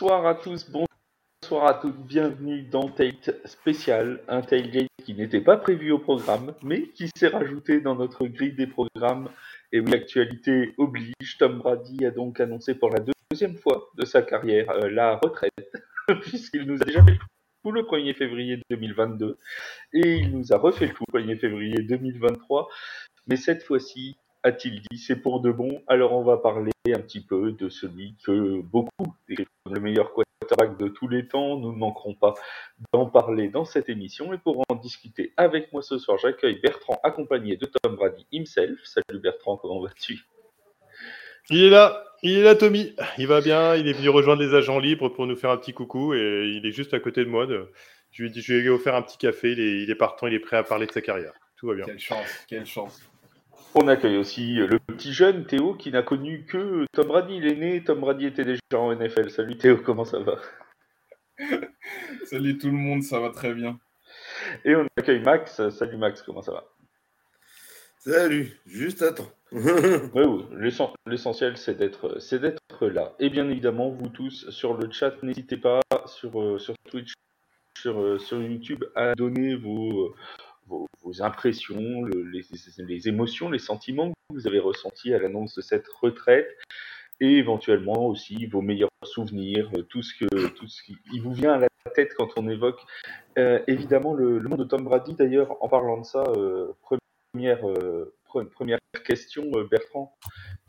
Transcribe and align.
Bonsoir 0.00 0.26
à 0.26 0.34
tous, 0.34 0.66
bonsoir 0.70 1.66
à 1.66 1.74
toutes, 1.74 2.06
bienvenue 2.06 2.62
dans 2.62 2.88
Tate 2.88 3.38
spécial, 3.44 4.22
un 4.28 4.40
tailgate 4.40 4.88
qui 5.04 5.12
n'était 5.12 5.42
pas 5.42 5.58
prévu 5.58 5.92
au 5.92 5.98
programme, 5.98 6.54
mais 6.62 6.88
qui 6.88 7.10
s'est 7.14 7.28
rajouté 7.28 7.82
dans 7.82 7.96
notre 7.96 8.26
grille 8.26 8.54
des 8.54 8.66
programmes. 8.66 9.28
Et 9.72 9.80
oui, 9.80 9.90
l'actualité 9.90 10.74
oblige, 10.78 11.36
Tom 11.38 11.58
Brady 11.58 12.06
a 12.06 12.12
donc 12.12 12.40
annoncé 12.40 12.74
pour 12.74 12.88
la 12.88 13.04
deuxième 13.30 13.58
fois 13.58 13.90
de 13.94 14.06
sa 14.06 14.22
carrière 14.22 14.70
euh, 14.70 14.88
la 14.88 15.16
retraite, 15.16 15.70
puisqu'il 16.22 16.62
nous 16.62 16.80
a 16.80 16.84
déjà 16.86 17.04
fait 17.04 17.10
le 17.10 17.18
coup 17.62 17.72
le 17.72 17.82
1er 17.82 18.14
février 18.14 18.58
2022, 18.70 19.36
et 19.92 20.14
il 20.14 20.34
nous 20.34 20.50
a 20.54 20.56
refait 20.56 20.86
le 20.86 20.94
coup 20.94 21.04
le 21.12 21.20
1er 21.20 21.38
février 21.38 21.82
2023, 21.82 22.70
mais 23.26 23.36
cette 23.36 23.62
fois-ci, 23.64 24.16
a-t-il 24.42 24.80
dit, 24.80 24.98
c'est 24.98 25.16
pour 25.16 25.40
de 25.40 25.52
bon. 25.52 25.82
Alors 25.86 26.12
on 26.12 26.22
va 26.22 26.36
parler 26.36 26.72
un 26.88 27.00
petit 27.00 27.20
peu 27.20 27.52
de 27.52 27.68
celui 27.68 28.14
que 28.24 28.60
beaucoup 28.62 29.14
décrivent 29.28 29.46
comme 29.64 29.74
le 29.74 29.80
meilleur 29.80 30.12
quarterback 30.12 30.78
de 30.78 30.88
tous 30.88 31.08
les 31.08 31.28
temps. 31.28 31.58
Nous 31.58 31.72
ne 31.72 31.78
manquerons 31.78 32.14
pas 32.14 32.34
d'en 32.92 33.06
parler 33.06 33.48
dans 33.48 33.64
cette 33.64 33.88
émission. 33.88 34.32
Et 34.32 34.38
pour 34.38 34.62
en 34.68 34.74
discuter 34.76 35.32
avec 35.36 35.72
moi 35.72 35.82
ce 35.82 35.98
soir, 35.98 36.18
j'accueille 36.18 36.60
Bertrand 36.60 36.98
accompagné 37.02 37.56
de 37.56 37.66
Tom 37.66 37.96
Brady 37.96 38.26
himself. 38.32 38.78
Salut 38.84 39.20
Bertrand, 39.20 39.56
comment 39.56 39.80
vas-tu? 39.80 40.24
Il 41.50 41.64
est 41.64 41.70
là, 41.70 42.04
il 42.22 42.38
est 42.38 42.42
là 42.42 42.54
Tommy. 42.54 42.94
Il 43.18 43.26
va 43.26 43.40
bien, 43.40 43.74
il 43.74 43.88
est 43.88 43.92
venu 43.92 44.08
rejoindre 44.08 44.42
les 44.42 44.54
agents 44.54 44.78
libres 44.78 45.08
pour 45.08 45.26
nous 45.26 45.36
faire 45.36 45.50
un 45.50 45.56
petit 45.56 45.72
coucou 45.72 46.14
et 46.14 46.44
il 46.46 46.64
est 46.64 46.72
juste 46.72 46.94
à 46.94 47.00
côté 47.00 47.24
de 47.24 47.30
moi. 47.30 47.46
Je 48.10 48.22
lui 48.22 48.28
ai 48.28 48.32
dit, 48.32 48.40
je 48.40 48.54
lui 48.54 48.66
ai 48.66 48.68
offert 48.68 48.94
un 48.94 49.02
petit 49.02 49.18
café, 49.18 49.52
il 49.52 49.60
est, 49.60 49.82
il 49.82 49.90
est 49.90 49.94
partant, 49.94 50.26
il 50.26 50.34
est 50.34 50.40
prêt 50.40 50.56
à 50.56 50.62
parler 50.62 50.86
de 50.86 50.92
sa 50.92 51.00
carrière. 51.00 51.32
Tout 51.56 51.66
va 51.66 51.74
bien. 51.74 51.84
Quelle 51.84 51.98
chance, 51.98 52.44
quelle 52.48 52.66
chance. 52.66 53.02
On 53.74 53.86
accueille 53.86 54.16
aussi 54.16 54.54
le 54.54 54.80
petit 54.80 55.12
jeune 55.12 55.46
Théo 55.46 55.74
qui 55.74 55.92
n'a 55.92 56.02
connu 56.02 56.44
que 56.44 56.86
Tom 56.92 57.06
Brady. 57.06 57.36
Il 57.36 57.46
est 57.46 57.54
né, 57.54 57.84
Tom 57.84 58.00
Brady 58.00 58.26
était 58.26 58.44
déjà 58.44 58.60
en 58.74 58.92
NFL. 58.92 59.30
Salut 59.30 59.56
Théo, 59.56 59.76
comment 59.76 60.04
ça 60.04 60.18
va? 60.18 60.38
Salut 62.24 62.58
tout 62.58 62.66
le 62.66 62.72
monde, 62.72 63.04
ça 63.04 63.20
va 63.20 63.30
très 63.30 63.54
bien. 63.54 63.78
Et 64.64 64.74
on 64.74 64.86
accueille 64.96 65.20
Max. 65.20 65.68
Salut 65.70 65.98
Max, 65.98 66.20
comment 66.22 66.42
ça 66.42 66.50
va? 66.52 66.64
Salut, 67.98 68.60
juste 68.66 69.02
à 69.02 69.12
temps. 69.12 69.30
L'essentiel, 71.06 71.56
c'est 71.56 71.76
d'être, 71.76 72.18
c'est 72.18 72.40
d'être 72.40 72.86
là. 72.88 73.14
Et 73.20 73.30
bien 73.30 73.48
évidemment, 73.48 73.90
vous 73.90 74.08
tous 74.08 74.50
sur 74.50 74.74
le 74.74 74.90
chat, 74.90 75.22
n'hésitez 75.22 75.58
pas 75.58 75.80
sur, 76.06 76.40
euh, 76.40 76.58
sur 76.58 76.74
Twitch, 76.90 77.12
sur, 77.78 78.00
euh, 78.00 78.18
sur 78.18 78.42
YouTube, 78.42 78.84
à 78.96 79.14
donner 79.14 79.54
vos, 79.54 80.14
vos, 80.70 81.22
impressions, 81.22 82.04
les, 82.04 83.08
émotions, 83.08 83.50
les 83.50 83.58
sentiments 83.58 84.10
que 84.10 84.34
vous 84.34 84.46
avez 84.46 84.60
ressentis 84.60 85.12
à 85.12 85.18
l'annonce 85.18 85.54
de 85.56 85.60
cette 85.60 85.88
retraite 85.88 86.56
et 87.20 87.36
éventuellement 87.36 88.06
aussi 88.06 88.46
vos 88.46 88.62
meilleurs 88.62 88.90
souvenirs, 89.04 89.68
euh, 89.76 89.82
tout 89.82 90.02
ce, 90.02 90.14
que, 90.14 90.48
tout 90.48 90.68
ce 90.68 90.82
qui 90.82 91.18
vous 91.18 91.32
vient 91.32 91.52
à 91.52 91.58
la 91.58 91.68
tête 91.94 92.14
quand 92.16 92.30
on 92.36 92.48
évoque 92.48 92.80
euh, 93.38 93.60
évidemment 93.66 94.14
le, 94.14 94.38
le, 94.38 94.48
monde 94.48 94.60
de 94.60 94.64
Tom 94.64 94.84
Brady. 94.84 95.14
D'ailleurs, 95.14 95.62
en 95.62 95.68
parlant 95.68 95.98
de 95.98 96.04
ça, 96.04 96.22
euh, 96.36 96.72
première, 97.32 97.60
première 98.54 98.78
question, 99.04 99.50
Bertrand, 99.70 100.16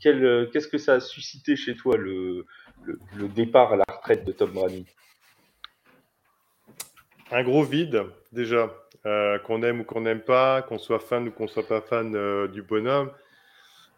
qu'est-ce 0.00 0.68
que 0.68 0.78
ça 0.78 0.94
a 0.94 1.00
suscité 1.00 1.56
chez 1.56 1.74
toi 1.74 1.96
le, 1.96 2.46
le 2.84 3.28
départ 3.28 3.72
à 3.72 3.76
la 3.76 3.84
retraite 3.88 4.24
de 4.24 4.32
Tom 4.32 4.50
Brady? 4.50 4.86
Un 7.30 7.44
gros 7.44 7.64
vide, 7.64 8.02
déjà. 8.32 8.70
Euh, 9.04 9.38
qu'on 9.40 9.64
aime 9.64 9.80
ou 9.80 9.84
qu'on 9.84 10.02
n'aime 10.02 10.20
pas, 10.20 10.62
qu'on 10.62 10.78
soit 10.78 11.00
fan 11.00 11.26
ou 11.26 11.32
qu'on 11.32 11.48
soit 11.48 11.66
pas 11.66 11.80
fan 11.80 12.14
euh, 12.14 12.46
du 12.46 12.62
bonhomme. 12.62 13.10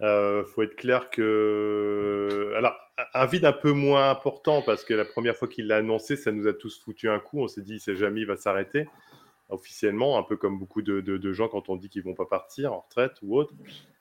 Euh, 0.01 0.45
faut 0.45 0.63
être 0.63 0.77
clair 0.77 1.11
que, 1.11 2.53
alors, 2.57 2.75
un 3.13 3.27
vide 3.27 3.45
un 3.45 3.53
peu 3.53 3.73
moins 3.73 4.11
important 4.11 4.63
parce 4.63 4.83
que 4.83 4.95
la 4.95 5.05
première 5.05 5.37
fois 5.37 5.47
qu'il 5.47 5.67
l'a 5.67 5.77
annoncé, 5.77 6.17
ça 6.17 6.33
nous 6.33 6.47
a 6.47 6.55
tous 6.55 6.83
foutu 6.83 7.11
un 7.11 7.19
coup. 7.19 7.41
On 7.43 7.49
s'est 7.49 7.61
dit, 7.61 7.81
c'est 7.81 7.97
jamais 7.97 8.23
il 8.23 8.27
va 8.27 8.37
s'arrêter 8.37 8.89
officiellement, 9.51 10.19
un 10.19 10.23
peu 10.23 10.37
comme 10.37 10.59
beaucoup 10.59 10.81
de, 10.81 11.33
gens 11.33 11.49
quand 11.49 11.69
on 11.69 11.77
dit 11.77 11.91
qu'ils 11.91 12.03
vont 12.03 12.15
pas 12.15 12.25
partir 12.25 12.73
en 12.73 12.81
retraite 12.81 13.19
ou 13.23 13.37
autre. 13.37 13.53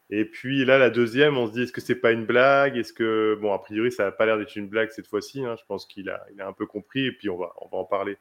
Et 0.09 0.24
puis 0.24 0.64
là, 0.64 0.78
la 0.78 0.90
deuxième, 0.90 1.38
on 1.38 1.47
se 1.47 1.52
dit, 1.52 1.64
est-ce 1.64 1.74
que 1.74 1.81
c'est 1.81 1.96
pas 1.96 2.12
une 2.12 2.25
blague? 2.25 2.78
Est-ce 2.78 2.94
que, 2.94 3.38
bon, 3.41 3.52
a 3.52 3.59
priori, 3.59 3.91
ça 3.91 4.06
n'a 4.06 4.12
pas 4.12 4.25
l'air 4.25 4.38
d'être 4.38 4.56
une 4.56 4.70
blague 4.70 4.90
cette 4.91 5.08
fois-ci. 5.08 5.44
Hein. 5.44 5.56
Je 5.59 5.66
pense 5.66 5.85
qu'il 5.85 6.09
a, 6.09 6.25
il 6.34 6.41
a 6.41 6.47
un 6.47 6.53
peu 6.53 6.66
compris. 6.66 7.06
Et 7.08 7.12
puis, 7.12 7.30
on 7.30 7.38
va, 7.38 7.53
on 7.62 7.68
va 7.68 7.78
en 7.78 7.85
parler 7.85 8.18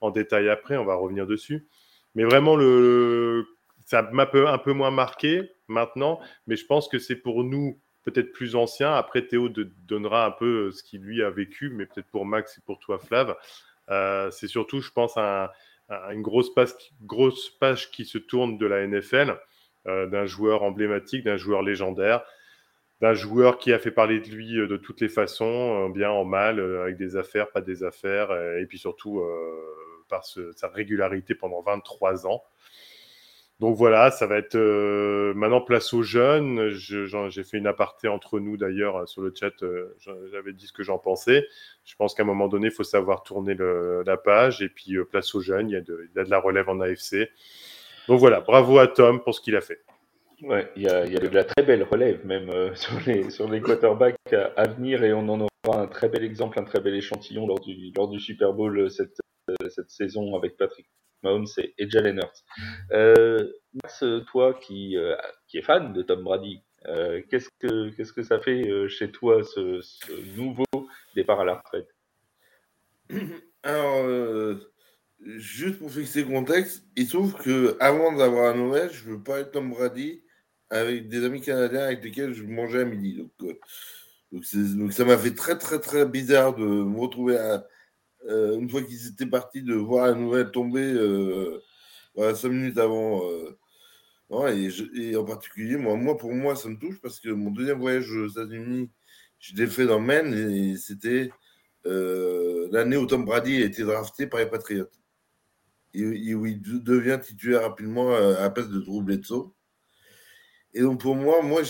en 0.00 0.10
détail 0.10 0.50
après. 0.50 0.76
On 0.76 0.84
va 0.84 0.96
revenir 0.96 1.26
dessus. 1.26 1.66
Mais 2.16 2.24
vraiment, 2.24 2.56
le, 2.56 3.46
ça 3.84 4.02
m'a 4.10 4.28
un 4.32 4.58
peu 4.58 4.72
moins 4.72 4.90
marqué 4.90 5.52
maintenant, 5.68 6.18
mais 6.46 6.56
je 6.56 6.66
pense 6.66 6.88
que 6.88 6.98
c'est 6.98 7.16
pour 7.16 7.44
nous 7.44 7.78
peut-être 8.04 8.32
plus 8.32 8.56
anciens. 8.56 8.94
Après, 8.94 9.26
Théo 9.26 9.48
donnera 9.48 10.26
un 10.26 10.30
peu 10.30 10.72
ce 10.72 10.82
qu'il 10.82 11.02
lui 11.02 11.22
a 11.22 11.30
vécu, 11.30 11.70
mais 11.70 11.84
peut-être 11.86 12.08
pour 12.08 12.24
Max 12.24 12.56
et 12.56 12.62
pour 12.64 12.78
toi, 12.78 12.98
Flav. 12.98 13.36
Euh, 13.90 14.30
c'est 14.30 14.48
surtout, 14.48 14.80
je 14.80 14.90
pense, 14.90 15.16
un, 15.18 15.50
une 16.10 16.22
grosse 16.22 16.50
page, 16.54 17.90
qui 17.90 18.04
se 18.06 18.18
tourne 18.18 18.56
de 18.56 18.66
la 18.66 18.86
NFL, 18.86 19.38
euh, 19.86 20.06
d'un 20.06 20.24
joueur 20.24 20.62
emblématique, 20.62 21.24
d'un 21.24 21.36
joueur 21.36 21.62
légendaire, 21.62 22.24
d'un 23.02 23.12
joueur 23.12 23.58
qui 23.58 23.72
a 23.72 23.78
fait 23.78 23.90
parler 23.90 24.20
de 24.20 24.28
lui 24.28 24.58
euh, 24.58 24.66
de 24.66 24.78
toutes 24.78 25.02
les 25.02 25.08
façons, 25.08 25.44
en 25.44 25.90
bien, 25.90 26.10
en 26.10 26.24
mal, 26.24 26.60
avec 26.60 26.96
des 26.96 27.16
affaires, 27.16 27.50
pas 27.50 27.60
des 27.60 27.84
affaires, 27.84 28.32
et 28.58 28.64
puis 28.66 28.78
surtout 28.78 29.22
par 30.08 30.24
sa 30.24 30.68
régularité 30.68 31.34
pendant 31.34 31.62
23 31.62 32.26
ans. 32.26 32.42
Donc 33.58 33.74
voilà, 33.74 34.10
ça 34.10 34.26
va 34.26 34.36
être 34.36 34.54
euh, 34.54 35.32
maintenant 35.34 35.62
place 35.62 35.94
aux 35.94 36.02
jeunes. 36.02 36.68
J'ai 36.68 37.42
fait 37.42 37.56
une 37.56 37.66
aparté 37.66 38.06
entre 38.06 38.38
nous 38.38 38.58
d'ailleurs 38.58 38.96
euh, 38.96 39.06
sur 39.06 39.22
le 39.22 39.32
chat. 39.34 39.62
Euh, 39.62 39.96
j'avais 40.30 40.52
dit 40.52 40.66
ce 40.66 40.74
que 40.74 40.82
j'en 40.82 40.98
pensais. 40.98 41.46
Je 41.84 41.94
pense 41.96 42.14
qu'à 42.14 42.22
un 42.22 42.26
moment 42.26 42.48
donné, 42.48 42.66
il 42.66 42.72
faut 42.72 42.84
savoir 42.84 43.22
tourner 43.22 43.54
la 43.54 44.16
page. 44.18 44.60
Et 44.60 44.68
puis 44.68 44.96
place 45.10 45.34
aux 45.34 45.40
jeunes, 45.40 45.70
il 45.70 45.72
y, 45.72 45.76
a 45.76 45.80
de, 45.80 46.10
la 46.14 46.38
relève 46.38 46.68
en 46.68 46.80
AFC. 46.80 47.30
Donc 48.08 48.20
voilà, 48.20 48.40
bravo 48.40 48.78
à 48.78 48.88
Tom 48.88 49.22
pour 49.22 49.34
ce 49.34 49.40
qu'il 49.40 49.56
a 49.56 49.62
fait. 49.62 49.80
Ouais, 50.42 50.70
il 50.76 50.82
y 50.82 50.88
a, 50.88 51.06
il 51.06 51.12
y 51.14 51.16
a 51.16 51.20
de 51.20 51.28
la 51.28 51.44
très 51.44 51.62
belle 51.62 51.82
relève 51.82 52.26
même 52.26 52.50
sur, 52.74 52.92
les, 53.06 53.30
sur 53.30 53.48
les 53.48 53.62
quarterbacks 53.62 54.16
à, 54.32 54.52
à, 54.54 54.68
venir 54.68 55.02
et 55.02 55.14
on 55.14 55.26
en 55.30 55.40
aura 55.64 55.80
un 55.80 55.86
très 55.86 56.10
bel 56.10 56.22
exemple, 56.24 56.60
un 56.60 56.64
très 56.64 56.80
bel 56.80 56.94
échantillon 56.94 57.46
lors 57.46 57.60
du, 57.60 57.90
lors 57.96 58.06
du 58.06 58.20
Super 58.20 58.52
Bowl 58.52 58.90
cette, 58.90 59.18
cette 59.68 59.90
saison 59.90 60.36
avec 60.36 60.56
Patrick 60.56 60.86
Mahomes 61.22 61.46
et, 61.58 61.90
Jalen 61.90 62.18
Hurts. 62.18 62.44
Euh, 62.92 63.52
Max, 63.74 64.04
toi 64.30 64.54
qui, 64.54 64.96
euh, 64.96 65.16
qui 65.48 65.58
est 65.58 65.62
fan 65.62 65.92
de 65.92 66.02
Tom 66.02 66.22
Brady, 66.22 66.62
euh, 66.88 67.20
qu'est-ce 67.30 67.48
que 67.58 68.12
que 68.12 68.22
ça 68.22 68.38
fait 68.38 68.68
euh, 68.68 68.88
chez 68.88 69.10
toi 69.10 69.42
ce, 69.42 69.80
nouveau 70.36 70.64
départ 71.14 71.40
à 71.40 71.44
la 71.44 71.54
retraite? 71.56 71.88
Alors, 73.62 74.04
euh, 74.04 74.72
juste 75.20 75.78
pour 75.78 75.90
fixer 75.90 76.22
le 76.22 76.28
contexte, 76.28 76.84
il 76.96 77.08
trouve 77.08 77.34
que 77.34 77.76
avant 77.80 78.16
d'avoir 78.16 78.54
un 78.54 78.58
Noël, 78.58 78.90
je 78.92 79.04
veux 79.04 79.22
pas 79.22 79.40
être 79.40 79.52
Tom 79.52 79.70
Brady 79.70 80.22
avec 80.70 81.08
des 81.08 81.24
amis 81.24 81.40
canadiens 81.40 81.82
avec 81.82 82.04
lesquels 82.04 82.34
je 82.34 82.44
mangeais 82.44 82.82
à 82.82 82.84
midi. 82.84 83.16
Donc, 83.16 83.30
donc, 84.32 84.44
donc 84.76 84.92
ça 84.92 85.04
m'a 85.04 85.18
fait 85.18 85.34
très 85.34 85.58
très 85.58 85.80
très 85.80 86.06
bizarre 86.06 86.54
de 86.54 86.64
me 86.64 86.98
retrouver 86.98 87.36
à, 87.38 87.66
euh, 88.28 88.58
une 88.58 88.68
fois 88.68 88.82
qu'ils 88.82 89.06
étaient 89.08 89.26
partis, 89.26 89.62
de 89.62 89.74
voir 89.74 90.06
la 90.06 90.14
nouvelle 90.14 90.50
tomber 90.50 90.82
euh, 90.82 91.60
voilà, 92.14 92.34
cinq 92.34 92.50
minutes 92.50 92.78
avant. 92.78 93.22
Euh, 93.30 93.56
et, 94.94 95.16
en 95.16 95.24
particulier, 95.24 95.76
moi, 95.76 96.16
pour 96.16 96.32
moi, 96.32 96.56
ça 96.56 96.68
me 96.68 96.76
touche 96.76 97.00
parce 97.00 97.20
que 97.20 97.28
mon 97.28 97.50
deuxième 97.50 97.78
voyage 97.78 98.10
aux 98.10 98.28
États-Unis, 98.28 98.90
je 99.38 99.54
l'ai 99.54 99.68
fait 99.68 99.86
dans 99.86 100.00
Maine 100.00 100.34
et 100.34 100.76
c'était 100.76 101.30
l'année 101.84 102.96
où 102.96 103.06
Tom 103.06 103.24
Brady 103.24 103.62
a 103.62 103.66
été 103.66 103.84
drafté 103.84 104.26
par 104.26 104.40
les 104.40 104.46
Patriots. 104.46 104.90
Et, 105.94 106.34
où 106.34 106.44
il 106.44 106.60
devient 106.60 107.18
titulaire 107.22 107.62
rapidement 107.62 108.14
à 108.14 108.40
la 108.40 108.50
place 108.50 108.68
de 108.68 108.80
Drew 108.80 109.02
Bledsoe. 109.02 109.52
Et 110.74 110.80
donc 110.82 111.00
pour 111.00 111.14
moi, 111.14 111.40
moi 111.42 111.62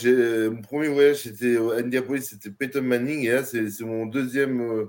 mon 0.50 0.62
premier 0.62 0.88
voyage 0.88 1.24
c'était 1.24 1.58
à 1.58 1.78
Indianapolis, 1.78 2.22
c'était 2.22 2.50
Peyton 2.50 2.82
Manning 2.82 3.24
et 3.26 3.32
là 3.32 3.44
c'est 3.44 3.80
mon 3.82 4.06
deuxième 4.06 4.88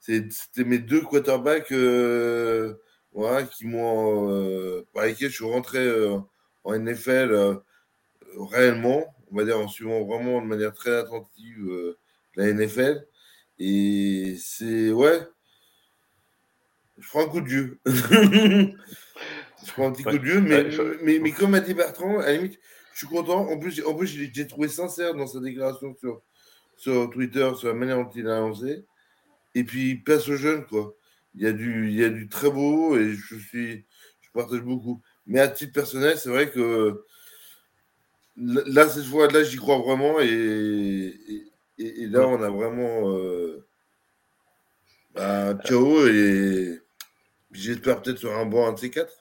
c'était 0.00 0.64
mes 0.64 0.78
deux 0.78 1.02
quarterbacks 1.02 1.72
euh, 1.72 2.74
voilà, 3.12 3.42
qui 3.44 3.66
m'ont, 3.66 4.30
euh, 4.30 4.86
par 4.92 5.04
lesquels 5.04 5.30
je 5.30 5.34
suis 5.34 5.44
rentré 5.44 5.78
euh, 5.78 6.18
en 6.64 6.78
NFL 6.78 7.32
euh, 7.32 7.54
réellement, 8.36 9.04
on 9.30 9.36
va 9.36 9.44
dire 9.44 9.58
en 9.58 9.68
suivant 9.68 10.04
vraiment 10.04 10.40
de 10.40 10.46
manière 10.46 10.72
très 10.72 10.96
attentive 10.96 11.96
la 12.36 12.52
NFL. 12.52 13.06
Et 13.58 14.36
c'est, 14.38 14.90
ouais, 14.90 15.20
je 16.98 17.08
prends 17.08 17.24
un 17.24 17.28
coup 17.28 17.40
de 17.40 17.46
Dieu. 17.46 17.78
je 17.86 18.72
prends 19.72 19.88
un 19.88 19.92
petit 19.92 20.04
coup 20.04 20.12
de 20.12 20.18
Dieu, 20.18 20.40
mais, 20.40 20.68
mais, 21.02 21.18
mais, 21.18 21.32
comme 21.32 21.54
a 21.54 21.60
dit 21.60 21.74
Bertrand, 21.74 22.20
à 22.20 22.26
la 22.26 22.32
limite, 22.34 22.58
je 22.92 22.98
suis 22.98 23.06
content. 23.06 23.48
En 23.48 23.58
plus, 23.58 23.84
en 23.84 23.94
plus 23.94 24.06
j'ai 24.06 24.46
trouvé 24.46 24.68
sincère 24.68 25.14
dans 25.14 25.26
sa 25.26 25.40
déclaration 25.40 25.94
sur, 25.96 26.22
sur 26.76 27.10
Twitter, 27.10 27.50
sur 27.56 27.68
la 27.68 27.74
manière 27.74 27.98
dont 27.98 28.10
il 28.14 28.28
a 28.28 28.38
annoncé. 28.38 28.84
Et 29.54 29.64
puis, 29.64 29.96
place 29.96 30.28
aux 30.28 30.36
jeunes, 30.36 30.64
quoi. 30.66 30.94
Il 31.34 31.42
y, 31.42 31.46
a 31.46 31.52
du, 31.52 31.88
il 31.88 31.94
y 31.94 32.04
a 32.04 32.08
du 32.08 32.28
très 32.28 32.50
beau 32.50 32.96
et 32.96 33.14
je 33.14 33.36
suis, 33.36 33.84
je 34.20 34.30
partage 34.32 34.62
beaucoup. 34.62 35.00
Mais 35.26 35.40
à 35.40 35.48
titre 35.48 35.72
personnel, 35.72 36.18
c'est 36.18 36.28
vrai 36.28 36.50
que 36.50 37.04
là, 38.36 38.88
cette 38.88 39.04
fois-là, 39.04 39.44
j'y 39.44 39.56
crois 39.56 39.78
vraiment 39.78 40.20
et, 40.20 41.14
et, 41.78 42.02
et, 42.02 42.06
là, 42.06 42.26
on 42.26 42.42
a 42.42 42.50
vraiment. 42.50 43.10
Euh, 43.10 43.64
Bah, 45.14 45.54
ciao 45.64 46.06
et 46.06 46.80
j'espère 47.52 48.00
peut-être 48.00 48.18
sur 48.18 48.32
un 48.36 48.46
banc 48.46 48.68
un 48.68 48.72
de 48.74 48.78
ces 48.78 48.90
quatre. 48.90 49.19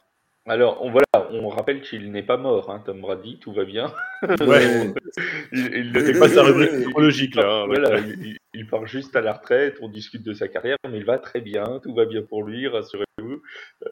Alors, 0.49 0.83
on, 0.83 0.89
voilà, 0.89 1.05
on 1.31 1.47
rappelle 1.47 1.81
qu'il 1.81 2.11
n'est 2.11 2.23
pas 2.23 2.37
mort, 2.37 2.71
hein, 2.71 2.81
Tom 2.83 2.99
Brady, 3.01 3.37
tout 3.39 3.53
va 3.53 3.65
bien. 3.65 3.93
Ouais. 4.41 4.93
il, 5.51 5.91
C'est 5.93 6.11
il- 6.11 6.19
pas 6.19 6.27
sa 6.27 6.43
rubrique 6.43 6.71
il- 6.73 6.89
chronologique, 6.89 7.35
là, 7.35 7.43
hein, 7.49 7.67
ouais. 7.67 7.79
voilà, 7.79 7.99
il, 7.99 8.35
il- 8.55 8.67
part 8.67 8.85
juste 8.87 9.15
à 9.15 9.21
la 9.21 9.33
retraite, 9.33 9.77
on 9.81 9.87
discute 9.89 10.23
de 10.23 10.33
sa 10.33 10.47
carrière, 10.47 10.77
mais 10.89 10.97
il 10.97 11.05
va 11.05 11.17
très 11.19 11.39
bien, 11.41 11.79
tout 11.83 11.93
va 11.93 12.05
bien 12.05 12.21
pour 12.23 12.43
lui, 12.43 12.67
rassurez-vous. 12.67 13.41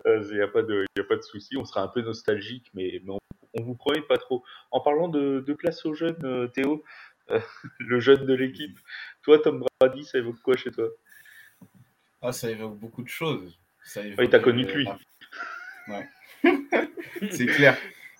Euh, 0.07 0.23
Il 0.29 0.35
n'y 0.35 0.41
a 0.41 0.47
pas 0.47 0.63
de, 0.63 0.85
y 0.97 1.01
a 1.01 1.03
pas 1.03 1.15
de 1.15 1.21
souci, 1.21 1.57
on 1.57 1.63
sera 1.65 1.81
un 1.83 1.87
peu 1.87 2.01
nostalgique, 2.01 2.69
mais, 2.73 3.01
mais 3.05 3.11
on, 3.11 3.19
on 3.53 3.63
vous 3.63 3.75
promet 3.75 4.01
pas 4.01 4.17
trop. 4.17 4.43
En 4.71 4.79
parlant 4.79 5.07
de, 5.09 5.43
de 5.45 5.53
place 5.53 5.85
aux 5.85 5.93
jeunes, 5.93 6.17
euh, 6.23 6.47
Théo, 6.47 6.83
euh, 7.29 7.39
le 7.79 7.99
jeune 7.99 8.25
de 8.25 8.33
l'équipe, 8.33 8.77
toi, 9.23 9.37
Tom 9.39 9.63
Brady, 9.79 10.03
ça 10.05 10.17
évoque 10.17 10.39
quoi 10.43 10.57
chez 10.57 10.71
toi? 10.71 10.87
Ah, 12.23 12.31
ça 12.31 12.49
évoque 12.49 12.77
beaucoup 12.77 13.03
de 13.03 13.09
choses. 13.09 13.59
Ça 13.83 14.01
évoque, 14.03 14.19
Oui, 14.19 14.29
t'as 14.29 14.39
connu 14.39 14.65
que 14.65 14.71
euh, 14.71 14.75
lui. 14.75 14.87
Ouais. 15.87 16.07
C'est 17.31 17.45
clair. 17.45 17.77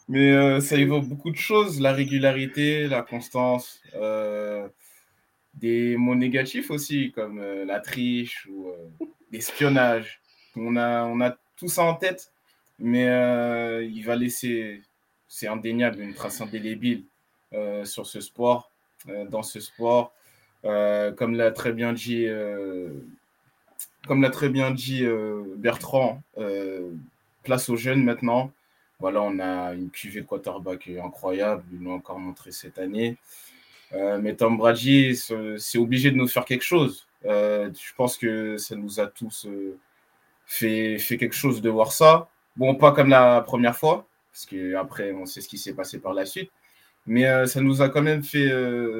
Mais 0.09 0.31
euh, 0.31 0.61
ça 0.61 0.77
évoque 0.77 1.05
beaucoup 1.05 1.31
de 1.31 1.35
choses. 1.37 1.81
La 1.81 1.91
régularité, 1.91 2.87
la 2.87 3.01
constance, 3.01 3.81
euh, 3.95 4.67
des 5.55 5.97
mots 5.97 6.15
négatifs 6.15 6.71
aussi, 6.71 7.11
comme 7.11 7.39
euh, 7.39 7.65
la 7.65 7.79
triche 7.81 8.47
ou 8.49 8.69
euh, 8.69 9.05
l'espionnage. 9.31 10.21
On 10.55 10.77
a, 10.77 11.03
on 11.05 11.19
a 11.19 11.35
tout 11.57 11.67
ça 11.67 11.83
en 11.83 11.95
tête, 11.95 12.31
mais 12.79 13.05
il 13.85 14.01
va 14.03 14.15
laisser, 14.15 14.81
c'est 15.27 15.47
indéniable, 15.47 16.01
une 16.01 16.13
trace 16.13 16.41
indélébile 16.41 17.03
sur 17.83 18.07
ce 18.07 18.21
sport, 18.21 18.71
dans 19.29 19.43
ce 19.43 19.59
sport. 19.59 20.13
Comme 20.63 21.35
l'a 21.35 21.51
très 21.51 21.73
bien 21.73 21.93
dit, 21.93 22.27
comme 24.07 24.21
l'a 24.21 24.31
très 24.31 24.49
bien 24.49 24.71
dit 24.71 25.05
Bertrand, 25.57 26.23
place 27.47 27.69
aux 27.69 27.77
jeunes 27.77 28.03
maintenant. 28.03 28.51
Voilà, 28.99 29.21
on 29.21 29.39
a 29.39 29.73
une 29.73 29.89
de 29.89 30.21
quarterback 30.21 30.89
incroyable, 31.01 31.63
ils 31.71 31.81
l'ont 31.83 31.95
encore 31.95 32.19
montré 32.19 32.51
cette 32.51 32.77
année. 32.77 33.17
Euh, 33.94 34.19
mais 34.21 34.35
Tom 34.35 34.57
Brady, 34.57 35.15
c'est 35.15 35.77
obligé 35.77 36.11
de 36.11 36.17
nous 36.17 36.27
faire 36.27 36.45
quelque 36.45 36.63
chose. 36.63 37.07
Euh, 37.25 37.69
je 37.73 37.94
pense 37.95 38.17
que 38.17 38.57
ça 38.57 38.75
nous 38.75 38.99
a 38.99 39.07
tous 39.07 39.45
euh, 39.45 39.77
fait, 40.45 40.97
fait 40.99 41.17
quelque 41.17 41.35
chose 41.35 41.61
de 41.61 41.69
voir 41.69 41.91
ça. 41.91 42.27
Bon, 42.57 42.75
pas 42.75 42.91
comme 42.91 43.09
la 43.09 43.41
première 43.41 43.77
fois, 43.77 44.05
parce 44.31 44.45
qu'après, 44.45 45.13
on 45.13 45.25
sait 45.25 45.41
ce 45.41 45.47
qui 45.47 45.57
s'est 45.57 45.73
passé 45.73 46.00
par 46.00 46.13
la 46.13 46.25
suite. 46.25 46.51
Mais 47.05 47.47
ça 47.47 47.61
nous 47.61 47.81
a 47.81 47.88
quand 47.88 48.01
même 48.01 48.21
fait, 48.21 48.50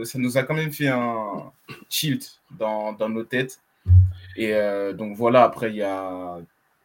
ça 0.06 0.18
nous 0.18 0.38
a 0.38 0.44
quand 0.44 0.54
même 0.54 0.72
fait 0.72 0.88
un 0.88 1.52
tilt 1.90 2.40
dans, 2.52 2.94
dans 2.94 3.10
nos 3.10 3.24
têtes. 3.24 3.60
Et 4.38 4.54
donc 4.94 5.18
voilà, 5.18 5.44
après, 5.44 5.72
il 5.72 5.76
y 5.76 5.84
a 5.84 6.38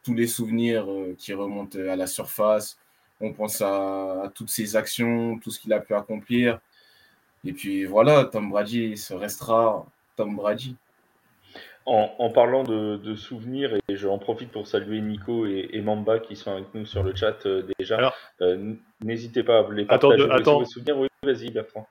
tous 0.03 0.13
les 0.13 0.27
souvenirs 0.27 0.89
euh, 0.91 1.15
qui 1.17 1.33
remontent 1.33 1.79
à 1.79 1.95
la 1.95 2.07
surface. 2.07 2.77
On 3.21 3.31
pense 3.33 3.61
à, 3.61 4.23
à 4.23 4.31
toutes 4.33 4.49
ses 4.49 4.75
actions, 4.75 5.39
tout 5.39 5.49
ce 5.51 5.59
qu'il 5.59 5.71
a 5.73 5.79
pu 5.79 5.93
accomplir. 5.93 6.59
Et 7.45 7.53
puis 7.53 7.85
voilà, 7.85 8.25
Tom 8.25 8.49
Brady, 8.49 8.97
ce 8.97 9.13
restera 9.13 9.85
Tom 10.15 10.35
Brady. 10.35 10.75
En, 11.85 12.15
en 12.17 12.29
parlant 12.29 12.63
de, 12.63 12.95
de 12.95 13.13
souvenirs, 13.13 13.75
et 13.89 13.97
j'en 13.97 14.17
profite 14.17 14.51
pour 14.53 14.67
saluer 14.67 15.01
Nico 15.01 15.45
et, 15.45 15.69
et 15.73 15.81
Mamba 15.81 16.19
qui 16.19 16.37
sont 16.37 16.53
avec 16.53 16.73
nous 16.73 16.85
sur 16.85 17.03
le 17.03 17.13
chat 17.13 17.45
euh, 17.45 17.63
déjà. 17.77 18.13
Euh, 18.39 18.73
N'hésitez 19.03 19.43
pas 19.43 19.59
à 19.59 19.69
les 19.69 19.83
Attends, 19.89 20.07
partager 20.07 20.31
attends. 20.31 20.59
vos 20.59 20.65
souvenirs. 20.65 20.97
Oui, 20.97 21.09
vas-y, 21.23 21.51
Bertrand. 21.51 21.85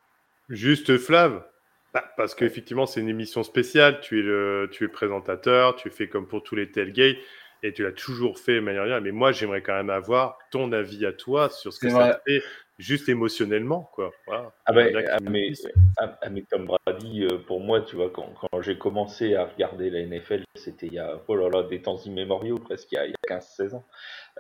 Juste 0.48 0.96
Flav, 0.96 1.44
bah, 1.92 2.04
parce 2.16 2.34
qu'effectivement 2.34 2.86
c'est 2.86 3.00
une 3.00 3.10
émission 3.10 3.42
spéciale, 3.42 4.00
tu 4.00 4.20
es, 4.20 4.22
le, 4.22 4.70
tu 4.72 4.84
es 4.84 4.86
le 4.86 4.92
présentateur, 4.94 5.76
tu 5.76 5.90
fais 5.90 6.08
comme 6.08 6.26
pour 6.26 6.42
tous 6.42 6.56
les 6.56 6.70
tailgates, 6.70 7.18
et 7.62 7.72
tu 7.72 7.82
l'as 7.82 7.92
toujours 7.92 8.38
fait 8.38 8.56
de 8.56 8.60
manière 8.60 8.82
générale. 8.82 9.02
Mais 9.02 9.12
moi 9.12 9.32
j'aimerais 9.32 9.62
quand 9.62 9.74
même 9.74 9.90
avoir 9.90 10.38
ton 10.50 10.72
avis 10.72 11.06
à 11.06 11.12
toi 11.12 11.50
sur 11.50 11.72
ce 11.72 11.80
que 11.80 11.90
ça 11.90 12.14
te 12.14 12.30
fait, 12.30 12.42
juste 12.78 13.08
émotionnellement. 13.08 13.90
Quoi. 13.94 14.10
Voilà. 14.26 14.52
Ah 14.66 14.72
ben, 14.72 14.96
a 14.96 15.02
qui 15.02 15.08
ah, 15.10 15.18
mais, 15.30 15.48
disent. 15.48 15.68
ah, 15.98 16.18
ah, 16.22 16.28
Tom 16.50 16.66
Brady, 16.66 17.24
euh, 17.24 17.38
pour 17.38 17.60
moi, 17.60 17.80
tu 17.80 17.96
vois, 17.96 18.10
quand, 18.10 18.32
quand 18.40 18.60
j'ai 18.62 18.76
commencé 18.76 19.34
à 19.34 19.44
regarder 19.44 19.90
la 19.90 20.04
NFL, 20.04 20.42
c'était 20.54 20.86
il 20.86 20.94
y 20.94 20.98
a 20.98 21.20
oh 21.26 21.36
là 21.36 21.48
là, 21.48 21.62
des 21.62 21.82
temps 21.82 21.98
immémoriaux, 21.98 22.58
presque 22.58 22.92
il 22.92 22.96
y 22.96 22.98
a, 22.98 23.02
a 23.02 23.38
15-16 23.38 23.74
ans. 23.74 23.84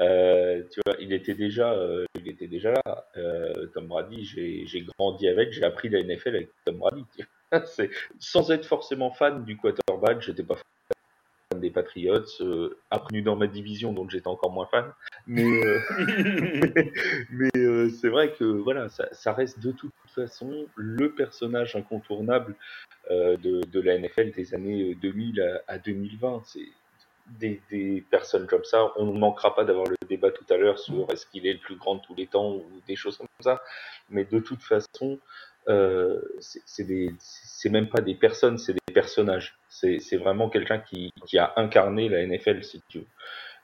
Euh, 0.00 0.62
tu 0.72 0.80
vois, 0.84 0.96
il 1.00 1.12
était 1.12 1.34
déjà, 1.34 1.72
euh, 1.72 2.04
il 2.14 2.28
était 2.28 2.48
déjà 2.48 2.72
là. 2.72 3.06
Euh, 3.16 3.66
Tom 3.74 3.86
Brady, 3.86 4.24
j'ai 4.24 4.86
grandi 4.98 5.28
avec, 5.28 5.52
j'ai 5.52 5.64
appris 5.64 5.88
la 5.88 6.02
NFL 6.02 6.36
avec 6.36 6.50
Tom 6.64 6.78
Brady. 6.78 7.04
Sans 8.18 8.50
être 8.50 8.64
forcément 8.64 9.10
fan 9.10 9.44
du 9.44 9.56
quarterback, 9.56 10.22
j'étais 10.22 10.42
pas 10.42 10.54
fan 10.54 10.64
des 11.60 11.70
Patriots, 11.70 12.24
euh, 12.40 12.78
dans 13.24 13.36
ma 13.36 13.46
division, 13.46 13.92
donc 13.92 14.10
j'étais 14.10 14.28
encore 14.28 14.52
moins 14.52 14.66
fan. 14.66 14.92
Mais, 15.26 15.44
euh, 15.44 15.80
mais 17.30 17.50
euh, 17.56 17.90
c'est 17.90 18.08
vrai 18.08 18.32
que 18.32 18.44
voilà, 18.44 18.88
ça, 18.88 19.08
ça 19.12 19.32
reste 19.32 19.60
de 19.60 19.72
toute 19.72 19.92
façon 20.14 20.66
le 20.76 21.12
personnage 21.12 21.76
incontournable 21.76 22.56
euh, 23.10 23.36
de, 23.36 23.62
de 23.62 23.80
la 23.80 23.98
NFL 23.98 24.32
des 24.32 24.54
années 24.54 24.94
2000 24.94 25.40
à, 25.40 25.72
à 25.74 25.78
2020. 25.78 26.42
C'est 26.44 26.68
des, 27.38 27.60
des 27.70 28.04
personnes 28.10 28.46
comme 28.46 28.64
ça. 28.64 28.92
On 28.96 29.06
ne 29.06 29.18
manquera 29.18 29.54
pas 29.54 29.64
d'avoir 29.64 29.86
le 29.86 29.96
débat 30.08 30.30
tout 30.30 30.44
à 30.50 30.56
l'heure 30.56 30.78
sur 30.78 31.10
est-ce 31.10 31.26
qu'il 31.26 31.46
est 31.46 31.54
le 31.54 31.58
plus 31.58 31.76
grand 31.76 31.96
de 31.96 32.00
tous 32.00 32.14
les 32.14 32.26
temps 32.26 32.52
ou 32.52 32.64
des 32.86 32.96
choses 32.96 33.16
comme 33.16 33.28
ça. 33.40 33.62
Mais 34.10 34.24
de 34.24 34.38
toute 34.38 34.62
façon, 34.62 35.18
euh, 35.68 36.20
c'est 36.40 37.70
même 37.70 37.88
pas 37.88 38.00
des 38.00 38.14
personnes, 38.14 38.58
c'est 38.58 38.72
des 38.72 38.92
personnages. 38.94 39.56
C'est 39.68 40.16
vraiment 40.16 40.48
quelqu'un 40.48 40.78
qui, 40.78 41.12
qui 41.26 41.38
a 41.38 41.52
incarné 41.56 42.08
la 42.08 42.26
NFL, 42.26 42.62
si 42.64 42.82
tu 42.88 42.98
veux. 42.98 43.06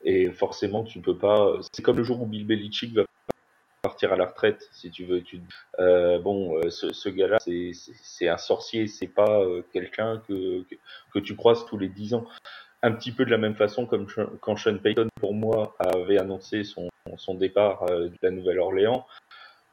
Et 0.04 0.30
forcément, 0.30 0.84
tu 0.84 1.00
peux 1.00 1.16
pas. 1.16 1.54
C'est 1.72 1.82
comme 1.82 1.96
le 1.96 2.04
jour 2.04 2.22
où 2.22 2.26
Bill 2.26 2.46
Belichick 2.46 2.94
va 2.94 3.04
partir 3.82 4.12
à 4.12 4.16
la 4.16 4.26
retraite, 4.26 4.68
si 4.72 4.90
tu 4.90 5.04
veux. 5.04 5.22
Tu, 5.22 5.40
euh, 5.80 6.18
bon, 6.18 6.56
euh, 6.58 6.70
ce, 6.70 6.92
ce 6.92 7.08
gars-là, 7.08 7.38
c'est- 7.40 8.28
un 8.28 8.36
sorcier, 8.36 8.86
c'est 8.86 9.08
pas 9.08 9.40
euh, 9.40 9.62
quelqu'un 9.72 10.22
que, 10.28 10.64
que, 11.12 11.18
tu 11.18 11.34
croises 11.36 11.64
tous 11.66 11.78
les 11.78 11.88
10 11.88 12.14
ans. 12.14 12.26
Un 12.82 12.92
petit 12.92 13.10
peu 13.10 13.24
de 13.24 13.30
la 13.30 13.38
même 13.38 13.56
façon 13.56 13.86
comme 13.86 14.06
quand 14.40 14.56
Sean 14.56 14.78
Payton, 14.78 15.08
pour 15.20 15.34
moi, 15.34 15.76
avait 15.80 16.18
annoncé 16.18 16.62
son, 16.62 16.88
son 17.16 17.34
départ 17.34 17.84
euh, 17.90 18.08
de 18.08 18.16
la 18.22 18.30
Nouvelle-Orléans. 18.30 19.04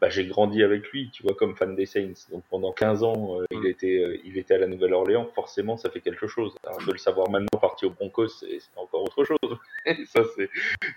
Bah, 0.01 0.09
j'ai 0.09 0.25
grandi 0.25 0.61
avec 0.61 0.89
lui, 0.89 1.09
tu 1.09 1.23
vois, 1.23 1.35
comme 1.35 1.55
fan 1.55 1.75
des 1.75 1.85
Saints. 1.85 2.27
Donc 2.29 2.43
pendant 2.49 2.73
15 2.73 3.03
ans, 3.03 3.39
euh, 3.39 3.45
il, 3.51 3.65
était, 3.65 3.99
euh, 3.99 4.17
il 4.25 4.37
était 4.37 4.55
à 4.55 4.57
la 4.57 4.67
Nouvelle-Orléans. 4.67 5.29
Forcément, 5.33 5.77
ça 5.77 5.89
fait 5.89 6.01
quelque 6.01 6.27
chose. 6.27 6.53
Alors, 6.65 6.79
de 6.85 6.91
le 6.91 6.97
savoir 6.97 7.29
maintenant 7.29 7.59
parti 7.59 7.85
au 7.85 7.91
Broncos, 7.91 8.27
c'est 8.27 8.59
c'est 8.59 8.77
encore 8.77 9.03
autre 9.03 9.23
chose. 9.23 9.57
ça, 10.07 10.21
c'est 10.35 10.49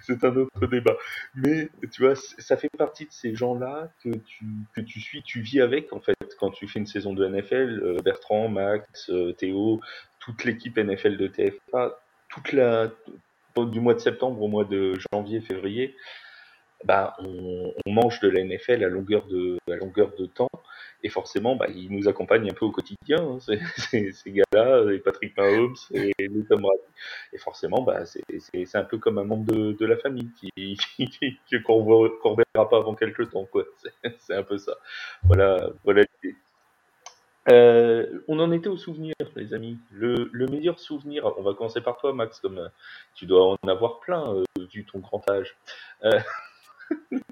c'est 0.02 0.24
un 0.24 0.34
autre 0.36 0.66
débat. 0.66 0.96
Mais 1.34 1.68
tu 1.92 2.02
vois, 2.02 2.16
ça 2.16 2.56
fait 2.56 2.70
partie 2.76 3.04
de 3.04 3.12
ces 3.12 3.34
gens-là 3.34 3.90
que 4.02 4.10
tu, 4.10 4.44
que 4.74 4.80
tu 4.80 5.00
suis, 5.00 5.22
tu 5.22 5.40
vis 5.40 5.60
avec 5.60 5.92
en 5.92 6.00
fait 6.00 6.16
quand 6.38 6.50
tu 6.50 6.66
fais 6.68 6.80
une 6.80 6.86
saison 6.86 7.12
de 7.12 7.26
NFL. 7.26 7.80
euh, 7.82 8.02
Bertrand, 8.02 8.48
Max, 8.48 9.10
euh, 9.10 9.32
Théo, 9.32 9.80
toute 10.20 10.44
l'équipe 10.44 10.76
NFL 10.76 11.16
de 11.16 11.26
TFA, 11.26 11.98
toute 12.28 12.52
la 12.52 12.90
du 13.56 13.80
mois 13.80 13.94
de 13.94 13.98
septembre 13.98 14.40
au 14.40 14.48
mois 14.48 14.64
de 14.64 14.94
janvier, 15.12 15.40
février, 15.40 15.96
bah, 16.84 17.16
on, 17.20 17.72
on 17.86 17.90
mange 17.92 18.20
de 18.20 18.28
la 18.28 18.40
NFL 18.44 18.84
à 18.84 18.88
longueur 18.88 19.26
de, 19.26 19.58
à 19.70 19.76
longueur 19.76 20.12
de 20.18 20.26
temps. 20.26 20.48
Et 21.04 21.08
forcément, 21.10 21.54
bah, 21.56 21.66
ils 21.72 21.90
nous 21.92 22.08
accompagnent 22.08 22.50
un 22.50 22.54
peu 22.54 22.64
au 22.64 22.72
quotidien, 22.72 23.18
hein, 23.20 23.38
ces, 23.40 23.58
ces, 23.76 24.12
ces 24.12 24.32
gars-là, 24.32 24.84
les 24.84 24.98
Patrick 24.98 25.36
Mahomes 25.36 25.76
et 25.94 26.12
les 26.18 26.44
Tom 26.48 26.60
Brady. 26.62 26.82
Et 27.32 27.38
forcément, 27.38 27.82
bah, 27.82 28.04
c'est 28.06 28.76
un 28.76 28.84
peu 28.84 28.98
comme 28.98 29.18
un 29.18 29.24
membre 29.24 29.52
de, 29.52 29.72
de 29.72 29.86
la 29.86 29.96
famille 29.96 30.30
qui 30.40 30.76
qui- 30.96 31.62
qu'on 31.64 32.08
qu'on 32.22 32.34
verra 32.34 32.68
pas 32.68 32.78
avant 32.78 32.94
quelques 32.94 33.30
temps. 33.30 33.44
quoi. 33.46 33.64
C'est 34.18 34.34
un 34.34 34.42
peu 34.42 34.58
ça. 34.58 34.76
Voilà, 35.24 35.70
voilà. 35.84 36.04
Euh, 37.50 38.20
on 38.28 38.38
en 38.40 38.52
était 38.52 38.68
au 38.68 38.76
souvenir, 38.76 39.14
les 39.36 39.54
amis. 39.54 39.78
Le, 39.90 40.28
le 40.32 40.46
meilleur 40.46 40.78
souvenir, 40.78 41.24
on 41.38 41.42
va 41.42 41.54
commencer 41.54 41.80
par 41.80 41.96
toi, 41.96 42.12
Max, 42.12 42.40
comme 42.40 42.58
euh, 42.58 42.68
tu 43.14 43.24
dois 43.24 43.56
en 43.62 43.68
avoir 43.68 44.00
plein, 44.00 44.34
euh, 44.34 44.44
vu 44.74 44.84
ton 44.84 44.98
grand 44.98 45.28
âge. 45.30 45.56
Euh, 46.04 46.10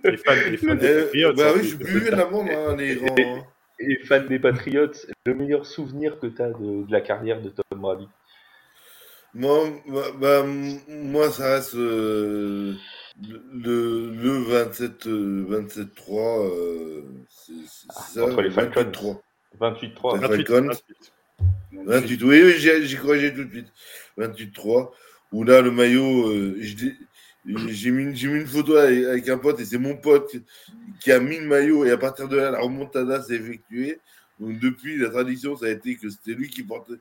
Les 0.05 0.17
fans, 0.17 0.33
les 0.51 0.57
fans 0.57 0.75
des 0.75 0.87
Euh, 0.87 1.03
Patriots, 1.05 1.33
bah 1.35 1.49
hein, 1.49 1.53
oui, 1.57 1.69
je 1.69 1.77
de 1.77 2.11
la 2.11 2.27
hein, 2.27 2.77
les 2.77 2.97
grands. 2.97 3.47
et 3.79 3.97
fan 4.05 4.27
des 4.27 4.39
Patriots, 4.39 4.93
le 5.27 5.35
meilleur 5.35 5.67
souvenir 5.67 6.19
que 6.19 6.27
tu 6.27 6.43
as 6.43 6.51
de, 6.51 6.87
de 6.87 6.93
la 6.93 7.01
carrière 7.01 7.41
de 7.41 7.51
Tom 7.51 7.81
Brady? 7.81 8.09
Moi, 9.35 9.69
bah, 9.89 10.03
bah, 10.19 10.47
moi, 10.89 11.31
ça 11.31 11.57
reste 11.57 11.75
euh, 11.75 12.75
le, 13.53 14.11
le 14.15 14.39
27, 14.39 15.07
euh, 15.09 15.47
27-3. 15.51 16.43
euh, 16.43 17.03
c'est 17.29 17.53
c'est 17.69 17.87
Ah, 17.91 18.31
ça, 18.35 18.43
les 18.43 18.51
Falcons. 18.51 18.81
28-3. 18.81 19.21
28-3. 19.61 20.15
Ouais. 20.15 20.21
28, 20.21 20.49
Falcons. 20.49 20.69
28. 20.69 21.13
28, 21.87 22.23
oui, 22.23 22.43
oui, 22.45 22.55
j'ai 22.57 22.87
j'ai 22.87 22.97
corrigé 22.97 23.35
tout 23.35 23.45
de 23.45 23.51
suite. 23.51 23.73
28-3. 24.17 24.91
Où 25.33 25.45
là, 25.45 25.61
le 25.61 25.71
maillot, 25.71 26.33
je 26.59 26.75
j'ai 27.47 27.91
mis, 27.91 28.07
mis 28.07 28.23
une 28.23 28.47
photo 28.47 28.77
avec, 28.77 29.29
un 29.29 29.39
pote 29.39 29.61
et 29.61 29.65
c'est 29.65 29.79
mon 29.79 29.97
pote 29.97 30.37
qui, 31.01 31.13
a 31.13 31.21
mis 31.21 31.39
le 31.39 31.47
maillot 31.47 31.85
et 31.85 31.91
à 31.91 31.99
partir 31.99 32.29
de 32.29 32.37
là, 32.37 32.51
la 32.51 32.61
remontada 32.61 33.23
s'est 33.23 33.35
effectuée. 33.37 34.01
Donc 34.41 34.59
depuis, 34.59 34.99
la 34.99 35.11
tradition, 35.11 35.57
ça 35.57 35.67
a 35.67 35.71
été 35.71 35.97
que 35.97 36.11
c'était 36.11 36.35
lui 36.35 36.49
qui 36.49 36.63
portait, 36.63 36.95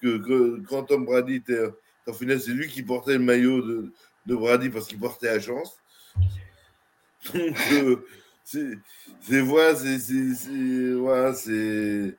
que, 0.00 0.60
quand 0.68 0.84
Tom 0.84 1.04
Brady 1.04 1.36
était, 1.36 1.60
En 2.06 2.12
final, 2.12 2.40
c'est 2.40 2.52
lui 2.52 2.68
qui 2.68 2.82
portait 2.82 3.12
le 3.12 3.24
maillot 3.24 3.60
de, 3.62 3.92
de 4.26 4.34
Brady 4.34 4.70
parce 4.70 4.86
qu'il 4.86 4.98
portait 4.98 5.26
la 5.26 5.40
chance. 5.40 5.76
Donc, 7.34 7.56
euh, 7.72 7.96
c'est. 8.42 9.40
Voilà, 9.42 9.74
c'est. 9.76 10.94
Voilà, 10.94 11.34
c'est. 11.34 12.16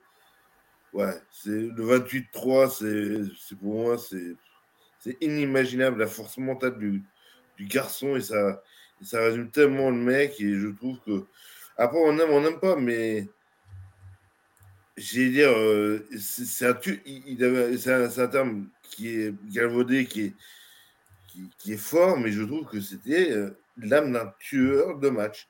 Ouais, 0.94 1.14
c'est 1.32 1.50
le 1.50 2.00
28-3, 2.00 3.30
c'est 3.40 3.58
pour 3.58 3.74
moi, 3.74 3.98
c'est 3.98 4.36
c'est 5.02 5.18
inimaginable 5.20 6.00
la 6.00 6.08
force 6.08 6.38
mentale 6.38 6.78
du, 6.78 7.04
du 7.62 7.68
garçon 7.68 8.16
et 8.16 8.22
ça, 8.22 8.64
et 9.02 9.06
ça 9.06 9.22
résume 9.22 9.52
tellement 9.52 9.90
le 9.92 9.98
mec 9.98 10.40
et 10.42 10.54
je 10.56 10.68
trouve 10.70 10.98
que 11.06 11.26
après 11.78 12.00
on 12.04 12.18
aime 12.18 12.30
on 12.32 12.42
n'aime 12.42 12.60
pas 12.60 12.76
mais 12.76 13.28
j'ai 14.98 15.30
dire 15.30 15.52
euh, 15.52 16.06
c'est 16.20 16.66
un 16.68 16.74
tu- 16.74 17.02
il, 17.06 17.24
il 17.28 17.44
avait- 17.44 17.78
c'est 17.78 17.94
un, 17.94 18.10
un 18.18 18.28
terme 18.28 18.68
qui 18.84 19.10
est 19.10 19.34
galvaudé 19.52 20.06
qui 20.06 20.22
est 20.22 20.34
qui, 21.28 21.50
qui 21.58 21.74
est 21.74 21.78
fort 21.78 22.18
mais 22.18 22.32
je 22.32 22.44
trouve 22.44 22.66
que 22.68 22.82
c'était 22.82 23.32
euh, 23.32 23.52
l'âme 23.78 24.12
d'un 24.12 24.34
tueur 24.40 24.98
de 25.00 25.10
match 25.10 25.48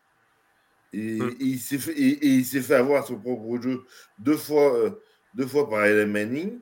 et, 0.94 1.20
Mm. 1.20 1.30
et 1.40 1.46
il 1.46 1.60
s'est 1.60 1.78
fait 1.80 1.94
et, 1.94 2.10
et 2.26 2.28
il 2.28 2.46
s'est 2.46 2.62
fait 2.62 2.76
avoir 2.76 3.08
son 3.08 3.18
propre 3.20 3.62
jeu 3.62 3.84
deux 4.20 4.38
fois 4.38 4.76
euh, 4.76 4.92
deux 5.34 5.48
fois 5.48 5.70
par 5.70 5.86
Eli 5.86 6.06
Manning 6.12 6.60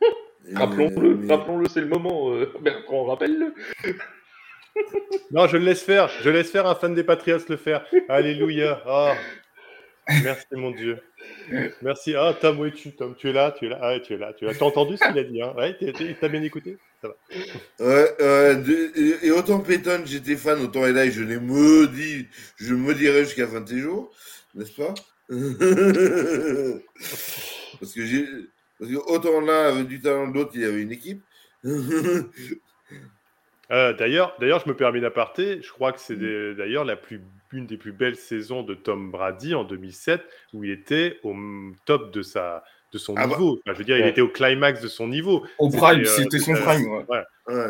Rappelons-le, 0.54 1.14
mais- 1.16 1.32
rappelons-le, 1.32 1.68
c'est 1.68 1.80
le 1.80 1.86
moment. 1.86 2.32
euh, 2.34 2.52
Bertrand, 2.62 3.04
rappelle-le. 3.04 3.54
Non, 5.30 5.46
je 5.46 5.56
le 5.56 5.64
laisse 5.64 5.82
faire. 5.82 6.10
Je 6.22 6.30
laisse 6.30 6.50
faire 6.50 6.66
un 6.66 6.74
fan 6.74 6.94
des 6.94 7.04
Patriots 7.04 7.38
le 7.48 7.56
faire. 7.56 7.84
Alléluia. 8.08 8.82
Oh. 8.86 9.12
Merci 10.08 10.46
mon 10.52 10.72
Dieu. 10.72 10.98
Merci. 11.80 12.14
Ah, 12.16 12.34
Tom, 12.38 12.58
où 12.60 12.66
es-tu, 12.66 12.92
Tom 12.92 13.14
Tu 13.16 13.30
es 13.30 13.32
là, 13.32 13.54
tu 13.56 13.66
es 13.66 13.68
là. 13.68 13.78
Ah, 13.80 13.98
tu 14.00 14.14
es 14.14 14.16
là, 14.16 14.32
tu 14.32 14.48
as 14.48 14.54
T'as 14.54 14.64
entendu 14.64 14.96
ce 14.96 15.06
qu'il 15.08 15.18
a 15.18 15.24
dit 15.24 15.40
hein? 15.42 15.54
Ouais, 15.56 15.76
t'as 16.20 16.28
bien 16.28 16.42
écouté? 16.42 16.76
Ça 17.00 17.08
va. 17.08 17.14
Ouais, 17.80 18.16
ouais, 18.20 18.56
de- 18.56 19.24
et, 19.24 19.30
autant 19.30 19.60
Peyton, 19.60 20.02
j'étais 20.04 20.36
fan, 20.36 20.60
autant 20.60 20.84
Eli, 20.86 21.12
je 21.12 21.22
l'ai 21.22 21.38
maudit, 21.38 22.26
je 22.56 22.74
me 22.74 22.94
dirai 22.94 23.24
jusqu'à 23.24 23.46
fin 23.46 23.60
de 23.60 23.68
tes 23.68 23.78
jours, 23.78 24.12
n'est-ce 24.54 24.72
pas? 24.72 24.94
Parce 27.80 27.92
que 27.94 28.04
j'ai. 28.04 28.26
Autant 29.06 29.40
là, 29.40 29.68
avec 29.68 29.86
du 29.86 30.00
talent 30.00 30.26
l'autre, 30.26 30.50
il 30.54 30.62
y 30.62 30.64
avait 30.64 30.82
une 30.82 30.92
équipe. 30.92 31.22
Euh, 33.72 33.92
d'ailleurs, 33.94 34.34
d'ailleurs, 34.38 34.60
je 34.64 34.68
me 34.68 34.76
permets 34.76 35.00
d'aparté. 35.00 35.60
Je 35.62 35.70
crois 35.70 35.92
que 35.92 36.00
c'est 36.00 36.14
Mm. 36.16 36.18
des- 36.20 36.54
d'ailleurs 36.54 36.84
la 36.84 36.96
plus, 36.96 37.20
une 37.52 37.66
des 37.66 37.76
plus 37.78 37.92
belles 37.92 38.16
saisons 38.16 38.62
de 38.62 38.74
Tom 38.74 39.10
Brady 39.10 39.54
en 39.54 39.64
2007, 39.64 40.22
où 40.52 40.62
il 40.64 40.70
était 40.70 41.18
au 41.22 41.34
top 41.86 42.12
de 42.12 42.22
sa, 42.22 42.64
de 42.92 42.98
son 42.98 43.14
Ah 43.16 43.26
bah. 43.26 43.28
niveau. 43.36 43.60
Enfin, 43.64 43.72
je 43.72 43.78
veux 43.78 43.84
dire, 43.84 43.98
il 43.98 44.06
était 44.06 44.20
au 44.20 44.28
climax 44.28 44.80
de 44.82 44.88
son 44.88 45.08
niveau. 45.08 45.46
Au 45.58 45.70
C'était, 45.70 45.78
prime, 45.82 46.00
euh, 46.00 46.04
c'était 46.04 46.38
son 46.38 46.52
prime. 46.54 46.86
ouais. 47.08 47.22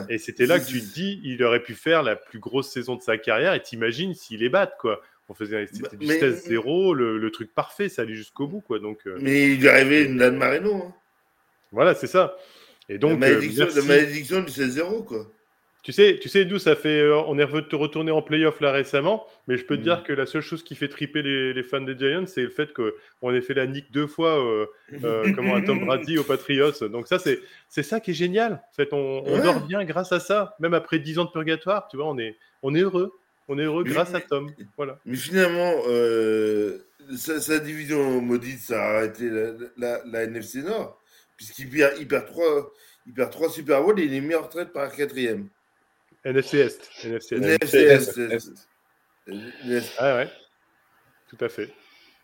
Et 0.09 0.19
c'était 0.19 0.47
là 0.47 0.59
que 0.59 0.67
tu 0.67 0.81
te 0.81 0.93
dis, 0.95 1.21
il 1.25 1.43
aurait 1.45 1.63
pu 1.63 1.75
faire 1.75 2.03
la 2.03 2.17
plus 2.17 2.41
grosse 2.41 2.69
saison 2.71 2.97
de 2.97 3.03
sa 3.03 3.17
carrière. 3.19 3.55
Et 3.55 3.63
t'imagines 3.63 4.15
s'il 4.15 4.41
les 4.41 4.49
bat, 4.49 4.67
quoi. 4.67 5.01
On 5.29 5.35
faisait, 5.35 5.67
c'était 5.73 5.97
du 5.97 6.07
mais- 6.07 6.19
16-0, 6.19 6.93
le, 6.95 7.17
le 7.17 7.31
truc 7.31 7.55
parfait, 7.55 7.89
ça 7.89 8.03
allait 8.03 8.15
jusqu'au 8.15 8.47
bout, 8.49 8.61
quoi. 8.61 8.81
Donc 8.81 8.99
euh, 9.07 9.17
Mais 9.21 9.53
il 9.53 9.61
lui 9.61 9.69
arrivait 9.69 10.05
une 10.05 10.19
Dan 10.19 10.37
Marino. 10.37 10.75
Hein. 10.75 10.95
voilà, 11.71 11.95
c'est 11.95 12.09
ça. 12.09 12.37
Et 12.89 12.99
donc, 12.99 13.13
la, 13.13 13.17
malédiction, 13.29 13.65
merci. 13.65 13.79
la 13.79 13.85
malédiction 13.85 14.41
du 14.43 14.51
16-0, 14.53 15.05
quoi. 15.05 15.27
Tu 15.83 15.91
sais, 15.93 16.19
tu 16.23 16.29
sais 16.29 16.45
d'où 16.45 16.61
ça 16.61 16.77
fait. 16.77 17.01
euh, 17.01 17.17
on 17.27 17.37
est 17.41 17.45
revenu 17.45 17.67
de 17.69 17.75
retourner 17.75 18.13
en 18.13 18.23
playoff 18.23 18.61
là 18.61 18.71
récemment, 18.71 19.27
mais 19.49 19.57
je 19.57 19.65
peux 19.65 19.75
te 19.75 19.81
Mhm. 19.81 19.85
dire 19.85 20.03
que 20.05 20.13
la 20.13 20.27
seule 20.27 20.41
chose 20.41 20.63
qui 20.63 20.77
fait 20.77 20.87
triper 20.89 21.23
les, 21.23 21.53
les 21.53 21.63
fans 21.65 21.81
des 21.81 21.99
Giants, 21.99 22.25
c'est 22.27 22.43
le 22.43 22.51
fait 22.51 22.73
qu'on 22.73 23.35
ait 23.35 23.41
fait 23.41 23.55
la 23.55 23.67
nique 23.67 23.91
deux 23.91 24.07
fois, 24.07 24.39
euh, 24.39 24.67
euh, 25.03 25.23
comment 25.37 25.57
à 25.57 25.61
Tom 25.63 25.85
Brady 25.85 26.19
aux 26.19 26.23
Patriots. 26.23 26.89
Donc 26.89 27.09
ça, 27.09 27.19
c'est 27.19 27.41
c'est 27.69 27.83
ça 27.83 27.99
qui 27.99 28.13
est 28.13 28.15
génial. 28.15 28.53
En 28.71 28.75
fait, 28.77 28.93
on, 28.93 29.25
on 29.27 29.35
Ouais. 29.35 29.43
dort 29.43 29.67
bien 29.67 29.85
grâce 29.85 30.13
à 30.13 30.21
ça. 30.21 30.55
Même 30.61 30.73
après 30.75 31.01
dix 31.01 31.19
ans 31.19 31.25
de 31.25 31.31
purgatoire, 31.31 31.89
tu 31.89 31.97
vois, 31.97 32.07
on 32.09 32.17
est, 32.19 32.37
on 32.63 32.75
est 32.77 32.81
heureux. 32.81 33.11
On 33.49 33.59
est 33.59 33.65
heureux 33.65 33.83
Mais- 33.85 33.91
grâce 33.91 34.15
à 34.15 34.21
Tom. 34.21 34.53
Voilà. 34.77 35.01
Mais 35.05 35.17
finalement, 35.17 35.73
euh, 35.89 36.79
sa, 37.17 37.41
sa 37.41 37.59
division 37.59 38.21
maudite, 38.21 38.61
ça 38.61 38.81
a 38.81 38.97
arrêté 38.99 39.29
la, 39.29 39.51
la, 39.77 40.01
la 40.07 40.23
NFC 40.29 40.63
Nord, 40.63 40.97
puisqu'il 41.37 41.69
perd, 41.69 41.95
il 41.99 42.07
perd 42.07 42.27
trois, 42.27 42.73
il 43.09 43.13
perd 43.15 43.31
trois 43.33 43.49
Super 43.51 43.83
Bowls 43.83 43.99
et 43.99 44.05
il 44.05 44.15
est 44.15 44.21
mis 44.21 44.37
en 44.37 44.43
retraite 44.43 44.73
par 44.73 44.95
quatrième. 44.95 45.49
NFC 46.25 46.59
Est. 46.59 46.91
NFC 47.33 47.79
Est. 47.81 48.69
Ah 49.99 50.17
ouais. 50.17 50.29
Tout 51.29 51.45
à 51.45 51.49
fait. 51.49 51.73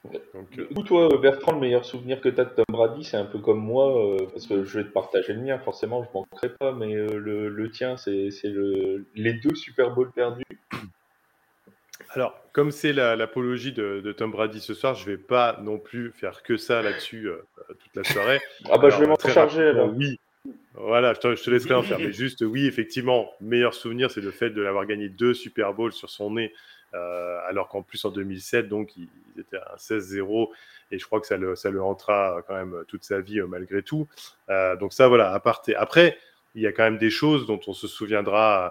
Donc, 0.05 0.59
euh, 0.59 0.67
Du 0.69 0.75
coup, 0.75 0.83
toi, 0.83 1.09
Bertrand, 1.21 1.53
le 1.53 1.61
meilleur 1.61 1.85
souvenir 1.85 2.21
que 2.21 2.29
tu 2.29 2.41
as 2.41 2.45
de 2.45 2.51
Tom 2.51 2.65
Brady, 2.71 3.05
c'est 3.05 3.17
un 3.17 3.25
peu 3.25 3.39
comme 3.41 3.59
moi, 3.59 4.15
euh, 4.15 4.27
parce 4.33 4.47
que 4.47 4.65
je 4.65 4.79
vais 4.79 4.85
te 4.85 4.93
partager 4.93 5.33
le 5.33 5.41
mien, 5.41 5.59
forcément, 5.59 6.05
je 6.05 6.09
manquerai 6.15 6.55
pas, 6.55 6.73
mais 6.73 6.95
euh, 6.95 7.19
le, 7.19 7.49
le 7.49 7.71
tien, 7.71 7.97
c'est 7.97 8.31
c'est 8.31 8.49
le, 8.49 9.07
les 9.15 9.35
deux 9.35 9.55
Super 9.55 9.95
Bowls 9.95 10.13
perdus. 10.13 10.45
Alors, 12.11 12.41
comme 12.53 12.71
c'est 12.71 12.93
la- 12.93 13.17
l'apologie 13.17 13.73
de, 13.73 14.01
de 14.01 14.13
Tom 14.13 14.31
Brady 14.31 14.61
ce 14.61 14.73
soir, 14.73 14.95
je 14.95 15.05
vais 15.05 15.19
pas 15.19 15.59
non 15.63 15.79
plus 15.79 16.13
faire 16.13 16.43
que 16.43 16.57
ça 16.57 16.81
là-dessus 16.81 17.29
euh, 17.29 17.43
toute 17.81 17.97
la 17.97 18.05
soirée. 18.05 18.41
Ah 18.71 18.79
bah, 18.79 18.89
je 18.91 19.01
vais 19.01 19.07
m'en 19.07 19.19
charger, 19.19 19.63
alors. 19.63 19.93
Oui. 19.95 20.19
Voilà, 20.75 21.15
je 21.15 21.21
te, 21.21 21.35
je 21.37 21.51
laisserai 21.51 21.75
en 21.75 21.83
faire. 21.83 21.99
Mais 21.99 22.13
juste, 22.13 22.43
oui, 22.43 22.67
effectivement, 22.67 23.31
meilleur 23.41 23.75
souvenir, 23.75 24.11
c'est 24.11 24.21
le 24.21 24.31
fait 24.31 24.51
de 24.51 24.63
l'avoir 24.63 24.87
gagné 24.87 25.09
deux 25.09 25.35
Super 25.35 25.75
Bowls 25.75 25.93
sur 25.93 26.11
son 26.11 26.33
nez, 26.33 26.53
euh, 26.95 27.39
alors 27.47 27.69
qu'en 27.69 27.83
plus 27.83 28.05
en 28.05 28.11
2007, 28.11 28.69
donc, 28.69 28.97
il, 28.97 29.09
il 29.39 29.43
était 29.43 29.57
à 29.57 29.75
un 29.75 29.77
16-0, 29.77 30.49
et 30.91 30.99
je 30.99 31.07
crois 31.07 31.21
que 31.21 31.27
ça 31.27 31.37
le, 31.37 31.55
ça 31.57 31.71
le 31.71 31.83
hantera 31.83 32.43
quand 32.47 32.55
même 32.55 32.85
toute 32.89 33.05
sa 33.05 33.21
vie, 33.21 33.41
euh, 33.41 33.47
malgré 33.47 33.83
tout. 33.83 34.09
Euh, 34.49 34.77
donc 34.77 34.93
ça, 34.93 35.09
voilà, 35.09 35.33
à 35.33 35.41
part. 35.41 35.63
Après, 35.77 36.19
il 36.55 36.63
y 36.63 36.67
a 36.67 36.73
quand 36.73 36.85
même 36.85 36.99
des 36.99 37.11
choses 37.11 37.47
dont 37.47 37.61
on 37.67 37.73
se 37.73 37.87
souviendra 37.87 38.67
euh, 38.67 38.71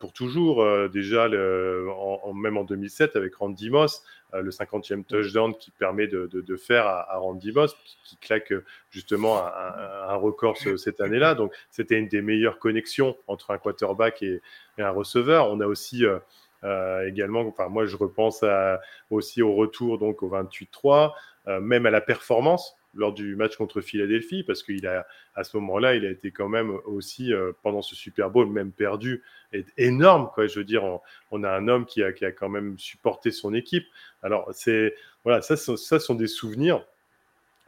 pour 0.00 0.12
toujours. 0.12 0.62
Euh, 0.62 0.88
déjà, 0.88 1.28
le- 1.28 1.88
en, 1.90 2.20
en- 2.22 2.32
même 2.32 2.56
en 2.56 2.64
2007, 2.64 3.16
avec 3.16 3.34
Randy 3.34 3.70
Moss, 3.70 4.02
euh, 4.34 4.40
le 4.42 4.50
50e 4.50 5.04
touchdown 5.04 5.54
qui 5.54 5.70
permet 5.72 6.06
de, 6.06 6.26
de- 6.26 6.40
de 6.40 6.56
faire 6.56 6.86
à, 6.86 7.12
à 7.12 7.16
Randy 7.18 7.52
Moss, 7.52 7.74
qui, 7.84 7.96
qui 8.04 8.16
claque 8.18 8.52
euh, 8.52 8.64
justement 8.90 9.38
un, 9.44 10.14
record 10.16 10.56
ce- 10.56 10.76
cette 10.76 11.00
année-là. 11.00 11.34
Donc, 11.34 11.52
c'était 11.70 11.98
une 11.98 12.08
des 12.08 12.22
meilleures 12.22 12.58
connexions 12.58 13.16
entre 13.26 13.50
un 13.50 13.58
quarterback 13.58 14.22
et, 14.22 14.40
et 14.78 14.82
un 14.82 14.90
receveur. 14.90 15.50
On 15.50 15.60
a 15.60 15.66
aussi 15.66 16.04
euh, 16.06 16.18
euh, 16.62 17.06
également, 17.06 17.40
enfin, 17.42 17.68
moi, 17.68 17.84
je 17.84 17.96
repense 17.96 18.42
à- 18.42 18.80
aussi 19.10 19.42
au 19.42 19.54
retour 19.54 19.98
donc 19.98 20.22
au 20.22 20.28
28-3, 20.30 21.12
euh, 21.48 21.60
même 21.60 21.84
à 21.86 21.90
la 21.90 22.00
performance 22.00 22.74
lors 22.96 23.12
du 23.12 23.36
match 23.36 23.56
contre 23.56 23.80
Philadelphie, 23.80 24.42
parce 24.42 24.62
qu'il 24.62 24.86
a 24.86 25.06
à 25.34 25.44
ce 25.44 25.56
moment-là, 25.56 25.94
il 25.94 26.04
a 26.06 26.10
été 26.10 26.30
quand 26.30 26.48
même 26.48 26.70
aussi 26.84 27.32
euh, 27.32 27.52
pendant 27.62 27.82
ce 27.82 27.94
Super 27.96 28.30
Bowl 28.30 28.48
même 28.48 28.72
perdu, 28.72 29.22
est 29.52 29.66
énorme 29.78 30.30
quoi. 30.34 30.46
Je 30.46 30.58
veux 30.58 30.64
dire, 30.64 30.84
on, 30.84 31.00
on 31.30 31.44
a 31.44 31.50
un 31.50 31.68
homme 31.68 31.86
qui 31.86 32.02
a, 32.02 32.12
qui 32.12 32.24
a 32.24 32.32
quand 32.32 32.48
même 32.48 32.78
supporté 32.78 33.30
son 33.30 33.54
équipe. 33.54 33.86
Alors 34.22 34.48
c'est 34.52 34.94
voilà, 35.24 35.42
ça, 35.42 35.56
ça 35.56 35.98
sont 35.98 36.14
des 36.14 36.26
souvenirs 36.26 36.84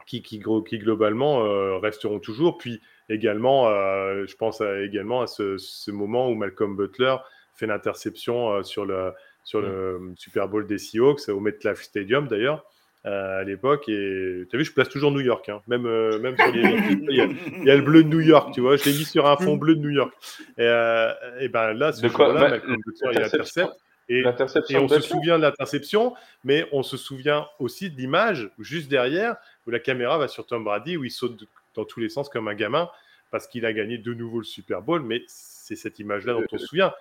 qui, 0.05 0.21
qui, 0.21 0.39
globalement 0.39 1.45
euh, 1.45 1.77
resteront 1.77 2.19
toujours. 2.19 2.57
Puis 2.57 2.81
également, 3.09 3.67
euh, 3.67 4.25
je 4.25 4.35
pense 4.35 4.61
à- 4.61 4.81
également 4.81 5.21
à 5.21 5.27
ce, 5.27 5.57
ce 5.57 5.91
moment 5.91 6.29
où 6.29 6.35
Malcolm 6.35 6.75
Butler 6.75 7.15
fait 7.55 7.67
l'interception 7.67 8.63
sur 8.63 8.85
le 8.85 9.11
sur 9.43 9.61
le 9.61 10.13
Super 10.17 10.49
Bowl 10.49 10.67
des 10.67 10.77
Seahawks 10.77 11.29
au 11.29 11.39
MetLife 11.39 11.81
Stadium 11.81 12.27
d'ailleurs. 12.27 12.65
Euh, 13.07 13.39
à 13.39 13.43
l'époque 13.43 13.87
et 13.87 14.45
tu 14.49 14.55
as 14.55 14.59
vu 14.59 14.65
je 14.65 14.73
place 14.73 14.89
toujours 14.89 15.11
New 15.11 15.21
York 15.21 15.47
hein. 15.49 15.61
même 15.67 15.85
euh, 15.85 16.19
même 16.19 16.35
sur 16.35 16.51
les 16.51 16.61
il 17.09 17.15
y, 17.15 17.21
a, 17.21 17.25
il 17.25 17.63
y 17.63 17.71
a 17.71 17.75
le 17.75 17.81
bleu 17.81 18.03
de 18.03 18.09
New 18.09 18.19
York 18.19 18.53
tu 18.53 18.59
vois 18.59 18.75
je 18.75 18.83
l'ai 18.83 18.91
mis 18.91 19.05
sur 19.05 19.27
un 19.27 19.37
fond 19.37 19.55
bleu 19.55 19.75
de 19.75 19.79
New 19.79 19.91
York 19.91 20.13
et, 20.57 20.63
euh, 20.63 21.13
et 21.39 21.47
ben 21.47 21.73
là 21.73 21.93
ce 21.93 22.05
jour-là 22.07 22.59
Bah, 22.59 23.11
il 23.13 23.23
intercepte 23.23 24.71
et, 24.71 24.77
on 24.77 24.87
se 24.87 25.01
souvient 25.01 25.37
de 25.37 25.43
l'interception, 25.43 26.13
mais 26.45 26.65
on 26.71 26.81
se 26.81 26.95
souvient 26.95 27.47
aussi 27.59 27.89
de 27.89 27.97
l'image 27.97 28.49
juste 28.57 28.89
derrière 28.89 29.35
où 29.65 29.69
la 29.69 29.79
caméra 29.79 30.17
va 30.17 30.29
sur 30.29 30.45
Tom 30.45 30.63
Brady, 30.63 30.95
où 30.95 31.03
il 31.03 31.11
saute 31.11 31.45
dans 31.75 31.83
tous 31.83 31.99
les 31.99 32.07
sens 32.07 32.29
comme 32.29 32.47
un 32.47 32.55
gamin 32.55 32.89
parce 33.31 33.47
qu'il 33.47 33.65
a 33.65 33.73
gagné 33.73 33.97
de 33.97 34.13
nouveau 34.13 34.39
le 34.39 34.45
Super 34.45 34.81
Bowl. 34.81 35.01
Mais 35.01 35.23
c'est 35.27 35.75
cette 35.75 35.99
image-là 35.99 36.33
dont 36.33 36.45
on 36.49 36.57
se 36.57 36.67
souvient. 36.67 36.93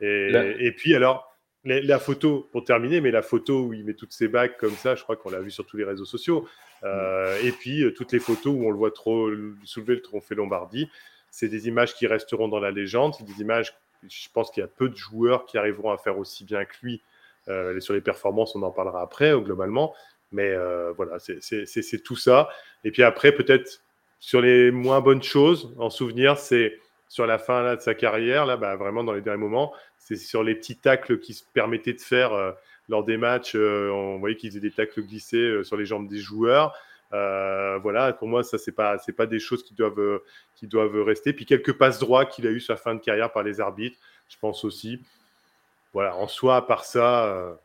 Et 0.00 0.72
puis 0.74 0.94
alors, 0.94 1.33
la, 1.64 1.80
la 1.80 1.98
photo, 1.98 2.48
pour 2.52 2.64
terminer, 2.64 3.00
mais 3.00 3.10
la 3.10 3.22
photo 3.22 3.66
où 3.66 3.72
il 3.72 3.84
met 3.84 3.94
toutes 3.94 4.12
ses 4.12 4.28
bagues 4.28 4.56
comme 4.58 4.74
ça, 4.74 4.94
je 4.94 5.02
crois 5.02 5.16
qu'on 5.16 5.30
l'a 5.30 5.40
vu 5.40 5.50
sur 5.50 5.66
tous 5.66 5.76
les 5.76 5.84
réseaux 5.84 6.04
sociaux. 6.04 6.46
Euh, 6.82 7.38
et 7.42 7.52
puis 7.52 7.82
euh, 7.82 7.92
toutes 7.92 8.12
les 8.12 8.18
photos 8.18 8.54
où 8.54 8.66
on 8.66 8.70
le 8.70 8.76
voit 8.76 8.90
trop 8.90 9.30
soulever 9.64 9.94
le 9.94 10.02
trophée 10.02 10.34
Lombardie. 10.34 10.88
C'est 11.30 11.48
des 11.48 11.66
images 11.66 11.94
qui 11.94 12.06
resteront 12.06 12.48
dans 12.48 12.60
la 12.60 12.70
légende. 12.70 13.14
C'est 13.18 13.24
des 13.24 13.40
images, 13.40 13.74
je 14.06 14.28
pense 14.32 14.50
qu'il 14.50 14.60
y 14.60 14.64
a 14.64 14.68
peu 14.68 14.88
de 14.88 14.96
joueurs 14.96 15.46
qui 15.46 15.58
arriveront 15.58 15.90
à 15.90 15.98
faire 15.98 16.18
aussi 16.18 16.44
bien 16.44 16.64
que 16.64 16.74
lui. 16.82 17.02
Euh, 17.48 17.78
sur 17.80 17.92
les 17.92 18.00
performances, 18.00 18.56
on 18.56 18.62
en 18.62 18.70
parlera 18.70 19.02
après, 19.02 19.32
globalement. 19.40 19.94
Mais 20.32 20.50
euh, 20.50 20.92
voilà, 20.96 21.18
c'est 21.18 22.02
tout 22.02 22.16
ça. 22.16 22.48
Et 22.84 22.90
puis 22.90 23.02
après, 23.02 23.32
peut-être 23.32 23.82
sur 24.18 24.40
les 24.40 24.70
moins 24.70 25.00
bonnes 25.00 25.22
choses, 25.22 25.74
en 25.78 25.90
souvenir, 25.90 26.38
c'est 26.38 26.78
sur 27.08 27.26
la 27.26 27.38
fin 27.38 27.62
là, 27.62 27.76
de 27.76 27.80
sa 27.80 27.94
carrière, 27.94 28.46
là, 28.46 28.56
bah, 28.56 28.76
vraiment 28.76 29.04
dans 29.04 29.12
les 29.12 29.20
derniers 29.20 29.40
moments, 29.40 29.72
c'est 29.98 30.16
sur 30.16 30.42
les 30.42 30.54
petits 30.54 30.76
tacles 30.76 31.18
qu'il 31.18 31.34
se 31.34 31.44
permettait 31.52 31.92
de 31.92 32.00
faire 32.00 32.32
euh, 32.32 32.52
lors 32.88 33.04
des 33.04 33.16
matchs. 33.16 33.54
euh, 33.54 33.90
on 33.90 34.18
voyait 34.18 34.36
qu'il 34.36 34.50
faisait 34.50 34.60
des 34.60 34.70
tacles 34.70 35.02
glissés 35.02 35.36
euh, 35.36 35.64
sur 35.64 35.76
les 35.76 35.86
jambes 35.86 36.08
des 36.08 36.18
joueurs. 36.18 36.74
Voilà, 37.10 38.12
pour 38.12 38.26
moi, 38.26 38.42
ça, 38.42 38.58
c'est 38.58 38.72
pas, 38.72 38.96
pas 39.16 39.26
des 39.26 39.38
choses 39.38 39.62
qui 39.62 39.74
doivent, 39.74 40.20
qui 40.56 40.66
doivent 40.66 41.00
rester. 41.02 41.32
Puis 41.32 41.46
quelques 41.46 41.78
passes 41.78 42.00
droits 42.00 42.24
qu'il 42.24 42.46
a 42.46 42.50
eu 42.50 42.58
sur 42.58 42.74
la 42.74 42.78
fin 42.78 42.94
de 42.94 43.00
carrière 43.00 43.30
par 43.30 43.44
les 43.44 43.60
arbitres, 43.60 43.98
je 44.28 44.36
pense 44.40 44.64
aussi. 44.64 45.00
Voilà, 45.92 46.16
en 46.16 46.26
soi, 46.26 46.56
à 46.56 46.62
part 46.62 46.84
ça, 46.84 47.56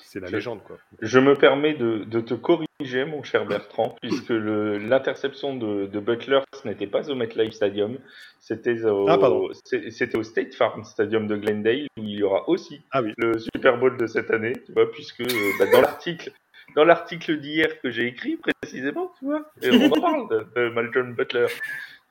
c'est 0.00 0.20
la 0.20 0.30
légende, 0.30 0.62
quoi. 0.62 0.78
Je 1.00 1.18
me 1.18 1.34
permets 1.34 1.74
de, 1.74 2.04
de, 2.04 2.20
te 2.20 2.34
corriger, 2.34 3.04
mon 3.04 3.22
cher 3.22 3.46
Bertrand, 3.46 3.96
puisque 4.00 4.30
l'interception 4.30 5.56
de, 5.56 5.86
de, 5.86 6.00
Butler, 6.00 6.40
ce 6.60 6.66
n'était 6.66 6.86
pas 6.86 7.10
au 7.10 7.14
MetLife 7.14 7.52
Stadium, 7.52 7.98
c'était 8.40 8.84
au, 8.84 9.08
ah, 9.08 9.18
c'était 9.62 10.16
au 10.16 10.22
State 10.22 10.54
Farm 10.54 10.84
Stadium 10.84 11.26
de 11.26 11.36
Glendale, 11.36 11.86
où 11.98 12.04
il 12.04 12.18
y 12.18 12.22
aura 12.22 12.48
aussi 12.48 12.82
ah 12.90 13.02
le 13.16 13.38
Super 13.38 13.78
Bowl 13.78 13.96
de 13.96 14.06
cette 14.06 14.30
année, 14.30 14.54
tu 14.66 14.72
vois, 14.72 14.90
puisque 14.90 15.20
euh, 15.20 15.52
bah, 15.58 15.66
dans 15.70 15.80
l'article 15.80 16.32
dans 16.74 16.84
l'article 16.84 17.38
d'hier 17.38 17.80
que 17.80 17.90
j'ai 17.90 18.06
écrit 18.06 18.36
précisément, 18.36 19.12
tu 19.18 19.26
vois, 19.26 19.50
et 19.60 19.70
on 19.70 19.92
en 19.92 20.00
parle 20.00 20.28
de, 20.30 20.46
de 20.56 20.68
Malcolm 20.70 21.14
Butler. 21.14 21.46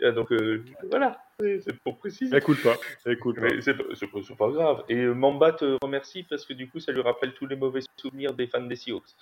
Donc 0.10 0.32
euh, 0.32 0.64
voilà, 0.90 1.20
c'est 1.40 1.78
pour 1.84 2.00
préciser. 2.00 2.36
Écoute 2.36 2.58
pas, 2.64 2.76
écoute 3.06 3.40
pas. 3.40 3.50
C'est 3.62 4.36
pas, 4.36 4.50
grave. 4.50 4.84
Et 4.90 4.96
euh, 4.96 5.14
Mamba 5.14 5.52
te 5.52 5.78
remercie 5.84 6.24
parce 6.24 6.44
que 6.44 6.54
du 6.54 6.68
coup, 6.68 6.80
ça 6.80 6.92
lui 6.92 7.02
rappelle 7.02 7.34
tous 7.34 7.46
les 7.46 7.56
mauvais 7.56 7.82
souvenirs 7.98 8.34
des 8.34 8.48
fans 8.48 8.62
des 8.62 8.76
Seahawks. 8.76 9.16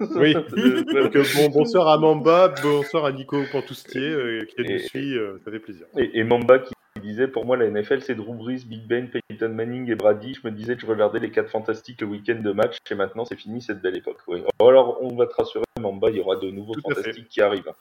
Oui. 0.00 0.34
Donc, 0.34 0.52
bon, 1.36 1.48
bonsoir 1.50 1.88
à 1.88 1.96
Mamba, 1.96 2.54
bonsoir 2.62 3.06
à 3.06 3.12
Nico 3.12 3.42
Pantoustier 3.50 4.44
qui 4.54 4.62
nous 4.62 4.78
suit, 4.78 5.16
ça 5.42 5.50
fait 5.50 5.58
plaisir. 5.58 5.86
Et, 5.96 6.22
Mamba 6.22 6.58
qui 6.58 6.74
disait 7.00 7.28
pour 7.28 7.46
moi 7.46 7.56
la 7.56 7.70
NFL 7.70 8.02
c'est 8.02 8.16
Drew 8.16 8.34
Brees, 8.34 8.64
Big 8.66 8.86
Ben, 8.86 9.08
Peyton 9.08 9.48
Manning 9.48 9.90
et 9.90 9.94
Brady. 9.94 10.34
Je 10.34 10.46
me 10.46 10.52
disais 10.52 10.74
que 10.74 10.82
je 10.82 10.86
regardais 10.86 11.20
les 11.20 11.30
quatre 11.30 11.48
fantastiques 11.48 12.02
le 12.02 12.08
week-end 12.08 12.40
de 12.42 12.52
match 12.52 12.76
et 12.90 12.94
maintenant 12.94 13.24
c'est 13.24 13.36
fini 13.36 13.62
cette 13.62 13.80
belle 13.80 13.96
époque. 13.96 14.18
Alors 14.60 14.98
on 15.00 15.16
va 15.16 15.26
te 15.26 15.34
rassurer, 15.34 15.64
Mamba, 15.80 16.10
il 16.10 16.16
y 16.16 16.20
aura 16.20 16.36
de 16.36 16.50
nouveaux 16.50 16.74
fantastiques 16.74 17.28
qui 17.28 17.40
arrivent. 17.40 17.72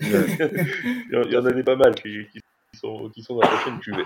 Il 0.00 1.28
y 1.30 1.36
en 1.36 1.44
a 1.44 1.52
des 1.52 1.62
pas 1.62 1.76
mal 1.76 1.94
qui, 1.94 2.26
sont, 2.74 3.08
qui 3.10 3.22
sont 3.22 3.34
dans 3.34 3.42
la 3.42 3.48
prochaine 3.48 3.80
cuvée. 3.80 4.04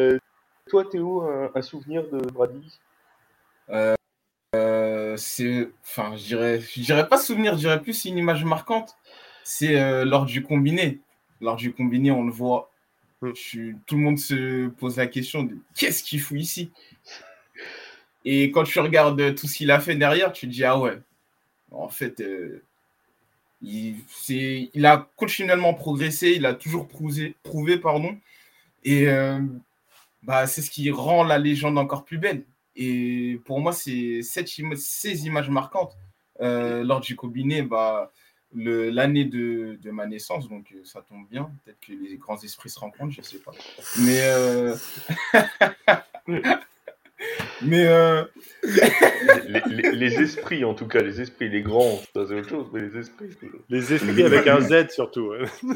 Euh, 0.00 0.18
toi, 0.68 0.84
Théo, 0.84 1.22
un, 1.22 1.62
souvenir 1.62 2.08
de 2.08 2.18
Brady? 2.30 2.78
Euh, 3.70 3.94
euh, 4.54 5.16
C'est, 5.16 5.70
enfin, 5.82 6.14
je 6.16 6.80
dirais, 6.80 7.08
pas 7.08 7.18
souvenir, 7.18 7.54
je 7.54 7.60
dirais 7.60 7.80
plus 7.80 8.04
une 8.04 8.18
image 8.18 8.44
marquante. 8.44 8.96
C'est 9.44 10.04
lors 10.04 10.24
du 10.24 10.42
combiné. 10.42 11.00
Lors 11.40 11.56
du 11.56 11.72
combiné, 11.72 12.10
on 12.10 12.24
le 12.24 12.32
voit. 12.32 12.70
Hmm. 13.20 13.30
tout 13.86 13.94
le 13.94 14.00
monde 14.00 14.18
se 14.18 14.66
pose 14.68 14.96
la 14.96 15.06
question 15.06 15.44
de 15.44 15.56
qu'est-ce 15.76 16.02
qu'il 16.02 16.20
fout 16.20 16.40
ici? 16.40 16.72
Et 18.24 18.50
quand 18.50 18.64
tu 18.64 18.80
regardes 18.80 19.36
tout 19.36 19.46
ce 19.46 19.58
qu'il 19.58 19.70
a 19.70 19.78
fait 19.78 19.94
derrière, 19.94 20.32
tu 20.32 20.48
te 20.48 20.52
dis 20.52 20.64
ah 20.64 20.78
ouais, 20.78 20.98
en 21.70 21.88
fait, 21.88 22.20
il, 23.62 23.96
il, 24.28 24.86
a 24.86 25.08
continuellement 25.16 25.74
progressé, 25.74 26.32
il 26.36 26.46
a 26.46 26.54
toujours 26.54 26.88
prouvé, 26.88 27.36
prouvé 27.42 27.78
pardon, 27.78 28.16
et 28.84 29.08
euh, 29.08 29.40
bah, 30.22 30.46
c'est 30.46 30.62
ce 30.62 30.70
qui 30.70 30.90
rend 30.90 31.24
la 31.24 31.38
légende 31.38 31.78
encore 31.78 32.04
plus 32.04 32.18
belle. 32.18 32.44
Et 32.74 33.40
pour 33.44 33.60
moi, 33.60 33.72
c'est 33.72 34.22
ces 34.22 35.26
images 35.26 35.50
marquantes. 35.50 35.96
Euh, 36.40 36.82
lors 36.82 37.00
du 37.00 37.14
combiné, 37.14 37.62
bah, 37.62 38.10
l'année 38.54 39.24
de, 39.24 39.78
de, 39.80 39.90
ma 39.90 40.06
naissance, 40.06 40.48
donc 40.48 40.72
euh, 40.72 40.80
ça 40.84 41.02
tombe 41.02 41.28
bien. 41.30 41.50
Peut-être 41.64 41.80
que 41.80 41.92
les 41.92 42.16
grands 42.16 42.38
esprits 42.38 42.70
se 42.70 42.80
rencontrent, 42.80 43.12
je 43.12 43.20
ne 43.20 43.24
sais 43.24 43.38
pas. 43.38 43.52
Mais 43.98 44.20
Mais 47.64 47.86
euh... 47.86 48.24
les, 49.92 50.20
esprits, 50.20 50.64
en 50.64 50.74
tout 50.74 50.86
cas, 50.86 51.00
les 51.02 51.20
esprits, 51.20 51.48
les 51.48 51.62
grands, 51.62 52.00
ça 52.14 52.26
c'est 52.26 52.34
autre 52.34 52.48
chose, 52.48 52.66
mais 52.72 52.80
les 52.80 52.96
esprits. 52.98 53.28
Les 53.68 53.92
esprits 53.92 54.22
avec 54.22 54.46
un 54.46 54.60
Z 54.60 54.90
surtout. 54.90 55.32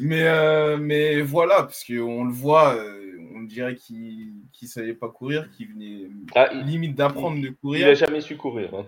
mais, 0.00 0.22
euh, 0.24 0.76
mais 0.78 1.20
voilà, 1.22 1.62
parce 1.62 1.84
qu'on 1.84 2.24
le 2.24 2.32
voit, 2.32 2.76
euh, 2.76 3.12
on 3.34 3.42
dirait 3.42 3.74
qu'il 3.76 4.32
ne 4.62 4.66
savait 4.66 4.94
pas 4.94 5.08
courir, 5.08 5.48
qu'il 5.56 5.68
venait 5.72 6.08
ah, 6.34 6.52
limite 6.54 6.94
d'apprendre 6.94 7.40
de 7.40 7.48
courir. 7.48 7.80
Il 7.80 7.86
n'a 7.86 7.94
jamais 7.94 8.20
su 8.20 8.36
courir, 8.36 8.74
hein. 8.74 8.84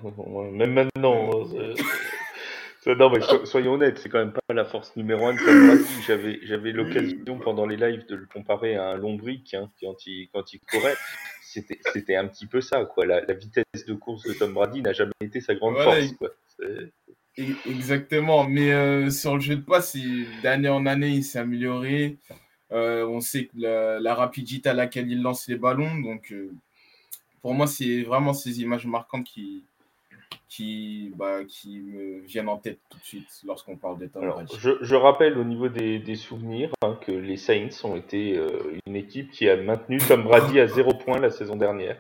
même 0.52 0.72
maintenant. 0.72 1.30
Hein, 1.32 1.74
non, 2.86 3.10
mais 3.10 3.20
soyons 3.46 3.74
honnêtes, 3.74 3.98
c'est 3.98 4.08
quand 4.08 4.18
même 4.18 4.32
pas 4.32 4.54
la 4.54 4.64
force 4.64 4.94
numéro 4.96 5.26
un 5.26 5.34
de 5.34 5.38
Tom 5.38 5.84
J'avais, 6.06 6.38
j'avais 6.42 6.72
l'occasion 6.72 7.38
pendant 7.38 7.66
les 7.66 7.76
lives 7.76 8.06
de 8.06 8.16
le 8.16 8.26
comparer 8.26 8.76
à 8.76 8.90
un 8.90 8.96
lombric 8.96 9.54
hein, 9.54 9.70
quand, 9.80 10.06
il, 10.06 10.28
quand 10.32 10.52
il 10.52 10.60
courait. 10.60 10.96
C'était, 11.42 11.78
c'était 11.92 12.16
un 12.16 12.26
petit 12.26 12.46
peu 12.46 12.60
ça, 12.60 12.84
quoi. 12.84 13.06
La, 13.06 13.20
vitesse 13.32 13.86
de 13.86 13.94
course 13.94 14.24
de 14.24 14.32
Tom 14.32 14.52
Brady 14.52 14.82
n'a 14.82 14.92
jamais 14.92 15.12
été 15.20 15.40
sa 15.40 15.54
grande 15.54 15.76
force, 15.76 16.12
quoi. 16.12 16.30
Exactement, 17.36 18.44
mais 18.44 18.72
euh, 18.72 19.10
sur 19.10 19.34
le 19.34 19.40
jeu 19.40 19.56
de 19.56 19.62
passe, 19.62 19.96
d'année 20.42 20.68
en 20.68 20.86
année, 20.86 21.10
il 21.10 21.24
s'est 21.24 21.40
amélioré. 21.40 22.18
Euh, 22.70 23.06
on 23.06 23.20
sait 23.20 23.46
que 23.46 23.56
la, 23.56 24.14
rapidité 24.14 24.68
à 24.68 24.74
laquelle 24.74 25.10
il 25.10 25.20
lance 25.20 25.48
les 25.48 25.56
ballons, 25.56 25.96
donc 25.98 26.32
euh, 26.32 26.52
pour 27.42 27.54
moi, 27.54 27.66
c'est 27.66 28.02
vraiment 28.02 28.32
ces 28.32 28.60
images 28.60 28.86
marquantes 28.86 29.24
qui, 29.24 29.64
qui, 30.54 31.12
bah, 31.16 31.44
qui 31.44 31.80
me 31.80 32.20
viennent 32.20 32.48
en 32.48 32.58
tête 32.58 32.78
tout 32.88 32.98
de 32.98 33.04
suite 33.04 33.28
lorsqu'on 33.44 33.76
parle 33.76 33.98
des 33.98 34.08
je, 34.58 34.70
je, 34.80 34.94
rappelle 34.94 35.36
au 35.36 35.44
niveau 35.44 35.68
des, 35.68 35.98
des 35.98 36.14
souvenirs 36.14 36.70
hein, 36.82 36.96
que 37.00 37.10
les 37.10 37.36
Saints 37.36 37.70
ont 37.82 37.96
été 37.96 38.36
euh, 38.36 38.78
une 38.86 38.94
équipe 38.94 39.32
qui 39.32 39.48
a 39.48 39.56
maintenu 39.56 39.98
Tom 39.98 40.22
Brady 40.22 40.60
à 40.60 40.68
zéro 40.68 40.94
point 40.94 41.18
la 41.18 41.30
saison 41.30 41.56
dernière. 41.56 41.96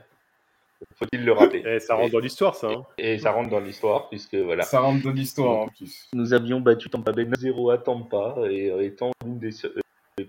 Faut-il 0.96 1.24
le 1.24 1.32
rappeler 1.32 1.64
Et 1.66 1.80
ça 1.80 1.94
rentre 1.94 2.12
dans 2.12 2.20
l'histoire, 2.20 2.54
ça. 2.54 2.68
Hein. 2.68 2.84
Et, 2.98 3.18
ça 3.18 3.32
rentre 3.32 3.50
dans 3.50 3.60
l'histoire, 3.60 4.08
puisque 4.08 4.34
voilà. 4.34 4.64
Ça 4.64 4.80
rentre 4.80 5.02
dans 5.02 5.12
l'histoire 5.12 5.62
en 5.62 5.68
plus. 5.68 6.08
Nous 6.12 6.32
avions 6.34 6.60
battu 6.60 6.90
Tampa 6.90 7.12
Bay 7.12 7.26
0 7.36 7.70
à 7.70 7.78
Tampa, 7.78 8.36
et 8.50 8.70
euh, 8.70 8.84
étant 8.84 9.10
l'une 9.24 9.38
des 9.38 9.50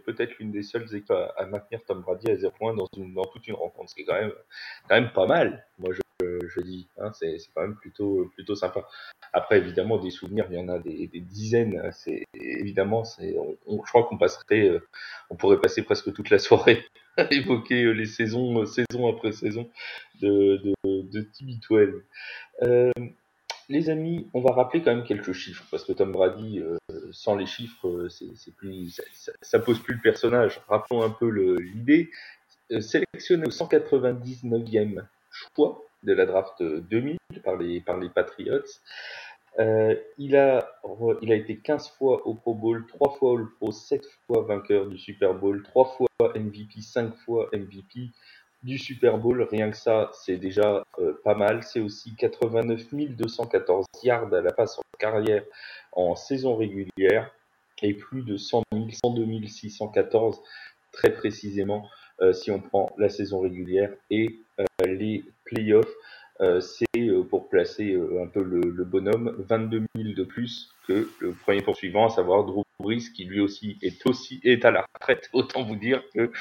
peut-être 0.04 0.40
l'une 0.40 0.52
des 0.52 0.64
seules 0.64 0.96
équipes 0.96 1.12
à, 1.12 1.46
maintenir 1.46 1.84
Tom 1.86 2.02
Brady 2.02 2.32
à 2.32 2.36
0 2.36 2.54
points 2.58 2.74
dans, 2.74 2.88
une, 2.98 3.14
dans 3.14 3.26
toute 3.26 3.48
une 3.48 3.56
rencontre, 3.56 3.90
ce 3.90 3.96
qui 3.96 4.02
est 4.02 4.06
quand 4.06 4.20
même, 4.20 4.32
quand 4.88 4.96
même 4.96 5.12
pas 5.12 5.28
mal. 5.28 5.68
Moi, 5.78 5.94
je 5.94 6.02
je 6.22 6.62
dis. 6.62 6.88
Hein, 6.98 7.12
c'est 7.14 7.38
quand 7.54 7.62
même 7.62 7.76
plutôt, 7.76 8.32
plutôt 8.36 8.56
sympa. 8.56 8.88
Après, 9.34 9.58
évidemment, 9.58 9.98
des 9.98 10.12
souvenirs, 10.12 10.48
il 10.50 10.58
y 10.58 10.60
en 10.60 10.70
a 10.70 10.80
des, 10.80 11.10
dizaines. 11.14 11.92
C'est 11.92 12.24
évidemment, 12.34 13.04
on, 13.68 13.84
je 13.84 13.90
crois 13.90 14.04
qu'on 14.04 14.18
passerait, 14.18 14.70
euh, 14.70 14.80
on 15.30 15.36
pourrait 15.36 15.60
passer 15.60 15.84
presque 15.84 16.14
toute 16.14 16.30
la 16.30 16.40
soirée 16.40 16.86
à 17.18 17.28
évoquer 17.34 17.84
euh, 17.84 17.92
les 17.92 18.06
saisons, 18.06 18.62
euh, 18.62 18.66
saison 18.66 19.08
après 19.08 19.32
saison 19.32 19.70
de, 20.22 20.58
de, 20.58 20.74
de 20.84 21.22
TB12. 21.22 22.02
Euh, 22.64 22.92
les 23.68 23.90
amis, 23.90 24.28
on 24.34 24.42
va 24.42 24.54
rappeler 24.54 24.84
quand 24.84 24.96
même 24.96 25.06
quelques 25.06 25.34
chiffres 25.34 25.66
parce 25.72 25.84
que 25.84 25.92
Tom 25.92 26.12
Brady, 26.12 26.62
sans 27.12 27.36
les 27.36 27.48
chiffres, 27.48 28.08
c'est 28.10 28.56
plus, 28.56 28.92
ça, 28.92 29.32
ça, 29.42 29.58
pose 29.58 29.80
plus 29.80 29.96
le 29.96 30.02
personnage. 30.02 30.62
Rappelons 30.68 31.02
un 31.02 31.10
peu 31.10 31.28
l'idée. 31.58 32.12
sélectionné 32.80 33.48
au 33.48 33.50
199e 33.50 35.04
choix 35.32 35.84
de 36.06 36.14
la 36.14 36.26
draft 36.26 36.62
2000 36.62 37.18
par 37.44 37.58
les, 37.58 37.82
par 37.82 37.98
les 37.98 38.10
Patriots. 38.10 38.80
Euh, 39.60 39.96
il, 40.18 40.36
a, 40.36 40.68
été 41.22 41.58
15 41.58 41.90
fois 41.98 42.28
au 42.28 42.34
Pro 42.34 42.54
Bowl, 42.54 42.86
3 42.88 43.14
fois 43.18 43.40
All 43.40 43.48
Pro, 43.58 43.72
7 43.72 44.06
fois 44.28 44.44
vainqueur 44.44 44.88
du 44.88 44.98
Super 44.98 45.34
Bowl, 45.34 45.64
3 45.64 45.86
fois 45.98 46.34
MVP, 46.36 46.82
5 46.82 47.16
fois 47.16 47.50
MVP 47.54 48.12
du 48.64 48.78
Super 48.78 49.18
Bowl. 49.18 49.48
Rien 49.50 49.72
que 49.72 49.78
ça, 49.78 50.12
c'est 50.14 50.38
déjà 50.38 50.84
euh, 51.00 51.14
pas 51.24 51.36
mal. 51.36 51.64
C'est 51.64 51.80
aussi 51.80 52.16
89 52.16 52.94
214 52.94 53.86
yards 54.04 54.34
à 54.34 54.42
la 54.42 54.52
passe 54.52 54.78
en 54.78 54.84
carrière 55.00 55.44
en 55.94 56.16
saison 56.16 56.56
régulière 56.56 57.32
et 57.82 57.94
plus 57.94 58.24
de 58.24 58.38
100 58.38 58.64
000, 58.74 58.88
102 58.90 59.48
614 59.48 60.42
très 60.92 61.14
précisément 61.14 61.88
euh, 62.22 62.34
si 62.34 62.50
on 62.50 62.62
prend 62.62 62.94
la 62.98 63.10
saison 63.10 63.42
régulière 63.42 63.92
et 64.10 64.40
euh, 64.60 64.66
les 64.86 65.26
playoffs. 65.46 65.94
Euh, 66.42 66.60
c'est 66.60 66.86
pour 67.30 67.48
placer 67.48 67.98
un 68.22 68.28
peu 68.28 68.44
le, 68.44 68.84
bonhomme 68.84 69.34
22 69.48 69.84
000 69.96 70.10
de 70.16 70.24
plus 70.24 70.70
que 70.88 71.10
le 71.20 71.32
premier 71.32 71.62
poursuivant, 71.62 72.08
à 72.08 72.10
savoir 72.10 72.44
Drew 72.44 72.64
Brees, 72.80 73.12
qui 73.16 73.24
lui 73.24 73.40
aussi 73.40 73.78
est 73.82 74.06
aussi 74.06 74.42
est 74.44 74.66
à 74.66 74.72
la 74.72 74.86
retraite. 74.94 75.30
Autant 75.34 75.64
vous 75.64 75.78
dire 75.78 76.04
que 76.14 76.32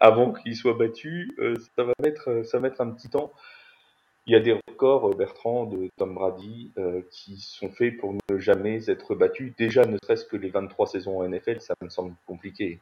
avant 0.00 0.32
qu'il 0.32 0.56
soit 0.56 0.74
battu, 0.74 1.30
ça 1.76 1.84
va 1.84 1.92
mettre 2.02 2.44
ça 2.44 2.58
va 2.58 2.68
mettre 2.68 2.80
un 2.80 2.90
petit 2.90 3.10
temps. 3.10 3.32
Il 4.26 4.32
y 4.32 4.36
a 4.36 4.40
des 4.40 4.52
records, 4.52 5.14
Bertrand, 5.14 5.66
de 5.66 5.88
Tom 5.98 6.14
Brady, 6.14 6.72
qui 7.10 7.36
sont 7.36 7.70
faits 7.70 7.96
pour 7.98 8.14
ne 8.14 8.38
jamais 8.38 8.88
être 8.90 9.14
battus. 9.14 9.54
Déjà, 9.56 9.84
ne 9.84 9.98
serait-ce 10.02 10.24
que 10.24 10.36
les 10.36 10.48
23 10.48 10.86
saisons 10.86 11.20
en 11.20 11.28
NFL, 11.28 11.60
ça 11.60 11.74
me 11.82 11.88
semble 11.88 12.14
compliqué. 12.26 12.80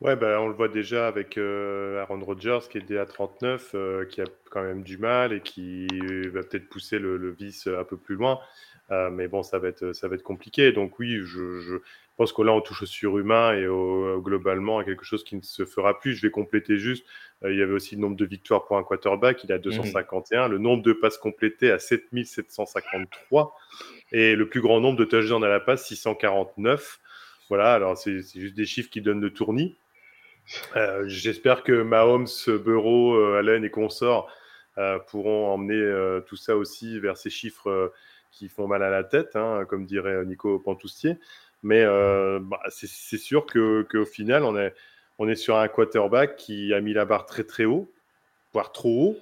Ouais, 0.00 0.16
bah, 0.16 0.40
on 0.40 0.48
le 0.48 0.54
voit 0.54 0.68
déjà 0.68 1.06
avec 1.06 1.36
euh, 1.36 2.00
Aaron 2.00 2.24
Rodgers 2.24 2.60
qui 2.70 2.78
est 2.78 2.96
à 2.96 3.04
39, 3.04 3.72
euh, 3.74 4.06
qui 4.06 4.22
a 4.22 4.24
quand 4.50 4.62
même 4.62 4.82
du 4.82 4.96
mal 4.96 5.34
et 5.34 5.42
qui 5.42 5.86
va 6.32 6.42
peut-être 6.42 6.70
pousser 6.70 6.98
le, 6.98 7.30
vice 7.32 7.66
un 7.66 7.84
peu 7.84 7.98
plus 7.98 8.14
loin. 8.14 8.40
Euh, 8.90 9.10
mais 9.10 9.28
bon, 9.28 9.42
ça 9.42 9.58
va 9.58 9.68
être, 9.68 9.92
ça 9.92 10.08
va 10.08 10.14
être 10.14 10.22
compliqué. 10.22 10.72
Donc 10.72 10.98
oui, 10.98 11.20
je, 11.22 11.80
pense 12.16 12.32
que 12.32 12.40
là, 12.40 12.52
on 12.52 12.62
touche 12.62 12.82
au 12.82 12.86
surhumain 12.86 13.52
et 13.52 13.66
globalement 14.22 14.78
à 14.78 14.84
quelque 14.84 15.04
chose 15.04 15.22
qui 15.22 15.36
ne 15.36 15.42
se 15.42 15.66
fera 15.66 15.98
plus. 15.98 16.14
Je 16.14 16.22
vais 16.22 16.30
compléter 16.30 16.78
juste. 16.78 17.04
Il 17.44 17.56
y 17.56 17.62
avait 17.62 17.74
aussi 17.74 17.94
le 17.94 18.00
nombre 18.00 18.16
de 18.16 18.24
victoires 18.24 18.64
pour 18.64 18.78
un 18.78 18.82
quarterback. 18.82 19.44
Il 19.44 19.52
a 19.52 19.58
251. 19.58 20.48
Le 20.48 20.56
nombre 20.56 20.82
de 20.82 20.94
passes 20.94 21.18
complétées 21.18 21.70
à 21.70 21.78
7753. 21.78 23.54
Et 24.12 24.34
le 24.34 24.48
plus 24.48 24.62
grand 24.62 24.80
nombre 24.80 24.98
de 24.98 25.04
touchdowns 25.04 25.44
à 25.44 25.48
la 25.48 25.60
passe, 25.60 25.86
649. 25.86 27.00
Voilà, 27.50 27.74
alors 27.74 27.98
c'est 27.98 28.20
juste 28.20 28.54
des 28.54 28.64
chiffres 28.64 28.90
qui 28.90 29.02
donnent 29.02 29.20
le 29.20 29.32
tournis. 29.32 29.76
Euh, 30.76 31.04
j'espère 31.06 31.62
que 31.62 31.82
Mahomes, 31.82 32.26
Bureau, 32.64 33.22
Allen 33.34 33.64
et 33.64 33.70
consorts 33.70 34.30
pourront 35.08 35.52
emmener 35.52 36.20
tout 36.26 36.36
ça 36.36 36.56
aussi 36.56 36.98
vers 36.98 37.16
ces 37.18 37.28
chiffres 37.28 37.92
qui 38.30 38.48
font 38.48 38.66
mal 38.66 38.82
à 38.82 38.90
la 38.90 39.04
tête, 39.04 39.36
hein, 39.36 39.64
comme 39.68 39.84
dirait 39.84 40.24
Nico 40.24 40.58
Pantoustier. 40.58 41.18
Mais 41.62 41.82
euh, 41.82 42.38
bah, 42.40 42.60
c'est 42.68 43.18
sûr 43.18 43.46
qu'au 43.46 44.04
final, 44.04 44.44
on 44.44 44.56
est, 44.56 44.74
on 45.18 45.28
est 45.28 45.36
sur 45.36 45.56
un 45.56 45.68
quarterback 45.68 46.36
qui 46.36 46.72
a 46.72 46.80
mis 46.80 46.92
la 46.92 47.04
barre 47.04 47.26
très 47.26 47.44
très 47.44 47.64
haut, 47.64 47.92
voire 48.52 48.72
trop 48.72 49.10
haut, 49.10 49.16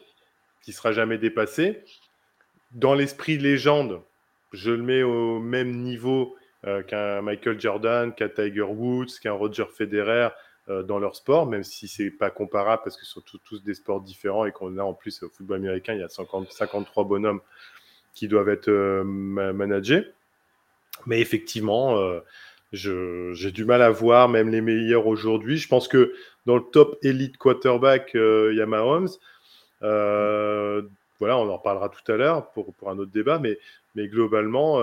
qui 0.62 0.72
sera 0.72 0.92
jamais 0.92 1.18
dépassé. 1.18 1.82
Dans 2.72 2.94
l'esprit 2.94 3.38
légende, 3.38 4.02
je 4.52 4.70
le 4.70 4.82
mets 4.82 5.02
au 5.02 5.40
même 5.40 5.72
niveau 5.72 6.36
euh, 6.66 6.82
qu'un 6.82 7.22
Michael 7.22 7.60
Jordan, 7.60 8.14
qu'un 8.14 8.28
Tiger 8.28 8.62
Woods, 8.62 9.18
qu'un 9.20 9.32
Roger 9.32 9.66
Federer 9.76 10.28
euh, 10.28 10.30
dans 10.68 10.98
leur 10.98 11.16
sport, 11.16 11.46
même 11.46 11.64
si 11.64 11.88
c'est 11.88 12.10
pas 12.10 12.30
comparable 12.30 12.82
parce 12.84 12.96
que 12.96 13.06
ce 13.06 13.12
sont 13.12 13.22
tous 13.44 13.62
des 13.62 13.74
sports 13.74 14.02
différents 14.02 14.44
et 14.44 14.52
qu'on 14.52 14.76
a 14.76 14.82
en 14.82 14.92
plus 14.92 15.22
au 15.22 15.28
football 15.30 15.56
américain, 15.56 15.94
il 15.94 16.00
y 16.00 16.04
a 16.04 16.08
50, 16.08 16.52
53 16.52 17.04
bonhommes 17.04 17.40
qui 18.18 18.26
doivent 18.26 18.48
être 18.48 18.68
euh, 18.68 19.04
managés. 19.04 20.04
Mais 21.06 21.20
effectivement, 21.20 21.98
euh, 21.98 22.20
j'ai 22.72 23.52
du 23.52 23.64
mal 23.64 23.80
à 23.80 23.90
voir 23.90 24.28
même 24.28 24.48
les 24.48 24.60
meilleurs 24.60 25.06
aujourd'hui. 25.06 25.56
Je 25.56 25.68
pense 25.68 25.86
que 25.86 26.12
dans 26.44 26.56
le 26.56 26.64
top 26.72 26.98
élite 27.02 27.36
quarterback, 27.38 28.14
euh, 28.16 28.50
il 28.52 28.58
y 28.58 28.60
a 28.60 28.66
voilà, 31.20 31.36
on 31.36 31.48
en 31.48 31.56
reparlera 31.56 31.88
tout 31.88 32.12
à 32.12 32.16
l'heure 32.16 32.50
pour, 32.52 32.72
pour, 32.74 32.90
un 32.90 32.98
autre 32.98 33.10
débat, 33.10 33.40
mais, 33.40 33.58
mais 33.96 34.06
globalement, 34.06 34.80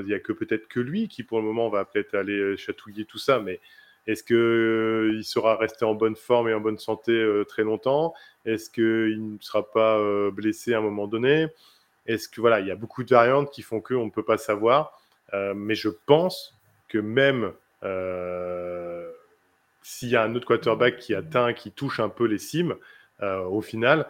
il 0.00 0.04
n'y 0.04 0.14
a 0.14 0.18
que 0.18 0.32
peut-être 0.32 0.66
que 0.66 0.80
lui 0.80 1.06
qui, 1.06 1.22
pour 1.22 1.38
le 1.38 1.44
moment, 1.44 1.68
va 1.68 1.84
peut-être 1.84 2.16
aller 2.16 2.56
chatouiller 2.56 3.04
tout 3.04 3.18
ça. 3.18 3.38
Mais 3.38 3.60
est-ce 4.06 4.22
qu'il 4.22 5.18
il 5.18 5.24
sera 5.24 5.56
resté 5.56 5.84
en 5.84 5.94
bonne 5.94 6.16
forme 6.16 6.48
et 6.48 6.54
en 6.54 6.60
bonne 6.60 6.78
santé 6.78 7.42
très 7.48 7.62
longtemps? 7.62 8.14
Est-ce 8.44 8.70
qu'il 8.70 9.34
ne 9.34 9.38
sera 9.40 9.70
pas 9.70 10.00
blessé 10.30 10.74
à 10.74 10.78
un 10.78 10.82
moment 10.82 11.06
donné? 11.06 11.48
Est-ce 12.06 12.28
que 12.28 12.40
voilà, 12.40 12.60
il 12.60 12.66
y 12.66 12.70
a 12.70 12.76
beaucoup 12.76 13.02
de 13.02 13.10
variantes 13.10 13.50
qui 13.50 13.62
font 13.62 13.80
qu'on 13.80 14.06
ne 14.06 14.10
peut 14.10 14.22
pas 14.22 14.38
savoir, 14.38 15.00
euh, 15.34 15.54
mais 15.54 15.74
je 15.74 15.88
pense 15.88 16.56
que 16.88 16.98
même 16.98 17.52
euh, 17.82 19.10
s'il 19.82 20.08
y 20.08 20.16
a 20.16 20.22
un 20.22 20.34
autre 20.34 20.46
quarterback 20.46 20.98
qui 20.98 21.14
atteint, 21.14 21.52
qui 21.52 21.72
touche 21.72 22.00
un 22.00 22.08
peu 22.08 22.26
les 22.26 22.38
cimes, 22.38 22.76
euh, 23.22 23.42
au 23.44 23.60
final, 23.60 24.08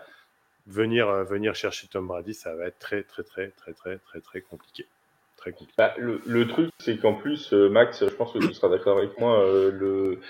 venir, 0.66 1.24
venir 1.24 1.54
chercher 1.54 1.88
Tom 1.88 2.06
Brady, 2.06 2.34
ça 2.34 2.54
va 2.54 2.66
être 2.66 2.78
très, 2.78 3.02
très, 3.02 3.22
très, 3.22 3.48
très, 3.48 3.72
très, 3.72 3.98
très, 3.98 4.20
très 4.20 4.40
compliqué. 4.42 4.86
Très. 5.36 5.52
Bah, 5.76 5.94
le, 5.98 6.20
le, 6.26 6.48
truc, 6.48 6.70
c'est 6.78 6.98
qu'en 6.98 7.14
plus, 7.14 7.52
Max, 7.52 8.04
je 8.04 8.14
pense 8.14 8.32
que 8.32 8.38
tu 8.38 8.54
seras 8.54 8.68
d'accord 8.68 8.98
avec 8.98 9.18
moi, 9.18 9.44
le, 9.70 10.20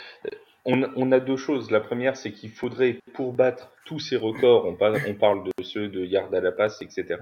on, 0.66 1.12
a 1.12 1.20
deux 1.20 1.36
choses. 1.36 1.70
La 1.70 1.80
première, 1.80 2.16
c'est 2.16 2.32
qu'il 2.32 2.50
faudrait, 2.50 2.98
pour 3.14 3.32
battre 3.32 3.70
tous 3.84 4.00
ces 4.00 4.16
records, 4.16 4.66
on 4.66 4.74
parle, 4.74 4.98
on 5.06 5.14
parle 5.14 5.44
de 5.44 5.62
ceux 5.62 5.88
de 5.88 6.04
yard 6.04 6.34
à 6.34 6.40
la 6.40 6.52
passe, 6.52 6.82
etc., 6.82 7.18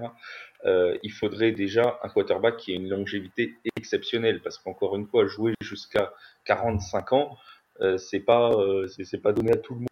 euh, 0.65 0.97
il 1.03 1.11
faudrait 1.11 1.51
déjà 1.51 1.99
un 2.01 2.09
quarterback 2.09 2.57
qui 2.57 2.71
ait 2.71 2.75
une 2.75 2.89
longévité 2.89 3.53
exceptionnelle. 3.77 4.41
Parce 4.41 4.57
qu'encore 4.57 4.95
une 4.95 5.05
fois, 5.05 5.27
jouer 5.27 5.53
jusqu'à 5.61 6.11
45 6.45 7.13
ans, 7.13 7.37
euh, 7.81 7.97
c'est 7.97 8.19
pas, 8.19 8.49
euh, 8.49 8.87
c'est 8.87 9.21
pas 9.21 9.31
donné 9.31 9.51
à 9.51 9.57
tout 9.57 9.75
le 9.75 9.81
monde 9.81 9.87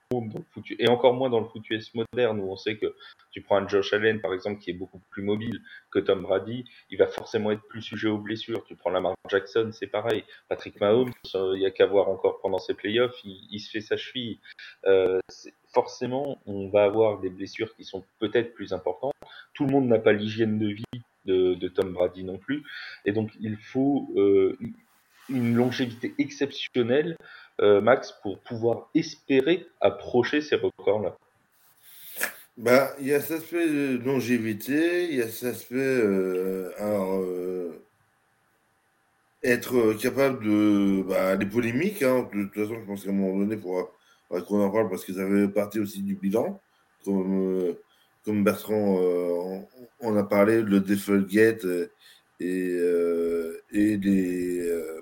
et 0.79 0.89
encore 0.89 1.13
moins 1.13 1.29
dans 1.29 1.39
le 1.39 1.45
foot 1.45 1.63
moderne 1.93 2.39
où 2.39 2.51
on 2.51 2.55
sait 2.55 2.77
que 2.77 2.93
tu 3.31 3.41
prends 3.41 3.57
un 3.57 3.67
Josh 3.67 3.93
Allen 3.93 4.21
par 4.21 4.33
exemple 4.33 4.59
qui 4.59 4.69
est 4.69 4.73
beaucoup 4.73 4.99
plus 5.09 5.23
mobile 5.23 5.61
que 5.91 5.99
Tom 5.99 6.21
Brady, 6.21 6.65
il 6.89 6.97
va 6.97 7.07
forcément 7.07 7.51
être 7.51 7.63
plus 7.67 7.81
sujet 7.81 8.07
aux 8.07 8.17
blessures. 8.17 8.63
Tu 8.65 8.75
prends 8.75 8.89
Lamar 8.89 9.15
Jackson, 9.29 9.69
c'est 9.71 9.87
pareil. 9.87 10.23
Patrick 10.49 10.79
Mahomes, 10.79 11.11
il 11.33 11.61
y 11.61 11.65
a 11.65 11.71
qu'à 11.71 11.85
voir 11.85 12.09
encore 12.09 12.39
pendant 12.41 12.59
ses 12.59 12.73
playoffs, 12.73 13.19
il, 13.23 13.59
se 13.59 13.69
fait 13.69 13.81
sa 13.81 13.97
cheville. 13.97 14.39
Euh, 14.85 15.19
forcément, 15.73 16.39
on 16.45 16.69
va 16.69 16.83
avoir 16.83 17.19
des 17.19 17.29
blessures 17.29 17.75
qui 17.75 17.83
sont 17.83 18.03
peut-être 18.19 18.53
plus 18.53 18.73
importantes. 18.73 19.13
Tout 19.53 19.65
le 19.65 19.71
monde 19.71 19.87
n'a 19.87 19.99
pas 19.99 20.13
l'hygiène 20.13 20.59
de 20.59 20.67
vie 20.67 21.01
de, 21.25 21.67
Tom 21.69 21.93
Brady 21.93 22.23
non 22.23 22.37
plus, 22.37 22.63
et 23.05 23.13
donc 23.13 23.31
il 23.39 23.55
faut 23.55 24.11
euh, 24.17 24.57
une 25.29 25.55
longévité 25.55 26.13
exceptionnelle 26.17 27.17
euh, 27.61 27.81
Max, 27.81 28.13
pour 28.23 28.39
pouvoir 28.39 28.89
espérer 28.95 29.67
approcher 29.79 30.41
ces 30.41 30.55
records-là 30.55 31.15
bah, 32.57 32.91
il 32.99 33.07
y 33.07 33.13
a 33.13 33.19
cet 33.19 33.39
aspect 33.39 33.67
de 33.67 33.97
longévité, 33.97 35.05
il 35.09 35.15
y 35.15 35.21
a 35.23 35.27
cet 35.27 35.55
aspect, 35.55 35.75
euh, 35.75 36.71
alors, 36.77 37.15
euh, 37.21 37.81
être 39.43 39.93
capable 39.93 40.43
de, 40.45 41.03
bah, 41.07 41.35
des 41.35 41.47
polémiques, 41.47 42.03
hein. 42.03 42.29
de 42.31 42.43
toute 42.43 42.53
façon, 42.53 42.79
je 42.79 42.85
pense 42.85 43.03
qu'à 43.03 43.09
un 43.09 43.13
moment 43.13 43.39
donné, 43.39 43.57
pour 43.57 43.91
qu'on 44.29 44.61
en 44.61 44.69
parle 44.69 44.89
parce 44.89 45.03
que 45.03 45.13
ça 45.13 45.27
fait 45.27 45.47
partie 45.47 45.79
aussi 45.79 46.03
du 46.03 46.15
bilan, 46.15 46.59
comme, 47.03 47.75
comme 48.23 48.43
Bertrand 48.43 48.99
on, 49.99 50.15
a 50.15 50.23
parlé, 50.23 50.61
le 50.61 50.79
Defaultgate 50.79 51.65
et, 52.39 52.77
et 53.71 53.97
des 53.97 55.01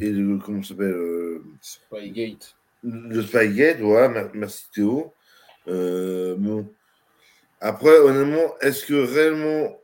et 0.00 0.10
le, 0.10 0.38
comment 0.38 0.62
s'appelle 0.62 0.92
euh, 0.92 1.42
Spygate. 1.60 2.56
Le 2.82 3.22
Spygate, 3.22 3.80
voilà, 3.80 4.30
merci 4.34 4.66
Théo. 4.74 5.12
Euh, 5.68 6.34
bon. 6.36 6.68
Après, 7.60 7.98
honnêtement, 7.98 8.58
est-ce 8.60 8.86
que 8.86 8.94
réellement 8.94 9.76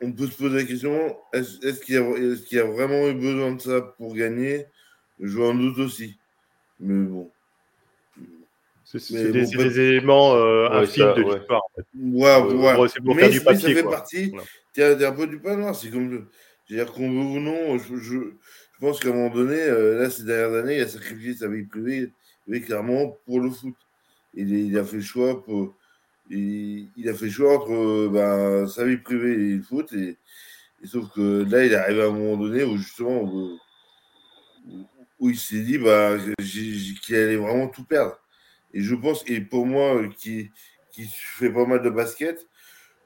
on 0.00 0.12
peut 0.12 0.26
se 0.26 0.36
poser 0.36 0.56
la 0.56 0.64
question 0.64 1.16
est-ce 1.32 1.80
qu'il 1.80 1.96
y, 1.96 2.54
y, 2.54 2.58
a 2.58 2.64
vraiment 2.64 3.08
eu 3.08 3.14
besoin 3.14 3.52
de 3.52 3.60
ça 3.60 3.80
pour 3.80 4.14
gagner? 4.14 4.66
Je 5.20 5.38
en 5.40 5.54
doute 5.54 5.78
aussi. 5.78 6.16
Mais 6.80 7.04
bon. 7.06 7.30
C'est 8.84 9.32
des, 9.32 9.44
des, 9.44 9.80
éléments 9.80 10.34
euh, 10.34 10.70
infimes 10.70 11.12
de 11.14 11.22
l'histoire. 11.22 11.62
Ouais, 11.94 12.40
ouais. 12.40 12.76
ouais. 12.78 12.88
Pour 13.04 13.14
mais, 13.14 13.22
faire 13.22 13.30
du 13.30 13.40
papier, 13.42 13.60
ça 13.60 13.68
fait 13.68 13.82
quoi. 13.82 13.90
partie. 13.90 14.32
Voilà. 14.74 15.08
un 15.08 15.12
peu 15.12 15.26
du 15.26 15.40
pain 15.40 15.74
C'est 15.74 15.90
comme. 15.90 16.26
C'est-à-dire 16.66 16.92
qu'on 16.92 17.10
veut 17.10 17.38
ou 17.38 17.40
non, 17.40 17.78
je, 17.78 17.96
je, 17.96 18.18
je 18.80 18.86
pense 18.86 19.00
qu'à 19.00 19.08
un 19.08 19.12
moment 19.12 19.34
donné, 19.34 19.56
euh, 19.56 20.00
là, 20.00 20.08
ces 20.08 20.22
dernières 20.22 20.54
années, 20.54 20.76
il 20.76 20.82
a 20.82 20.88
sacrifié 20.88 21.34
sa 21.34 21.48
vie 21.48 21.64
privée, 21.64 22.12
clairement, 22.64 23.18
pour 23.26 23.40
le 23.40 23.50
foot. 23.50 23.74
Il, 24.34 24.78
a 24.78 24.84
fait 24.84 24.96
le 24.96 25.02
choix 25.02 25.44
il, 26.30 27.08
a 27.08 27.14
fait 27.14 27.28
choix 27.28 27.56
entre 27.56 27.72
euh, 27.72 28.08
ben, 28.08 28.68
sa 28.68 28.84
vie 28.84 28.98
privée 28.98 29.32
et 29.32 29.56
le 29.56 29.62
foot. 29.62 29.92
Et, 29.94 30.16
sauf 30.84 31.12
que 31.12 31.44
là, 31.50 31.64
il 31.64 31.72
est 31.72 31.74
arrivé 31.74 32.02
à 32.02 32.06
un 32.06 32.12
moment 32.12 32.36
donné 32.36 32.62
où 32.62 32.76
justement, 32.76 33.22
où, 35.18 35.28
il 35.28 35.38
s'est 35.38 35.62
dit 35.62 35.78
bah, 35.78 36.16
qu'il 36.38 37.16
allait 37.16 37.36
vraiment 37.36 37.66
tout 37.66 37.84
perdre. 37.84 38.16
Et 38.74 38.80
je 38.80 38.94
pense, 38.94 39.24
et 39.26 39.40
pour 39.40 39.66
moi, 39.66 40.06
qui, 40.18 40.52
qui 40.92 41.06
fait 41.12 41.50
pas 41.50 41.66
mal 41.66 41.82
de 41.82 41.90
basket, 41.90 42.46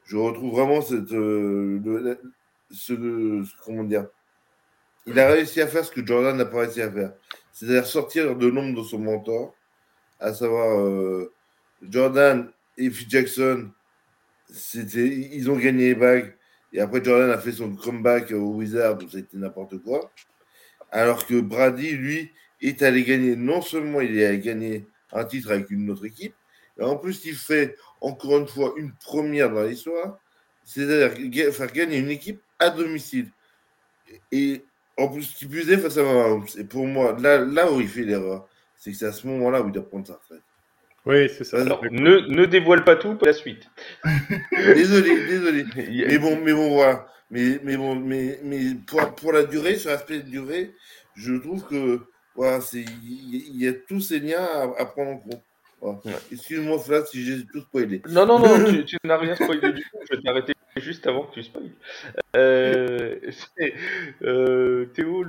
je 0.05 0.17
retrouve 0.17 0.51
vraiment 0.51 0.81
cette, 0.81 1.13
euh, 1.13 2.15
ce, 2.69 3.43
comment 3.65 3.83
dire, 3.83 4.07
il 5.05 5.19
a 5.19 5.27
réussi 5.27 5.61
à 5.61 5.67
faire 5.67 5.85
ce 5.85 5.91
que 5.91 6.05
Jordan 6.05 6.35
n'a 6.37 6.45
pas 6.45 6.61
réussi 6.61 6.81
à 6.81 6.91
faire. 6.91 7.13
C'est-à-dire 7.51 7.85
sortir 7.85 8.35
de 8.35 8.47
l'ombre 8.47 8.81
de 8.81 8.87
son 8.87 8.99
mentor, 8.99 9.55
à 10.19 10.33
savoir 10.33 10.79
euh, 10.79 11.33
Jordan 11.81 12.49
et 12.77 12.89
Phil 12.89 13.09
Jackson, 13.09 13.69
ils 14.73 15.49
ont 15.49 15.57
gagné 15.57 15.89
les 15.89 15.95
bagues. 15.95 16.35
Et 16.71 16.79
après, 16.79 17.03
Jordan 17.03 17.29
a 17.29 17.37
fait 17.37 17.51
son 17.51 17.75
comeback 17.75 18.31
au 18.31 18.55
Wizard, 18.55 18.97
a 18.97 19.17
été 19.17 19.37
n'importe 19.37 19.77
quoi. 19.83 20.11
Alors 20.91 21.25
que 21.25 21.39
Brady, 21.39 21.91
lui, 21.91 22.31
est 22.61 22.81
allé 22.81 23.03
gagner, 23.03 23.35
non 23.35 23.61
seulement 23.61 24.01
il 24.01 24.17
est 24.17 24.25
allé 24.25 24.39
gagner 24.39 24.87
un 25.11 25.25
titre 25.25 25.51
avec 25.51 25.69
une 25.69 25.89
autre 25.89 26.05
équipe, 26.05 26.33
mais 26.77 26.85
en 26.85 26.97
plus, 26.97 27.25
il 27.25 27.35
fait 27.35 27.75
encore 28.01 28.37
une 28.37 28.47
fois 28.47 28.73
une 28.77 28.93
première 28.93 29.51
dans 29.51 29.63
l'histoire, 29.63 30.17
c'est-à-dire 30.63 31.53
faire 31.53 31.71
gagner 31.71 31.97
une 31.97 32.09
équipe 32.09 32.41
à 32.57 32.69
domicile. 32.69 33.29
Et 34.31 34.63
en 34.97 35.07
plus, 35.07 35.33
qui 35.33 35.45
plus 35.45 35.69
est 35.71 35.77
face 35.77 35.97
à 35.97 36.03
Mahomes. 36.03 36.45
Et 36.57 36.63
pour 36.63 36.85
moi, 36.85 37.15
là, 37.19 37.39
là 37.39 37.71
où 37.71 37.81
il 37.81 37.87
fait 37.87 38.03
l'erreur, 38.03 38.47
c'est 38.75 38.91
que 38.91 38.97
c'est 38.97 39.05
à 39.05 39.11
ce 39.11 39.27
moment-là 39.27 39.61
où 39.61 39.67
il 39.67 39.71
doit 39.71 39.87
prendre 39.87 40.05
sa 40.05 40.13
retraite. 40.13 40.43
Oui, 41.05 41.29
c'est 41.29 41.43
ça. 41.43 41.61
Alors, 41.61 41.83
ne, 41.83 42.19
ne 42.19 42.45
dévoile 42.45 42.83
pas 42.83 42.95
tout 42.95 43.15
pour 43.15 43.27
la 43.27 43.33
suite. 43.33 43.67
désolé, 44.51 45.25
désolé. 45.25 45.65
mais 45.75 46.17
bon, 46.17 46.39
mais 46.41 46.53
bon, 46.53 46.69
voilà. 46.73 47.07
Mais, 47.29 47.59
mais 47.63 47.77
bon, 47.77 47.95
mais, 47.95 48.39
mais 48.43 48.75
pour, 48.87 49.15
pour 49.15 49.33
la 49.33 49.43
durée, 49.43 49.75
sur 49.75 49.89
l'aspect 49.89 50.19
de 50.19 50.29
durée, 50.29 50.73
je 51.15 51.33
trouve 51.33 51.65
que 51.65 52.01
voilà, 52.35 52.61
c'est 52.61 52.85
il 53.03 53.61
y, 53.61 53.67
a 53.67 53.73
tous 53.73 54.01
ces 54.01 54.19
liens 54.19 54.47
à, 54.77 54.85
prendre 54.85 55.11
en 55.11 55.17
compte. 55.17 55.43
Excuse-moi, 56.31 56.79
Flat, 56.79 57.05
si 57.05 57.23
j'ai 57.23 57.45
tout 57.45 57.61
spoilé. 57.61 58.01
Non, 58.09 58.25
non, 58.25 58.39
non, 58.39 58.63
tu, 58.71 58.85
tu 58.85 58.97
n'as 59.03 59.17
rien 59.17 59.35
spoilé 59.35 59.73
du 59.73 59.81
tout. 59.81 59.97
Je 60.09 60.15
vais 60.15 60.21
t'arrêter 60.23 60.52
juste 60.77 61.07
avant 61.07 61.23
que 61.23 61.33
tu 61.33 61.43
spoil. 61.43 61.71
Euh, 62.35 63.19
euh, 64.21 64.85
Théo, 64.93 65.25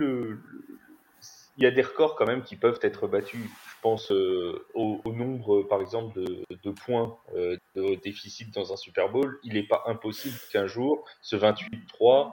il 1.56 1.62
y 1.62 1.66
a 1.66 1.70
des 1.70 1.82
records 1.82 2.16
quand 2.16 2.26
même 2.26 2.42
qui 2.42 2.56
peuvent 2.56 2.80
être 2.82 3.06
battus. 3.06 3.40
Je 3.40 3.80
pense 3.82 4.10
euh, 4.10 4.66
au, 4.74 5.00
nombre, 5.12 5.62
par 5.62 5.80
exemple, 5.80 6.18
de, 6.18 6.70
points 6.70 7.16
de 7.34 7.94
déficit 8.02 8.52
dans 8.54 8.72
un 8.72 8.76
Super 8.76 9.10
Bowl. 9.10 9.38
Il 9.44 9.54
n'est 9.54 9.66
pas 9.66 9.82
impossible 9.86 10.36
qu'un 10.50 10.66
jour, 10.66 11.04
ce 11.20 11.36
28-3 11.36 12.32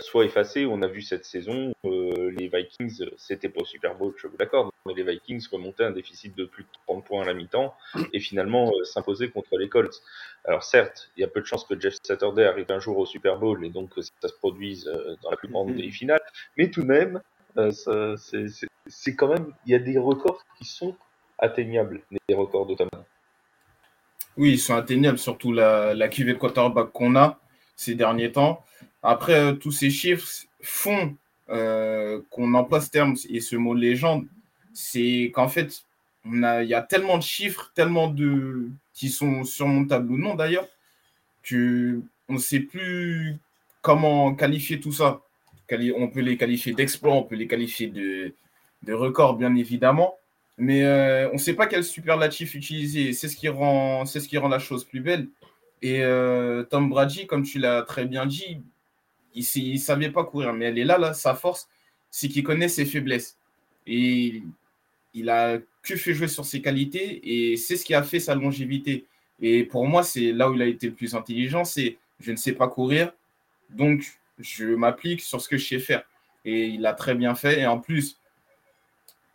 soit 0.00 0.24
effacé. 0.24 0.66
On 0.66 0.82
a 0.82 0.86
vu 0.86 1.02
cette 1.02 1.24
saison, 1.24 1.74
les 1.84 2.48
Vikings, 2.48 3.04
c'était 3.16 3.48
pas 3.48 3.62
au 3.62 3.64
Super 3.64 3.94
Bowl, 3.96 4.14
je 4.16 4.26
vous 4.26 4.36
l'accorde, 4.38 4.70
mais 4.86 4.94
les 4.94 5.02
Vikings 5.02 5.46
remontaient 5.50 5.84
un 5.84 5.90
déficit 5.90 6.36
de 6.36 6.44
plus 6.44 6.64
de 6.64 6.68
30 6.86 7.04
points 7.04 7.22
à 7.22 7.24
la 7.26 7.34
mi-temps 7.34 7.74
et 8.12 8.20
finalement 8.20 8.70
s'imposaient 8.84 9.30
contre 9.30 9.58
les 9.58 9.68
Colts. 9.68 10.02
Alors 10.44 10.64
certes, 10.64 11.10
il 11.16 11.20
y 11.20 11.24
a 11.24 11.28
peu 11.28 11.40
de 11.40 11.46
chances 11.46 11.64
que 11.64 11.78
Jeff 11.78 11.94
Saturday 12.02 12.44
arrive 12.44 12.70
un 12.70 12.80
jour 12.80 12.98
au 12.98 13.06
Super 13.06 13.38
Bowl 13.38 13.64
et 13.64 13.70
donc 13.70 13.90
que 13.94 14.02
ça 14.02 14.10
se 14.28 14.32
produise 14.34 14.88
euh, 14.88 15.16
dans 15.22 15.30
la 15.30 15.36
plus 15.36 15.48
grande 15.48 15.74
des 15.74 15.90
finales, 15.90 16.22
mais 16.56 16.70
tout 16.70 16.82
de 16.82 16.88
même, 16.88 17.20
euh, 17.58 18.16
c'est 18.86 19.14
quand 19.14 19.28
même, 19.28 19.52
il 19.66 19.72
y 19.72 19.74
a 19.74 19.78
des 19.78 19.98
records 19.98 20.42
qui 20.58 20.64
sont 20.64 20.96
atteignables, 21.38 22.02
les 22.28 22.34
records 22.34 22.66
de 22.66 22.74
Tom. 22.74 22.88
Oui, 24.36 24.52
ils 24.52 24.58
sont 24.58 24.74
atteignables, 24.74 25.18
surtout 25.18 25.52
la, 25.52 25.94
la 25.94 26.08
QV 26.08 26.32
de 26.32 26.38
quarterback 26.38 26.90
qu'on 26.92 27.16
a 27.16 27.38
ces 27.82 27.94
derniers 27.94 28.32
temps. 28.32 28.64
Après, 29.02 29.34
euh, 29.34 29.52
tous 29.52 29.72
ces 29.72 29.90
chiffres 29.90 30.28
font 30.62 31.16
qu'on 32.30 32.54
emploie 32.54 32.80
ce 32.80 32.88
terme 32.88 33.14
et 33.28 33.40
ce 33.40 33.56
mot 33.56 33.74
légende, 33.74 34.24
c'est 34.72 35.30
qu'en 35.34 35.48
fait, 35.48 35.82
on 36.24 36.42
il 36.62 36.68
y 36.68 36.72
a 36.72 36.80
tellement 36.80 37.18
de 37.18 37.22
chiffres, 37.22 37.70
tellement 37.74 38.08
de, 38.08 38.70
qui 38.94 39.10
sont 39.10 39.44
surmontables 39.44 40.10
ou 40.10 40.16
non 40.16 40.34
d'ailleurs, 40.34 40.66
qu'on 41.46 42.02
ne 42.30 42.38
sait 42.38 42.60
plus 42.60 43.36
comment 43.82 44.34
qualifier 44.34 44.80
tout 44.80 44.92
ça. 44.92 45.20
On 45.96 46.08
peut 46.08 46.20
les 46.20 46.36
qualifier 46.36 46.72
d'exploits, 46.72 47.14
on 47.14 47.22
peut 47.22 47.34
les 47.34 47.46
qualifier 47.46 47.88
de, 47.88 48.34
de 48.82 48.92
records, 48.92 49.36
bien 49.36 49.54
évidemment, 49.54 50.16
mais 50.58 50.84
euh, 50.84 51.28
on 51.30 51.34
ne 51.34 51.38
sait 51.38 51.54
pas 51.54 51.66
quel 51.66 51.82
superlatif 51.82 52.54
utiliser. 52.54 53.12
C'est 53.12 53.28
ce 53.28 53.36
qui 53.36 53.48
rend 53.48 54.04
la 54.48 54.58
chose 54.58 54.84
plus 54.84 55.00
belle. 55.00 55.28
Et 55.82 56.02
euh, 56.02 56.62
Tom 56.64 56.88
Brady, 56.88 57.26
comme 57.26 57.42
tu 57.42 57.58
l'as 57.58 57.82
très 57.82 58.06
bien 58.06 58.26
dit, 58.26 58.62
il 59.34 59.72
ne 59.72 59.78
savait 59.78 60.10
pas 60.10 60.24
courir, 60.24 60.52
mais 60.52 60.66
elle 60.66 60.78
est 60.78 60.84
là, 60.84 60.98
là 60.98 61.12
sa 61.12 61.34
force, 61.34 61.68
c'est 62.10 62.28
qu'il 62.28 62.44
connaît 62.44 62.68
ses 62.68 62.84
faiblesses. 62.84 63.36
Et 63.86 64.42
il 65.14 65.28
a 65.28 65.58
que 65.82 65.96
fait 65.96 66.14
jouer 66.14 66.28
sur 66.28 66.44
ses 66.44 66.62
qualités 66.62 67.52
et 67.52 67.56
c'est 67.56 67.76
ce 67.76 67.84
qui 67.84 67.94
a 67.94 68.02
fait 68.02 68.20
sa 68.20 68.34
longévité. 68.34 69.06
Et 69.40 69.64
pour 69.64 69.86
moi, 69.86 70.04
c'est 70.04 70.32
là 70.32 70.48
où 70.48 70.54
il 70.54 70.62
a 70.62 70.66
été 70.66 70.86
le 70.86 70.94
plus 70.94 71.14
intelligent, 71.14 71.64
c'est 71.64 71.98
je 72.20 72.30
ne 72.30 72.36
sais 72.36 72.52
pas 72.52 72.68
courir, 72.68 73.12
donc 73.70 74.04
je 74.38 74.66
m'applique 74.66 75.20
sur 75.20 75.40
ce 75.40 75.48
que 75.48 75.56
je 75.56 75.66
sais 75.66 75.78
faire. 75.80 76.04
Et 76.44 76.66
il 76.68 76.86
a 76.86 76.92
très 76.92 77.14
bien 77.14 77.34
fait. 77.34 77.60
Et 77.60 77.66
en 77.66 77.78
plus, 77.78 78.18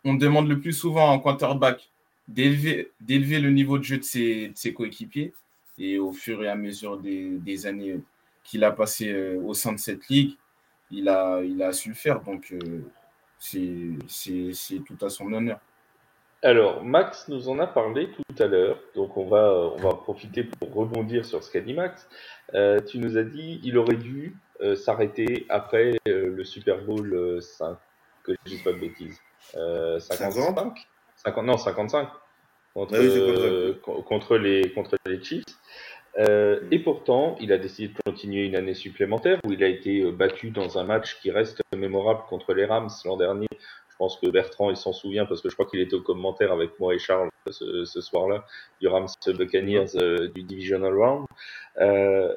on 0.04 0.14
demande 0.14 0.48
le 0.48 0.60
plus 0.60 0.72
souvent 0.72 1.10
en 1.10 1.18
quarterback 1.18 1.90
d'élever 2.28 2.90
le 3.00 3.50
niveau 3.50 3.78
de 3.78 3.84
jeu 3.84 3.98
de 3.98 4.02
ses, 4.02 4.74
coéquipiers. 4.74 5.32
Et 5.78 5.98
au 5.98 6.12
fur 6.12 6.42
et 6.42 6.48
à 6.48 6.56
mesure 6.56 6.98
des, 6.98 7.66
années 7.66 8.00
qu'il 8.44 8.64
a 8.64 8.72
passé 8.72 9.12
euh, 9.12 9.40
au 9.42 9.54
sein 9.54 9.72
de 9.72 9.78
cette 9.78 10.08
ligue, 10.08 10.36
il 10.90 11.08
a, 11.08 11.42
il 11.42 11.62
a 11.62 11.72
su 11.72 11.90
le 11.90 11.94
faire. 11.94 12.20
Donc, 12.20 12.52
euh, 12.52 12.82
c'est 13.38 14.84
tout 14.84 15.04
à 15.04 15.08
son 15.08 15.32
honneur. 15.32 15.60
Alors, 16.42 16.84
Max 16.84 17.26
nous 17.28 17.48
en 17.48 17.58
a 17.58 17.66
parlé 17.66 18.10
tout 18.12 18.42
à 18.42 18.46
l'heure, 18.46 18.78
donc 18.94 19.16
on 19.16 19.26
va, 19.26 19.52
on 19.74 19.76
va 19.76 19.94
profiter 19.94 20.44
pour 20.44 20.72
rebondir 20.72 21.24
sur 21.24 21.42
ce 21.42 21.50
qu'a 21.50 21.60
dit 21.60 21.74
Max. 21.74 22.08
Euh, 22.54 22.78
tu 22.80 22.98
nous 22.98 23.18
as 23.18 23.24
dit 23.24 23.60
il 23.64 23.76
aurait 23.76 23.96
dû 23.96 24.36
euh, 24.60 24.76
s'arrêter 24.76 25.46
après 25.48 25.94
euh, 26.06 26.30
le 26.30 26.44
Super 26.44 26.80
Bowl 26.84 27.42
5, 27.42 27.76
que 28.22 28.32
je 28.44 28.50
dis 28.52 28.62
pas 28.62 28.72
de 28.72 28.78
bêtises. 28.78 29.20
55 29.52 30.78
50, 31.16 31.44
Non, 31.44 31.56
55 31.58 32.08
contre, 32.74 32.94
ah 32.94 34.02
contre, 34.02 34.36
les, 34.36 34.72
contre 34.72 34.96
les 35.06 35.22
Chiefs. 35.22 35.44
et 36.18 36.78
pourtant, 36.80 37.36
il 37.40 37.52
a 37.52 37.58
décidé 37.58 37.88
de 37.88 37.98
continuer 38.04 38.46
une 38.46 38.56
année 38.56 38.74
supplémentaire 38.74 39.38
où 39.44 39.52
il 39.52 39.62
a 39.64 39.68
été 39.68 40.10
battu 40.12 40.50
dans 40.50 40.78
un 40.78 40.84
match 40.84 41.18
qui 41.20 41.30
reste 41.30 41.60
mémorable 41.76 42.22
contre 42.28 42.54
les 42.54 42.64
Rams 42.64 42.90
l'an 43.04 43.16
dernier 43.16 43.48
je 43.98 44.04
pense 44.04 44.16
que 44.20 44.30
Bertrand, 44.30 44.70
il 44.70 44.76
s'en 44.76 44.92
souvient 44.92 45.26
parce 45.26 45.42
que 45.42 45.48
je 45.48 45.54
crois 45.54 45.66
qu'il 45.66 45.80
était 45.80 45.96
au 45.96 46.02
commentaire 46.02 46.52
avec 46.52 46.78
moi 46.78 46.94
et 46.94 47.00
Charles 47.00 47.30
ce, 47.50 48.00
soir-là 48.00 48.44
du 48.80 48.86
Rams 48.86 49.08
Buccaneers 49.26 49.96
euh, 49.96 50.28
du 50.28 50.44
Divisional 50.44 50.94
Round. 50.94 51.26
Euh, 51.80 52.32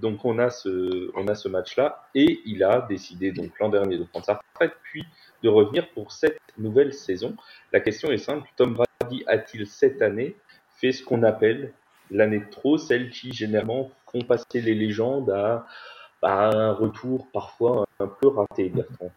donc 0.00 0.24
on 0.24 0.38
a 0.38 0.48
ce, 0.48 1.10
on 1.14 1.28
a 1.28 1.34
ce 1.34 1.48
match-là 1.48 2.08
et 2.14 2.40
il 2.46 2.64
a 2.64 2.86
décidé 2.88 3.32
donc 3.32 3.50
l'an 3.60 3.68
dernier 3.68 3.98
de 3.98 4.04
prendre 4.04 4.24
sa 4.24 4.40
retraite 4.54 4.78
puis 4.82 5.04
de 5.42 5.50
revenir 5.50 5.90
pour 5.90 6.10
cette 6.10 6.40
nouvelle 6.56 6.94
saison. 6.94 7.36
La 7.70 7.80
question 7.80 8.10
est 8.10 8.16
simple, 8.16 8.48
Tom 8.56 8.72
Brady 8.72 8.93
a-t-il 9.26 9.66
cette 9.66 10.02
année 10.02 10.36
fait 10.80 10.92
ce 10.92 11.02
qu'on 11.02 11.22
appelle 11.22 11.72
l'année 12.10 12.40
de 12.40 12.50
trop, 12.50 12.78
celle 12.78 13.10
qui 13.10 13.32
généralement 13.32 13.90
font 14.10 14.20
passer 14.20 14.60
les 14.60 14.74
légendes 14.74 15.30
à, 15.30 15.66
à 16.22 16.48
un 16.48 16.72
retour 16.72 17.28
parfois 17.32 17.86
un 17.98 18.06
peu 18.06 18.28
raté, 18.28 18.68
Bertrand 18.68 19.12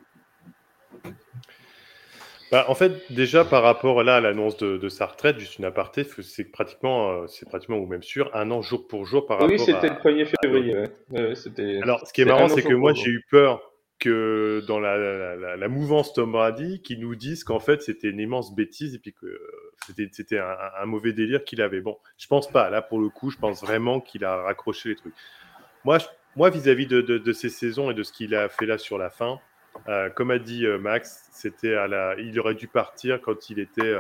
bah, 2.50 2.66
en 2.70 2.76
fait, 2.76 3.12
déjà 3.12 3.44
par 3.44 3.62
rapport 3.62 4.04
là 4.04 4.16
à 4.16 4.22
l'annonce 4.22 4.56
de, 4.56 4.88
sa 4.88 5.06
retraite, 5.06 5.38
juste 5.38 5.60
une 5.60 5.66
aparté, 5.66 6.06
c'est 6.22 6.46
pratiquement, 6.46 7.12
euh, 7.12 7.28
c'est 7.28 7.48
pratiquement 7.48 7.76
ou 7.78 7.86
même 7.86 8.04
sûr, 8.04 8.32
un 8.34 8.52
an 8.52 8.62
jour 8.62 8.88
pour 8.88 9.06
jour 9.06 9.26
par 9.26 9.38
rapport. 9.38 9.52
Oui, 9.52 9.60
c'était 9.60 9.90
le 9.90 9.96
1er 9.96 10.32
février. 10.42 11.82
Alors, 11.82 12.08
ce 12.08 12.14
qui 12.14 12.22
est 12.22 12.26
marrant, 12.26 12.48
c'est 12.48 12.64
que 12.64 12.74
moi 12.74 12.94
j'ai 12.94 13.10
eu 13.10 13.26
peur 13.30 13.74
que 14.00 14.64
dans 14.68 14.80
la, 14.80 15.68
mouvance 15.68 16.14
Tom 16.14 16.32
Brady, 16.32 16.82
qui 16.82 16.98
nous 16.98 17.16
disent 17.16 17.44
qu'en 17.44 17.60
fait 17.60 17.82
c'était 17.82 18.10
une 18.10 18.20
immense 18.20 18.54
bêtise 18.54 18.96
et 18.96 19.00
puis 19.00 19.14
que 19.14 19.26
euh, 19.26 20.08
c'était 20.12 20.40
un, 20.40 20.86
mauvais 20.86 21.14
délire 21.14 21.44
qu'il 21.44 21.62
avait. 21.62 21.82
Bon, 21.82 21.98
je 22.18 22.28
pense 22.28 22.50
pas. 22.50 22.70
Là 22.70 22.82
pour 22.82 23.00
le 23.00 23.10
coup, 23.10 23.32
je 23.32 23.38
pense 23.38 23.62
vraiment 23.62 24.00
qu'il 24.00 24.24
a 24.24 24.38
raccroché 24.38 24.90
les 24.90 24.96
trucs. 24.96 25.16
Moi, 25.84 25.98
moi 26.36 26.50
vis-à-vis 26.50 26.88
de, 26.88 27.32
ces 27.34 27.50
saisons 27.50 27.92
et 27.92 27.94
de 27.94 28.04
ce 28.04 28.12
qu'il 28.12 28.36
a 28.36 28.50
fait 28.50 28.66
là 28.66 28.78
sur 28.78 28.98
la 28.98 29.10
fin, 29.10 29.40
euh, 29.88 30.10
comme 30.10 30.32
a 30.32 30.40
dit 30.40 30.66
euh, 30.66 30.78
Max, 30.78 31.30
c'était 31.32 31.76
à 31.76 31.88
la... 31.88 32.16
il 32.20 32.40
aurait 32.40 32.56
dû 32.56 32.68
partir 32.68 33.22
quand 33.22 33.50
il 33.50 33.60
était 33.60 33.96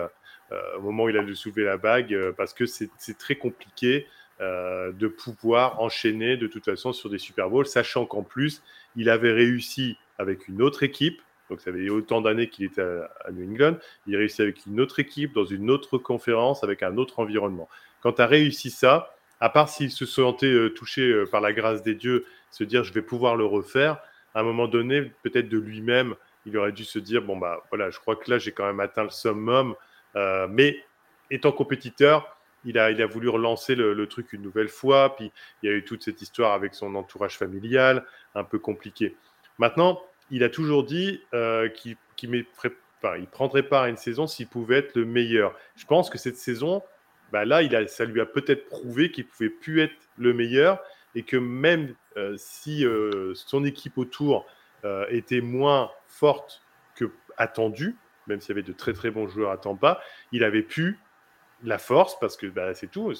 au 0.78 0.82
moment 0.82 1.04
où 1.04 1.10
il 1.10 1.18
a 1.18 1.24
dû 1.24 1.36
soulever 1.36 1.66
la 1.66 1.76
bague, 1.76 2.16
parce 2.38 2.54
que 2.54 2.66
c'est 2.66 3.18
très 3.18 3.36
compliqué 3.36 4.08
de 4.39 5.08
pouvoir 5.08 5.82
enchaîner 5.82 6.38
de 6.38 6.47
toute 6.47 6.65
façon 6.65 6.93
sur 6.93 7.10
des 7.10 7.17
Super 7.17 7.50
Bowls, 7.50 7.65
sachant 7.65 8.06
qu'en 8.06 8.23
plus, 8.23 8.62
il 8.95 9.10
avait 9.10 9.32
réussi 9.32 9.97
avec 10.19 10.47
une 10.47 10.62
autre 10.62 10.84
équipe. 10.84 11.21
Donc, 11.50 11.62
ça 11.62 11.71
avait 11.71 11.89
autant 11.89 12.21
d'années 12.21 12.50
qu'il 12.50 12.65
était 12.65 12.82
à, 12.82 13.32
New 13.32 13.50
England. 13.50 13.78
Il 14.06 14.15
a 14.15 14.19
réussi 14.19 14.41
avec 14.41 14.65
une 14.65 14.80
autre 14.80 15.00
équipe, 15.00 15.34
dans 15.34 15.45
une 15.45 15.71
autre 15.71 15.97
conférence, 15.97 16.63
avec 16.63 16.84
un 16.84 16.97
autre 16.97 17.19
environnement. 17.19 17.67
Quand 18.02 18.13
tu 18.13 18.21
as 18.21 18.28
réussi 18.28 18.69
ça, 18.69 19.15
à 19.39 19.50
part 19.50 19.69
s'il 19.69 19.91
se 19.91 20.06
sentait 20.06 20.69
touché 20.76 21.23
par 21.32 21.41
la 21.41 21.54
grâce 21.54 21.84
des 21.84 21.95
dieux, 21.95 22.26
se 22.52 22.63
dire 22.63 22.84
je 22.84 22.93
vais 22.93 23.02
pouvoir 23.02 23.36
le 23.36 23.45
refaire, 23.45 24.00
à 24.34 24.41
un 24.41 24.43
moment 24.43 24.67
donné, 24.67 25.12
peut-être 25.23 25.50
de 25.50 25.58
lui-même, 25.58 26.15
il 26.45 26.58
aurait 26.58 26.71
dû 26.71 26.86
se 26.86 27.00
dire 27.00 27.21
bon 27.21 27.38
bah 27.38 27.63
voilà, 27.69 27.89
je 27.89 28.00
crois 28.00 28.15
que 28.15 28.30
là 28.30 28.38
j'ai 28.38 28.52
quand 28.52 28.65
même 28.65 28.80
atteint 28.80 29.04
le 29.04 29.10
summum, 29.10 29.76
euh, 30.15 30.47
mais 30.50 30.78
étant 31.30 31.52
compétiteur, 31.52 32.37
il 32.67 32.77
a, 32.77 32.91
il 32.91 33.01
a 33.01 33.08
voulu 33.08 33.30
relancer 33.30 33.75
le, 33.75 34.08
truc 34.08 34.34
une 34.34 34.41
nouvelle 34.41 34.67
fois. 34.67 35.15
Puis 35.15 35.32
il 35.63 35.69
y 35.69 35.73
a 35.73 35.75
eu 35.75 35.84
toute 35.84 36.03
cette 36.03 36.21
histoire 36.21 36.53
avec 36.53 36.75
son 36.75 36.93
entourage 36.95 37.38
familial, 37.38 38.06
un 38.36 38.43
peu 38.43 38.60
compliqué. 38.60 39.15
Maintenant, 39.58 40.01
il 40.30 40.43
a 40.43 40.49
toujours 40.49 40.84
dit 40.84 41.21
euh, 41.34 41.69
qu'il 41.69 41.95
prendrait 43.32 43.63
pas 43.63 43.84
à 43.84 43.88
une 43.88 43.97
saison 43.97 44.27
s'il 44.27 44.47
pouvait 44.47 44.80
être 44.80 44.95
le 44.95 45.06
meilleur. 45.06 45.56
Je 45.77 45.86
pense 45.86 46.10
que 46.10 46.17
cette 46.17 46.36
saison, 46.36 46.84
bah 47.32 47.45
là, 47.45 47.63
il 47.63 47.73
a, 47.73 47.88
ça 47.88 48.03
lui 48.03 48.19
a 48.19 48.25
peut-être 48.25 48.67
prouvé 48.67 49.12
qu'il 49.12 49.25
pouvait 49.25 49.49
plus 49.49 49.82
être 49.82 49.95
le 50.17 50.34
meilleur 50.34 50.84
et 51.15 51.23
que 51.23 51.38
même 51.38 51.95
euh, 52.17 52.36
si 52.38 52.86
euh, 52.86 53.34
son 53.34 53.63
équipe 53.63 53.97
autour 53.97 54.45
était 55.10 55.41
moins 55.41 55.91
forte 56.08 56.62
que 56.95 57.12
attendu, 57.36 57.97
même 58.27 58.39
s'il 58.39 58.56
y 58.56 58.58
avait 58.58 58.65
de 58.65 58.71
très 58.71 58.93
très 58.93 59.12
bons 59.12 59.27
joueurs 59.27 59.51
à 59.51 59.58
Tampa, 59.58 59.99
il 60.32 60.45
avait 60.45 60.62
pu 60.63 60.97
la 61.63 61.78
force, 61.78 62.20
parce 62.20 62.38
que 62.38 62.48
bah, 62.48 62.74
c'est 62.74 62.91
tout, 62.91 63.13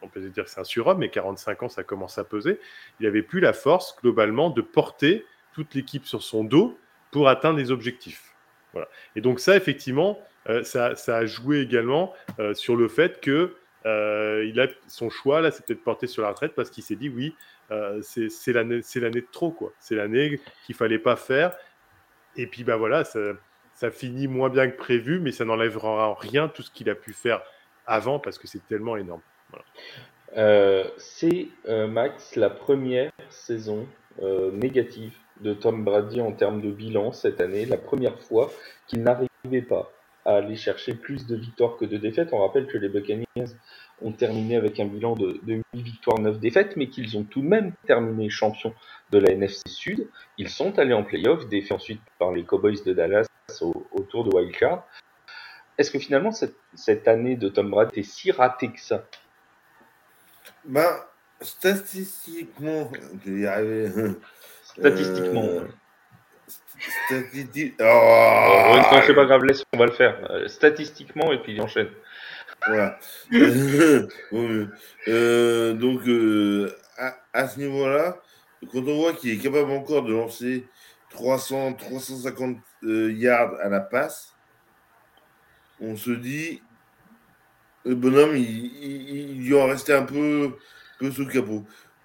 on 0.00 0.08
peut 0.08 0.20
dire 0.20 0.44
que 0.44 0.50
c'est 0.50 0.60
un 0.60 0.64
surhomme, 0.64 0.98
mais 0.98 1.10
45 1.10 1.62
ans, 1.64 1.68
ça 1.68 1.84
commence 1.84 2.18
à 2.18 2.24
peser. 2.24 2.58
Il 3.00 3.06
avait 3.06 3.22
plus 3.22 3.40
la 3.40 3.52
force, 3.52 3.96
globalement, 4.00 4.50
de 4.50 4.62
porter 4.62 5.26
toute 5.52 5.74
l'équipe 5.74 6.06
sur 6.06 6.22
son 6.22 6.44
dos 6.44 6.78
pour 7.10 7.28
atteindre 7.28 7.58
les 7.58 7.70
objectifs. 7.70 8.34
Voilà. 8.72 8.88
Et 9.16 9.20
donc 9.20 9.40
ça, 9.40 9.56
effectivement, 9.56 10.18
ça, 10.62 10.94
a 11.06 11.26
joué 11.26 11.60
également 11.60 12.14
sur 12.54 12.74
le 12.74 12.88
fait 12.88 13.20
que 13.20 13.54
euh, 13.86 14.44
il 14.46 14.60
a 14.60 14.68
son 14.86 15.10
choix 15.10 15.40
là, 15.40 15.50
c'est 15.50 15.66
peut-être 15.66 15.82
porté 15.82 16.06
sur 16.06 16.22
la 16.22 16.28
retraite 16.28 16.54
parce 16.54 16.70
qu'il 16.70 16.84
s'est 16.84 16.96
dit 16.96 17.08
oui, 17.08 17.34
euh, 17.70 18.00
c'est 18.02 18.52
l'année, 18.52 18.80
de 18.80 19.26
trop 19.30 19.50
quoi. 19.50 19.72
C'est 19.80 19.94
l'année 19.94 20.40
qu'il 20.64 20.74
fallait 20.74 20.98
pas 20.98 21.16
faire. 21.16 21.52
Et 22.36 22.46
puis 22.46 22.64
bah 22.64 22.76
voilà, 22.76 23.04
ça, 23.04 23.20
ça 23.74 23.90
finit 23.90 24.28
moins 24.28 24.48
bien 24.48 24.68
que 24.70 24.76
prévu, 24.76 25.20
mais 25.20 25.32
ça 25.32 25.44
n'enlèvera 25.44 26.08
en 26.08 26.14
rien 26.14 26.48
tout 26.48 26.62
ce 26.62 26.70
qu'il 26.70 26.88
a 26.90 26.94
pu 26.94 27.12
faire 27.12 27.42
avant 27.86 28.18
parce 28.18 28.38
que 28.38 28.46
c'est 28.46 28.66
tellement 28.68 28.96
énorme. 28.96 29.22
Euh, 30.36 30.84
c'est 30.96 31.48
Max 31.66 32.36
la 32.36 32.48
première 32.50 33.10
saison 33.28 33.86
euh, 34.20 34.50
négative 34.52 35.16
de 35.40 35.54
Tom 35.54 35.84
Brady 35.84 36.20
en 36.20 36.32
termes 36.32 36.60
de 36.60 36.70
bilan 36.70 37.12
cette 37.12 37.40
année, 37.40 37.64
la 37.64 37.78
première 37.78 38.20
fois 38.20 38.52
qu'il 38.86 39.02
n'arrivait 39.02 39.62
pas 39.66 39.90
à 40.24 40.34
aller 40.34 40.54
chercher 40.54 40.94
plus 40.94 41.26
de 41.26 41.34
victoires 41.34 41.76
que 41.78 41.84
de 41.86 41.96
défaites. 41.96 42.28
On 42.32 42.38
rappelle 42.38 42.66
que 42.66 42.78
les 42.78 42.88
Buccaneers 42.88 43.56
ont 44.02 44.12
terminé 44.12 44.56
avec 44.56 44.78
un 44.78 44.84
bilan 44.84 45.16
de, 45.16 45.40
8 45.46 45.64
victoires, 45.74 46.18
9 46.18 46.38
défaites, 46.38 46.76
mais 46.76 46.88
qu'ils 46.88 47.16
ont 47.16 47.24
tout 47.24 47.40
de 47.40 47.48
même 47.48 47.72
terminé 47.86 48.28
champions 48.28 48.74
de 49.10 49.18
la 49.18 49.32
NFC 49.32 49.62
Sud. 49.66 50.08
Ils 50.38 50.48
sont 50.48 50.78
allés 50.78 50.94
en 50.94 51.02
playoff, 51.02 51.48
défaits 51.48 51.72
ensuite 51.72 52.00
par 52.18 52.32
les 52.32 52.44
Cowboys 52.44 52.84
de 52.84 52.92
Dallas 52.92 53.26
au, 53.60 54.02
tour 54.10 54.24
de 54.24 54.34
Wildcard. 54.34 54.86
Est-ce 55.78 55.90
que 55.90 55.98
finalement 55.98 56.32
cette, 56.32 57.08
année 57.08 57.36
de 57.36 57.48
Tom 57.48 57.70
Brady 57.70 58.00
est 58.00 58.02
si 58.02 58.30
ratée 58.30 58.70
que 58.70 58.80
ça? 58.80 59.04
Bah, 60.64 61.10
statistiquement, 61.40 62.90
je. 63.24 64.12
Statistiquement. 64.64 65.44
Euh, 65.44 65.68
Statistiquement. 67.06 67.86
Oh, 67.86 69.00
c'est 69.06 69.14
pas 69.14 69.24
grave, 69.24 69.44
laisse, 69.44 69.64
on 69.72 69.78
va 69.78 69.86
le 69.86 69.92
faire. 69.92 70.18
Euh, 70.30 70.48
statistiquement, 70.48 71.32
et 71.32 71.38
puis 71.40 71.54
il 71.54 71.60
enchaîne. 71.60 71.88
Voilà. 72.66 72.98
euh, 75.08 75.74
donc, 75.74 76.06
euh, 76.08 76.74
à, 76.98 77.14
à, 77.32 77.48
ce 77.48 77.60
niveau-là, 77.60 78.20
quand 78.72 78.78
on 78.78 78.96
voit 78.96 79.12
qu'il 79.12 79.30
est 79.30 79.38
capable 79.42 79.70
encore 79.70 80.02
de 80.02 80.12
lancer 80.12 80.66
300, 81.10 81.74
350 81.74 82.58
euh, 82.84 83.12
yards 83.12 83.54
à 83.62 83.68
la 83.68 83.80
passe, 83.80 84.34
on 85.82 85.96
se 85.96 86.10
dit, 86.10 86.62
le 87.84 87.94
bonhomme, 87.94 88.36
il, 88.36 88.42
il, 88.44 89.46
il 89.46 89.54
en 89.54 89.66
restait 89.66 89.94
un 89.94 90.04
peu, 90.04 90.52
peu 90.98 91.10
sous 91.10 91.24
le 91.24 91.32
capot. 91.32 91.64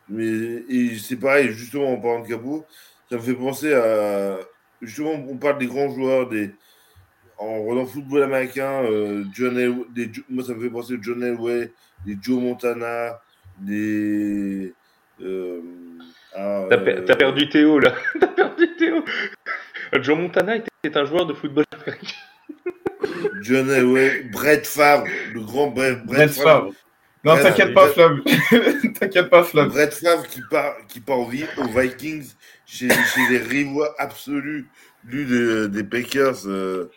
Mais 0.10 0.63
c'est 1.00 1.18
pareil, 1.18 1.52
justement, 1.52 1.94
en 1.94 1.98
parlant 1.98 2.24
de 2.24 2.28
capot, 2.28 2.66
ça 3.10 3.18
me 3.18 3.22
fait 3.22 3.34
penser 3.34 3.74
à. 3.74 4.38
Justement, 4.82 5.13
on 5.13 5.38
parle 5.38 5.58
des 5.58 5.66
grands 5.66 5.90
joueurs, 5.90 6.30
des, 6.30 6.52
en, 7.38 7.86
football 7.86 8.24
américain, 8.24 8.84
euh, 8.84 9.24
John 9.34 9.86
des, 9.94 10.12
moi 10.30 10.44
ça 10.44 10.54
me 10.54 10.62
fait 10.62 10.70
penser 10.70 10.94
à 10.96 10.98
John 11.02 11.24
Elway, 11.24 11.72
des 12.06 12.18
Joe 12.22 12.42
Montana, 12.42 13.20
des. 13.60 14.74
Euh, 15.22 15.62
ah, 16.36 16.68
T'as 16.70 16.78
euh, 16.78 17.16
perdu 17.16 17.50
Théo 17.50 17.80
là. 17.80 17.94
T'as 18.20 18.28
perdu 18.28 18.76
Théo. 18.76 19.04
Joe 20.02 20.18
Montana 20.18 20.58
était 20.58 20.98
un 20.98 21.06
joueur 21.06 21.26
de 21.26 21.34
football 21.34 21.66
américain. 21.72 22.13
John 23.41 23.69
Elway, 23.69 24.23
Brett 24.32 24.65
Favre, 24.65 25.06
le 25.34 25.41
grand 25.41 25.67
Brett, 25.67 26.04
Brett 26.06 26.32
Favre. 26.32 26.73
Non, 27.23 27.36
t'inquiète 27.36 27.73
pas, 27.73 27.89
Flav. 27.89 28.21
t'inquiète 29.00 29.30
pas, 29.30 29.43
Flav. 29.43 29.69
Brett 29.69 29.93
Favre 29.93 30.28
qui 30.28 30.41
part, 30.50 30.76
qui 30.88 31.00
part 31.00 31.19
aux 31.19 31.30
Vikings 31.30 32.32
chez, 32.65 32.89
chez 32.89 33.28
les 33.30 33.39
rivaux 33.39 33.86
absolus 33.97 34.67
des 35.04 35.84
Packers. 35.84 36.45
Euh, 36.45 36.89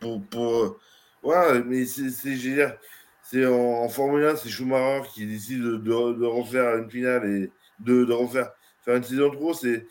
pour, 0.00 0.24
pour, 0.26 0.78
ouais, 1.22 1.62
mais 1.64 1.84
c'est, 1.86 2.10
c'est 2.10 3.46
en, 3.46 3.84
en, 3.84 3.88
Formule 3.88 4.24
1, 4.24 4.36
c'est 4.36 4.48
Schumacher 4.48 5.08
qui 5.14 5.26
décide 5.26 5.62
de, 5.62 5.76
de, 5.76 6.24
refaire 6.26 6.76
une 6.76 6.90
finale 6.90 7.24
et 7.26 7.50
de, 7.80 8.04
de, 8.04 8.12
refaire 8.12 8.50
faire 8.84 8.96
une 8.96 9.04
saison 9.04 9.30
trop. 9.30 9.54
C'est, 9.54 9.86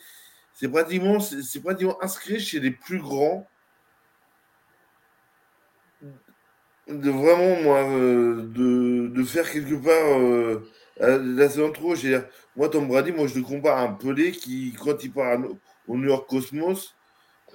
pratiquement, 0.69 1.19
c'est, 1.19 1.61
pratiquement 1.61 2.01
inscrit 2.03 2.39
chez 2.39 2.59
les 2.59 2.71
plus 2.71 2.99
grands. 2.99 3.47
De 6.87 7.09
vraiment, 7.09 7.61
moi, 7.61 7.83
euh, 7.83 8.47
de, 8.47 9.07
de, 9.07 9.23
faire 9.23 9.49
quelque 9.49 9.75
part 9.75 10.19
euh, 10.19 10.67
la 10.99 11.47
saison 11.47 11.71
trop. 11.71 11.93
Moi, 12.55 12.69
Tom 12.69 12.87
Brady, 12.87 13.11
moi, 13.11 13.27
je 13.27 13.35
le 13.35 13.43
compare 13.43 13.77
à 13.77 13.83
un 13.83 13.93
Pelé 13.93 14.31
qui, 14.31 14.75
quand 14.83 15.03
il 15.03 15.11
part 15.11 15.39
au 15.87 15.97
New 15.97 16.09
York 16.09 16.29
Cosmos, 16.29 16.95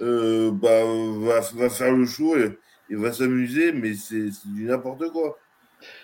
euh, 0.01 0.51
bah, 0.51 0.83
va, 1.19 1.41
va, 1.41 1.69
faire 1.69 1.93
le 1.93 2.05
show 2.05 2.37
et, 2.37 2.57
va 2.89 3.11
s'amuser, 3.11 3.73
mais 3.73 3.93
c'est 3.95 4.29
du 4.45 4.63
n'importe 4.63 5.11
quoi. 5.11 5.37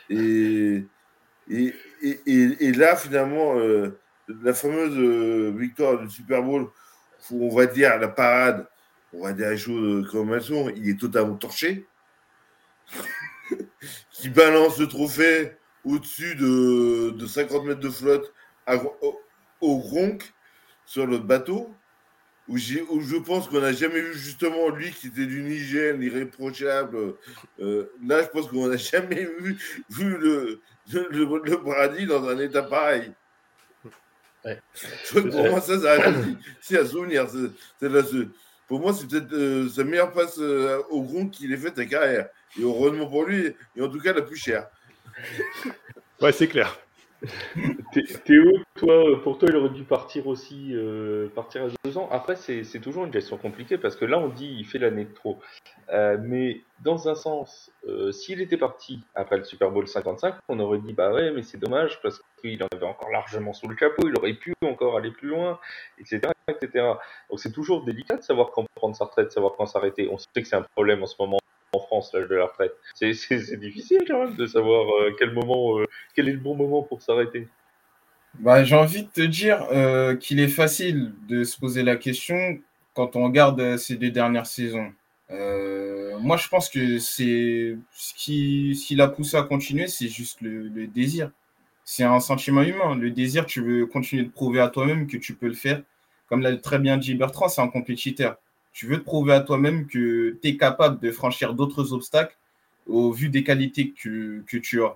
Et, 0.10 0.86
et, 1.50 1.74
et, 2.06 2.72
là, 2.74 2.96
finalement, 2.96 3.58
euh, 3.58 4.00
la 4.44 4.54
fameuse 4.54 5.56
victoire 5.58 6.00
du 6.00 6.10
Super 6.10 6.44
Bowl, 6.44 6.68
on 7.32 7.56
va 7.56 7.66
dire 7.66 7.98
la 8.00 8.10
parade, 8.10 8.68
on 9.14 9.24
va 9.24 9.34
dire 9.34 9.50
les 9.50 9.58
choses 9.58 10.10
comme 10.12 10.34
elles 10.34 10.42
sont, 10.42 10.70
il 10.76 10.90
est 10.90 11.00
totalement 11.00 11.36
torché. 11.36 11.88
qui 14.12 14.30
balance 14.30 14.80
le 14.80 14.88
trophée 14.88 15.54
au-dessus 15.84 16.36
de, 16.36 17.12
de, 17.12 17.26
50 17.26 17.66
mètres 17.66 17.80
de 17.80 17.90
flotte 17.90 18.34
au, 19.02 19.20
au 19.62 19.80
Gronk 19.80 20.34
sur 20.86 21.06
le 21.06 21.18
bateau 21.18 21.74
où, 22.48 22.56
où, 22.56 23.02
je 23.02 23.18
pense 23.18 23.48
qu'on 23.48 23.62
n'a 23.62 23.72
jamais 23.72 24.02
vu 24.02 24.14
justement 24.14 24.70
lui 24.70 24.92
qui 24.92 25.08
était 25.08 25.26
d'une 25.26 25.48
hygiène 25.48 26.02
irréprochable. 26.02 27.16
Euh, 27.60 27.90
là, 28.06 28.22
je 28.22 28.28
pense 28.28 28.48
qu'on 28.50 28.68
n'a 28.68 28.78
jamais 28.78 29.26
vu, 29.40 29.58
vu 29.90 30.18
le, 30.18 30.62
le, 30.92 31.08
le, 31.10 31.64
paradis 31.64 32.06
dans 32.06 32.28
un 32.28 32.38
état 32.40 32.64
pareil. 32.64 33.12
Ouais. 34.44 34.60
Pour 35.12 35.50
moi, 35.50 35.62
ça, 35.62 35.80
c'est 36.60 36.80
un 36.80 36.86
souvenir. 36.86 37.28
Pour 38.68 38.80
moi, 38.82 38.94
c'est 38.94 39.08
peut-être 39.08 39.32
euh, 39.32 39.70
sa 39.70 39.86
meilleure 39.86 40.12
passe 40.12 40.38
euh, 40.40 40.82
au 40.90 41.02
groupe 41.02 41.32
qu'il 41.32 41.54
ait 41.54 41.58
fait 41.58 41.78
à 41.80 41.86
carrière. 41.86 42.28
Et 42.60 42.64
heureusement 42.64 43.08
pour 43.08 43.26
lui, 43.26 43.54
et 43.76 43.82
en 43.82 43.90
tout 43.90 44.00
cas 44.00 44.14
la 44.14 44.22
plus 44.22 44.38
chère. 44.38 44.68
Ouais, 46.22 46.32
c'est 46.32 46.48
clair. 46.48 46.78
Théo, 48.26 48.52
toi, 48.76 49.22
pour 49.24 49.38
toi, 49.38 49.48
il 49.50 49.56
aurait 49.56 49.70
dû 49.70 49.84
partir 49.84 50.28
aussi, 50.28 50.72
euh, 50.74 51.30
partir 51.30 51.64
à 51.64 51.68
deux 51.86 51.98
ans. 51.98 52.10
Après, 52.12 52.36
c'est 52.36 52.80
toujours 52.82 53.06
une 53.06 53.12
question 53.12 53.38
compliquée 53.38 53.78
parce 53.78 53.96
que 53.96 54.04
là, 54.04 54.20
on 54.20 54.28
dit 54.28 54.54
il 54.60 54.66
fait 54.66 54.78
l'année 54.78 55.06
de 55.06 55.14
trop. 55.14 55.40
Euh, 55.90 56.18
mais 56.22 56.62
dans 56.82 57.08
un 57.08 57.16
sens, 57.16 57.72
euh, 57.88 58.12
s'il 58.12 58.42
était 58.42 58.58
parti 58.58 59.02
après 59.16 59.38
le 59.38 59.44
Super 59.46 59.72
Bowl 59.72 59.88
55, 59.88 60.36
on 60.50 60.60
aurait 60.60 60.80
dit 60.80 60.94
bah 60.94 61.14
ouais, 61.14 61.32
mais 61.32 61.44
c'est 61.44 61.58
dommage 61.58 62.02
parce 62.02 62.22
qu'il 62.42 62.62
en 62.62 62.68
avait 62.74 62.86
encore 62.86 63.10
largement 63.10 63.54
sous 63.54 63.68
le 63.68 63.76
capot, 63.76 64.08
il 64.08 64.18
aurait 64.18 64.34
pu 64.34 64.54
encore 64.66 64.98
aller 64.98 65.12
plus 65.12 65.30
loin, 65.30 65.60
etc. 66.00 66.22
etc. 66.50 66.94
Donc 67.30 67.40
c'est 67.40 67.52
toujours 67.52 67.86
délicat 67.86 68.18
de 68.18 68.24
savoir 68.24 68.52
quand 68.52 68.66
prendre 68.76 68.96
sa 68.96 69.06
retraite, 69.06 69.28
de 69.28 69.32
savoir 69.32 69.54
quand 69.58 69.66
s'arrêter. 69.66 70.10
On 70.12 70.18
sait 70.18 70.28
que 70.36 70.48
c'est 70.48 70.56
un 70.56 70.66
problème 70.76 71.04
en 71.04 71.08
ce 71.08 71.16
moment 71.20 71.40
en 71.74 71.80
France, 71.80 72.12
l'âge 72.14 72.30
de 72.30 72.36
la 72.36 72.46
retraite. 72.46 72.74
C'est 72.94 73.60
difficile 73.60 74.04
quand 74.08 74.24
même 74.24 74.36
de 74.36 74.46
savoir 74.46 74.86
euh, 74.90 75.16
quel 75.18 75.32
moment, 75.34 75.80
euh, 75.80 75.86
quel 76.16 76.30
est 76.30 76.34
le 76.34 76.40
bon 76.40 76.56
moment 76.56 76.84
pour 76.84 77.02
s'arrêter. 77.02 77.48
Bah, 78.40 78.64
J'ai 78.64 78.76
envie 78.76 79.04
de 79.04 79.10
te 79.10 79.22
dire 79.22 79.68
euh, 79.72 80.16
qu'il 80.16 80.40
est 80.40 80.48
facile 80.48 81.14
de 81.28 81.44
se 81.44 81.60
poser 81.60 81.84
la 81.84 81.96
question 81.96 82.60
quand 82.94 83.16
on 83.16 83.26
regarde 83.26 83.78
ces 83.78 83.96
deux 83.96 84.12
dernières 84.12 84.46
saisons. 84.46 84.94
moi, 85.30 86.38
je 86.38 86.48
pense 86.48 86.70
que 86.70 87.00
c'est 87.00 87.76
ce 87.92 88.14
qui, 88.16 88.96
l'a 88.96 89.08
poussé 89.08 89.36
à 89.36 89.44
continuer, 89.44 89.88
c'est 89.88 90.08
juste 90.08 90.42
le, 90.42 90.68
le 90.68 90.88
désir. 90.88 91.32
C'est 91.86 92.04
un 92.04 92.20
sentiment 92.20 92.62
humain. 92.62 92.96
Le 92.96 93.12
désir, 93.12 93.46
tu 93.46 93.62
veux 93.62 93.86
continuer 93.88 94.24
de 94.24 94.30
prouver 94.30 94.62
à 94.62 94.70
toi-même 94.70 95.08
que 95.08 95.18
tu 95.18 95.34
peux 95.34 95.48
le 95.48 95.54
faire. 95.54 95.82
Comme 96.30 96.42
l'a 96.42 96.56
très 96.56 96.80
bien 96.80 96.98
dit 96.98 97.16
Bertrand, 97.16 97.50
c'est 97.50 97.62
un 97.62 97.68
compétiteur 97.68 98.38
tu 98.74 98.88
veux 98.88 98.98
te 98.98 99.04
prouver 99.04 99.34
à 99.34 99.42
toi-même 99.42 99.88
que 99.88 100.38
tu 100.42 100.48
es 100.48 100.58
capable 100.58 101.00
de 101.00 101.12
franchir 101.12 101.54
d'autres 101.54 101.94
obstacles 101.94 102.36
au 102.88 103.12
vu 103.12 103.30
des 103.30 103.44
qualités 103.44 103.92
que, 103.92 104.44
que 104.48 104.58
tu 104.58 104.84
as. 104.84 104.96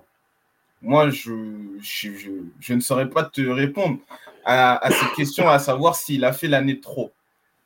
Moi, 0.82 1.10
je, 1.10 1.32
je, 1.80 2.74
ne 2.74 2.80
saurais 2.80 3.08
pas 3.08 3.24
te 3.24 3.40
répondre 3.40 3.98
à, 4.44 4.88
cette 4.90 5.14
question, 5.14 5.48
à 5.48 5.58
savoir 5.58 5.96
s'il 5.96 6.24
a 6.24 6.32
fait 6.32 6.48
l'année 6.48 6.80
trop. 6.80 7.12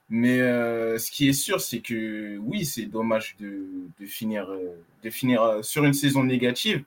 Mais 0.08 0.40
euh, 0.40 0.98
ce 0.98 1.10
qui 1.10 1.28
est 1.28 1.32
sûr, 1.32 1.60
c'est 1.60 1.80
que 1.80 2.36
oui, 2.38 2.64
c'est 2.64 2.86
dommage 2.86 3.36
de, 3.40 3.66
de, 3.98 4.06
finir, 4.06 4.48
de 5.02 5.10
finir 5.10 5.58
sur 5.62 5.84
une 5.84 5.94
saison 5.94 6.24
négative. 6.24 6.84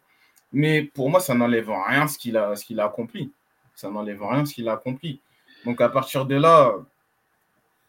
Mais 0.53 0.83
pour 0.83 1.09
moi, 1.09 1.19
ça 1.19 1.33
n'enlève 1.33 1.69
rien 1.69 2.07
ce 2.07 2.17
qu'il 2.17 2.37
a, 2.37 2.55
ce 2.55 2.65
qu'il 2.65 2.79
a 2.79 2.85
accompli. 2.85 3.31
Ça 3.75 3.89
n'enlève 3.89 4.23
rien 4.23 4.45
ce 4.45 4.53
qu'il 4.53 4.69
a 4.69 4.73
accompli. 4.73 5.19
Donc 5.65 5.81
à 5.81 5.89
partir 5.89 6.25
de 6.25 6.35
là, 6.35 6.73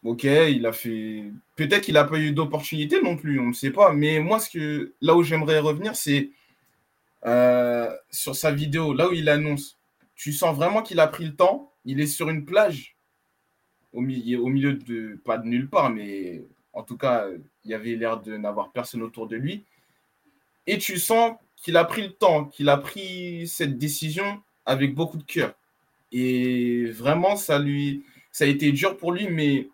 Ok, 0.07 0.23
il 0.23 0.65
a 0.67 0.73
fait. 0.73 1.25
Peut-être 1.57 1.83
qu'il 1.83 1.95
n'a 1.95 2.05
pas 2.05 2.19
eu 2.21 2.31
d'opportunité 2.31 3.03
non 3.03 3.17
plus, 3.17 3.41
on 3.41 3.49
ne 3.49 3.53
sait 3.53 3.73
pas. 3.73 3.93
Mais 3.93 4.21
moi, 4.21 4.39
ce 4.39 4.49
que 4.51 4.95
là 5.01 5.17
où 5.17 5.25
j'aimerais 5.25 5.59
revenir, 5.59 5.97
c'est 5.97 6.31
euh, 7.27 7.93
sur 8.09 8.37
sa 8.37 8.53
vidéo, 8.53 8.95
là 8.95 9.09
où 9.09 9.13
il 9.13 9.29
annonce. 9.29 9.77
Tu 10.15 10.33
sens 10.33 10.55
vraiment 10.55 10.83
qu'il 10.83 11.01
a 11.01 11.09
pris 11.09 11.25
le 11.25 11.35
temps. 11.35 11.73
Il 11.85 12.01
est 12.01 12.07
sur 12.07 12.29
une 12.29 12.45
plage, 12.45 12.95
au, 13.93 14.01
milieu, 14.01 14.41
au 14.41 14.47
milieu 14.47 14.75
de 14.75 15.21
pas 15.25 15.39
de 15.39 15.47
nulle 15.49 15.69
part, 15.69 15.91
mais 15.91 16.45
en 16.73 16.85
tout 16.85 16.97
cas, 16.97 17.27
il 17.65 17.71
y 17.73 17.75
avait 17.75 17.97
l'air 17.97 18.21
de 18.21 18.37
n'avoir 18.37 18.71
personne 18.71 19.03
autour 19.03 19.27
de 19.27 19.35
lui. 19.35 19.65
Et 20.69 20.79
tu 20.79 20.99
sens 20.99 21.35
qu'il 21.57 21.77
a 21.77 21.85
pris 21.85 22.03
le 22.03 22.13
temps, 22.13 22.45
qu'il 22.45 22.69
a 22.69 22.77
pris 22.77 23.49
cette 23.49 23.77
décision 23.77 24.41
avec 24.67 24.95
beaucoup 24.95 25.19
de 25.19 25.25
cœur. 25.25 25.55
Et 26.13 26.87
vraiment, 26.93 27.35
ça 27.35 27.59
lui, 27.59 28.05
ça 28.31 28.45
a 28.45 28.47
été 28.47 28.71
dur 28.71 28.97
pour 28.97 29.11
lui, 29.11 29.29
mais 29.29 29.69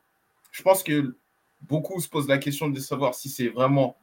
je 0.53 0.63
pense 0.63 0.83
que 0.83 1.17
beaucoup 1.63 2.01
se 2.01 2.09
posent 2.09 2.29
la 2.29 2.39
question 2.39 2.69
de 2.69 2.79
savoir 2.79 3.15
si 3.15 3.29
c'est 3.29 3.49
vraiment 3.49 3.97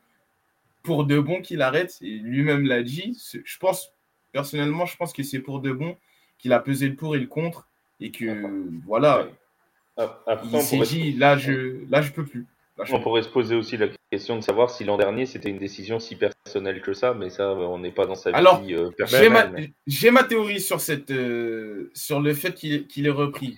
pour 0.84 1.06
de 1.06 1.20
bon 1.20 1.42
qu'il 1.42 1.62
arrête. 1.62 1.98
Et 2.02 2.18
lui-même 2.18 2.66
l'a 2.66 2.84
dit. 2.84 3.18
Je 3.44 3.58
pense, 3.58 3.94
personnellement, 4.32 4.86
je 4.86 4.98
pense 4.98 5.14
que 5.14 5.24
c'est 5.24 5.40
pour 5.40 5.62
de 5.62 5.72
bon 5.72 5.96
qu'il 6.38 6.54
a 6.54 6.60
pesé 6.60 6.88
le 6.88 6.96
pour 6.96 7.16
et 7.16 7.20
le 7.20 7.28
contre. 7.28 7.68
et 8.00 8.12
que 8.12 8.70
voilà, 8.86 9.28
Après, 9.98 10.48
il 10.52 10.62
s'est 10.62 10.80
dit 10.80 11.14
là 11.14 11.38
je 11.38 11.86
là 11.90 12.02
je 12.02 12.12
peux 12.12 12.26
plus. 12.26 12.48
Là, 12.78 12.86
je 12.86 12.96
on 12.96 13.02
pourrait 13.02 13.24
se 13.24 13.28
poser 13.28 13.56
aussi 13.56 13.76
la 13.76 13.88
question 14.10 14.38
de 14.38 14.42
savoir 14.42 14.70
si 14.70 14.86
l'an 14.86 14.96
dernier 14.96 15.26
c'était 15.26 15.50
une 15.50 15.60
décision 15.60 16.00
si 16.00 16.16
personnelle 16.16 16.82
que 16.82 16.94
ça, 16.94 17.14
mais 17.14 17.30
ça, 17.30 17.52
on 17.52 17.78
n'est 17.78 17.92
pas 17.92 18.06
dans 18.06 18.16
sa 18.16 18.30
Alors, 18.30 18.62
vie 18.64 18.74
euh, 18.74 18.90
J'ai 18.92 18.96
personnelle. 18.96 19.52
ma, 19.52 19.68
j'ai 19.86 20.12
ma 20.12 20.24
théorie 20.24 20.62
sur, 20.62 20.80
cette, 20.80 21.12
euh, 21.12 21.92
sur 21.94 22.22
le 22.22 22.34
fait 22.34 22.54
qu'il 22.54 22.88
qu'il 22.88 23.06
ait 23.06 23.10
repris. 23.12 23.58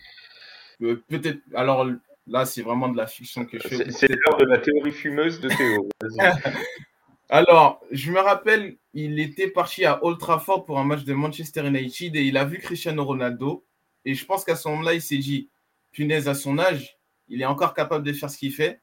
Euh, 0.82 1.04
peut-être. 1.08 1.40
Alors 1.54 1.86
là, 2.32 2.46
c'est 2.46 2.62
vraiment 2.62 2.88
de 2.90 2.98
la 2.98 3.06
fiction 3.08 3.46
que 3.46 3.60
je 3.60 3.68
fais. 3.68 3.92
C'est 3.92 4.08
l'heure 4.08 4.38
de 4.38 4.46
la 4.46 4.58
théorie 4.58 4.92
fumeuse 4.92 5.40
de 5.42 5.50
Théo. 5.50 5.90
Alors, 7.30 7.82
je 7.92 8.12
me 8.12 8.20
rappelle, 8.20 8.76
il 8.94 9.20
était 9.20 9.48
parti 9.48 9.86
à 9.86 10.04
Old 10.04 10.20
Trafford 10.20 10.66
pour 10.66 10.80
un 10.80 10.84
match 10.84 11.04
de 11.04 11.14
Manchester 11.14 11.66
United 11.66 12.16
et 12.16 12.24
il 12.24 12.36
a 12.38 12.44
vu 12.46 12.58
Cristiano 12.58 13.06
Ronaldo. 13.06 13.64
Et 14.04 14.16
je 14.16 14.26
pense 14.26 14.44
qu'à 14.44 14.56
ce 14.56 14.68
moment-là, 14.70 14.94
il 14.94 15.02
s'est 15.02 15.18
dit, 15.18 15.48
punaise, 15.92 16.28
à 16.28 16.34
son 16.34 16.58
âge, 16.60 16.98
il 17.30 17.42
est 17.42 17.46
encore 17.46 17.74
capable 17.74 18.06
de 18.06 18.12
faire 18.14 18.30
ce 18.30 18.38
qu'il 18.38 18.52
fait. 18.54 18.82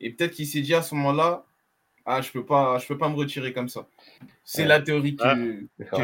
Et 0.00 0.10
peut-être 0.10 0.32
qu'il 0.32 0.46
s'est 0.46 0.60
dit 0.60 0.74
à 0.74 0.82
ce 0.82 0.94
moment-là, 0.96 1.44
ah, 2.04 2.20
je 2.20 2.30
peux 2.30 2.44
pas, 2.44 2.78
je 2.78 2.86
peux 2.86 2.98
pas 2.98 3.08
me 3.08 3.14
retirer 3.16 3.52
comme 3.52 3.68
ça. 3.68 3.86
C'est 4.44 4.62
Ouais. 4.62 4.68
la 4.68 4.80
théorie 4.82 5.16
que, 5.16 5.22
Ah. 5.24 5.34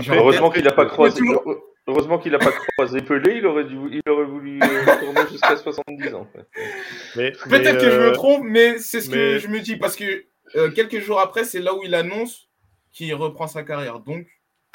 que 0.02 0.12
Heureusement 0.14 0.50
qu'il 0.50 0.64
n'a 0.64 0.72
pas 0.72 0.86
croisé. 0.86 1.18
toujours- 1.18 1.42
Heureusement 1.88 2.18
qu'il 2.18 2.32
n'a 2.32 2.38
pas 2.38 2.52
croisé 2.76 3.00
Pelé, 3.00 3.36
il 3.36 3.46
aurait, 3.46 3.64
dû, 3.64 3.76
il 3.92 4.02
aurait 4.10 4.24
voulu 4.24 4.58
euh, 4.60 4.98
tourner 5.00 5.20
jusqu'à 5.30 5.56
70 5.56 6.14
ans. 6.14 6.28
Mais, 7.16 7.32
Peut-être 7.48 7.78
que 7.78 7.90
je 7.90 7.98
me 7.98 8.08
euh, 8.08 8.12
trompe, 8.12 8.42
mais 8.44 8.78
c'est 8.78 9.00
ce 9.00 9.08
que 9.08 9.38
je 9.38 9.46
me 9.48 9.60
dis 9.60 9.76
parce 9.76 9.94
que 9.96 10.24
euh, 10.56 10.70
quelques 10.70 10.98
jours 11.00 11.20
après, 11.20 11.44
c'est 11.44 11.60
là 11.60 11.74
où 11.74 11.82
il 11.84 11.94
annonce 11.94 12.48
qu'il 12.92 13.14
reprend 13.14 13.46
sa 13.46 13.62
carrière. 13.62 14.00
Donc, 14.00 14.26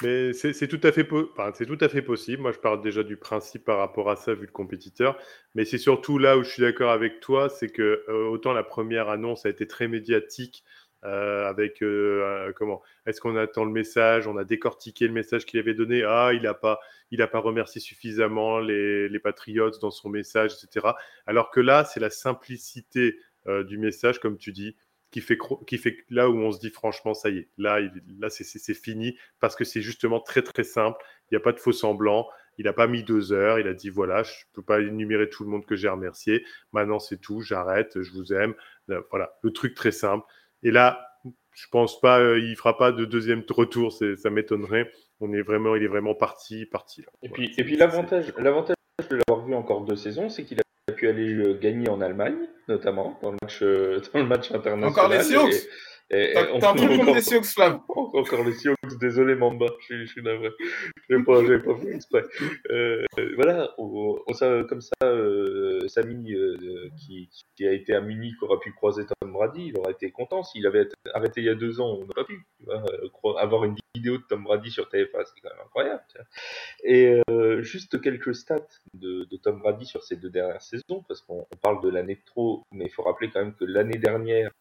Mais 0.03 0.31
c'est 0.33 0.67
tout, 0.67 0.79
à 0.83 0.91
fait 0.93 1.03
po- 1.03 1.29
enfin, 1.33 1.51
c'est 1.53 1.65
tout 1.65 1.77
à 1.81 1.89
fait 1.89 2.01
possible. 2.01 2.41
Moi, 2.43 2.53
je 2.53 2.59
parle 2.59 2.81
déjà 2.81 3.03
du 3.03 3.17
principe 3.17 3.65
par 3.65 3.79
rapport 3.79 4.09
à 4.09 4.15
ça, 4.15 4.33
vu 4.33 4.45
le 4.45 4.51
compétiteur. 4.51 5.17
Mais 5.53 5.65
c'est 5.65 5.77
surtout 5.77 6.17
là 6.17 6.37
où 6.37 6.43
je 6.43 6.49
suis 6.49 6.61
d'accord 6.61 6.91
avec 6.91 7.19
toi, 7.19 7.49
c'est 7.49 7.69
que 7.69 8.03
euh, 8.07 8.27
autant 8.29 8.53
la 8.53 8.63
première 8.63 9.09
annonce 9.09 9.45
a 9.45 9.49
été 9.49 9.67
très 9.67 9.87
médiatique, 9.87 10.63
euh, 11.03 11.47
avec 11.47 11.81
euh, 11.81 12.51
comment 12.55 12.81
Est-ce 13.05 13.21
qu'on 13.21 13.35
attend 13.35 13.65
le 13.65 13.71
message? 13.71 14.27
On 14.27 14.37
a 14.37 14.43
décortiqué 14.43 15.07
le 15.07 15.13
message 15.13 15.45
qu'il 15.45 15.59
avait 15.59 15.73
donné. 15.73 16.03
Ah, 16.03 16.31
il 16.33 16.43
n'a 16.43 16.53
pas, 16.53 16.79
il 17.09 17.21
a 17.21 17.27
pas 17.27 17.39
remercié 17.39 17.81
suffisamment 17.81 18.59
les, 18.59 19.09
les 19.09 19.19
Patriots 19.19 19.71
dans 19.81 19.91
son 19.91 20.09
message, 20.09 20.53
etc. 20.53 20.93
Alors 21.25 21.49
que 21.51 21.59
là, 21.59 21.85
c'est 21.85 21.99
la 21.99 22.09
simplicité 22.09 23.17
euh, 23.47 23.63
du 23.63 23.77
message, 23.77 24.19
comme 24.19 24.37
tu 24.37 24.51
dis, 24.51 24.75
qui 25.11 25.21
fait, 25.21 25.37
qui 25.67 25.77
fait 25.77 25.97
là 26.09 26.29
où 26.29 26.37
on 26.37 26.51
se 26.51 26.59
dit 26.59 26.69
franchement, 26.69 27.13
ça 27.13 27.29
y 27.29 27.39
est, 27.39 27.49
là, 27.57 27.79
là 28.19 28.29
c'est- 28.29 28.73
fini 28.73 29.17
parce 29.39 29.55
que 29.55 29.65
c'est 29.65 29.81
justement 29.81 30.19
très 30.21 30.41
très 30.41 30.63
simple. 30.63 30.97
Il 31.29 31.33
n'y 31.33 31.37
a 31.37 31.41
pas 31.41 31.51
de 31.51 31.59
faux 31.59 31.73
semblant. 31.73 32.27
Il 32.57 32.65
n'a 32.65 32.73
pas 32.73 32.87
mis 32.87 33.03
deux 33.03 33.33
heures. 33.33 33.59
Il 33.59 33.67
a 33.67 33.73
dit 33.73 33.89
voilà, 33.89 34.23
je 34.23 34.31
ne 34.31 34.53
peux 34.53 34.61
pas 34.61 34.79
énumérer 34.81 35.29
tout 35.29 35.43
le 35.43 35.49
monde 35.49 35.65
que 35.65 35.75
j'ai 35.75 35.89
remercié. 35.89 36.45
Maintenant, 36.73 36.99
c'est 36.99 37.17
tout. 37.17 37.41
J'arrête. 37.41 38.01
Je 38.01 38.11
vous 38.11 38.33
aime. 38.33 38.53
Voilà, 39.09 39.37
le 39.41 39.51
truc 39.51 39.73
très 39.73 39.91
simple. 39.91 40.25
Et 40.63 40.71
là, 40.71 41.07
je 41.53 41.67
pense 41.71 41.99
pas, 41.99 42.19
euh, 42.19 42.39
il 42.39 42.55
fera 42.55 42.77
pas 42.77 42.91
de 42.91 43.05
deuxième 43.05 43.43
retour. 43.49 43.91
c'est- 43.93 44.15
Ça 44.15 44.29
m'étonnerait. 44.29 44.91
On 45.19 45.31
est 45.33 45.41
vraiment, 45.41 45.75
il 45.75 45.83
est 45.83 45.87
vraiment 45.87 46.15
parti, 46.15 46.65
parti 46.65 47.01
là. 47.01 47.07
Et 47.21 47.27
Voilà, 47.27 47.33
puis, 47.33 47.53
et 47.57 47.63
puis 47.63 47.73
c'est- 47.73 47.79
l'avantage, 47.79 48.33
l'avantage 48.37 48.75
de 49.09 49.15
l'avoir 49.17 49.45
vu 49.45 49.53
encore 49.55 49.81
deux 49.81 49.95
saisons, 49.95 50.29
c'est 50.29 50.43
qu'il 50.43 50.59
a 50.59 50.93
pu 50.93 51.07
aller 51.07 51.33
euh, 51.33 51.53
gagner 51.59 51.89
en 51.89 52.01
Allemagne, 52.01 52.35
notamment 52.67 53.19
dans 53.21 53.31
le 53.31 53.37
match, 53.41 53.59
euh, 53.61 53.99
dans 54.13 54.19
le 54.19 54.25
match 54.25 54.51
international. 54.51 54.89
Encore 54.89 55.09
les 55.09 55.21
Sioux 55.23 55.47
Et- 55.47 55.69
t'as 56.11 56.41
un 56.43 56.59
contre 56.59 56.83
encore- 57.01 57.15
les 57.15 57.21
Sioux, 57.21 57.43
Flav 57.43 57.79
Encore 57.89 58.43
les 58.43 58.53
Sioux, 58.53 58.75
désolé 58.99 59.35
Mamba, 59.35 59.67
je 59.79 59.85
suis, 59.85 60.07
je 60.07 60.19
navré. 60.21 60.49
J'ai 61.09 61.23
pas, 61.23 61.45
j'ai 61.45 61.59
pas 61.59 61.75
fait 61.77 61.95
exprès. 61.95 62.23
Euh, 62.69 63.03
voilà, 63.35 63.73
on, 63.77 64.19
on- 64.27 64.33
ça, 64.33 64.63
comme 64.67 64.81
ça, 64.81 64.93
euh, 65.05 65.87
Samy, 65.87 66.33
euh, 66.33 66.89
qui, 66.97 67.29
qui 67.55 67.65
a 67.67 67.71
été 67.73 67.93
à 67.93 68.01
Munich, 68.01 68.35
aura 68.41 68.59
pu 68.59 68.71
croiser 68.73 69.03
Tom 69.05 69.31
Brady, 69.31 69.67
il 69.67 69.77
aurait 69.77 69.93
été 69.93 70.11
content. 70.11 70.43
S'il 70.43 70.65
avait 70.67 70.83
été 70.83 70.95
arrêté 71.13 71.41
il 71.41 71.45
y 71.45 71.49
a 71.49 71.55
deux 71.55 71.79
ans, 71.81 71.87
on 71.93 71.99
n'aurait 72.01 72.13
pas 72.15 72.23
pu. 72.25 72.45
vois, 72.61 72.83
euh, 72.93 73.33
avoir 73.37 73.63
une 73.65 73.75
vidéo 73.95 74.17
de 74.17 74.23
Tom 74.29 74.43
Brady 74.43 74.71
sur 74.71 74.89
TFA, 74.89 75.23
c'est 75.25 75.41
quand 75.41 75.49
même 75.49 75.65
incroyable. 75.65 76.03
tu 76.09 76.17
vois. 76.17 76.27
Et 76.83 77.21
juste 77.63 78.01
quelques 78.01 78.35
stats 78.35 78.67
de, 78.93 79.25
de 79.25 79.37
Tom 79.37 79.59
Brady 79.59 79.85
sur 79.85 80.03
ces 80.03 80.15
deux 80.15 80.29
dernières 80.29 80.61
saisons, 80.61 81.03
parce 81.07 81.21
qu'on 81.21 81.45
on 81.51 81.57
parle 81.61 81.81
de 81.83 81.89
l'année 81.89 82.15
de 82.15 82.21
trop, 82.25 82.63
mais 82.71 82.85
il 82.85 82.91
faut 82.91 83.03
rappeler 83.03 83.29
quand 83.29 83.39
même 83.39 83.53
que 83.55 83.65
l'année 83.65 83.97
dernière, 83.97 84.51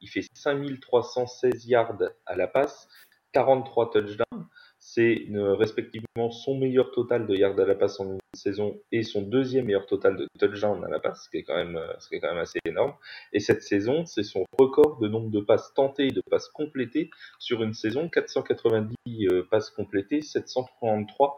il 0.00 0.08
fait 0.08 0.24
5316 0.34 1.66
yards 1.66 2.02
à 2.26 2.36
la 2.36 2.46
passe, 2.46 2.88
43 3.32 3.90
touchdowns. 3.90 4.46
C'est 4.82 5.26
respectivement 5.30 6.30
son 6.30 6.56
meilleur 6.56 6.90
total 6.90 7.26
de 7.26 7.34
yards 7.34 7.58
à 7.60 7.66
la 7.66 7.74
passe 7.74 8.00
en 8.00 8.12
une 8.12 8.18
saison 8.34 8.80
et 8.92 9.02
son 9.02 9.20
deuxième 9.22 9.66
meilleur 9.66 9.86
total 9.86 10.16
de 10.16 10.26
touchdowns 10.38 10.82
à 10.84 10.88
la 10.88 10.98
passe, 10.98 11.24
ce 11.24 11.30
qui 11.30 11.36
est 11.36 11.42
quand 11.42 11.56
même, 11.56 11.78
ce 11.98 12.08
qui 12.08 12.14
est 12.14 12.20
quand 12.20 12.30
même 12.30 12.38
assez 12.38 12.58
énorme. 12.64 12.94
Et 13.34 13.40
cette 13.40 13.62
saison, 13.62 14.06
c'est 14.06 14.22
son 14.22 14.44
record 14.58 14.98
de 14.98 15.06
nombre 15.06 15.30
de 15.30 15.40
passes 15.40 15.74
tentées 15.74 16.06
et 16.06 16.12
de 16.12 16.22
passes 16.30 16.48
complétées 16.48 17.10
sur 17.38 17.62
une 17.62 17.74
saison, 17.74 18.08
490 18.08 18.96
euh, 19.26 19.46
passes 19.50 19.70
complétées, 19.70 20.22
733 20.22 21.36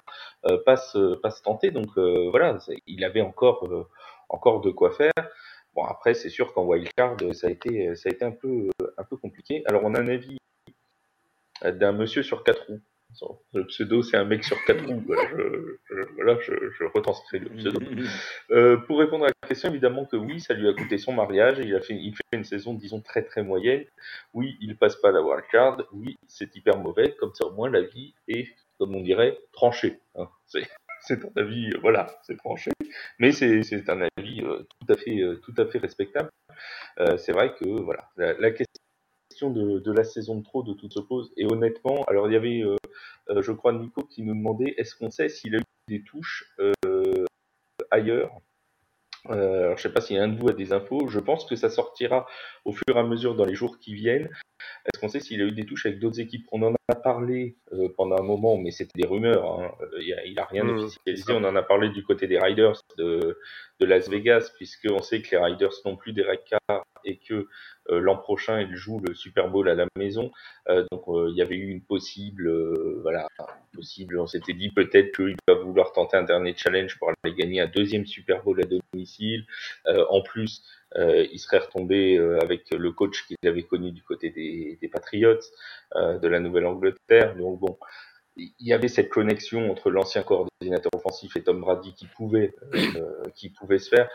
euh, 0.51 0.59
passes, 0.65 0.97
euh, 0.97 1.19
passes 1.23 1.43
tentées. 1.43 1.71
Donc 1.71 1.97
euh, 1.97 2.29
voilà, 2.31 2.59
il 2.87 3.05
avait 3.05 3.21
encore, 3.21 3.89
encore 4.29 4.61
de 4.61 4.71
quoi 4.71 4.91
faire. 4.91 5.13
Bon 5.75 5.85
après, 5.85 6.15
c'est 6.15 6.29
sûr 6.31 6.53
qu'en 6.53 6.65
wildcard, 6.65 7.17
euh, 7.23 7.33
ça 7.33 7.47
a 7.47 7.51
été, 7.51 7.95
ça 7.97 8.09
a 8.09 8.13
été 8.13 8.25
un 8.25 8.31
peu, 8.33 8.69
euh, 8.83 8.87
un 8.99 9.05
peu 9.05 9.17
compliqué. 9.17 9.63
Alors 9.67 9.83
on 9.85 9.95
a 9.95 10.01
un 10.01 10.09
avis 10.09 10.37
euh, 11.65 11.73
d'un 11.73 11.93
monsieur 11.93 12.23
sur 12.23 12.45
quatre 12.45 12.67
roues. 12.67 12.81
Le 13.53 13.67
pseudo, 13.67 14.03
c'est 14.03 14.17
un 14.17 14.25
mec 14.25 14.43
sur 14.43 14.57
quatre 14.65 14.87
roues. 14.87 15.03
Voilà, 15.07 15.29
je, 15.37 15.77
je- 15.91 16.15
voilà, 16.15 16.39
je, 16.41 16.53
je 16.79 16.85
retranscris 16.85 17.41
le 17.41 17.51
pseudo. 17.51 17.81
Euh, 18.51 18.77
pour 18.77 18.99
répondre 18.99 19.25
à 19.25 19.29
la 19.29 19.49
question, 19.49 19.71
évidemment 19.71 20.05
que 20.05 20.17
oui, 20.17 20.41
ça 20.41 20.53
lui 20.55 20.69
a 20.69 20.75
coûté 20.75 20.99
son 20.99 21.13
mariage. 21.15 21.59
Il 21.59 21.75
a 21.75 21.81
fait, 21.81 21.95
il 21.95 22.15
fait 22.15 22.23
une 22.37 22.45
saison, 22.45 22.75
disons, 22.75 23.01
très 23.01 23.23
très 23.23 23.43
moyenne. 23.43 23.85
Oui, 24.35 24.57
il 24.61 24.77
passe 24.77 24.97
pas 24.97 25.11
la 25.11 25.23
wildcard. 25.23 25.83
Oui, 25.93 26.17
c'est 26.27 26.55
hyper 26.57 26.77
mauvais. 26.79 27.15
Comme 27.19 27.35
ça, 27.35 27.47
au 27.47 27.53
moins, 27.53 27.71
la 27.71 27.81
vie 27.83 28.15
est, 28.29 28.49
comme 28.79 28.95
on 28.95 29.01
dirait, 29.01 29.39
tranchée. 29.53 30.01
hein. 30.17 30.29
C'est, 30.47 30.63
c'est 31.03 31.25
un 31.25 31.31
avis, 31.37 31.71
euh, 31.71 31.79
voilà, 31.81 32.07
c'est 32.23 32.37
tranché. 32.37 32.71
Mais 33.19 33.33
c'est, 33.33 33.89
un 33.89 34.09
avis 34.17 34.43
euh, 34.43 34.63
tout 34.63 34.93
à 34.93 34.97
fait, 34.97 35.21
euh, 35.21 35.37
tout 35.45 35.55
à 35.59 35.67
fait 35.67 35.79
respectable. 35.79 36.31
C'est 37.17 37.33
vrai 37.33 37.55
que 37.55 37.69
voilà, 37.69 38.11
la, 38.17 38.51
question 38.51 39.51
de, 39.51 39.79
de 39.79 39.93
la 39.93 40.05
saison 40.05 40.37
de 40.37 40.45
trop 40.45 40.63
de 40.63 40.75
toute 40.75 40.93
se 40.93 41.01
pose. 41.01 41.33
Et 41.37 41.47
honnêtement, 41.47 42.05
alors 42.05 42.29
il 42.29 42.35
y 42.35 42.37
avait, 42.37 42.63
je 43.35 43.53
crois, 43.53 43.73
Nico 43.73 44.03
qui 44.03 44.23
nous 44.23 44.35
demandait 44.35 44.75
est-ce 44.77 44.95
qu'on 44.95 45.11
sait 45.11 45.29
s'il 45.29 45.57
a 45.57 45.59
eu 45.59 45.63
des 45.89 46.03
touches 46.03 46.55
ailleurs? 47.91 48.31
Alors, 49.29 49.79
je 49.79 49.83
sais 49.83 49.93
pas 49.93 50.03
si 50.03 50.17
un 50.19 50.29
de 50.29 50.39
vous 50.39 50.51
a 50.51 50.53
des 50.53 50.73
infos. 50.73 51.09
Je 51.09 51.19
pense 51.19 51.47
que 51.47 51.57
ça 51.57 51.71
sortira 51.71 52.27
au 52.65 52.73
fur 52.73 52.95
et 52.95 52.99
à 52.99 53.05
mesure 53.05 53.35
dans 53.35 53.47
les 53.47 53.55
jours 53.55 53.79
qui 53.79 53.95
viennent. 53.95 54.29
Est-ce 54.85 55.01
qu'on 55.01 55.09
sait 55.09 55.21
s'il 55.21 55.41
a 55.41 55.45
eu 55.45 55.53
des 55.53 55.65
touches 55.65 55.87
avec 55.87 55.99
d'autres 55.99 56.21
équipes? 56.21 56.47
On 56.53 56.63
en 56.63 56.75
a 56.89 56.95
parlé 56.95 57.57
euh, 57.73 57.89
pendant 57.97 58.17
un 58.19 58.23
moment, 58.23 58.57
mais 58.57 58.71
c'était 58.71 59.01
des 59.01 59.07
rumeurs. 59.07 59.61
Hein. 59.61 59.73
Euh, 59.81 60.03
Il, 60.27 60.39
a, 60.39 60.45
rien 60.45 60.65
Mmh, 60.65 60.79
officialisé. 60.79 61.33
On 61.33 61.45
en 61.45 61.57
a 61.57 61.63
parlé 61.63 61.89
du 61.91 62.03
côté 62.03 62.27
des 62.27 62.39
Riders 62.39 62.81
de, 62.99 63.39
de 63.81 63.87
Las 63.87 64.09
Vegas, 64.09 64.51
puisqu'on 64.57 65.03
sait 65.03 65.23
que 65.23 65.31
les 65.31 65.39
Riders 65.39 65.73
n'ont 65.85 65.97
plus 65.97 66.13
des 66.13 66.25
Car 66.49 66.85
et 67.05 67.19
que 67.19 67.49
euh, 67.91 67.99
l'an 67.99 68.17
prochain 68.17 68.61
ils 68.61 68.77
jouent 68.77 69.01
le 69.01 69.15
Super 69.15 69.49
Bowl 69.49 69.69
à 69.69 69.75
la 69.75 69.87
maison. 69.97 70.31
Euh, 70.69 70.85
donc 70.93 71.03
euh, 71.09 71.29
il 71.31 71.37
y 71.37 71.43
avait 71.43 71.57
eu 71.57 71.69
une 71.69 71.83
possible, 71.83 72.47
euh, 72.47 73.01
voilà, 73.03 73.27
possible. 73.73 74.19
On 74.19 74.27
s'était 74.27 74.53
dit 74.53 74.71
peut-être 74.71 75.17
qu'il 75.17 75.37
va 75.49 75.55
vouloir 75.55 75.93
tenter 75.93 76.17
un 76.17 76.23
dernier 76.23 76.55
challenge 76.57 76.99
pour 76.99 77.11
aller 77.25 77.35
gagner 77.35 77.61
un 77.61 77.67
deuxième 77.67 78.07
Super 78.07 78.43
Bowl 78.43 78.61
à 78.61 78.67
domicile. 78.93 79.47
Euh, 79.87 80.05
en 80.11 80.23
plus, 80.23 80.63
euh, 80.97 81.27
il 81.33 81.39
serait 81.39 81.59
retombé 81.59 82.17
euh, 82.19 82.39
avec 82.41 82.71
le 82.71 82.93
coach 82.93 83.27
qu'il 83.27 83.37
avait 83.47 83.63
connu 83.63 83.93
du 83.93 84.03
côté 84.03 84.31
des, 84.31 84.79
des 84.81 84.89
Patriots 84.89 85.39
euh, 85.97 86.19
de 86.19 86.29
la 86.29 86.41
Nouvelle-Angleterre. 86.41 87.37
Donc 87.37 87.61
bon, 87.61 87.79
il 88.37 88.53
y 88.61 88.73
avait 88.73 88.89
cette 88.89 89.09
connexion 89.09 89.71
entre 89.71 89.91
l'ancien 89.91 90.23
coordinateur 90.23 90.91
offensif 90.95 91.37
et 91.37 91.43
Tom 91.43 91.61
Brady 91.61 91.95
qui 91.95 92.07
pouvait, 92.07 92.55
euh, 92.75 93.23
qui 93.35 93.51
pouvait 93.51 93.79
se 93.79 93.89
faire. 93.89 94.09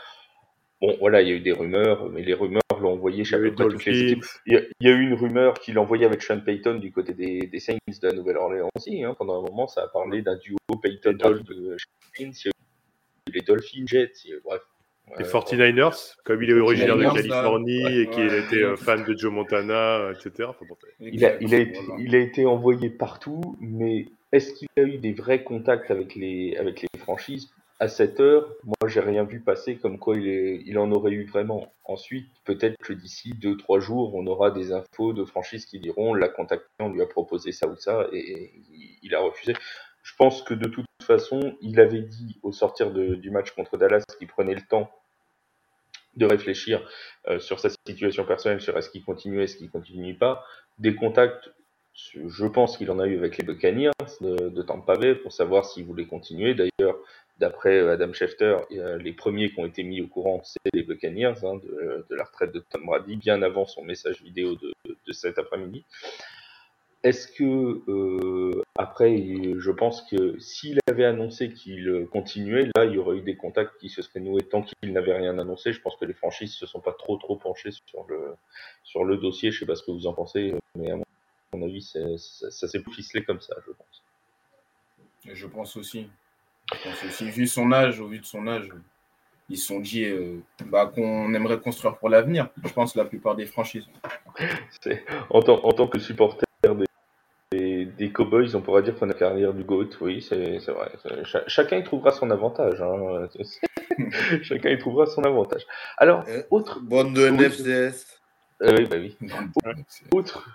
Bon, 0.79 0.95
voilà, 0.99 1.23
il 1.23 1.27
y 1.27 1.31
a 1.31 1.35
eu 1.35 1.39
des 1.39 1.53
rumeurs, 1.53 2.07
mais 2.09 2.21
les 2.21 2.35
rumeurs 2.35 2.61
l'ont 2.79 2.93
envoyé 2.93 3.23
chez 3.23 3.37
toutes 3.55 3.85
les 3.85 4.11
équipes. 4.11 4.25
Il 4.45 4.53
y, 4.53 4.57
a, 4.57 4.61
il 4.79 4.87
y 4.87 4.91
a 4.91 4.93
eu 4.93 5.01
une 5.01 5.15
rumeur 5.15 5.55
qu'il 5.55 5.79
envoyait 5.79 6.05
avec 6.05 6.21
Sean 6.21 6.39
Payton 6.39 6.75
du 6.75 6.91
côté 6.91 7.13
des, 7.13 7.47
des 7.47 7.59
Saints 7.59 7.77
de 7.87 8.07
la 8.07 8.13
Nouvelle-Orléans 8.13 8.69
aussi. 8.75 9.03
Hein. 9.03 9.15
Pendant 9.17 9.39
un 9.39 9.49
moment, 9.49 9.67
ça 9.67 9.81
a 9.81 9.87
parlé 9.87 10.21
d'un 10.21 10.35
duo 10.35 10.57
Payton 10.79 11.11
Les 11.11 11.17
Dolphins. 11.17 11.43
de 11.55 11.77
Saints, 12.15 12.31
il 12.31 12.45
y 12.45 12.49
a 12.49 12.51
eu 13.29 13.31
les 13.33 13.41
Dolphins 13.41 13.87
Jets, 13.87 14.13
bref. 14.43 14.61
Les 15.17 15.25
Euh, 15.25 15.29
49ers, 15.29 16.15
comme 16.25 16.43
il 16.43 16.49
est 16.49 16.53
originaire 16.59 16.97
de 16.97 17.03
49ers, 17.03 17.15
là. 17.15 17.21
Californie 17.21 17.83
Ouais, 17.85 17.95
et 18.01 18.09
qu'il 18.09 18.27
ouais. 18.27 18.39
était 18.39 18.63
euh, 18.63 18.75
fan 18.75 19.03
de 19.05 19.17
Joe 19.17 19.31
Montana, 19.31 19.97
euh, 19.99 20.13
etc. 20.13 20.49
Il 20.99 21.23
a, 21.25 21.41
il, 21.41 21.55
a 21.55 21.59
été, 21.59 21.79
Voilà. 21.79 22.03
il 22.03 22.15
a 22.15 22.19
été 22.19 22.45
envoyé 22.45 22.89
partout, 22.89 23.41
mais 23.61 24.07
est-ce 24.31 24.53
qu'il 24.53 24.67
a 24.77 24.81
eu 24.81 24.97
des 24.97 25.13
vrais 25.13 25.43
contacts 25.43 25.91
avec 25.91 26.15
les, 26.15 26.55
avec 26.57 26.81
les 26.81 26.99
franchises 26.99 27.49
À 27.79 27.87
cette 27.87 28.19
heure, 28.19 28.49
moi, 28.65 28.89
j'ai 28.89 28.99
rien 28.99 29.23
vu 29.23 29.39
passer 29.39 29.77
comme 29.77 29.97
quoi 29.97 30.17
il, 30.17 30.27
est, 30.27 30.61
il 30.65 30.77
en 30.77 30.91
aurait 30.91 31.11
eu 31.13 31.23
vraiment. 31.25 31.71
Ensuite, 31.85 32.27
peut-être 32.43 32.75
que 32.83 32.91
d'ici 32.91 33.33
deux, 33.33 33.55
trois 33.55 33.79
jours, 33.79 34.13
on 34.13 34.27
aura 34.27 34.51
des 34.51 34.73
infos 34.73 35.13
de 35.13 35.23
franchises 35.23 35.65
qui 35.65 35.79
diront 35.79 36.09
on 36.11 36.13
l'a 36.13 36.27
contacté, 36.27 36.67
on 36.79 36.89
lui 36.89 37.01
a 37.01 37.05
proposé 37.05 37.53
ça 37.53 37.67
ou 37.69 37.77
ça, 37.77 38.07
et, 38.11 38.51
il 39.01 39.15
a 39.15 39.21
refusé. 39.21 39.53
Je 40.03 40.13
pense 40.17 40.41
que 40.41 40.53
de 40.53 40.67
toute 40.67 40.85
façon, 41.07 41.57
il 41.61 41.79
avait 41.79 42.01
dit 42.01 42.37
au 42.43 42.51
sortir 42.51 42.91
du 42.91 43.31
match 43.31 43.51
contre 43.51 43.77
Dallas 43.77 44.03
qu'il 44.19 44.27
prenait 44.27 44.55
le 44.55 44.61
temps 44.61 44.91
de 46.17 46.25
réfléchir 46.25 46.87
euh, 47.27 47.39
sur 47.39 47.59
sa 47.59 47.69
situation 47.87 48.25
personnelle, 48.25 48.59
sur 48.59 48.77
est-ce 48.77 48.89
qu'il 48.89 49.03
continue, 49.03 49.41
est-ce 49.41 49.57
qu'il 49.57 49.69
continue 49.69 50.15
pas. 50.15 50.43
Des 50.79 50.95
contacts, 50.95 51.51
je 51.93 52.45
pense 52.45 52.77
qu'il 52.77 52.91
en 52.91 52.99
a 52.99 53.07
eu 53.07 53.17
avec 53.17 53.37
les 53.37 53.43
Buccaneers 53.43 53.91
de, 54.21 54.49
de 54.49 54.61
Tampa 54.61 54.95
pour 55.21 55.31
savoir 55.31 55.65
s'il 55.65 55.85
voulait 55.85 56.05
continuer. 56.05 56.53
D'ailleurs, 56.55 56.97
d'après 57.39 57.77
euh, 57.77 57.93
Adam 57.93 58.11
Schefter, 58.13 58.57
les 58.69 59.13
premiers 59.13 59.51
qui 59.51 59.59
ont 59.59 59.65
été 59.65 59.83
mis 59.83 60.01
au 60.01 60.07
courant, 60.07 60.41
c'est 60.43 60.73
les 60.73 60.83
Buccaneers 60.83 61.43
hein, 61.43 61.55
de, 61.63 62.05
la 62.09 62.23
retraite 62.23 62.51
de 62.51 62.59
Tom 62.59 62.85
Brady, 62.85 63.15
bien 63.15 63.41
avant 63.41 63.65
son 63.65 63.83
message 63.83 64.21
vidéo 64.21 64.55
de 64.55 65.13
cet 65.13 65.37
après-midi. 65.37 65.85
Est-ce 67.03 67.27
que 67.27 67.83
euh, 67.89 68.63
après, 68.75 69.15
je 69.57 69.71
pense 69.71 70.01
que 70.09 70.37
s'il 70.39 70.79
avait 70.89 71.05
annoncé 71.05 71.53
qu'il 71.53 72.07
continuait, 72.11 72.69
là, 72.75 72.85
il 72.85 72.93
y 72.93 72.97
aurait 72.97 73.17
eu 73.17 73.21
des 73.21 73.35
contacts 73.37 73.77
qui 73.79 73.89
se 73.89 74.01
seraient 74.01 74.19
noués 74.19 74.41
tant 74.41 74.63
qu'il 74.63 74.93
n'avait 74.93 75.15
rien 75.15 75.37
annoncé. 75.37 75.73
Je 75.73 75.81
pense 75.81 75.95
que 75.95 76.05
les 76.05 76.13
franchises 76.13 76.55
se 76.55 76.65
sont 76.65 76.81
pas 76.81 76.93
trop 76.93 77.17
trop 77.17 77.35
penchées 77.35 77.71
sur 77.71 78.05
le 78.09 78.35
sur 78.83 79.03
le 79.03 79.17
dossier. 79.17 79.51
Je 79.51 79.59
sais 79.59 79.65
pas 79.65 79.75
ce 79.75 79.83
que 79.83 79.91
vous 79.91 80.07
en 80.07 80.13
pensez, 80.13 80.53
mais 80.75 80.91
à 80.91 80.97
mon 81.53 81.65
avis, 81.65 81.81
ça, 81.81 81.99
ça 82.17 82.67
s'est 82.67 82.83
ficelé 82.93 83.23
comme 83.23 83.41
ça, 83.41 83.55
je 83.65 83.71
pense. 83.71 84.03
Je 85.25 85.47
pense 85.47 85.77
aussi. 85.77 86.09
Je 86.73 86.83
pense 86.83 87.03
aussi, 87.05 87.29
vu 87.29 87.47
son 87.47 87.71
âge, 87.71 87.99
au 87.99 88.07
vu 88.07 88.19
de 88.19 88.25
son 88.25 88.47
âge, 88.47 88.69
ils 89.49 89.57
se 89.57 89.67
sont 89.67 89.79
dit 89.79 90.03
euh, 90.03 90.39
bah, 90.65 90.91
qu'on 90.93 91.33
aimerait 91.33 91.59
construire 91.59 91.97
pour 91.97 92.09
l'avenir. 92.09 92.49
Je 92.63 92.73
pense 92.73 92.95
la 92.95 93.05
plupart 93.05 93.35
des 93.35 93.45
franchises. 93.45 93.87
En 95.29 95.41
tant, 95.41 95.65
en 95.65 95.71
tant 95.73 95.87
que 95.87 95.99
supporter 95.99 96.46
des, 97.51 97.85
des 97.85 98.11
Cowboys, 98.11 98.55
on 98.55 98.61
pourra 98.61 98.81
dire 98.81 98.95
qu'on 98.97 99.05
a 99.05 99.13
la 99.13 99.13
carrière 99.13 99.53
du 99.53 99.63
GOAT, 99.63 99.89
oui, 100.01 100.21
c'est 100.21 100.59
vrai. 100.67 100.91
chacun 101.47 101.77
y 101.77 101.83
trouvera 101.83 102.11
son 102.11 102.29
avantage. 102.29 102.81
Hein. 102.81 103.27
chacun 104.41 104.69
y 104.69 104.77
trouvera 104.77 105.05
son 105.05 105.23
avantage. 105.23 105.65
Alors, 105.97 106.25
Euh, 106.27 106.43
autre. 106.51 106.79
Bande 106.81 107.13
de 107.13 107.29
NFCS. 107.29 108.19
Euh, 108.63 108.75
oui, 108.77 108.85
bah 108.85 108.97
oui. 108.99 109.17
Autre, 110.11 110.49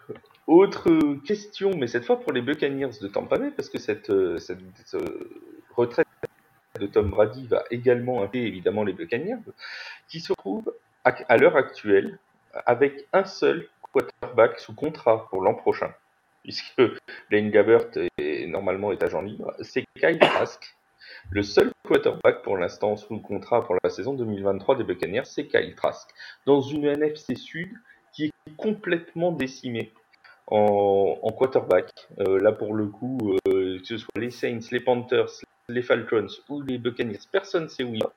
autre 0.47 1.17
question, 1.25 1.71
mais 1.77 1.87
cette 1.87 2.05
fois 2.05 2.21
pour 2.21 2.33
les 2.33 2.43
Buccaneers 2.43 2.91
de 3.01 3.09
Tampa 3.09 3.39
Bay, 3.39 3.53
parce 3.57 3.69
que 3.69 3.79
cette, 3.79 4.11
euh, 4.11 4.39
cette, 4.39 4.59
retraite 5.75 6.09
de 6.81 6.87
Tom 6.87 7.11
Brady 7.11 7.47
va 7.47 7.65
également 7.71 8.23
impliquer 8.23 8.47
évidemment 8.47 8.83
les 8.83 8.93
Buccaneers, 8.93 9.39
qui 10.09 10.21
se 10.21 10.33
retrouvent 10.33 10.75
à, 11.05 11.15
à 11.29 11.37
l'heure 11.37 11.57
actuelle 11.57 12.19
avec 12.67 13.07
un 13.13 13.25
seul 13.25 13.69
quarterback 13.93 14.59
sous 14.59 14.75
contrat 14.75 15.29
pour 15.31 15.43
l'an 15.43 15.55
prochain, 15.55 15.93
puisque 16.43 16.83
Lane 17.31 17.51
Gabbert 17.51 17.87
est, 18.19 18.47
normalement 18.47 18.93
est 18.93 19.03
agent 19.03 19.23
libre, 19.23 19.55
c'est 19.61 19.85
Kyle 19.99 20.19
Trask. 20.19 20.75
Le 21.31 21.43
seul 21.43 21.71
quarterback 21.87 22.43
pour 22.43 22.57
l'instant 22.57 22.97
sous 22.97 23.21
contrat 23.21 23.65
pour 23.65 23.77
la 23.83 23.91
saison 23.91 24.15
2023 24.15 24.77
des 24.77 24.85
Buccaneers, 24.85 25.25
c'est 25.25 25.47
Kyle 25.47 25.75
Trask, 25.75 26.09
dans 26.47 26.61
une 26.61 26.85
NFC 26.85 27.37
Sud 27.37 27.71
qui 28.13 28.27
est 28.27 28.57
complètement 28.57 29.33
décimée 29.33 29.93
en, 30.47 31.19
en 31.23 31.33
quarterback. 31.33 31.91
Euh, 32.21 32.41
là, 32.41 32.53
pour 32.53 32.75
le 32.75 32.87
coup, 32.87 33.19
euh, 33.49 33.79
que 33.79 33.87
ce 33.87 33.99
soit 33.99 34.13
les 34.17 34.31
Saints, 34.31 34.61
les 34.71 34.81
Panthers, 34.81 35.31
les 35.69 35.83
Falcons 35.83 36.27
ou 36.49 36.63
les 36.63 36.79
Buccaneers, 36.79 37.19
personne 37.31 37.65
ne 37.65 37.69
sait 37.69 37.85
où 37.85 37.95
il 37.95 38.03
va. 38.03 38.13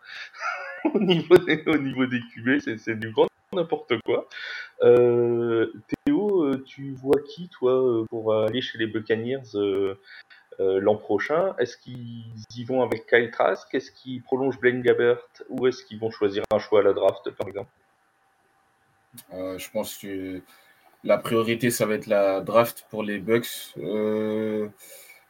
au, 0.94 1.00
niveau 1.00 1.38
des, 1.38 1.64
au 1.68 1.78
niveau 1.78 2.06
des 2.06 2.20
QB, 2.34 2.78
c'est 2.78 3.00
du 3.00 3.12
grand 3.12 3.28
n'importe 3.56 3.94
quoi. 4.06 4.28
Euh, 4.84 5.74
Théo, 6.06 6.44
euh, 6.44 6.64
tu 6.66 6.94
vois 6.94 7.20
qui, 7.22 7.50
toi, 7.50 7.74
euh, 7.74 8.06
pour 8.10 8.34
aller 8.34 8.62
chez 8.62 8.78
les 8.78 8.88
Buccaneers 8.88 9.56
euh, 9.56 9.96
l'an 10.60 10.96
prochain? 10.96 11.56
Est-ce 11.60 11.78
qu'ils 11.78 12.24
y 12.56 12.64
vont 12.64 12.82
avec 12.84 13.08
Kyle 13.08 13.32
Trask? 13.32 13.74
Est-ce 13.74 13.92
qu'ils 13.92 14.22
prolongent 14.22 14.60
Blaine 14.60 14.82
Gabbert? 14.82 15.26
Ou 15.50 15.68
est-ce 15.68 15.84
qu'ils 15.84 16.00
vont 16.00 16.12
choisir 16.12 16.44
un 16.54 16.60
choix 16.60 16.82
à 16.82 16.84
la 16.84 16.94
draft, 16.94 17.30
par 17.32 17.48
exemple? 17.48 17.70
Je 19.32 19.70
pense 19.72 19.98
que 19.98 20.42
la 21.04 21.18
priorité, 21.18 21.72
ça 21.72 21.86
va 21.86 21.96
être 21.96 22.08
la 22.08 22.42
draft 22.42 22.86
pour 22.90 23.04
les 23.04 23.18
Bucks. 23.18 23.76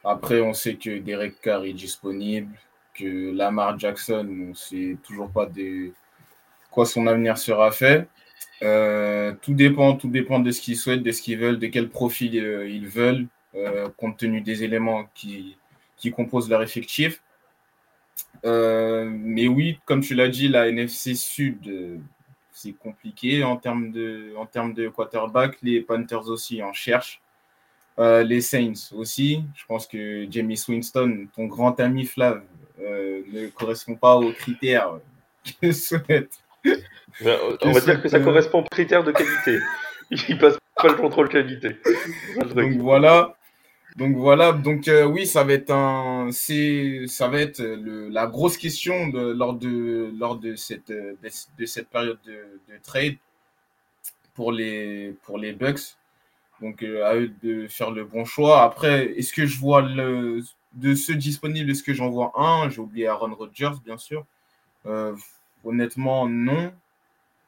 Après, 0.04 0.42
on 0.42 0.54
sait 0.54 0.76
que 0.76 1.00
Derek 1.00 1.42
Carr 1.42 1.66
est 1.66 1.74
disponible, 1.74 2.56
que 2.94 3.36
Lamar 3.36 3.80
Jackson, 3.80 4.28
on 4.52 4.54
sait 4.54 4.98
toujours 5.04 5.32
pas 5.32 5.48
de 5.48 5.92
quoi 6.70 6.86
son 6.86 7.08
avenir 7.08 7.38
sera 7.38 7.72
fait. 7.72 8.08
Euh, 8.64 9.34
tout 9.42 9.54
dépend, 9.54 9.96
tout 9.96 10.10
dépend 10.10 10.40
de 10.40 10.52
ce 10.52 10.62
qu'ils 10.62 10.78
souhaitent, 10.78 11.04
de 11.04 11.12
ce 11.12 11.22
qu'ils 11.22 11.38
veulent, 11.38 11.60
de 11.60 11.68
quel 11.68 11.90
profil 11.90 12.38
euh, 12.38 12.70
ils 12.70 12.88
veulent, 12.88 13.28
euh, 13.56 13.90
compte 13.98 14.18
tenu 14.18 14.42
des 14.42 14.64
éléments 14.64 15.06
qui, 15.14 15.58
qui 15.98 16.12
composent 16.12 16.50
leur 16.50 16.64
effectif. 16.64 17.22
Mais 18.44 19.48
oui, 19.48 19.80
comme 19.86 20.02
tu 20.02 20.14
l'as 20.14 20.28
dit, 20.28 20.48
la 20.48 20.70
NFC 20.70 21.16
Sud, 21.16 22.00
c'est 22.52 22.74
compliqué 22.74 23.44
en 23.44 23.58
termes 23.58 23.92
de, 23.92 24.34
en 24.38 24.46
termes 24.46 24.74
de 24.74 24.88
quarterback. 24.88 25.58
Les 25.64 25.82
Panthers 25.82 26.28
aussi 26.30 26.62
en 26.62 26.72
cherchent. 26.72 27.22
Les 27.98 28.42
Saints 28.42 28.94
aussi. 28.94 29.44
Je 29.56 29.66
pense 29.66 29.88
que 29.88 30.28
Jamie 30.30 30.62
Winston, 30.68 31.28
ton 31.36 31.46
grand 31.46 31.80
ami 31.80 32.06
Flav, 32.06 32.44
ne 32.80 33.48
correspond 33.48 33.96
pas 33.96 34.16
aux 34.16 34.32
critères 34.32 35.00
que 35.62 35.72
souhaite. 35.72 36.40
On 37.22 37.72
va 37.72 37.80
dire 37.82 38.02
que 38.02 38.10
ça 38.10 38.20
correspond 38.20 38.60
aux 38.60 38.70
critères 38.70 39.04
de 39.04 39.12
qualité. 39.12 39.60
Il 40.12 40.38
passe 40.38 40.58
pas 40.76 40.88
le 40.88 40.96
contrôle 40.96 41.30
qualité. 41.30 41.78
Donc 42.56 42.74
voilà. 42.74 43.36
Donc 43.96 44.18
voilà, 44.18 44.52
donc 44.52 44.90
euh, 44.90 45.06
oui, 45.06 45.26
ça 45.26 45.46
va 45.46 45.54
être 45.54 45.72
un, 45.72 46.28
c'est, 46.34 47.06
ça 47.08 47.30
va 47.30 47.40
être 47.40 47.62
le, 47.62 48.10
la 48.10 48.28
grosse 48.28 48.58
question 48.58 49.08
de, 49.08 49.32
lors 49.32 49.54
de 49.54 50.12
lors 50.20 50.36
de 50.38 50.58
cette 50.58 50.90
de, 50.90 51.16
de 51.58 51.66
cette 51.66 51.88
période 51.88 52.20
de, 52.26 52.34
de, 52.68 52.78
trade 52.84 53.16
pour 54.34 54.52
les 54.52 55.16
pour 55.24 55.38
les 55.38 55.54
Bucks. 55.54 55.96
Donc 56.62 56.84
euh, 56.84 57.06
à 57.06 57.16
eux 57.16 57.32
de 57.42 57.68
faire 57.70 57.92
le 57.92 58.04
bon 58.04 58.26
choix. 58.26 58.64
Après, 58.64 59.14
est-ce 59.18 59.32
que 59.32 59.46
je 59.46 59.58
vois 59.58 59.82
le 59.82 60.42
de 60.74 60.94
ceux 60.94 61.16
disponibles, 61.16 61.72
est-ce 61.72 61.84
que 61.84 61.94
j'en 61.94 62.10
vois 62.10 62.34
un? 62.36 62.70
J'ai 62.70 62.80
oublié 62.80 63.08
Aaron 63.08 63.34
Rodgers, 63.34 63.80
bien 63.86 63.98
sûr. 63.98 64.26
Euh, 64.86 65.16
honnêtement, 65.64 66.28
non. 66.28 66.74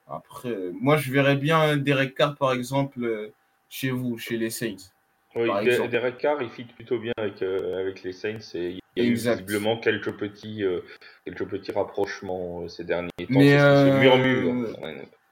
Après, 0.10 0.55
moi, 0.80 0.97
je 0.97 1.12
verrais 1.12 1.36
bien 1.36 1.78
Derek 1.78 2.16
Carr, 2.16 2.36
par 2.36 2.53
exemple, 2.53 3.32
chez 3.70 3.91
vous, 3.91 4.18
chez 4.18 4.38
les 4.38 4.49
Saints. 4.49 4.91
Oui, 5.36 5.49
Derek 5.89 6.18
Carr, 6.18 6.41
il 6.41 6.49
fit 6.49 6.64
plutôt 6.64 6.97
bien 6.97 7.14
avec, 7.18 7.41
euh, 7.41 7.80
avec 7.80 8.03
les 8.03 8.14
Saints 8.14 8.39
et 8.55 8.80
il 8.95 9.03
y 9.03 9.05
a 9.05 9.10
exact. 9.10 9.41
eu 9.41 9.43
visiblement 9.43 9.78
quelques 9.78 10.14
petits, 10.14 10.64
euh, 10.64 10.80
quelques 11.26 11.45
petits 11.45 11.72
rapprochements 11.72 12.62
euh, 12.64 12.68
ces 12.68 12.84
derniers 12.84 13.10
temps. 13.20 13.26
Mais 13.30 13.55
murmure. 13.99 14.76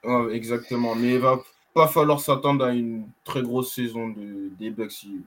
Ouais, 0.04 0.36
exactement. 0.36 0.94
Mais 0.94 1.14
il 1.14 1.18
va 1.18 1.40
pas 1.74 1.88
falloir 1.88 2.20
s'attendre 2.20 2.64
à 2.64 2.72
une 2.72 3.08
très 3.24 3.42
grosse 3.42 3.74
saison 3.74 4.08
de, 4.08 4.50
des 4.58 4.70
Bucks. 4.70 5.02
Ils, 5.02 5.24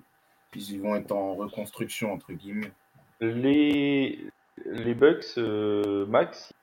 ils 0.56 0.80
vont 0.80 0.96
être 0.96 1.12
en 1.12 1.36
reconstruction, 1.36 2.14
entre 2.14 2.32
guillemets. 2.32 2.72
Les, 3.20 4.20
les 4.66 4.94
Bucks, 4.94 5.36
Max, 6.08 6.54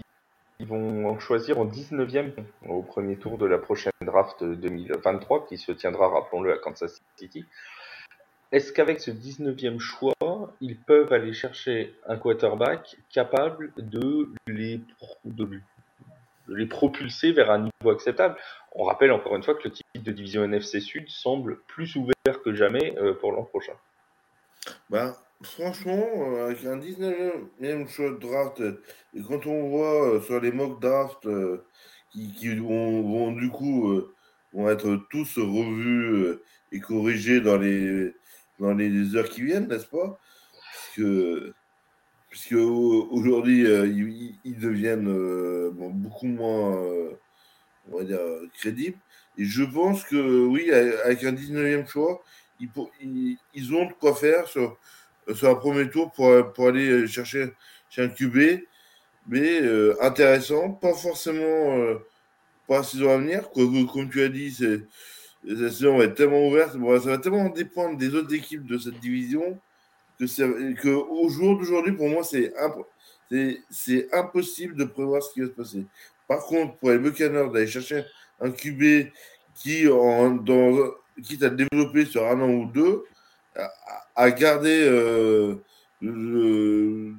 ils 0.59 0.67
vont 0.67 1.09
en 1.09 1.19
choisir 1.19 1.59
en 1.59 1.67
19e 1.67 2.33
au 2.69 2.83
premier 2.83 3.17
tour 3.17 3.39
de 3.39 3.47
la 3.47 3.59
prochaine 3.59 3.93
draft 4.03 4.43
2023 4.43 5.47
qui 5.47 5.59
se 5.59 5.73
tiendra, 5.73 6.09
rappelons-le, 6.09 6.53
à 6.53 6.59
Kansas 6.59 7.03
City. 7.17 7.45
Est-ce 8.53 8.73
qu'avec 8.73 9.01
ce 9.01 9.11
19e 9.11 9.79
choix, 9.79 10.15
ils 10.61 10.79
peuvent 10.79 11.13
aller 11.13 11.33
chercher 11.33 11.95
un 12.07 12.17
quarterback 12.17 12.97
capable 13.13 13.73
de 13.77 14.31
les, 14.47 14.81
les 16.49 16.67
propulser 16.67 17.33
vers 17.33 17.51
un 17.51 17.59
niveau 17.59 17.91
acceptable? 17.91 18.37
On 18.73 18.85
rappelle 18.85 19.13
encore 19.13 19.35
une 19.37 19.43
fois 19.43 19.55
que 19.55 19.65
le 19.65 19.73
titre 19.73 19.91
de 19.97 20.13
division 20.13 20.45
NFC 20.45 20.81
Sud 20.81 21.09
semble 21.09 21.61
plus 21.67 21.97
ouvert 21.97 22.15
que 22.45 22.55
jamais 22.55 22.95
pour 23.21 23.33
l'an 23.33 23.43
prochain. 23.43 23.75
Bah, 24.91 25.17
franchement, 25.43 26.45
avec 26.45 26.65
un 26.65 26.79
19e 26.79 27.89
choix 27.89 28.11
de 28.11 28.19
draft, 28.19 28.63
et 29.15 29.23
quand 29.23 29.47
on 29.47 29.69
voit 29.69 30.23
sur 30.23 30.41
les 30.41 30.53
mock 30.53 30.81
drafts 30.81 31.29
qui, 32.13 32.33
qui 32.35 32.55
vont, 32.57 33.03
vont, 33.03 33.33
du 33.33 33.51
coup 33.51 34.03
vont 34.53 34.69
être 34.71 35.07
tous 35.11 35.39
revus 35.39 36.39
et 36.73 36.81
corrigés 36.81 37.41
dans 37.41 37.59
les 37.59 38.15
dans 38.59 38.75
les 38.75 39.17
heures 39.17 39.29
qui 39.29 39.43
viennent, 39.43 39.69
n'est-ce 39.69 39.87
pas? 39.87 40.19
Puisque, 40.95 41.55
puisque 42.31 42.53
aujourd'hui, 42.53 43.67
euh, 43.67 43.87
ils, 43.87 44.39
ils, 44.45 44.59
deviennent 44.59 45.09
euh, 45.09 45.71
beaucoup 45.73 46.27
moins, 46.27 46.77
euh, 46.77 47.11
on 47.91 47.99
va 47.99 48.05
dire, 48.05 48.21
crédibles. 48.55 48.99
Et 49.39 49.45
je 49.45 49.65
pense 49.65 50.05
que, 50.05 50.47
oui, 50.47 50.71
avec 50.73 51.25
un 51.25 51.33
19e 51.33 51.87
choix, 51.87 52.23
ils, 52.61 52.71
ils, 53.03 53.37
ils 53.55 53.75
ont 53.75 53.87
de 53.87 53.93
quoi 53.93 54.15
faire 54.15 54.49
sur, 54.49 54.79
sur 55.35 55.49
un 55.49 55.55
premier 55.55 55.89
tour 55.91 56.13
pour, 56.13 56.53
pour 56.53 56.69
aller 56.69 57.07
chercher 57.09 57.53
chez 57.91 58.03
un 58.03 58.09
QB, 58.09 58.63
mais 59.29 59.61
intéressant, 60.01 60.71
pas 60.71 60.95
forcément 60.95 61.97
pour 62.67 62.77
la 62.77 62.83
saison 62.83 63.11
à 63.11 63.19
venir. 63.19 63.51
Quoi, 63.51 63.65
comme 63.93 64.11
tu 64.11 64.23
as 64.23 64.29
dit, 64.29 64.53
c'est 64.53 64.83
la 65.47 65.71
saison 65.71 65.99
va 65.99 66.05
être 66.05 66.15
tellement 66.15 66.47
ouverte, 66.47 66.77
bon, 66.77 67.01
ça 67.01 67.11
va 67.11 67.19
tellement 67.19 67.49
dépendre 67.49 67.97
des 67.97 68.15
autres 68.15 68.35
équipes 68.35 68.67
de 68.67 68.79
cette 68.79 68.99
division 68.99 69.59
que, 70.19 70.73
que 70.75 70.89
au 70.89 71.29
jour 71.29 71.59
d'aujourd'hui, 71.59 71.93
pour 71.93 72.09
moi, 72.09 72.25
c'est 72.25 72.53
c'est 73.71 74.13
impossible 74.15 74.77
de 74.77 74.85
prévoir 74.85 75.23
ce 75.23 75.33
qui 75.33 75.41
va 75.41 75.47
se 75.47 75.53
passer. 75.53 75.87
Par 76.27 76.45
contre, 76.45 76.77
pour 76.77 76.91
les 76.91 76.99
Buccaneers 76.99 77.51
d'aller 77.53 77.67
chercher 77.67 78.05
un 78.41 78.51
QB 78.51 79.11
qui, 79.55 79.89
en, 79.89 80.31
dans, 80.33 80.93
quitte 81.23 81.43
à 81.43 81.51
développer 81.51 82.05
sur 82.05 82.27
un 82.27 82.41
an 82.41 82.51
ou 82.51 82.67
deux, 82.67 83.05
garder 84.31 84.87
euh, 84.89 85.57
le, 86.01 87.15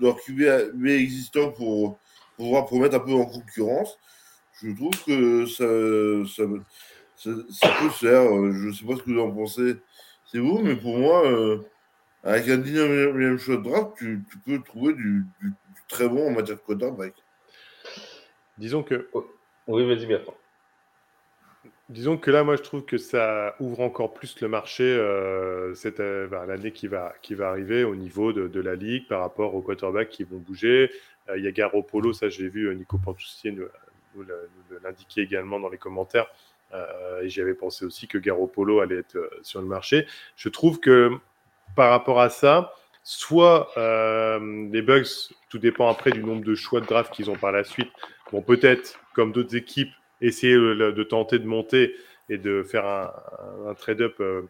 leur 0.00 0.16
QB 0.20 0.86
existant 0.86 1.50
pour, 1.50 1.98
pouvoir 2.36 2.66
promettre 2.66 2.96
un 2.96 3.00
peu 3.00 3.12
en 3.12 3.26
concurrence, 3.26 3.98
je 4.60 4.70
trouve 4.72 5.04
que 5.04 5.46
ça, 5.46 5.64
ça, 6.34 7.68
peut 7.80 7.90
se 7.90 8.06
faire. 8.06 8.24
Je 8.52 8.68
ne 8.68 8.72
sais 8.72 8.84
pas 8.84 8.96
ce 8.96 9.02
que 9.02 9.10
vous 9.10 9.20
en 9.20 9.30
pensez, 9.30 9.76
c'est 10.30 10.38
vous, 10.38 10.58
mais 10.58 10.76
pour 10.76 10.98
moi, 10.98 11.26
euh, 11.26 11.62
avec 12.24 12.48
un 12.48 12.58
19e 12.58 13.38
choix 13.38 13.56
de 13.56 13.62
draft, 13.62 13.92
tu, 13.96 14.22
peux 14.44 14.60
trouver 14.60 14.94
du, 14.94 15.24
très 15.88 16.08
bon 16.08 16.28
en 16.28 16.30
matière 16.30 16.56
de 16.56 16.62
quarterback. 16.62 17.14
Disons 18.58 18.82
que. 18.82 19.08
Oh, 19.12 19.26
oui, 19.68 19.86
vas-y, 19.86 20.06
bien. 20.06 20.20
Disons 21.92 22.16
que 22.16 22.30
là, 22.30 22.42
moi, 22.42 22.56
je 22.56 22.62
trouve 22.62 22.86
que 22.86 22.96
ça 22.96 23.54
ouvre 23.60 23.80
encore 23.80 24.14
plus 24.14 24.40
le 24.40 24.48
marché 24.48 24.82
euh, 24.82 25.74
euh 26.00 26.26
bah, 26.26 26.46
l'année 26.48 26.72
qui 26.72 26.86
va, 26.88 27.12
qui 27.20 27.34
va 27.34 27.50
arriver 27.50 27.84
au 27.84 27.94
niveau 27.94 28.32
de, 28.32 28.60
la 28.60 28.74
ligue 28.76 29.06
par 29.08 29.20
rapport 29.20 29.54
aux 29.54 29.60
quarterbacks 29.60 30.08
qui 30.08 30.24
vont 30.24 30.38
bouger. 30.38 30.90
Euh, 31.28 31.36
il 31.36 31.44
y 31.44 31.46
a 31.46 31.52
Garo 31.52 31.82
Polo, 31.82 32.14
ça 32.14 32.30
j'ai 32.30 32.48
vu 32.48 32.68
euh, 32.68 32.72
Nico 32.72 32.96
Pantoussier 32.96 33.52
nous, 33.52 33.66
nous, 34.16 34.24
l'indiquer 34.82 35.20
également 35.20 35.60
dans 35.60 35.68
les 35.68 35.76
commentaires. 35.76 36.28
et 37.22 37.28
j'y 37.28 37.42
avais 37.42 37.52
pensé 37.52 37.84
aussi 37.84 38.08
que 38.08 38.16
Garo 38.16 38.46
Polo 38.46 38.80
allait 38.80 39.00
être 39.00 39.18
sur 39.42 39.60
le 39.60 39.66
marché. 39.66 40.06
Je 40.36 40.48
trouve 40.48 40.80
que 40.80 41.10
par 41.76 41.90
rapport 41.90 42.20
à 42.22 42.30
ça, 42.30 42.72
soit 43.04 43.68
les 43.76 44.80
Bugs, 44.80 45.28
tout 45.50 45.58
dépend 45.58 45.90
après 45.90 46.10
du 46.10 46.24
nombre 46.24 46.42
de 46.42 46.54
choix 46.54 46.80
de 46.80 46.86
draft 46.86 47.12
qu'ils 47.12 47.30
ont 47.30 47.36
par 47.36 47.52
la 47.52 47.64
suite, 47.64 47.92
vont 48.32 48.40
peut-être, 48.40 48.98
comme 49.12 49.32
d'autres 49.32 49.56
équipes, 49.56 49.92
essayer 50.22 50.54
de 50.54 51.02
tenter 51.02 51.38
de 51.38 51.46
monter 51.46 51.94
et 52.28 52.38
de 52.38 52.62
faire 52.62 52.86
un, 52.86 53.74
trade-up 53.74 54.14
euh, 54.20 54.42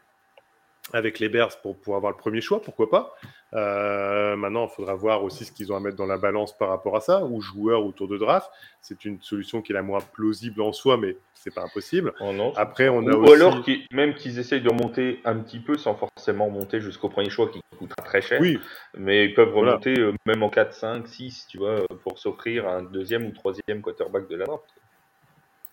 avec 0.93 1.19
les 1.19 1.29
Bears 1.29 1.61
pour 1.63 1.77
pouvoir 1.79 1.99
avoir 1.99 2.13
le 2.13 2.19
premier 2.19 2.41
choix, 2.41 2.61
pourquoi 2.61 2.91
pas. 2.91 3.15
Euh, 3.55 4.37
maintenant, 4.37 4.67
il 4.67 4.75
faudra 4.75 4.95
voir 4.95 5.23
aussi 5.25 5.45
ce 5.45 5.53
qu'ils 5.53 5.73
ont 5.73 5.77
à 5.77 5.81
mettre 5.81 5.97
dans 5.97 6.07
la 6.07 6.19
balance 6.19 6.57
par 6.57 6.69
rapport 6.69 6.97
à 6.97 7.01
ça, 7.01 7.25
ou 7.25 7.41
joueurs 7.41 7.85
autour 7.85 8.09
de 8.09 8.19
draft. 8.19 8.51
C'est 8.81 9.05
une 9.05 9.21
solution 9.21 9.63
qui 9.63 9.73
est 9.73 9.75
la 9.75 9.83
moins 9.83 10.01
plausible 10.01 10.61
en 10.61 10.73
soi, 10.73 10.97
mais 10.97 11.17
c'est 11.35 11.55
pas 11.55 11.63
impossible. 11.63 12.13
Oh 12.21 12.53
Après, 12.57 12.89
on 12.89 13.07
a 13.07 13.15
ou, 13.15 13.25
aussi... 13.25 13.35
alors 13.35 13.65
même 13.91 14.15
qu'ils 14.15 14.39
essayent 14.39 14.61
de 14.61 14.71
remonter 14.71 15.21
un 15.25 15.37
petit 15.37 15.61
peu 15.61 15.77
sans 15.77 15.95
forcément 15.95 16.51
monter 16.51 16.81
jusqu'au 16.81 17.09
premier 17.09 17.31
choix 17.31 17.49
qui 17.49 17.61
coûtera 17.79 18.03
très 18.03 18.23
cher. 18.23 18.41
Oui. 18.41 18.59
Mais 18.97 19.27
ils 19.27 19.35
peuvent 19.35 19.55
remonter 19.55 19.99
euh, 19.99 20.13
même 20.27 20.43
en 20.43 20.51
4, 20.51 20.73
5, 20.73 21.07
6, 21.09 21.47
tu 21.49 21.59
vois, 21.59 21.87
pour 22.03 22.19
s'offrir 22.19 22.69
un 22.69 22.83
deuxième 22.83 23.27
ou 23.27 23.33
troisième 23.33 23.83
quarterback 23.83 24.29
de 24.29 24.37
la 24.37 24.47
draft. 24.47 24.65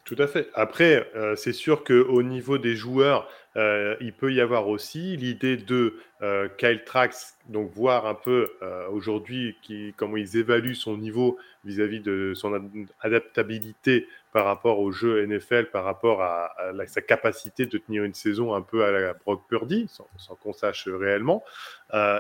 Tout 0.10 0.16
à 0.18 0.26
fait. 0.26 0.50
Après, 0.56 1.08
euh, 1.16 1.36
c'est 1.36 1.54
sûr 1.54 1.84
qu'au 1.84 2.24
niveau 2.24 2.58
des 2.58 2.76
joueurs, 2.76 3.30
euh, 3.58 3.96
il 4.02 4.12
peut 4.12 4.34
y 4.34 4.42
avoir 4.42 4.68
aussi 4.68 5.16
l'idée 5.16 5.56
de 5.56 6.00
euh, 6.24 6.50
Kyle 6.58 6.84
Trax, 6.84 7.38
donc 7.48 7.72
voir 7.76 8.08
un 8.08 8.16
peu 8.16 8.48
aujourd'hui 8.92 9.56
comment 9.98 10.18
ils 10.18 10.38
évaluent 10.38 10.74
son 10.74 10.98
niveau 10.98 11.38
vis-à-vis 11.64 12.00
de 12.00 12.34
son 12.34 12.60
adaptabilité 13.02 14.08
par 14.32 14.46
rapport 14.46 14.80
au 14.80 14.92
jeu 14.92 15.26
NFL, 15.26 15.66
par 15.72 15.84
rapport 15.84 16.22
à, 16.22 16.52
sa 16.88 17.02
capacité 17.02 17.66
de 17.66 17.78
tenir 17.78 18.04
une 18.04 18.14
saison 18.14 18.54
un 18.54 18.62
peu 18.62 18.84
à 18.84 18.92
la 18.92 19.14
Brock 19.14 19.44
Purdy, 19.48 19.88
sans, 19.90 20.36
qu'on 20.36 20.54
sache 20.54 20.88
réellement. 20.88 21.44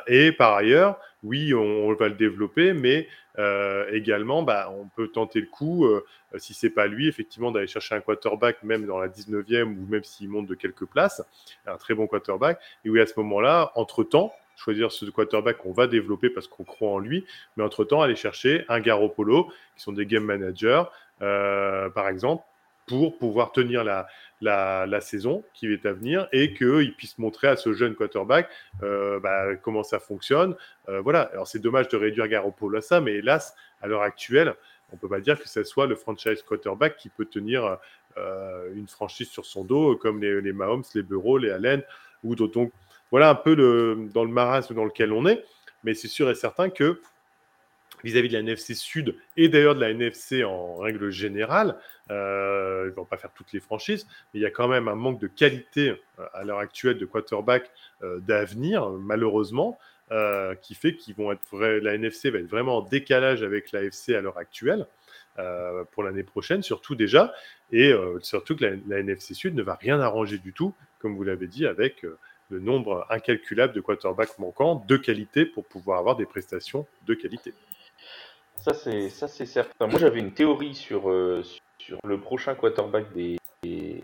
et 0.07 0.32
par 0.32 0.55
ailleurs, 0.55 0.99
oui, 1.24 1.53
on, 1.53 1.93
va 1.93 2.07
le 2.07 2.16
développer, 2.16 2.74
mais 2.74 3.07
également, 3.91 4.43
bah, 4.43 4.74
on 4.76 4.88
peut 4.88 5.07
tenter 5.07 5.39
le 5.39 5.47
coup, 5.47 5.88
si 6.38 6.53
c'est 6.53 6.70
pas 6.70 6.88
lui, 6.88 7.07
effectivement, 7.07 7.51
d'aller 7.51 7.68
chercher 7.68 7.95
un 7.95 8.01
quarterback, 8.01 8.64
même 8.64 8.86
dans 8.86 8.99
la 8.99 9.07
19e 9.07 9.78
ou 9.78 9.86
même 9.88 10.03
s'il 10.03 10.30
monte 10.30 10.47
de 10.47 10.55
quelques 10.55 10.86
places, 10.86 11.22
un 11.68 11.78
très 11.78 11.93
bon 11.93 12.07
quarterback. 12.07 12.60
Et 12.86 12.89
oui, 12.89 12.99
à 13.01 13.05
ce 13.05 13.14
moment-là, 13.18 13.72
entre-temps, 13.76 14.34
choisir 14.60 14.91
ce 14.91 15.05
quarterback 15.05 15.57
qu'on 15.57 15.72
va 15.72 15.88
développer 15.88 16.30
parce 16.30 16.47
qu'on 16.47 16.64
croit 16.64 16.89
en 16.89 16.99
lui, 16.99 17.26
mais 17.55 17.64
entre-temps, 17.64 18.01
aller 18.01 18.16
chercher 18.16 18.66
un 18.68 18.80
Garoppolo, 18.80 19.45
qui 19.76 19.84
sont 19.84 19.93
des 19.93 20.05
game 20.05 20.24
managers, 20.24 20.84
euh, 20.84 20.84
par 21.20 22.07
exemple, 22.07 22.43
pour 22.89 23.20
pouvoir 23.20 23.51
tenir 23.51 23.84
la, 23.84 25.01
saison 25.01 25.43
qui 25.53 25.72
est 25.72 25.86
à 25.86 25.93
venir 25.93 26.28
et 26.34 26.53
qu'il 26.55 26.95
puisse 26.95 27.20
montrer 27.20 27.47
à 27.47 27.55
ce 27.55 27.72
jeune 27.72 27.93
quarterback 27.93 28.49
euh, 28.82 29.20
bah, 29.20 29.55
comment 29.61 29.84
ça 29.84 29.99
fonctionne. 29.99 30.55
Euh, 30.89 30.99
voilà, 30.99 31.22
alors 31.32 31.47
c'est 31.47 31.59
dommage 31.59 31.88
de 31.89 31.97
réduire 31.97 32.28
Garoppolo 32.28 32.80
à 32.80 32.82
ça, 32.82 32.99
mais 32.99 33.13
hélas, 33.13 33.53
à 33.82 33.88
l'heure 33.88 34.01
actuelle, 34.01 34.55
on 34.91 34.95
ne 34.95 34.99
peut 34.99 35.07
pas 35.07 35.20
dire 35.20 35.39
que 35.39 35.47
ce 35.47 35.63
soit 35.63 35.86
le 35.86 35.95
franchise 35.95 36.41
quarterback 36.41 36.97
qui 36.97 37.09
peut 37.09 37.26
tenir 37.26 37.78
une 38.76 38.88
franchise 38.88 39.30
sur 39.30 39.45
son 39.45 39.63
dos, 39.63 39.95
comme 39.95 40.20
les, 40.20 40.51
Mahomes, 40.51 40.84
les 40.95 41.03
Bureaux, 41.03 41.38
les 41.38 41.51
Allen 41.51 41.84
ou 42.24 42.36
d'autres. 42.36 42.53
Donc 42.53 42.72
voilà 43.11 43.30
un 43.30 43.36
peu 43.36 43.55
dans 44.11 44.24
le 44.24 44.32
marasme 44.32 44.74
dans 44.74 44.84
lequel 44.84 45.13
on 45.13 45.28
est, 45.28 45.45
mais 45.84 45.93
c'est 45.93 46.07
sûr 46.07 46.28
et 46.32 46.36
certain 46.36 46.72
que 46.72 46.99
vis-à-vis 48.04 48.30
de 48.30 48.34
la 48.34 48.39
NFC 48.39 48.74
Sud 48.74 49.16
et 49.38 49.50
d'ailleurs 49.50 49.76
de 49.76 49.82
la 49.82 49.89
NFC 49.89 50.43
en 50.43 50.76
règle 50.76 51.10
générale. 51.10 51.78
Euh, 52.12 52.86
ils 52.86 52.89
ne 52.89 52.95
vont 52.95 53.06
pas 53.06 53.18
faire 53.18 53.32
toutes 53.34 53.54
les 53.54 53.60
franchises, 53.60 54.08
mais 54.34 54.39
il 54.39 54.43
y 54.43 54.45
a 54.45 54.52
quand 54.52 54.68
même 54.68 54.88
un 54.88 54.95
manque 54.95 55.20
de 55.20 55.28
qualité 55.28 55.89
euh, 55.89 56.26
à 56.34 56.43
l'heure 56.43 56.60
actuelle 56.60 56.97
de 56.97 57.06
quarterback 57.06 57.70
euh, 58.04 58.20
d'avenir, 58.20 58.89
malheureusement, 58.89 59.78
qui 60.64 60.74
fait 60.74 60.95
qu'ils 60.95 61.14
vont 61.14 61.32
être 61.32 61.56
la 61.60 61.93
NFC 61.93 62.32
va 62.32 62.39
être 62.39 62.50
vraiment 62.50 62.78
en 62.78 62.82
décalage 62.82 63.43
avec 63.43 63.72
la 63.72 63.84
FC 63.84 64.16
à 64.16 64.22
l'heure 64.22 64.39
actuelle. 64.39 64.88
pour 65.91 66.02
l'année 66.02 66.24
prochaine, 66.24 66.64
surtout 66.64 66.95
déjà, 66.95 67.32
et 67.72 67.93
surtout 68.22 68.56
que 68.56 68.66
la, 68.66 68.72
la, 68.88 69.00
NFC 69.02 69.36
Sud 69.36 69.54
ne 69.54 69.62
va 69.62 69.76
rien 69.76 70.00
arranger 70.00 70.39
du 70.39 70.52
tout, 70.52 70.74
comme 70.97 71.16
vous 71.16 71.24
l'avez 71.24 71.45
dit, 71.45 71.68
avec 71.68 72.04
le 72.50 72.60
nombre 72.60 73.06
incalculable 73.12 73.74
de 73.74 73.82
quarterbacks 73.82 74.39
manquants 74.39 74.84
de 74.88 74.97
qualité 74.97 75.45
pour 75.45 75.66
pouvoir 75.66 76.00
avoir 76.00 76.16
des 76.16 76.26
prestations 76.26 76.88
de 77.06 77.14
qualité. 77.14 77.54
Ça, 78.62 78.74
c'est, 78.74 79.10
ça, 79.10 79.28
c'est 79.28 79.45
certain. 79.45 79.88
Moi, 79.88 79.99
j'avais 79.99 80.20
une 80.20 80.34
théorie 80.34 80.76
sur, 80.76 81.10
euh, 81.10 81.43
sur 81.78 81.97
le 82.03 82.20
prochain 82.20 82.55
quarterback 82.55 83.14
des, 83.14 83.38
des, 83.64 84.03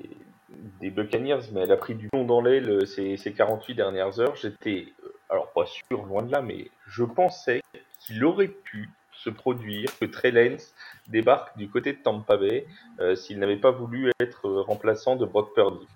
Buccaneers, 0.91 1.51
mais 1.51 1.61
elle 1.61 1.71
a 1.71 1.77
pris 1.77 1.95
du 1.95 2.09
long 2.13 2.23
dans 2.23 2.41
l'aile 2.41 2.69
euh, 2.69 2.85
ces, 2.85 3.17
ces 3.17 3.33
48 3.33 3.75
dernières 3.75 4.19
heures. 4.19 4.35
J'étais, 4.35 4.93
euh, 5.03 5.13
alors 5.29 5.51
pas 5.51 5.65
sûr, 5.65 6.05
loin 6.05 6.23
de 6.23 6.31
là, 6.31 6.41
mais 6.41 6.69
je 6.87 7.03
pensais 7.03 7.61
qu'il 7.99 8.23
aurait 8.23 8.47
pu 8.47 8.89
se 9.11 9.29
produire 9.29 9.89
que 9.99 10.05
Trey 10.05 10.31
Lance 10.31 10.73
débarque 11.07 11.57
du 11.57 11.69
côté 11.69 11.93
de 11.93 11.97
Tampa 11.97 12.37
Bay 12.37 12.67
s'il 13.15 13.39
n'avait 13.39 13.57
pas 13.57 13.71
voulu 13.71 14.11
être 14.19 14.47
remplaçant 14.61 15.15
de 15.15 15.25
Brock 15.25 15.55
Purdy. 15.55 15.87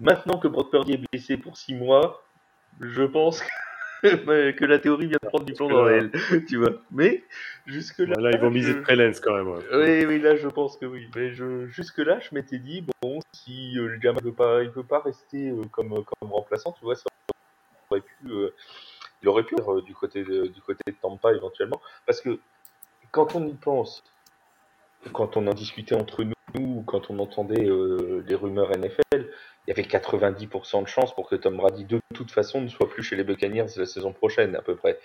Maintenant 0.00 0.38
que 0.38 0.48
Brock 0.48 0.70
Purdy 0.70 0.94
est 0.94 1.04
blessé 1.12 1.36
pour 1.36 1.56
6 1.56 1.74
mois, 1.74 2.24
je 2.80 3.02
pense 3.02 3.42
que 3.42 3.48
que 4.02 4.64
la 4.64 4.78
théorie 4.78 5.06
vient 5.06 5.18
de 5.20 5.28
prendre 5.28 5.44
du 5.44 5.52
plomb 5.54 5.68
dans 5.68 5.88
elle, 5.88 6.10
tu 6.48 6.56
vois. 6.56 6.72
Mais 6.90 7.24
jusque-là. 7.66 8.14
Là, 8.18 8.30
ils 8.32 8.40
vont 8.40 8.50
miser 8.50 8.74
de 8.74 8.80
Prelens 8.80 9.20
quand 9.22 9.34
même. 9.34 9.48
Oui, 9.72 10.06
oui, 10.06 10.20
là, 10.20 10.36
je 10.36 10.48
pense 10.48 10.76
que 10.76 10.86
oui. 10.86 11.08
Mais 11.16 11.32
je... 11.32 11.66
jusque-là, 11.66 12.20
je 12.20 12.34
m'étais 12.34 12.58
dit, 12.58 12.84
bon, 13.02 13.18
si 13.32 13.78
euh, 13.78 13.88
le 13.88 13.98
gamin 13.98 14.20
ne 14.20 14.26
veut 14.26 14.34
pas, 14.34 14.62
il 14.62 14.70
veut 14.70 14.84
pas 14.84 15.00
rester 15.00 15.50
euh, 15.50 15.62
comme, 15.72 16.04
comme 16.04 16.32
remplaçant, 16.32 16.72
tu 16.72 16.84
vois, 16.84 16.94
ça 16.94 17.04
aurait 17.90 18.00
pu. 18.00 18.30
Euh, 18.30 18.54
il 19.22 19.28
aurait 19.28 19.42
pu 19.42 19.56
être 19.56 19.80
du 19.80 19.94
côté 19.94 20.22
de, 20.22 20.46
du 20.46 20.60
côté 20.60 20.82
de 20.86 20.94
Tampa 21.00 21.32
éventuellement. 21.32 21.80
Parce 22.06 22.20
que 22.20 22.38
quand 23.10 23.34
on 23.34 23.46
y 23.46 23.54
pense, 23.54 24.04
quand 25.12 25.36
on 25.36 25.46
en 25.46 25.54
discutait 25.54 25.94
entre 25.94 26.24
nous, 26.24 26.82
quand 26.86 27.10
on 27.10 27.18
entendait 27.18 27.68
les 28.26 28.34
rumeurs 28.34 28.70
NFL, 28.70 29.30
il 29.66 29.68
y 29.68 29.70
avait 29.72 29.82
90% 29.82 30.82
de 30.82 30.88
chances 30.88 31.14
pour 31.14 31.28
que 31.28 31.36
Tom 31.36 31.56
Brady, 31.56 31.84
de 31.84 32.00
toute 32.14 32.30
façon, 32.30 32.60
ne 32.60 32.68
soit 32.68 32.88
plus 32.88 33.02
chez 33.02 33.16
les 33.16 33.24
Buccaneers 33.24 33.66
la 33.76 33.86
saison 33.86 34.12
prochaine, 34.12 34.56
à 34.56 34.62
peu 34.62 34.76
près. 34.76 34.98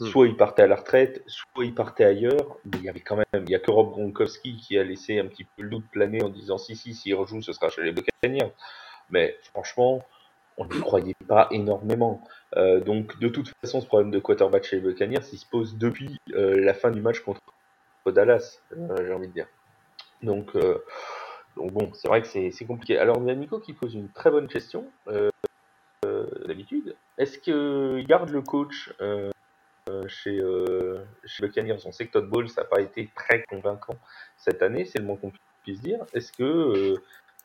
Hmm. 0.00 0.06
Soit 0.06 0.26
il 0.28 0.36
partait 0.36 0.62
à 0.62 0.66
la 0.66 0.76
retraite, 0.76 1.22
soit 1.26 1.64
il 1.64 1.74
partait 1.74 2.04
ailleurs, 2.04 2.56
mais 2.64 2.78
il 2.78 2.84
y 2.84 2.88
avait 2.88 3.00
quand 3.00 3.16
même, 3.16 3.44
il 3.46 3.50
y 3.50 3.54
a 3.54 3.58
que 3.58 3.70
Rob 3.70 3.90
Gronkowski 3.90 4.56
qui 4.56 4.78
a 4.78 4.84
laissé 4.84 5.18
un 5.18 5.26
petit 5.26 5.44
peu 5.44 5.62
le 5.62 5.68
doute 5.68 5.84
planer 5.90 6.22
en 6.22 6.30
disant 6.30 6.58
si, 6.58 6.74
si, 6.74 6.94
s'il 6.94 7.14
rejoue, 7.14 7.42
ce 7.42 7.52
sera 7.52 7.68
chez 7.68 7.82
les 7.82 7.92
Buccaneers. 7.92 8.52
Mais 9.10 9.36
franchement, 9.52 10.02
on 10.56 10.64
ne 10.64 10.80
croyait 10.80 11.14
pas 11.28 11.48
énormément. 11.50 12.24
Euh, 12.56 12.80
donc, 12.80 13.18
de 13.18 13.28
toute 13.28 13.52
façon, 13.60 13.80
ce 13.80 13.86
problème 13.86 14.10
de 14.10 14.18
quarterback 14.18 14.64
chez 14.64 14.76
les 14.76 14.82
Buccaneers, 14.82 15.20
il 15.32 15.38
se 15.38 15.46
pose 15.46 15.76
depuis 15.76 16.18
euh, 16.34 16.58
la 16.60 16.74
fin 16.74 16.90
du 16.90 17.00
match 17.00 17.20
contre 17.20 17.40
Dallas, 18.10 18.60
euh, 18.76 18.96
j'ai 19.06 19.12
envie 19.12 19.28
de 19.28 19.32
dire. 19.32 19.46
Donc, 20.22 20.56
donc 21.56 21.72
bon, 21.72 21.92
c'est 21.94 22.08
vrai 22.08 22.22
que 22.22 22.28
c'est 22.28 22.64
compliqué. 22.64 22.98
Alors, 22.98 23.22
y 23.22 23.30
a 23.30 23.34
Nico 23.34 23.58
qui 23.58 23.72
pose 23.72 23.94
une 23.94 24.08
très 24.08 24.30
bonne 24.30 24.48
question, 24.48 24.90
euh, 25.08 25.30
euh, 26.04 26.26
d'habitude. 26.46 26.96
Est-ce 27.18 27.38
qu'il 27.38 28.06
garde 28.06 28.30
le 28.30 28.40
coach 28.40 28.92
euh, 29.00 29.30
chez, 30.06 30.40
chez 31.24 31.46
Buccaneers? 31.46 31.84
On 31.84 31.92
sait 31.92 32.06
que 32.06 32.12
Todd 32.12 32.28
Bowles 32.28 32.48
n'a 32.56 32.64
pas 32.64 32.80
été 32.80 33.10
très 33.14 33.42
convaincant 33.44 33.96
cette 34.36 34.62
année, 34.62 34.84
c'est 34.84 34.98
le 34.98 35.04
moins 35.04 35.16
qu'on 35.16 35.32
puisse 35.62 35.80
dire. 35.80 36.04
Est-ce 36.14 36.32
que 36.32 36.94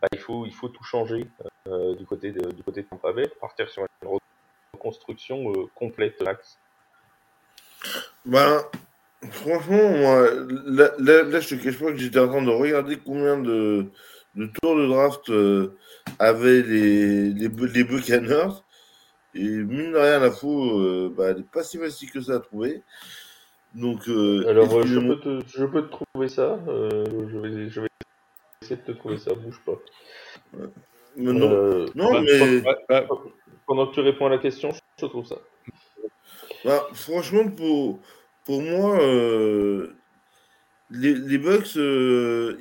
bah, 0.01 0.08
il, 0.14 0.20
faut, 0.20 0.45
il 0.45 0.53
faut 0.53 0.70
tout 0.70 0.84
changer 0.84 1.28
du 1.66 2.05
côté 2.05 2.32
de, 2.32 2.51
du 2.51 2.64
côté 2.64 2.84
de 2.84 2.88
Tampa 2.88 3.12
Bay, 3.12 3.28
partir 3.41 3.70
sur 3.70 3.86
une 4.01 4.20
reconstruction 4.74 5.51
complète, 5.76 6.22
Max? 6.22 6.58
Ben, 8.26 8.64
franchement, 9.30 9.89
moi, 9.89 10.30
là, 10.65 10.91
là, 10.99 11.24
là, 11.24 11.39
je 11.39 11.55
te 11.55 11.63
cache 11.63 11.80
pas 11.80 11.91
que 11.91 11.97
j'étais 11.97 12.20
en 12.20 12.28
train 12.28 12.41
de 12.41 12.49
regarder 12.49 12.97
combien 12.97 13.38
de, 13.39 13.86
de 14.36 14.49
tours 14.61 14.76
de 14.76 14.88
draft 14.88 15.32
avaient 16.20 16.61
les, 16.61 17.30
les, 17.34 17.49
les 17.49 17.84
Buccaneers. 17.84 18.63
Et 19.36 19.43
mine 19.43 19.91
de 19.91 19.97
rien, 19.97 20.20
la 20.20 20.32
faux, 20.32 21.09
bah, 21.09 21.30
elle 21.30 21.38
n'est 21.38 21.43
pas 21.43 21.63
si 21.63 21.78
facile 21.78 22.11
que 22.11 22.22
ça 22.22 22.36
à 22.36 22.39
trouver. 22.39 22.82
Donc, 23.76 24.07
Alors, 24.07 24.86
je 24.86 24.99
peux, 24.99 25.20
te, 25.20 25.39
je 25.47 25.65
peux, 25.65 25.84
te, 25.84 25.91
trouver 25.91 26.30
ça. 26.30 26.59
je, 26.68 27.38
vais, 27.38 27.70
je 27.70 27.82
vais 27.82 27.88
essayer 28.61 28.78
de 28.78 28.93
te 28.93 28.97
trouver 28.97 29.18
ça, 29.18 29.34
bouge 29.34 29.61
pas. 29.65 29.78
Mais 31.18 31.34
non, 31.34 31.51
euh, 31.51 31.86
non 31.95 32.11
bah, 32.13 32.22
mais... 32.22 32.61
Bah, 32.88 33.07
pendant 33.65 33.88
que 33.88 33.95
tu 33.95 34.01
réponds 34.01 34.28
à 34.28 34.30
la 34.30 34.38
question, 34.38 34.70
je 34.99 35.05
trouve 35.05 35.26
ça. 35.26 35.38
Bah, 36.63 36.88
franchement, 36.93 37.49
pour, 37.49 37.99
pour 38.47 38.61
moi, 38.61 38.97
euh, 39.01 39.93
les, 40.89 41.13
les 41.13 41.37
Bucks, 41.37 41.75
euh, 41.75 42.57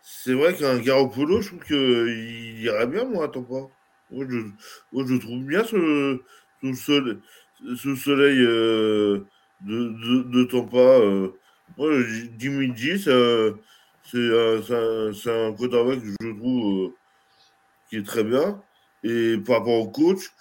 c'est 0.00 0.32
vrai 0.32 0.54
qu'un 0.54 0.78
Garoppolo, 0.78 1.42
je 1.42 1.48
trouve 1.48 1.64
qu'il 1.64 2.62
irait 2.62 2.86
bien, 2.86 3.04
moi, 3.04 3.26
attends 3.26 3.42
pas. 3.42 3.68
Moi, 4.10 4.24
je, 4.26 5.16
trouve 5.18 5.44
bien 5.44 5.64
ce, 5.64 6.18
ce 6.62 6.74
soleil, 6.74 7.18
soleil 7.98 8.38
de, 8.38 9.26
de, 9.60 10.44
Tampa. 10.44 10.98
moi, 11.76 11.90
Jimmy 12.38 12.74
G, 12.74 12.96
c'est 12.96 13.12
un, 13.12 13.52
un, 14.14 15.10
un 15.10 15.52
que 15.52 16.14
je 16.22 16.38
trouve 16.38 16.94
qui 17.90 17.96
est 17.96 18.06
très 18.06 18.24
bien. 18.24 18.62
Et 19.04 19.36
par 19.44 19.58
rapport 19.58 19.78
au 19.78 19.90
coach, 19.90 20.32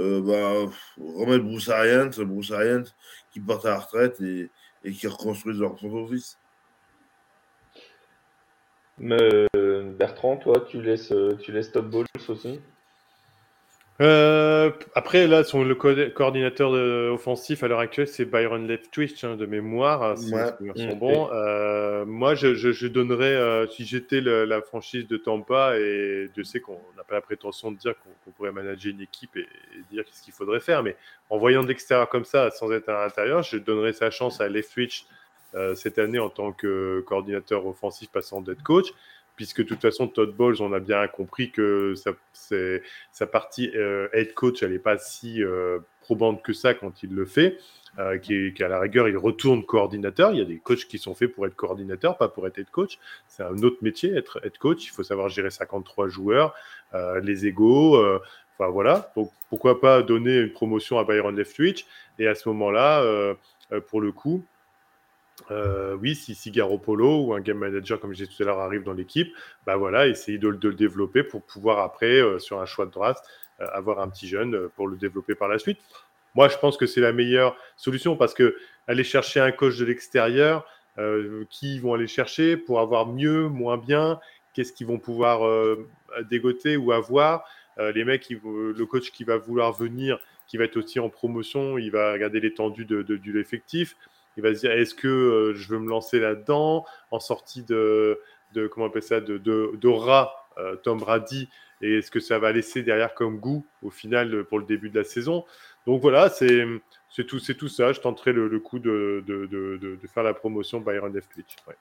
euh, 0.00 0.20
bah, 0.20 0.72
remettre 0.98 1.44
Bruce 1.44 1.68
Arians, 1.68 2.10
Bruce 2.18 2.50
Arians 2.50 2.84
qui 3.30 3.40
part 3.40 3.64
à 3.66 3.70
la 3.70 3.78
retraite 3.78 4.20
et, 4.20 4.50
et 4.84 4.92
qui 4.92 5.06
reconstruit 5.06 5.56
leur 5.56 5.78
son 5.78 5.92
office. 5.94 6.38
Mais 8.98 9.46
Bertrand, 9.98 10.36
toi, 10.36 10.64
tu 10.68 10.82
laisses, 10.82 11.12
tu 11.40 11.52
laisses 11.52 11.72
Top 11.72 11.86
Balls 11.86 12.06
aussi? 12.28 12.60
Euh, 14.00 14.70
après, 14.94 15.26
là, 15.26 15.44
son, 15.44 15.62
le 15.62 15.74
co 15.74 15.90
coordinateur 16.14 16.72
de, 16.72 17.10
offensif 17.10 17.62
à 17.62 17.68
l'heure 17.68 17.80
actuelle, 17.80 18.08
c'est 18.08 18.24
Byron 18.24 18.66
Leftwich, 18.66 19.24
hein, 19.24 19.36
de 19.36 19.46
mémoire, 19.46 20.02
hein, 20.02 20.16
si 20.16 20.32
ouais. 20.32 20.52
mes 20.60 20.90
sont 20.90 20.96
bons. 20.96 21.28
Euh, 21.32 22.04
moi, 22.06 22.34
je, 22.34 22.54
je, 22.54 22.72
je 22.72 22.86
donnerais, 22.86 23.34
euh, 23.34 23.66
si 23.68 23.84
j'étais 23.84 24.20
la 24.20 24.62
franchise 24.62 25.06
de 25.06 25.16
Tampa, 25.16 25.78
et 25.78 26.30
je 26.36 26.42
sais 26.42 26.60
qu'on 26.60 26.80
n'a 26.96 27.04
pas 27.04 27.16
la 27.16 27.20
prétention 27.20 27.70
de 27.72 27.76
dire 27.76 27.94
qu'on 27.98 28.10
qu 28.24 28.34
pourrait 28.34 28.52
manager 28.52 28.92
une 28.92 29.02
équipe 29.02 29.36
et, 29.36 29.40
et 29.40 29.84
dire 29.90 30.04
ce 30.10 30.22
qu'il 30.22 30.32
faudrait 30.32 30.60
faire, 30.60 30.82
mais 30.82 30.96
en 31.28 31.38
voyant 31.38 31.62
de 31.62 31.68
l'extérieur 31.68 32.08
comme 32.08 32.24
ça, 32.24 32.50
sans 32.50 32.72
être 32.72 32.88
à 32.88 33.04
l'intérieur, 33.04 33.42
je 33.42 33.58
donnerais 33.58 33.92
sa 33.92 34.10
chance 34.10 34.40
à 34.40 34.48
Leftwich 34.48 35.06
euh, 35.56 35.74
cette 35.74 35.98
année 35.98 36.20
en 36.20 36.30
tant 36.30 36.52
que 36.52 37.00
coordinateur 37.08 37.66
offensif 37.66 38.08
passant 38.10 38.40
d'être 38.40 38.62
coach 38.62 38.92
puisque 39.40 39.62
de 39.62 39.68
toute 39.68 39.80
façon, 39.80 40.06
Todd 40.06 40.36
Bowles, 40.36 40.60
on 40.60 40.70
a 40.74 40.80
bien 40.80 41.08
compris 41.08 41.50
que 41.50 41.94
sa, 41.94 43.26
partie 43.26 43.70
euh, 43.74 44.06
head 44.12 44.34
coach, 44.34 44.62
elle 44.62 44.72
n'est 44.72 44.78
pas 44.78 44.98
si 44.98 45.42
euh, 45.42 45.78
probante 46.02 46.42
que 46.42 46.52
ça 46.52 46.74
quand 46.74 47.02
il 47.02 47.14
le 47.14 47.24
fait, 47.24 47.56
euh, 47.98 48.18
qu'à 48.18 48.68
la 48.68 48.78
rigueur, 48.78 49.08
il 49.08 49.16
retourne 49.16 49.64
coordinateur. 49.64 50.32
Il 50.32 50.40
y 50.40 50.42
a 50.42 50.44
des 50.44 50.58
coachs 50.58 50.84
qui 50.84 50.98
sont 50.98 51.14
faits 51.14 51.32
pour 51.32 51.46
être 51.46 51.56
coordinateur, 51.56 52.18
pas 52.18 52.28
pour 52.28 52.46
être 52.46 52.58
head 52.58 52.68
coach. 52.68 52.98
C'est 53.28 53.42
un 53.42 53.56
autre 53.62 53.78
métier, 53.80 54.14
être 54.14 54.44
head 54.44 54.58
coach. 54.58 54.84
Il 54.84 54.90
faut 54.90 55.04
savoir 55.04 55.30
gérer 55.30 55.48
53 55.48 56.08
joueurs, 56.08 56.54
euh, 56.92 57.18
les 57.20 57.46
égaux. 57.46 57.96
Enfin 58.58 58.68
voilà, 58.68 59.10
pourquoi 59.48 59.80
pas 59.80 60.02
donner 60.02 60.36
une 60.36 60.52
promotion 60.52 60.98
à 60.98 61.04
Byron 61.04 61.34
Leftwich? 61.34 61.86
Et 62.18 62.26
à 62.26 62.34
ce 62.34 62.46
moment-là, 62.50 63.34
pour 63.88 64.02
le 64.02 64.12
coup, 64.12 64.44
euh, 65.50 65.96
oui, 66.00 66.14
si, 66.14 66.34
si 66.34 66.50
Garoppolo 66.50 67.24
ou 67.24 67.34
un 67.34 67.40
game 67.40 67.58
manager, 67.58 68.00
comme 68.00 68.12
je 68.12 68.24
disais 68.24 68.36
tout 68.36 68.42
à 68.42 68.46
l'heure, 68.46 68.60
arrive 68.60 68.82
dans 68.82 68.92
l'équipe, 68.92 69.34
bah 69.66 69.76
voilà, 69.76 70.06
essayer 70.06 70.38
de, 70.38 70.48
le 70.48 70.74
développer 70.74 71.22
pour 71.22 71.42
pouvoir 71.42 71.80
après, 71.80 72.20
euh, 72.20 72.38
sur 72.38 72.60
un 72.60 72.66
choix 72.66 72.86
de 72.86 72.90
draft, 72.90 73.24
euh, 73.60 73.66
avoir 73.72 74.00
un 74.00 74.08
petit 74.08 74.28
jeune 74.28 74.68
pour 74.76 74.88
le 74.88 74.96
développer 74.96 75.34
par 75.34 75.48
la 75.48 75.58
suite. 75.58 75.78
Moi, 76.34 76.48
je 76.48 76.56
pense 76.58 76.76
que 76.76 76.86
c'est 76.86 77.00
la 77.00 77.12
meilleure 77.12 77.56
solution 77.76 78.16
parce 78.16 78.34
que 78.34 78.56
aller 78.86 79.04
chercher 79.04 79.40
un 79.40 79.50
coach 79.52 79.76
de 79.78 79.84
l'extérieur, 79.84 80.66
qui 81.48 81.78
vont 81.78 81.94
aller 81.94 82.08
chercher 82.08 82.58
pour 82.58 82.78
avoir 82.78 83.06
mieux, 83.06 83.48
moins 83.48 83.78
bien, 83.78 84.20
qu'est-ce 84.52 84.70
qu'ils 84.70 84.86
vont 84.86 84.98
pouvoir 84.98 85.40
dégoter 86.28 86.76
ou 86.76 86.92
avoir. 86.92 87.44
les 87.78 88.04
mecs, 88.04 88.28
le 88.28 88.84
coach 88.84 89.10
qui 89.10 89.24
va 89.24 89.38
vouloir 89.38 89.72
venir, 89.72 90.18
qui 90.46 90.58
va 90.58 90.64
être 90.64 90.76
aussi 90.76 91.00
en 91.00 91.08
promotion, 91.08 91.78
il 91.78 91.90
va 91.90 92.12
regarder 92.12 92.40
l'étendue 92.40 92.84
de, 92.84 93.02
de 93.02 93.32
l'effectif 93.32 93.96
il 94.40 94.42
va 94.42 94.54
se 94.54 94.60
dire 94.60 94.72
est-ce 94.72 94.94
que 94.94 95.06
euh, 95.06 95.54
je 95.54 95.68
veux 95.68 95.78
me 95.78 95.88
lancer 95.88 96.18
là-dedans? 96.18 96.84
En 97.10 97.20
sortie 97.20 97.62
de, 97.62 98.18
comment 98.70 98.86
on 98.86 98.88
appelle 98.88 99.02
ça 99.02 99.20
de, 99.20 99.38
de, 99.38 99.72
de 99.74 99.88
rat 99.88 100.34
euh, 100.58 100.76
Tom 100.76 100.98
Brady 100.98 101.48
et 101.82 101.98
est-ce 101.98 102.10
que 102.10 102.20
ça 102.20 102.38
va 102.38 102.52
laisser 102.52 102.82
derrière 102.82 103.14
comme 103.14 103.38
goût 103.38 103.64
au 103.82 103.90
final 103.90 104.44
pour 104.44 104.58
le 104.58 104.64
début 104.64 104.90
de 104.90 104.98
la 104.98 105.04
saison? 105.04 105.44
Donc 105.86 106.00
voilà 106.00 106.28
c'est 106.30 106.64
c'est 107.10 107.26
tout 107.26 107.38
c'est 107.38 107.54
tout 107.54 107.68
ça. 107.68 107.92
Je 107.92 108.00
tenterai 108.00 108.32
le, 108.32 108.58
coup 108.60 108.78
de, 108.78 109.22
de, 109.26 109.46
de, 109.46 109.98
faire 110.06 110.22
la 110.22 110.34
promotion 110.34 110.80
Byron 110.80 111.12
Leftwich 111.12 111.56
ouais. 111.68 111.76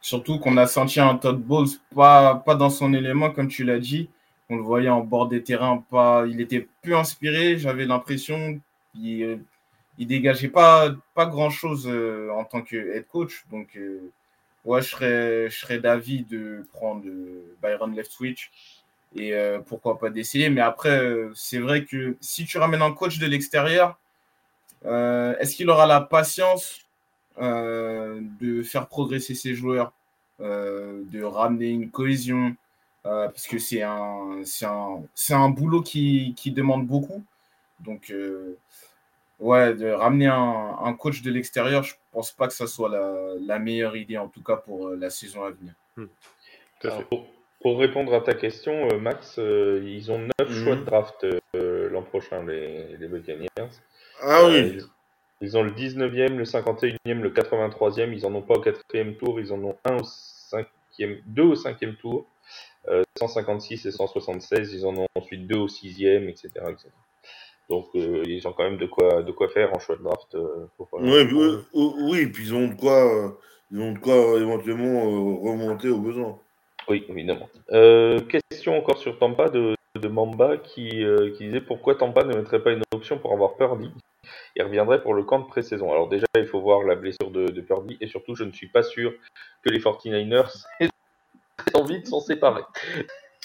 surtout 0.00 0.38
qu'on 0.38 0.56
a 0.58 0.66
senti 0.66 1.00
un 1.00 1.16
Todd 1.16 1.40
Bowles 1.40 1.68
pas 1.94 2.34
pas 2.34 2.54
dans 2.54 2.70
son 2.70 2.92
élément 2.92 3.30
comme 3.30 3.48
tu 3.48 3.64
l'as 3.64 3.78
dit. 3.78 4.10
On 4.50 4.56
le 4.56 4.62
voyait 4.62 4.88
en 4.88 5.00
bord 5.00 5.28
des 5.28 5.42
terrains 5.42 5.82
pas 5.90 6.24
il 6.28 6.40
était 6.40 6.66
plus 6.82 6.94
inspiré 6.94 7.56
j'avais 7.58 7.86
l'impression 7.86 8.60
il 10.00 10.06
dégageait 10.06 10.48
pas, 10.48 10.94
pas 11.14 11.26
grand 11.26 11.50
chose 11.50 11.86
euh, 11.86 12.30
en 12.30 12.44
tant 12.44 12.62
que 12.62 12.74
head 12.74 13.06
coach. 13.06 13.44
Donc, 13.50 13.76
euh, 13.76 14.00
ouais, 14.64 14.80
je 14.80 14.88
serais, 14.88 15.50
je 15.50 15.58
serais 15.58 15.78
d'avis 15.78 16.24
de 16.24 16.66
prendre 16.72 17.06
euh, 17.06 17.54
Byron 17.62 17.94
Leftwich 17.94 18.50
et 19.14 19.34
euh, 19.34 19.58
pourquoi 19.58 19.98
pas 19.98 20.08
d'essayer. 20.08 20.48
Mais 20.48 20.62
après, 20.62 20.98
c'est 21.34 21.58
vrai 21.58 21.84
que 21.84 22.16
si 22.22 22.46
tu 22.46 22.56
ramènes 22.56 22.80
un 22.80 22.92
coach 22.92 23.18
de 23.18 23.26
l'extérieur, 23.26 23.98
est-ce 24.82 25.54
qu'il 25.54 25.68
aura 25.68 25.86
la 25.86 26.00
patience 26.00 26.86
de 27.38 28.62
faire 28.62 28.86
progresser 28.86 29.34
ses 29.34 29.54
joueurs, 29.54 29.92
de 30.38 31.22
ramener 31.22 31.68
une 31.68 31.90
cohésion 31.90 32.56
Parce 33.02 33.46
que 33.46 33.58
c'est 33.58 33.82
un, 33.82 34.40
un, 34.62 35.02
un 35.34 35.48
boulot 35.50 35.82
qui, 35.82 36.32
qui 36.34 36.50
demande 36.52 36.86
beaucoup. 36.86 37.22
Donc, 37.80 38.10
Ouais, 39.40 39.74
de 39.74 39.88
ramener 39.90 40.26
un, 40.26 40.76
un 40.82 40.92
coach 40.92 41.22
de 41.22 41.30
l'extérieur, 41.30 41.82
je 41.82 41.94
pense 42.12 42.30
pas 42.30 42.46
que 42.46 42.52
ça 42.52 42.66
soit 42.66 42.90
la, 42.90 43.34
la, 43.40 43.58
meilleure 43.58 43.96
idée, 43.96 44.18
en 44.18 44.28
tout 44.28 44.42
cas 44.42 44.56
pour 44.56 44.88
euh, 44.88 44.96
la 44.96 45.08
saison 45.08 45.44
à 45.44 45.50
venir. 45.50 45.72
Mmh. 45.96 46.04
Alors, 46.84 47.04
pour, 47.04 47.26
pour, 47.62 47.78
répondre 47.78 48.12
à 48.12 48.20
ta 48.20 48.34
question, 48.34 48.88
euh, 48.90 48.98
Max, 48.98 49.38
euh, 49.38 49.82
ils 49.82 50.12
ont 50.12 50.18
9 50.18 50.30
mmh. 50.46 50.52
choix 50.52 50.76
de 50.76 50.84
draft 50.84 51.26
euh, 51.56 51.88
l'an 51.88 52.02
prochain, 52.02 52.44
les, 52.44 52.96
les 52.98 53.08
Buccaneers. 53.08 53.48
Ah 54.20 54.44
oui. 54.46 54.76
Ils, 54.76 54.86
ils, 55.40 55.56
ont 55.56 55.62
le 55.62 55.70
19e, 55.70 56.36
le 56.36 56.44
51e, 56.44 56.98
le 57.06 57.30
83e. 57.30 58.12
Ils 58.12 58.26
en 58.26 58.34
ont 58.34 58.42
pas 58.42 58.54
au 58.54 58.62
4e 58.62 59.16
tour, 59.16 59.40
ils 59.40 59.54
en 59.54 59.64
ont 59.64 59.76
un 59.86 59.96
au 59.96 60.02
5e, 60.02 61.22
deux 61.24 61.44
au 61.44 61.54
5e 61.54 61.96
tour. 61.96 62.26
156 63.18 63.86
et 63.86 63.90
176, 63.90 64.74
ils 64.74 64.86
en 64.86 64.96
ont 64.96 65.06
ensuite 65.14 65.46
deux 65.46 65.58
au 65.58 65.68
6e, 65.68 66.28
etc. 66.28 66.48
etc. 66.70 66.88
Donc 67.70 67.86
euh, 67.94 68.22
ils 68.26 68.46
ont 68.46 68.52
quand 68.52 68.64
même 68.64 68.78
de 68.78 68.86
quoi 68.86 69.22
de 69.22 69.32
quoi 69.32 69.48
faire 69.48 69.72
en 69.74 69.78
choix 69.78 69.96
de 69.96 70.02
draft. 70.02 70.34
Euh, 70.34 70.66
oui, 71.72 72.26
puis 72.26 72.44
ils 72.44 72.54
ont 72.54 72.68
de 72.68 72.74
quoi 72.74 73.38
ils 73.70 73.80
ont 73.80 73.92
de 73.92 73.98
quoi 73.98 74.14
éventuellement 74.38 75.04
euh, 75.04 75.50
remonter 75.50 75.88
au 75.88 75.98
besoin. 75.98 76.38
Oui, 76.88 77.04
évidemment. 77.08 77.48
Euh, 77.70 78.20
question 78.50 78.76
encore 78.76 78.98
sur 78.98 79.16
Tampa 79.18 79.48
de, 79.48 79.76
de 79.94 80.08
Mamba 80.08 80.56
qui, 80.56 81.04
euh, 81.04 81.32
qui 81.36 81.44
disait 81.44 81.60
pourquoi 81.60 81.94
Tampa 81.94 82.24
ne 82.24 82.34
mettrait 82.34 82.62
pas 82.62 82.72
une 82.72 82.82
option 82.92 83.18
pour 83.18 83.32
avoir 83.32 83.56
Purdy? 83.56 83.92
Il 84.56 84.62
reviendrait 84.64 85.02
pour 85.02 85.14
le 85.14 85.22
camp 85.22 85.38
de 85.38 85.46
pré-saison. 85.46 85.92
Alors 85.92 86.08
déjà, 86.08 86.26
il 86.36 86.46
faut 86.46 86.60
voir 86.60 86.82
la 86.82 86.96
blessure 86.96 87.30
de, 87.30 87.46
de 87.46 87.60
Purdy 87.60 87.96
et 88.00 88.08
surtout, 88.08 88.34
je 88.34 88.42
ne 88.42 88.50
suis 88.50 88.68
pas 88.68 88.82
sûr 88.82 89.12
que 89.62 89.70
les 89.70 89.78
49ers 89.78 90.64
aient 90.80 90.88
envie 91.74 92.00
de 92.00 92.06
s'en 92.06 92.20
séparer. 92.20 92.62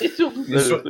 Et 0.01 0.09
surtout, 0.09 0.43
et 0.43 0.59
sur... 0.59 0.81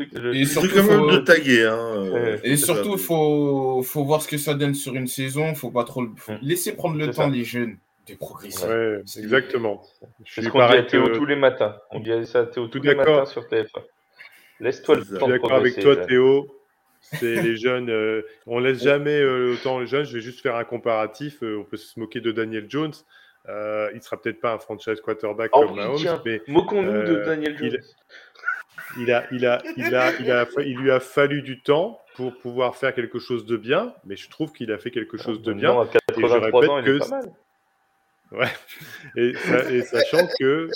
surtout 0.46 0.70
quand 0.74 0.84
même 0.84 1.00
faut... 1.00 1.12
de 1.12 1.18
taguer. 1.20 1.66
Hein, 1.66 2.10
ouais. 2.12 2.40
Et 2.44 2.58
surtout, 2.58 2.94
il 2.94 3.00
faut, 3.00 3.84
faut 3.84 4.04
voir 4.04 4.22
ce 4.22 4.28
que 4.28 4.38
ça 4.38 4.56
donne 4.56 4.74
sur 4.74 4.96
une 4.96 5.08
saison. 5.08 5.54
faut 5.54 5.70
pas 5.70 5.84
trop 5.84 6.04
faut 6.18 6.34
mmh. 6.34 6.40
laisser 6.42 6.76
prendre 6.76 6.98
le 6.98 7.08
temps 7.08 7.24
ça. 7.24 7.30
les 7.30 7.44
jeunes 7.44 7.78
de 8.08 8.16
progresser. 8.16 8.66
Ouais, 8.66 9.02
exactement. 9.18 9.84
Je 10.24 10.32
suis 10.32 10.42
dit 10.42 10.58
à 10.60 10.84
Théo 10.84 11.06
que... 11.08 11.18
tous 11.18 11.26
les 11.26 11.36
matins. 11.36 11.78
On 11.92 12.00
dit 12.00 12.12
ça 12.26 12.40
à 12.40 12.46
Théo 12.46 12.68
tous 12.68 12.82
les 12.82 12.96
matins 12.96 13.26
sur 13.26 13.44
TF1. 13.44 13.68
Laisse-toi 14.60 14.96
le 14.96 15.02
temps. 15.02 15.08
Je 15.12 15.16
suis 15.18 15.28
d'accord 15.28 15.54
avec 15.54 15.80
toi, 15.80 15.96
Théo. 15.98 16.48
C'est 17.02 17.42
les 17.44 17.56
jeunes. 17.56 17.92
Euh, 17.92 18.24
on 18.48 18.58
laisse 18.58 18.80
jamais 18.84 19.22
euh, 19.22 19.54
autant 19.54 19.80
les 19.80 19.88
jeunes. 19.88 20.06
Je 20.06 20.14
vais 20.14 20.22
juste 20.22 20.42
faire 20.42 20.56
un 20.56 20.64
comparatif. 20.64 21.44
Euh, 21.44 21.60
on 21.60 21.64
peut 21.64 21.78
se 21.78 22.00
moquer 22.00 22.22
de 22.22 22.32
Daniel 22.32 22.66
Jones. 22.68 22.94
Euh, 23.48 23.92
il 23.94 24.02
sera 24.02 24.20
peut-être 24.20 24.42
pas 24.42 24.54
un 24.54 24.60
franchise 24.60 25.02
quarterback 25.02 25.52
oh, 25.54 25.68
comme 25.68 25.76
Mahomes, 25.76 26.22
mais 26.26 26.42
moquons-nous 26.48 27.04
de 27.04 27.24
Daniel 27.26 27.58
Jones. 27.58 27.70
Il... 27.74 27.80
il, 28.98 29.12
a, 29.12 29.26
il, 29.32 29.46
a, 29.46 29.62
il, 29.78 29.96
a, 29.96 30.12
il, 30.20 30.32
a, 30.32 30.48
il 30.60 30.78
lui 30.78 30.92
a 30.92 31.00
fallu 31.00 31.42
du 31.42 31.62
temps 31.62 32.02
pour 32.16 32.38
pouvoir 32.38 32.76
faire 32.76 32.94
quelque 32.94 33.20
chose 33.20 33.46
de 33.46 33.58
bien, 33.58 33.94
mais 34.06 34.16
je 34.16 34.30
trouve 34.30 34.52
qu'il 34.54 34.72
a 34.72 34.78
fait 34.78 34.92
quelque 34.92 35.18
chose 35.18 35.42
de 35.42 35.54
bien. 35.54 35.80
À 35.80 35.86
83 35.86 36.70
ans, 36.70 36.80
il 36.80 36.90
est 36.90 37.00
pas 37.00 37.08
mal. 37.08 37.32
Ouais. 38.32 38.48
Et, 39.16 39.34
et, 39.70 39.82
sachant 39.84 40.28
que, 40.40 40.70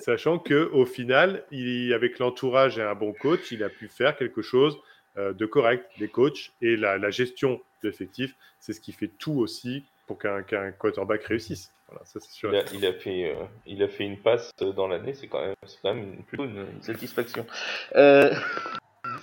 sachant 0.00 0.40
que 0.40 0.68
au 0.72 0.84
final, 0.84 1.44
il, 1.52 1.94
avec 1.94 2.18
l'entourage 2.18 2.78
et 2.78 2.82
un 2.82 2.96
bon 2.96 3.12
coach, 3.12 3.52
il 3.52 3.62
a 3.62 3.68
pu 3.68 3.86
faire 3.86 4.16
quelque 4.16 4.42
chose 4.42 4.76
euh, 5.16 5.32
de 5.32 5.46
correct, 5.46 5.88
des 6.00 6.08
coachs 6.08 6.50
et 6.60 6.76
la, 6.76 6.98
la 6.98 7.10
gestion 7.10 7.60
de 7.82 7.88
l'effectif, 7.88 8.34
c'est 8.58 8.72
ce 8.72 8.80
qui 8.80 8.90
fait 8.92 9.06
tout 9.06 9.34
aussi 9.34 9.84
pour 10.06 10.18
qu'un 10.18 10.42
qu 10.42 10.56
quarterback 10.78 11.24
réussisse. 11.24 11.72
Voilà, 11.88 12.04
ça, 12.04 12.18
sûr. 12.20 12.52
Il, 12.52 12.58
a, 12.58 12.64
il, 12.72 12.86
a, 12.86 12.92
fait, 12.92 13.30
euh, 13.30 13.44
il 13.66 13.82
a 13.82 13.88
fait 13.88 14.04
une 14.04 14.18
passe 14.18 14.50
dans 14.58 14.88
l'année, 14.88 15.14
c'est 15.14 15.28
quand 15.28 15.40
même, 15.40 15.54
quand 15.82 15.94
même 15.94 16.02
une, 16.02 16.24
plutôt 16.24 16.44
une, 16.44 16.66
une 16.74 16.82
satisfaction. 16.82 17.46
Euh... 17.94 18.34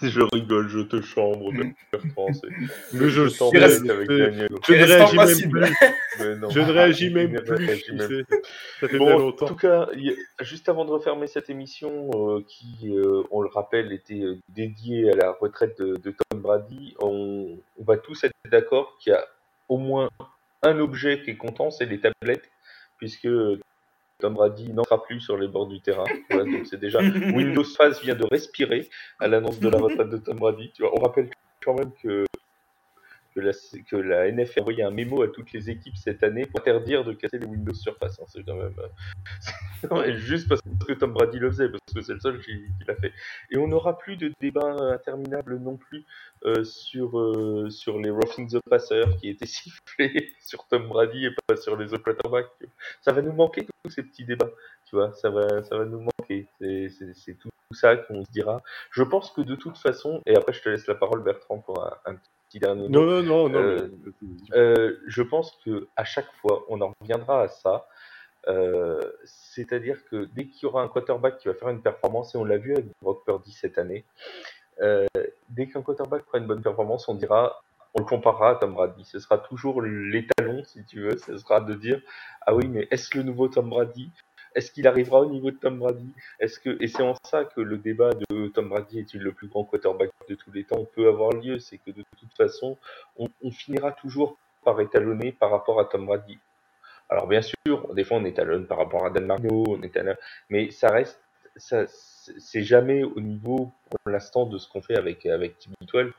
Je 0.02 0.22
rigole, 0.22 0.68
je 0.68 0.80
te 0.80 1.02
chambre, 1.02 1.52
Bertrand. 1.92 2.28
Mais 2.94 3.10
je, 3.10 3.28
je 3.28 3.38
t'embête 3.38 3.90
avec 3.90 4.08
Daniel. 4.08 4.50
Je 4.68 4.74
ne 4.74 4.84
réagis 4.86 5.18
même 5.18 5.50
plus. 5.50 5.74
Je 6.52 6.60
ne 6.60 6.72
réagis 6.72 7.10
même 7.10 7.42
plus. 7.42 8.26
Ça 8.80 8.88
fait 8.88 8.98
bon, 8.98 9.18
longtemps. 9.18 9.46
En 9.46 9.50
tout 9.50 9.56
cas, 9.56 9.90
juste 10.42 10.70
avant 10.70 10.86
de 10.86 10.92
refermer 10.92 11.28
cette 11.28 11.50
émission, 11.50 12.10
euh, 12.14 12.44
qui, 12.48 12.90
euh, 12.90 13.24
on 13.32 13.42
le 13.42 13.50
rappelle, 13.50 13.92
était 13.92 14.24
dédiée 14.50 15.12
à 15.12 15.16
la 15.16 15.32
retraite 15.32 15.80
de, 15.80 15.96
de 15.98 16.12
Tom 16.12 16.42
Brady, 16.42 16.96
on, 17.02 17.58
on 17.80 17.84
va 17.84 17.98
tous 17.98 18.24
être 18.24 18.34
d'accord 18.50 18.98
qu'il 19.00 19.12
y 19.12 19.16
a 19.16 19.26
au 19.70 19.78
moins 19.78 20.10
un 20.64 20.80
objet 20.80 21.22
qui 21.22 21.32
est 21.32 21.38
content, 21.38 21.72
c'est 21.72 21.86
les 21.86 21.99
tablettes, 21.99 22.49
puisque 22.97 23.28
Tom 24.20 24.34
Brady 24.34 24.72
n'entrera 24.74 25.03
plus 25.03 25.20
sur 25.20 25.38
les 25.38 25.47
bords 25.47 25.68
du 25.68 25.82
terrain. 25.82 26.05
Voilà, 26.30 26.49
donc 26.49 26.66
c'est 26.66 26.80
déjà 26.80 26.99
Windows 26.99 27.64
Phase 27.64 28.01
vient 28.01 28.16
de 28.16 28.26
respirer 28.32 28.89
à 29.20 29.28
l'annonce 29.28 29.59
de 29.59 29.70
la 29.70 29.78
retraite 29.78 30.09
de 30.09 30.18
Tom 30.18 30.38
Brady. 30.38 30.72
Tu 30.74 30.82
vois, 30.82 30.91
on 30.97 31.01
rappelle 31.01 31.30
quand 31.64 31.74
même 31.74 31.91
que 32.01 32.26
que 33.34 33.96
la, 33.96 34.32
NF 34.32 34.58
a 34.58 34.62
envoyé 34.62 34.84
un 34.84 34.92
mémo 34.92 35.22
à 35.24 35.28
toutes 35.28 35.52
les 35.52 35.70
équipes 35.70 35.98
cette 35.98 36.24
année 36.24 36.46
pour 36.46 36.60
interdire 36.60 37.04
de 37.04 37.14
casser 37.14 37.40
les 37.40 37.46
Windows 37.46 37.74
Surface. 37.74 38.20
Hein, 38.20 38.26
c'est 38.28 38.44
quand 38.44 38.56
même 38.56 38.76
euh... 39.92 40.16
juste 40.18 40.48
parce 40.48 40.62
que 40.88 40.94
Tom 40.94 41.14
Brady 41.14 41.40
le 41.40 41.52
faisait, 41.52 41.70
parce 41.70 41.82
que 41.96 42.02
c'est 42.02 42.14
le 42.14 42.20
seul 42.20 42.40
qui, 42.40 42.52
qui 42.52 42.86
l'a 42.88 42.96
fait. 42.96 43.14
Et 43.52 43.58
on 43.58 43.68
n'aura 43.68 43.98
plus 43.98 44.18
de 44.18 44.32
débat 44.40 44.76
interminable 44.94 45.58
non 45.58 45.78
plus 45.78 46.06
euh, 46.46 46.64
sur 46.64 47.18
euh, 47.20 47.70
sur 47.70 48.00
les 48.00 48.10
roughing 48.10 48.50
the 48.50 48.60
passer 48.70 49.04
qui 49.20 49.30
étaient 49.30 49.46
sifflés 49.46 50.34
sur 50.40 50.68
Tom 50.68 50.88
Brady 50.88 51.26
et 51.26 51.32
pas 51.48 51.56
sur 51.58 51.76
les 51.78 51.94
autres 51.94 52.04
quarterbacks. 52.04 52.50
Ça 53.02 53.12
va 53.12 53.22
nous 53.22 53.34
manquer 53.34 53.66
tous 53.66 53.90
ces 53.90 54.04
petits 54.04 54.26
débats, 54.26 54.52
tu 54.86 54.96
vois. 54.96 55.14
Ça 55.14 55.30
va 55.30 55.64
ça 55.64 55.78
va 55.78 55.86
nous 55.86 56.02
manquer. 56.02 56.48
C'est 56.60 57.38
tout 57.40 57.50
ça 57.72 57.96
qu'on 57.96 58.24
se 58.24 58.32
dira. 58.32 58.62
Je 58.92 59.04
pense 59.04 59.32
que 59.32 59.42
de 59.42 59.56
toute 59.56 59.78
façon, 59.78 60.22
et 60.26 60.36
après 60.36 60.54
je 60.54 60.62
te 60.62 60.70
laisse 60.70 60.88
la 60.88 60.96
parole 60.96 61.24
Bertrand 61.24 61.60
pour 61.60 61.84
un, 61.84 61.98
un 62.06 62.16
petit 62.16 62.30
dernier 62.60 62.88
non, 62.89 63.06
non, 63.06 63.24
non, 63.24 63.49
non, 63.49 63.60
euh, 63.60 63.89
euh, 64.54 64.97
je 65.08 65.22
pense 65.22 65.58
que 65.66 65.88
à 65.95 66.04
chaque 66.04 66.32
fois, 66.41 66.66
on 66.70 66.82
en 66.82 66.93
reviendra 66.99 67.43
à 67.43 67.47
ça. 67.47 67.88
Euh, 68.47 69.01
C'est-à-dire 69.24 70.04
que 70.06 70.26
dès 70.34 70.47
qu'il 70.47 70.64
y 70.64 70.66
aura 70.66 70.84
un 70.84 70.88
quarterback 70.88 71.38
qui 71.38 71.47
va 71.47 71.54
faire 71.54 71.70
une 71.70 71.82
performance, 71.82 72.36
et 72.36 72.38
on 72.38 72.43
l'a 72.43 72.58
vu 72.58 72.74
avec 72.74 72.86
Brock 73.01 73.24
Purdy 73.26 73.51
cette 73.51 73.78
année, 73.78 74.06
dès 75.49 75.68
qu'un 75.68 75.82
quarterback 75.82 76.26
fera 76.26 76.39
une 76.39 76.47
bonne 76.47 76.62
performance, 76.62 77.08
on 77.08 77.16
dira, 77.16 77.62
on 77.93 77.99
le 77.99 78.06
comparera 78.06 78.51
à 78.51 78.56
Tom 78.56 78.74
Brady. 78.74 79.06
Ce 79.06 79.20
sera 79.20 79.38
toujours 79.38 79.82
l'étalon, 79.82 80.64
si 80.64 80.84
tu 80.84 81.01
veux. 81.01 81.18
Ce 81.18 81.38
sera 81.38 81.62
de 81.62 81.74
dire, 81.76 82.01
ah 82.41 82.56
oui, 82.56 82.68
mais 82.68 82.88
est-ce 82.91 83.18
le 83.18 83.24
nouveau 83.24 83.47
Tom 83.47 83.70
Brady? 83.70 84.10
Est-ce 84.56 84.72
qu'il 84.72 84.88
arrivera 84.88 85.22
au 85.22 85.30
niveau 85.30 85.51
de 85.51 85.58
Tom 85.58 85.80
Brady? 85.80 86.12
Est-ce 86.39 86.60
que 86.60 86.82
et 86.82 86.88
c'est 86.88 87.04
en 87.04 87.16
ça 87.24 87.45
que 87.45 87.62
le 87.62 87.78
débat 87.78 88.12
de 88.30 88.47
Tom 88.47 88.70
Brady 88.70 88.99
est-il 88.99 89.22
le 89.22 89.32
plus 89.32 89.47
grand 89.47 89.64
quarterback 89.64 90.12
de 90.30 90.36
tous 90.36 90.51
les 90.51 90.64
temps? 90.64 90.86
Peut 90.95 91.08
avoir 91.08 91.32
lieu, 91.32 91.60
c'est 91.60 91.78
que 91.78 91.91
de 91.91 92.04
toute 92.18 92.34
façon, 92.36 92.78
on, 93.18 93.30
on, 93.41 93.51
finira 93.51 93.91
toujours 93.91 94.38
par 94.64 94.80
étalonner 94.82 95.32
par 95.32 95.51
rapport 95.51 95.80
à 95.80 95.86
Tom 95.86 96.06
Brady. 96.06 96.39
Alors 97.10 97.28
bien 97.28 97.41
sûr, 97.41 97.93
des 97.93 98.04
fois 98.04 98.18
on 98.18 98.26
étalonne 98.26 98.66
par 98.68 98.78
rapport 98.78 99.06
à 99.06 99.10
Dan 99.10 99.26
Marino, 99.26 99.64
on 99.68 99.82
étalonne, 99.82 100.18
mais 100.49 100.72
ça 100.72 100.89
reste, 100.89 101.20
ça, 101.56 101.86
c'est 101.88 102.64
jamais 102.64 103.04
au 103.04 103.20
niveau 103.20 103.72
pour 103.89 104.12
l'instant 104.12 104.45
de 104.45 104.58
ce 104.58 104.68
qu'on 104.68 104.82
fait 104.82 104.97
avec 104.97 105.26
avec 105.26 105.60
Tim 105.60 105.72
12. 105.82 106.12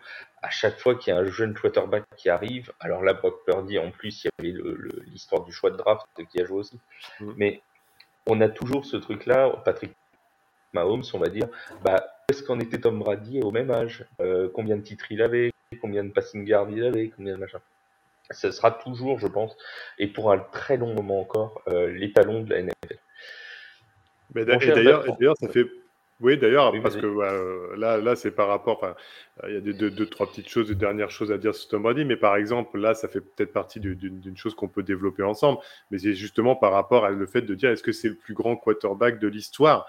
À 0.42 0.50
chaque 0.50 0.78
fois 0.78 0.94
qu'il 0.94 1.12
y 1.12 1.16
a 1.16 1.20
un 1.20 1.24
jeune 1.24 1.54
quarterback 1.54 2.04
qui 2.16 2.28
arrive, 2.28 2.72
alors 2.80 3.02
là 3.02 3.14
Brock 3.14 3.44
Purdy 3.46 3.78
en 3.78 3.90
plus 3.90 4.24
il 4.24 4.30
y 4.42 4.50
avait 4.50 4.58
l'histoire 5.06 5.42
du 5.42 5.52
choix 5.52 5.70
de 5.70 5.76
draft 5.76 6.06
qui 6.30 6.40
a 6.40 6.44
joué 6.44 6.58
aussi, 6.58 6.78
mmh. 7.20 7.32
mais 7.36 7.62
on 8.26 8.40
a 8.40 8.48
toujours 8.48 8.84
ce 8.84 8.96
truc-là, 8.96 9.50
Patrick 9.64 9.92
Mahomes, 10.72 11.04
on 11.12 11.18
va 11.18 11.28
dire, 11.28 11.48
bah, 11.84 12.04
est-ce 12.28 12.42
qu'en 12.42 12.58
était 12.58 12.78
Tom 12.78 12.98
Brady 12.98 13.40
au 13.40 13.50
même 13.50 13.70
âge? 13.70 14.06
Euh, 14.20 14.48
Combien 14.52 14.76
de 14.76 14.82
titres 14.82 15.06
il 15.10 15.22
avait? 15.22 15.52
Combien 15.80 16.04
de 16.04 16.10
passing 16.10 16.44
guard 16.44 16.70
il 16.70 16.84
avait? 16.84 17.10
Combien 17.16 17.34
de 17.34 17.40
machin 17.40 17.60
Ce 18.30 18.50
sera 18.50 18.70
toujours, 18.70 19.18
je 19.18 19.26
pense, 19.26 19.56
et 19.98 20.06
pour 20.06 20.32
un 20.32 20.38
très 20.38 20.76
long 20.76 20.94
moment 20.94 21.20
encore, 21.20 21.62
euh, 21.68 21.88
l'étalon 21.88 22.42
de 22.42 22.50
la 22.50 22.62
NFL. 22.62 22.98
Mais 24.34 24.42
et 24.42 24.44
d'ailleurs, 24.44 25.04
ça 25.38 25.48
fait 25.48 25.66
oui, 26.20 26.38
d'ailleurs, 26.38 26.72
parce 26.80 26.96
que 26.96 27.06
euh, 27.06 27.76
là, 27.76 27.98
là 27.98 28.14
c'est 28.14 28.30
par 28.30 28.46
rapport. 28.46 28.86
Il 29.48 29.54
y 29.54 29.56
a 29.56 29.60
deux, 29.60 29.72
deux, 29.72 29.90
deux, 29.90 30.06
trois 30.06 30.28
petites 30.28 30.48
choses, 30.48 30.68
de 30.68 30.74
dernières 30.74 31.10
choses 31.10 31.32
à 31.32 31.38
dire 31.38 31.54
sur 31.54 31.68
Tom 31.68 31.82
Brady, 31.82 32.04
mais 32.04 32.16
par 32.16 32.36
exemple, 32.36 32.78
là, 32.78 32.94
ça 32.94 33.08
fait 33.08 33.20
peut-être 33.20 33.52
partie 33.52 33.80
d'une 33.80 34.36
chose 34.36 34.54
qu'on 34.54 34.68
peut 34.68 34.84
développer 34.84 35.24
ensemble, 35.24 35.58
mais 35.90 35.98
c'est 35.98 36.14
justement 36.14 36.54
par 36.54 36.72
rapport 36.72 37.04
à 37.04 37.10
le 37.10 37.26
fait 37.26 37.42
de 37.42 37.54
dire 37.54 37.70
est-ce 37.70 37.82
que 37.82 37.90
c'est 37.90 38.08
le 38.08 38.14
plus 38.14 38.34
grand 38.34 38.56
quarterback 38.56 39.18
de 39.18 39.26
l'histoire? 39.26 39.86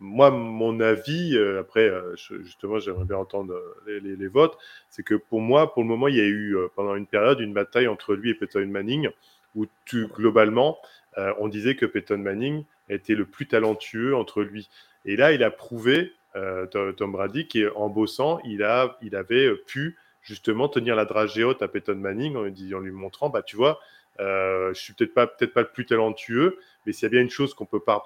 Moi, 0.00 0.30
mon 0.30 0.80
avis, 0.80 1.36
euh, 1.36 1.60
après, 1.60 1.88
euh, 1.88 2.14
justement, 2.16 2.80
j'aimerais 2.80 3.04
bien 3.04 3.16
entendre 3.16 3.54
les, 3.86 4.00
les, 4.00 4.16
les 4.16 4.28
votes, 4.28 4.58
c'est 4.90 5.04
que 5.04 5.14
pour 5.14 5.40
moi, 5.40 5.72
pour 5.72 5.84
le 5.84 5.88
moment, 5.88 6.08
il 6.08 6.16
y 6.16 6.20
a 6.20 6.26
eu 6.26 6.56
pendant 6.74 6.96
une 6.96 7.06
période 7.06 7.38
une 7.40 7.52
bataille 7.52 7.86
entre 7.86 8.14
lui 8.14 8.30
et 8.30 8.34
Peyton 8.34 8.66
Manning, 8.66 9.10
où 9.54 9.66
tu, 9.84 10.06
globalement, 10.08 10.78
on 11.16 11.48
disait 11.48 11.74
que 11.74 11.86
Peyton 11.86 12.18
Manning 12.18 12.64
était 12.88 13.14
le 13.14 13.24
plus 13.26 13.46
talentueux 13.46 14.14
entre 14.14 14.42
lui. 14.42 14.68
Et 15.04 15.16
là, 15.16 15.32
il 15.32 15.42
a 15.42 15.50
prouvé, 15.50 16.12
euh, 16.36 16.66
Tom 16.66 17.12
Brady, 17.12 17.48
qu'en 17.48 17.88
bossant, 17.88 18.40
il, 18.44 18.62
a, 18.62 18.98
il 19.02 19.16
avait 19.16 19.54
pu 19.66 19.96
justement 20.22 20.68
tenir 20.68 20.96
la 20.96 21.04
dragée 21.04 21.44
haute 21.44 21.62
à 21.62 21.68
Peyton 21.68 21.94
Manning 21.94 22.36
en, 22.36 22.42
lui 22.42 22.92
montrant, 22.92 23.30
bah, 23.30 23.42
tu 23.42 23.56
vois, 23.56 23.80
euh, 24.20 24.74
je 24.74 24.80
suis 24.80 24.92
peut-être 24.92 25.14
pas, 25.14 25.26
peut-être 25.26 25.54
pas 25.54 25.62
le 25.62 25.68
plus 25.68 25.86
talentueux, 25.86 26.58
mais 26.84 26.92
s'il 26.92 27.04
y 27.04 27.06
a 27.06 27.10
bien 27.10 27.20
une 27.20 27.30
chose 27.30 27.54
qu'on 27.54 27.66
peut 27.66 27.80
pas 27.80 28.04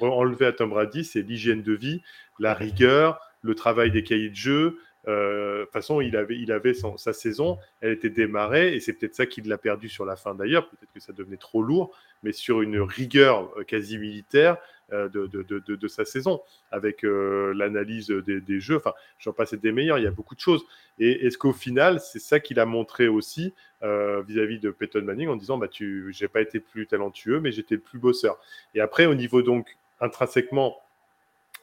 enlever 0.00 0.46
à 0.46 0.52
Tom 0.52 0.70
Brady, 0.70 1.04
c'est 1.04 1.22
l'hygiène 1.22 1.62
de 1.62 1.72
vie, 1.72 2.02
la 2.38 2.54
rigueur, 2.54 3.20
le 3.42 3.54
travail 3.54 3.90
des 3.90 4.02
cahiers 4.02 4.30
de 4.30 4.36
jeu. 4.36 4.78
Euh, 5.08 5.60
de 5.60 5.64
toute 5.64 5.72
façon, 5.72 6.00
il 6.00 6.16
avait, 6.16 6.36
il 6.36 6.50
avait 6.52 6.74
sa 6.96 7.12
saison, 7.12 7.58
elle 7.80 7.92
était 7.92 8.10
démarrée, 8.10 8.74
et 8.74 8.80
c'est 8.80 8.92
peut-être 8.92 9.14
ça 9.14 9.26
qui 9.26 9.40
l'a 9.42 9.58
perdu 9.58 9.88
sur 9.88 10.04
la 10.04 10.16
fin 10.16 10.34
d'ailleurs. 10.34 10.68
Peut-être 10.68 10.92
que 10.92 11.00
ça 11.00 11.12
devenait 11.12 11.36
trop 11.36 11.62
lourd, 11.62 11.96
mais 12.22 12.32
sur 12.32 12.62
une 12.62 12.80
rigueur 12.80 13.52
quasi 13.66 13.98
militaire, 13.98 14.58
euh, 14.92 15.08
de, 15.08 15.26
de, 15.26 15.58
de, 15.58 15.88
sa 15.88 16.04
saison, 16.04 16.40
avec 16.70 17.04
euh, 17.04 17.52
l'analyse 17.56 18.06
des, 18.06 18.60
jeux. 18.60 18.76
Enfin, 18.76 18.92
j'en 19.18 19.32
passe 19.32 19.52
des 19.54 19.72
meilleurs, 19.72 19.98
il 19.98 20.04
y 20.04 20.06
a 20.06 20.12
beaucoup 20.12 20.36
de 20.36 20.40
choses. 20.40 20.64
Et 21.00 21.26
est-ce 21.26 21.36
qu'au 21.38 21.52
final, 21.52 21.98
c'est 21.98 22.20
ça 22.20 22.38
qu'il 22.38 22.60
a 22.60 22.66
montré 22.66 23.08
aussi 23.08 23.52
euh, 23.82 24.22
vis-à-vis 24.22 24.60
de 24.60 24.70
Peyton 24.70 25.02
Manning 25.02 25.26
en 25.26 25.34
disant 25.34 25.58
bah, 25.58 25.66
tu, 25.66 26.12
j'ai 26.12 26.28
pas 26.28 26.40
été 26.40 26.60
plus 26.60 26.86
talentueux, 26.86 27.40
mais 27.40 27.50
j'étais 27.50 27.78
plus 27.78 27.98
bosseur. 27.98 28.38
Et 28.76 28.80
après, 28.80 29.06
au 29.06 29.16
niveau 29.16 29.42
donc 29.42 29.76
intrinsèquement, 30.00 30.80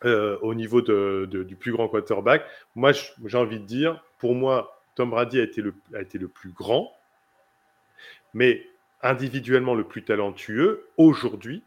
euh, 0.05 0.37
au 0.41 0.53
niveau 0.53 0.81
de, 0.81 1.27
de, 1.31 1.43
du 1.43 1.55
plus 1.55 1.71
grand 1.71 1.87
quarterback, 1.87 2.45
moi 2.75 2.91
j'ai 2.91 3.37
envie 3.37 3.59
de 3.59 3.65
dire, 3.65 4.03
pour 4.17 4.35
moi, 4.35 4.81
Tom 4.95 5.09
Brady 5.09 5.39
a 5.39 5.43
été 5.43 5.61
le, 5.61 5.73
a 5.93 6.01
été 6.01 6.17
le 6.17 6.27
plus 6.27 6.51
grand, 6.51 6.91
mais 8.33 8.67
individuellement 9.01 9.75
le 9.75 9.83
plus 9.83 10.03
talentueux 10.03 10.87
aujourd'hui, 10.97 11.63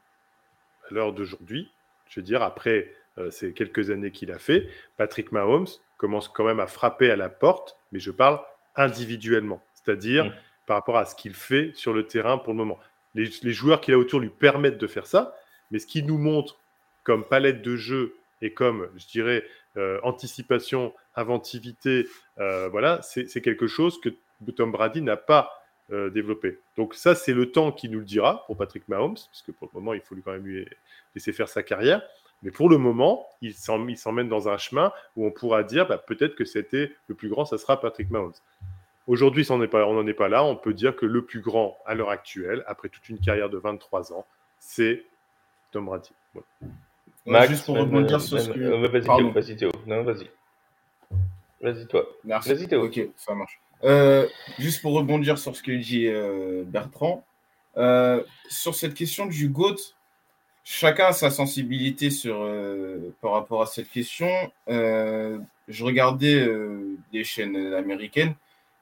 à 0.90 0.94
l'heure 0.94 1.12
d'aujourd'hui, 1.12 1.70
je 2.08 2.20
veux 2.20 2.24
dire, 2.24 2.42
après 2.42 2.92
euh, 3.18 3.30
ces 3.30 3.52
quelques 3.52 3.90
années 3.90 4.10
qu'il 4.10 4.30
a 4.30 4.38
fait, 4.38 4.68
Patrick 4.96 5.32
Mahomes 5.32 5.66
commence 5.96 6.28
quand 6.28 6.44
même 6.44 6.60
à 6.60 6.66
frapper 6.66 7.10
à 7.10 7.16
la 7.16 7.28
porte, 7.28 7.78
mais 7.92 7.98
je 7.98 8.10
parle 8.10 8.40
individuellement, 8.76 9.62
c'est-à-dire 9.74 10.26
mmh. 10.26 10.32
par 10.66 10.76
rapport 10.76 10.98
à 10.98 11.06
ce 11.06 11.14
qu'il 11.14 11.34
fait 11.34 11.72
sur 11.74 11.92
le 11.92 12.06
terrain 12.06 12.38
pour 12.38 12.52
le 12.52 12.58
moment. 12.58 12.78
Les, 13.14 13.30
les 13.42 13.52
joueurs 13.52 13.80
qu'il 13.80 13.94
a 13.94 13.98
autour 13.98 14.20
lui 14.20 14.28
permettent 14.28 14.78
de 14.78 14.86
faire 14.86 15.06
ça, 15.06 15.34
mais 15.70 15.78
ce 15.78 15.86
qu'il 15.86 16.06
nous 16.06 16.18
montre 16.18 16.58
comme 17.02 17.24
palette 17.24 17.62
de 17.62 17.76
jeu 17.76 18.15
et 18.42 18.52
comme, 18.52 18.88
je 18.96 19.06
dirais, 19.06 19.44
euh, 19.76 19.98
anticipation, 20.02 20.94
inventivité, 21.14 22.06
euh, 22.38 22.68
voilà, 22.68 23.00
c'est 23.02 23.40
quelque 23.40 23.66
chose 23.66 24.00
que 24.00 24.10
Tom 24.52 24.72
Brady 24.72 25.02
n'a 25.02 25.16
pas 25.16 25.50
euh, 25.92 26.10
développé. 26.10 26.58
Donc 26.76 26.94
ça, 26.94 27.14
c'est 27.14 27.32
le 27.32 27.50
temps 27.52 27.72
qui 27.72 27.88
nous 27.88 28.00
le 28.00 28.04
dira 28.04 28.44
pour 28.46 28.56
Patrick 28.56 28.88
Mahomes, 28.88 29.14
parce 29.14 29.42
que 29.42 29.52
pour 29.52 29.70
le 29.72 29.80
moment, 29.80 29.94
il 29.94 30.00
faut 30.00 30.14
lui 30.14 30.22
quand 30.22 30.32
même 30.32 30.46
lui 30.46 30.66
laisser 31.14 31.32
faire 31.32 31.48
sa 31.48 31.62
carrière. 31.62 32.02
Mais 32.42 32.50
pour 32.50 32.68
le 32.68 32.76
moment, 32.76 33.26
il 33.40 33.54
s'emmène 33.54 34.28
dans 34.28 34.48
un 34.48 34.58
chemin 34.58 34.92
où 35.16 35.26
on 35.26 35.30
pourra 35.30 35.62
dire 35.62 35.86
bah, 35.86 35.98
peut-être 35.98 36.34
que 36.34 36.44
c'était 36.44 36.92
le 37.08 37.14
plus 37.14 37.28
grand, 37.28 37.44
ça 37.46 37.56
sera 37.56 37.80
Patrick 37.80 38.10
Mahomes. 38.10 38.34
Aujourd'hui, 39.06 39.46
on 39.50 39.58
n'en 39.58 40.06
est 40.06 40.14
pas 40.14 40.28
là. 40.28 40.44
On 40.44 40.56
peut 40.56 40.74
dire 40.74 40.96
que 40.96 41.06
le 41.06 41.24
plus 41.24 41.40
grand 41.40 41.78
à 41.86 41.94
l'heure 41.94 42.10
actuelle, 42.10 42.64
après 42.66 42.88
toute 42.88 43.08
une 43.08 43.20
carrière 43.20 43.48
de 43.48 43.56
23 43.56 44.12
ans, 44.12 44.26
c'est 44.58 45.04
Tom 45.70 45.86
Brady. 45.86 46.10
Max, 47.26 47.48
juste 47.48 47.66
pour 47.66 47.76
rebondir 47.76 48.16
euh, 48.16 48.20
sur 48.20 48.40
ce 48.40 48.50
que. 48.50 48.58
euh, 48.60 48.88
vas-y. 48.88 49.02
Théo, 49.02 49.30
vas-y, 49.32 49.56
Théo. 49.56 49.70
Non, 49.86 50.02
vas-y. 50.02 50.30
Vas-y, 51.60 51.86
toi. 51.86 52.06
Merci. 52.24 52.48
Vas-y, 52.54 52.68
Théo. 52.68 52.84
Ok, 52.84 53.00
ça 53.16 53.34
marche. 53.34 53.60
Euh, 53.84 54.26
juste 54.58 54.80
pour 54.82 54.94
rebondir 54.94 55.36
sur 55.38 55.54
ce 55.56 55.62
que 55.62 55.72
dit 55.72 56.06
euh, 56.06 56.64
Bertrand, 56.66 57.24
euh, 57.76 58.22
sur 58.48 58.74
cette 58.74 58.94
question 58.94 59.26
du 59.26 59.48
GOAT, 59.48 59.76
chacun 60.64 61.06
a 61.06 61.12
sa 61.12 61.30
sensibilité 61.30 62.10
sur, 62.10 62.48
par 63.20 63.32
rapport 63.32 63.62
à 63.62 63.66
cette 63.66 63.90
question. 63.90 64.28
Je 64.68 65.84
regardais 65.84 66.48
des 67.12 67.24
chaînes 67.24 67.74
américaines 67.74 68.34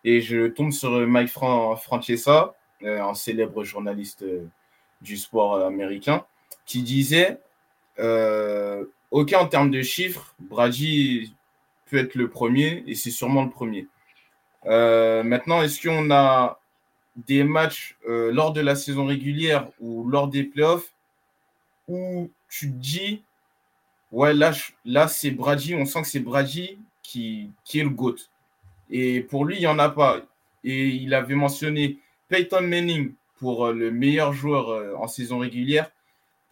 et 0.05 0.20
je 0.20 0.47
tombe 0.49 0.70
sur 0.72 0.90
Mike 0.90 1.28
Fran- 1.28 1.76
Francesa, 1.76 2.55
un 2.84 3.14
célèbre 3.14 3.64
journaliste 3.64 4.24
du 5.01 5.16
sport 5.16 5.61
américain, 5.61 6.24
qui 6.66 6.82
disait 6.82 7.38
euh, 7.99 8.84
Ok, 9.14 9.32
en 9.32 9.47
termes 9.47 9.70
de 9.70 9.80
chiffres, 9.80 10.34
Brady 10.40 11.36
peut 11.88 11.99
être 11.99 12.16
le 12.16 12.28
premier 12.28 12.82
et 12.88 12.97
c'est 12.97 13.12
sûrement 13.12 13.45
le 13.45 13.51
premier. 13.51 13.86
Euh, 14.66 15.22
maintenant, 15.22 15.62
est-ce 15.62 15.80
qu'on 15.80 16.11
a 16.11 16.59
des 17.14 17.45
matchs 17.45 17.97
euh, 18.09 18.32
lors 18.32 18.53
de 18.53 18.61
la 18.61 18.74
saison 18.74 19.07
régulière 19.07 19.68
ou 19.78 20.09
lors 20.09 20.26
des 20.26 20.42
playoffs 20.42 20.92
où 21.86 22.28
tu 22.49 22.72
te 22.72 22.76
dis, 22.76 23.22
ouais, 24.11 24.34
là, 24.34 24.51
là 24.84 25.07
c'est 25.07 25.30
Brady, 25.30 25.76
on 25.76 25.84
sent 25.84 26.03
que 26.03 26.09
c'est 26.09 26.18
Brady 26.18 26.80
qui, 27.01 27.53
qui 27.62 27.78
est 27.78 27.84
le 27.84 27.90
GOAT. 27.90 28.16
Et 28.90 29.20
pour 29.20 29.45
lui, 29.45 29.59
il 29.59 29.61
n'y 29.61 29.68
en 29.68 29.78
a 29.78 29.90
pas. 29.90 30.22
Et 30.64 30.88
il 30.88 31.14
avait 31.14 31.36
mentionné 31.36 31.99
Peyton 32.26 32.62
Manning 32.62 33.12
pour 33.38 33.66
euh, 33.66 33.72
le 33.72 33.92
meilleur 33.92 34.32
joueur 34.32 35.01
en 35.01 35.07
saison 35.07 35.38
régulière 35.38 35.92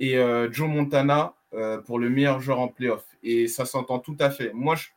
et 0.03 0.17
euh, 0.19 0.51
Joe 0.51 0.69
Montana 0.69 1.33
euh, 1.55 1.79
pour 1.79 2.01
le 2.01 2.11
meilleur 2.11 2.41
joueur 2.41 2.59
en 2.59 2.67
playoff. 2.67 3.05
Et 3.23 3.47
ça 3.47 3.65
s'entend 3.65 4.01
tout 4.01 4.17
à 4.19 4.31
fait. 4.31 4.53
Moi, 4.53 4.75
je- 4.75 4.89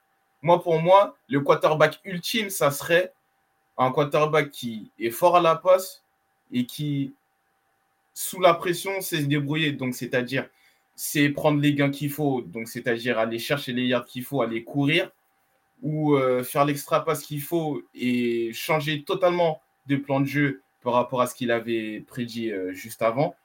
moi, 0.41 0.62
pour 0.64 0.82
moi, 0.82 1.16
le 1.30 1.41
quarterback 1.41 1.99
ultime, 2.03 2.49
ça 2.49 2.72
serait 2.72 3.14
un 3.78 3.91
quarterback 3.91 4.49
qui 4.49 4.89
est 4.99 5.12
fort 5.12 5.36
à 5.38 5.41
la 5.41 5.56
passe 5.56 6.03
et 6.51 6.66
qui, 6.66 7.14
sous 8.16 8.41
la 8.41 8.56
pression, 8.56 8.99
sait 8.99 9.22
se 9.22 9.26
débrouiller. 9.28 9.74
Donc, 9.74 9.93
c'est-à-dire, 9.93 10.49
c'est 10.95 11.30
prendre 11.30 11.60
les 11.62 11.76
gains 11.76 11.91
qu'il 11.91 12.10
faut. 12.10 12.41
Donc, 12.41 12.68
c'est-à-dire 12.68 13.20
aller 13.20 13.38
chercher 13.38 13.74
les 13.74 13.86
yards 13.86 14.06
qu'il 14.06 14.24
faut, 14.24 14.41
aller 14.41 14.64
courir 14.64 15.12
ou 15.84 16.16
euh, 16.16 16.41
faire 16.43 16.66
l'extra 16.66 17.06
passe 17.06 17.22
qu'il 17.24 17.41
faut 17.41 17.84
et 17.93 18.51
changer 18.53 19.03
totalement 19.03 19.62
de 19.86 19.97
plan 19.97 20.20
de 20.20 20.26
jeu 20.26 20.62
par 20.82 20.93
rapport 20.93 21.22
à 21.22 21.28
ce 21.28 21.36
qu'il 21.36 21.51
avait 21.51 21.99
prédit 22.08 22.51
juste 22.72 23.03
avant. 23.03 23.36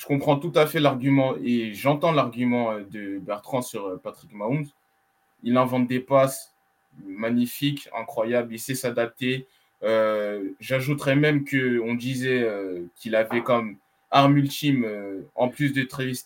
Je 0.00 0.06
comprends 0.06 0.38
tout 0.38 0.52
à 0.54 0.66
fait 0.66 0.80
l'argument 0.80 1.34
et 1.44 1.74
j'entends 1.74 2.12
l'argument 2.12 2.72
euh, 2.72 2.80
de 2.90 3.18
Bertrand 3.18 3.60
sur 3.60 3.84
euh, 3.86 4.00
Patrick 4.02 4.32
Mahomes. 4.32 4.64
Il 5.42 5.58
invente 5.58 5.88
des 5.88 6.00
passes 6.00 6.54
magnifiques, 7.04 7.86
incroyables, 7.94 8.54
il 8.54 8.58
sait 8.58 8.74
s'adapter. 8.74 9.46
Euh, 9.82 10.52
J'ajouterais 10.58 11.16
même 11.16 11.44
qu'on 11.44 11.94
disait 11.94 12.46
qu'il 12.96 13.14
avait 13.14 13.42
comme 13.42 13.76
arme 14.10 14.38
ultime, 14.38 14.86
en 15.34 15.48
plus 15.48 15.72
de 15.72 15.82
Travis 15.82 16.24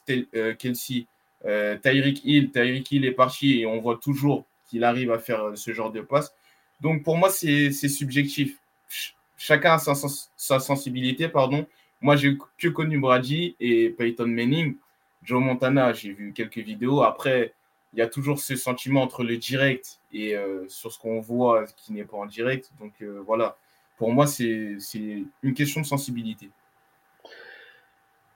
Kelsey, 0.58 1.06
Tyreek 1.44 2.24
Hill. 2.24 2.50
Tyreek 2.50 2.90
Hill 2.92 3.04
est 3.04 3.12
parti 3.12 3.60
et 3.60 3.66
on 3.66 3.80
voit 3.80 3.98
toujours 3.98 4.44
qu'il 4.68 4.82
arrive 4.84 5.12
à 5.12 5.18
faire 5.18 5.52
ce 5.56 5.72
genre 5.72 5.92
de 5.92 6.00
passe. 6.00 6.32
Donc 6.80 7.02
pour 7.04 7.16
moi, 7.16 7.28
c'est 7.30 7.70
subjectif. 7.72 8.56
Ch- 8.88 9.14
chacun 9.36 9.74
a 9.74 9.78
sa, 9.78 9.94
sa 10.36 10.58
sensibilité, 10.60 11.28
pardon. 11.28 11.66
Moi, 12.04 12.16
j'ai 12.16 12.36
que 12.58 12.68
connu 12.68 12.98
Brady 12.98 13.56
et 13.60 13.88
Peyton 13.88 14.26
Manning. 14.26 14.76
Joe 15.22 15.42
Montana, 15.42 15.94
j'ai 15.94 16.12
vu 16.12 16.34
quelques 16.34 16.58
vidéos. 16.58 17.02
Après, 17.02 17.54
il 17.94 17.98
y 17.98 18.02
a 18.02 18.06
toujours 18.06 18.38
ce 18.38 18.56
sentiment 18.56 19.00
entre 19.00 19.24
le 19.24 19.38
direct 19.38 20.00
et 20.12 20.36
euh, 20.36 20.68
sur 20.68 20.92
ce 20.92 20.98
qu'on 20.98 21.22
voit 21.22 21.64
qui 21.64 21.94
n'est 21.94 22.04
pas 22.04 22.18
en 22.18 22.26
direct. 22.26 22.70
Donc 22.78 22.92
euh, 23.00 23.22
voilà, 23.24 23.56
pour 23.96 24.12
moi, 24.12 24.26
c'est 24.26 24.76
c'est 24.80 25.24
une 25.42 25.54
question 25.54 25.80
de 25.80 25.86
sensibilité. 25.86 26.50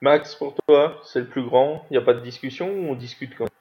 Max, 0.01 0.33
pour 0.33 0.55
toi, 0.65 0.99
c'est 1.05 1.19
le 1.19 1.27
plus 1.27 1.43
grand. 1.43 1.85
Il 1.91 1.93
n'y 1.93 1.97
a 1.97 2.01
pas 2.01 2.15
de 2.15 2.21
discussion 2.21 2.73
ou 2.73 2.89
on 2.89 2.95
discute 2.95 3.35
quand 3.35 3.43
même? 3.43 3.51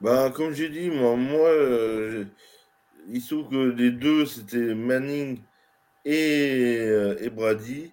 Bah, 0.00 0.32
comme 0.34 0.52
j'ai 0.52 0.70
dit, 0.70 0.90
moi, 0.90 1.14
moi 1.14 1.50
euh, 1.50 2.24
il 3.06 3.20
se 3.20 3.32
trouve 3.32 3.48
que 3.48 3.70
les 3.76 3.92
deux, 3.92 4.26
c'était 4.26 4.74
Manning 4.74 5.38
et, 6.04 6.80
euh, 6.80 7.16
et 7.20 7.30
Brady. 7.30 7.92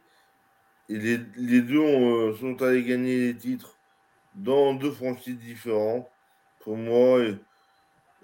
Et 0.92 0.98
les, 1.00 1.20
les 1.38 1.62
deux 1.62 1.80
ont, 1.80 2.16
euh, 2.32 2.36
sont 2.36 2.62
allés 2.62 2.84
gagner 2.84 3.18
les 3.18 3.36
titres 3.36 3.78
dans 4.36 4.74
deux 4.74 4.92
franchises 4.92 5.38
différentes. 5.40 6.06
Pour 6.60 6.76
moi, 6.76 7.20
et, 7.24 7.28
euh, 7.30 7.36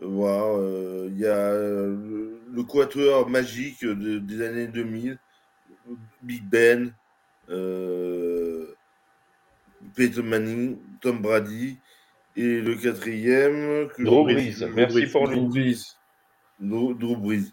voilà, 0.01 0.43
euh, 0.59 1.07
il 1.11 1.18
y 1.20 1.26
a 1.26 1.53
le, 1.53 2.41
le 2.51 2.63
quatuor 2.63 3.30
magique 3.30 3.84
de- 3.86 4.20
des 4.20 4.41
années 4.45 4.68
2000, 4.68 5.18
Big 6.22 6.43
Ben, 6.43 6.93
Peyton 9.95 10.24
Manning, 10.24 10.78
Tom 11.01 11.20
Brady. 11.22 11.78
Et 12.36 12.61
le 12.61 12.76
quatrième, 12.76 13.88
que 13.95 14.03
Drew 14.03 14.24
Brees, 14.26 14.59
Drew 14.59 14.74
merci 14.76 15.07
pour 15.07 15.28
Drew 15.28 15.36
lui. 15.36 15.47
Brees. 15.47 15.84
Drew, 16.59 16.93
Drew 16.93 17.15
Brees. 17.15 17.51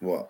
Voilà. 0.00 0.28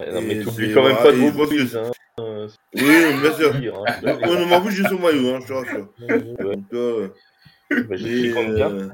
Ouais, 0.00 0.12
Non, 0.12 0.20
mais 0.22 0.42
t'oublies 0.42 0.72
quand 0.74 0.82
même 0.82 0.96
pas 0.96 1.12
Drew 1.12 1.30
Brees. 1.30 1.76
Hein. 1.76 1.90
Euh, 2.20 2.48
Oui, 2.74 3.20
bien 3.20 3.32
sûr. 3.34 3.54
dire, 3.54 3.74
hein. 3.76 4.18
On 4.24 4.46
m'en 4.46 4.60
fout, 4.62 4.70
j'ai 4.70 4.84
son 4.84 4.98
maillot, 4.98 5.34
hein, 5.34 5.40
je 5.42 5.46
te 5.46 5.52
rassure. 5.52 5.92
Ouais, 6.00 6.18
Donc, 6.20 6.64
euh, 6.72 7.08
bah, 7.70 7.96
mais, 8.00 8.32
euh, 8.36 8.88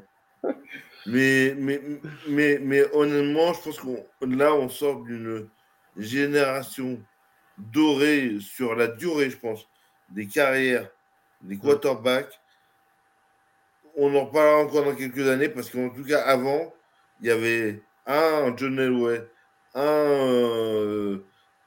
mais, 1.07 1.55
mais, 1.57 1.81
mais, 2.29 2.59
mais 2.61 2.83
honnêtement, 2.95 3.53
je 3.53 3.61
pense 3.63 3.81
qu'on 3.81 4.05
là, 4.23 4.55
on 4.55 4.69
sort 4.69 5.03
d'une 5.03 5.49
génération 5.97 7.01
dorée 7.59 8.39
sur 8.41 8.75
la 8.75 8.87
durée, 8.89 9.31
je 9.31 9.39
pense, 9.39 9.67
des 10.11 10.27
carrières 10.27 10.91
des 11.43 11.59
quarterbacks. 11.59 12.33
On 13.97 14.15
en 14.15 14.27
reparlera 14.27 14.59
encore 14.63 14.85
dans 14.85 14.95
quelques 14.95 15.27
années 15.29 15.49
parce 15.49 15.71
qu'en 15.71 15.89
tout 15.91 16.05
cas, 16.05 16.21
avant, 16.23 16.73
il 17.21 17.29
y 17.29 17.31
avait 17.31 17.83
un 18.07 18.55
John 18.57 18.79
Elway, 18.79 19.23
un, 19.75 19.83
euh, 19.83 21.19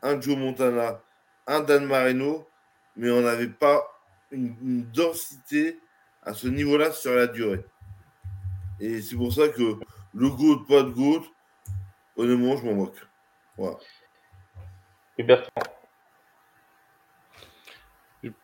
un 0.01 0.19
Joe 0.21 0.37
Montana, 0.37 1.01
un 1.49 1.61
Dan 1.61 1.85
Marino, 1.85 2.47
mais 2.95 3.09
on 3.11 3.21
n'avait 3.21 3.47
pas 3.49 3.83
une, 4.31 4.55
une 4.61 4.83
densité 4.91 5.79
à 6.21 6.33
ce 6.33 6.47
niveau-là 6.47 6.91
sur 6.91 7.13
la 7.15 7.27
durée. 7.27 7.65
Et 8.79 9.01
c'est 9.01 9.15
pour 9.15 9.33
ça 9.33 9.49
que 9.49 9.75
le 10.13 10.29
GOAT, 10.29 10.65
pas 10.67 10.83
de 10.83 10.91
GOAT, 10.91 11.23
honnêtement, 12.15 12.55
je 12.55 12.65
m'en 12.65 12.75
moque. 12.75 12.97
Voilà. 13.57 13.77
Et 15.17 15.23
Bertrand, 15.23 15.49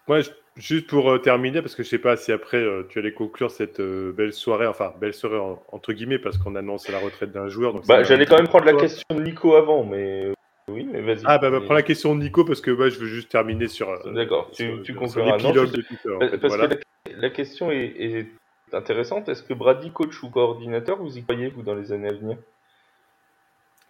Moi, 0.08 0.22
je- 0.22 0.32
juste 0.56 0.88
pour 0.88 1.10
euh, 1.12 1.20
terminer, 1.20 1.62
parce 1.62 1.76
que 1.76 1.84
je 1.84 1.90
sais 1.90 2.00
pas 2.00 2.18
si 2.18 2.32
après 2.32 2.58
euh, 2.58 2.84
tu 2.90 3.00
allais 3.00 3.14
conclure 3.14 3.52
cette 3.52 3.80
euh, 3.80 4.12
belle 4.14 4.34
soirée, 4.34 4.68
enfin 4.68 4.94
belle 5.00 5.14
soirée 5.14 5.38
en- 5.38 5.62
entre 5.72 5.94
guillemets, 5.94 6.20
parce 6.20 6.38
qu'on 6.38 6.56
annonce 6.56 6.88
la 6.90 7.00
retraite 7.00 7.32
d'un 7.32 7.50
joueur. 7.50 7.74
donc 7.74 7.86
bah, 7.86 8.04
j'allais 8.04 8.26
quand 8.26 8.38
même 8.38 8.48
prendre 8.48 8.66
la 8.66 8.74
question 8.74 9.06
de 9.12 9.22
Nico 9.22 9.56
avant, 9.56 9.84
mais 9.84 10.32
oui, 10.72 10.84
mais 10.92 11.02
vas-y. 11.02 11.22
Ah 11.26 11.38
bah, 11.38 11.50
bah 11.52 11.62
prends 11.64 11.74
la 11.76 11.84
question 11.84 12.16
de 12.16 12.22
Nico 12.24 12.44
parce 12.44 12.62
que 12.62 12.72
moi 12.72 12.90
je 12.90 12.98
veux 13.00 13.08
juste 13.08 13.30
terminer 13.30 13.68
sur. 13.68 13.90
euh, 13.90 14.14
D'accord, 14.14 14.50
tu- 14.52 14.82
tu 14.84 14.96
concluras. 14.96 15.38
Non, 15.38 15.52
de 15.52 15.60
en 15.60 16.20
Parce 16.20 16.32
fait, 16.32 16.38
parce 16.40 16.56
voilà. 16.56 16.76
que 16.76 16.82
la, 17.12 17.18
la 17.18 17.30
question 17.30 17.72
est, 17.72 17.94
est 17.98 18.28
intéressante. 18.74 19.30
Est-ce 19.30 19.44
que 19.44 19.54
Brady, 19.54 19.92
coach 19.92 20.24
ou 20.24 20.30
coordinateur, 20.30 20.98
vous 20.98 21.18
y 21.18 21.24
croyez, 21.24 21.50
vous, 21.50 21.62
dans 21.62 21.76
les 21.76 21.92
années 21.92 22.10
à 22.10 22.14
venir? 22.14 22.38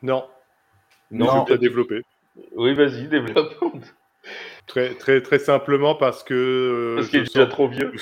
Non, 0.04 0.26
Non. 1.12 1.46
je 1.48 1.54
vais 1.54 1.58
développer. 1.60 2.02
Oui, 2.56 2.74
vas-y, 2.74 3.08
développe. 3.08 3.54
Très 4.68 4.96
très 4.96 5.22
très 5.22 5.38
simplement 5.38 5.94
parce 5.94 6.24
que. 6.24 6.34
euh, 6.34 6.96
Parce 6.96 7.10
qu'il 7.10 7.20
est 7.20 7.26
déjà 7.34 7.42
sens- 7.46 7.50
trop 7.50 7.68
vieux. 7.68 7.94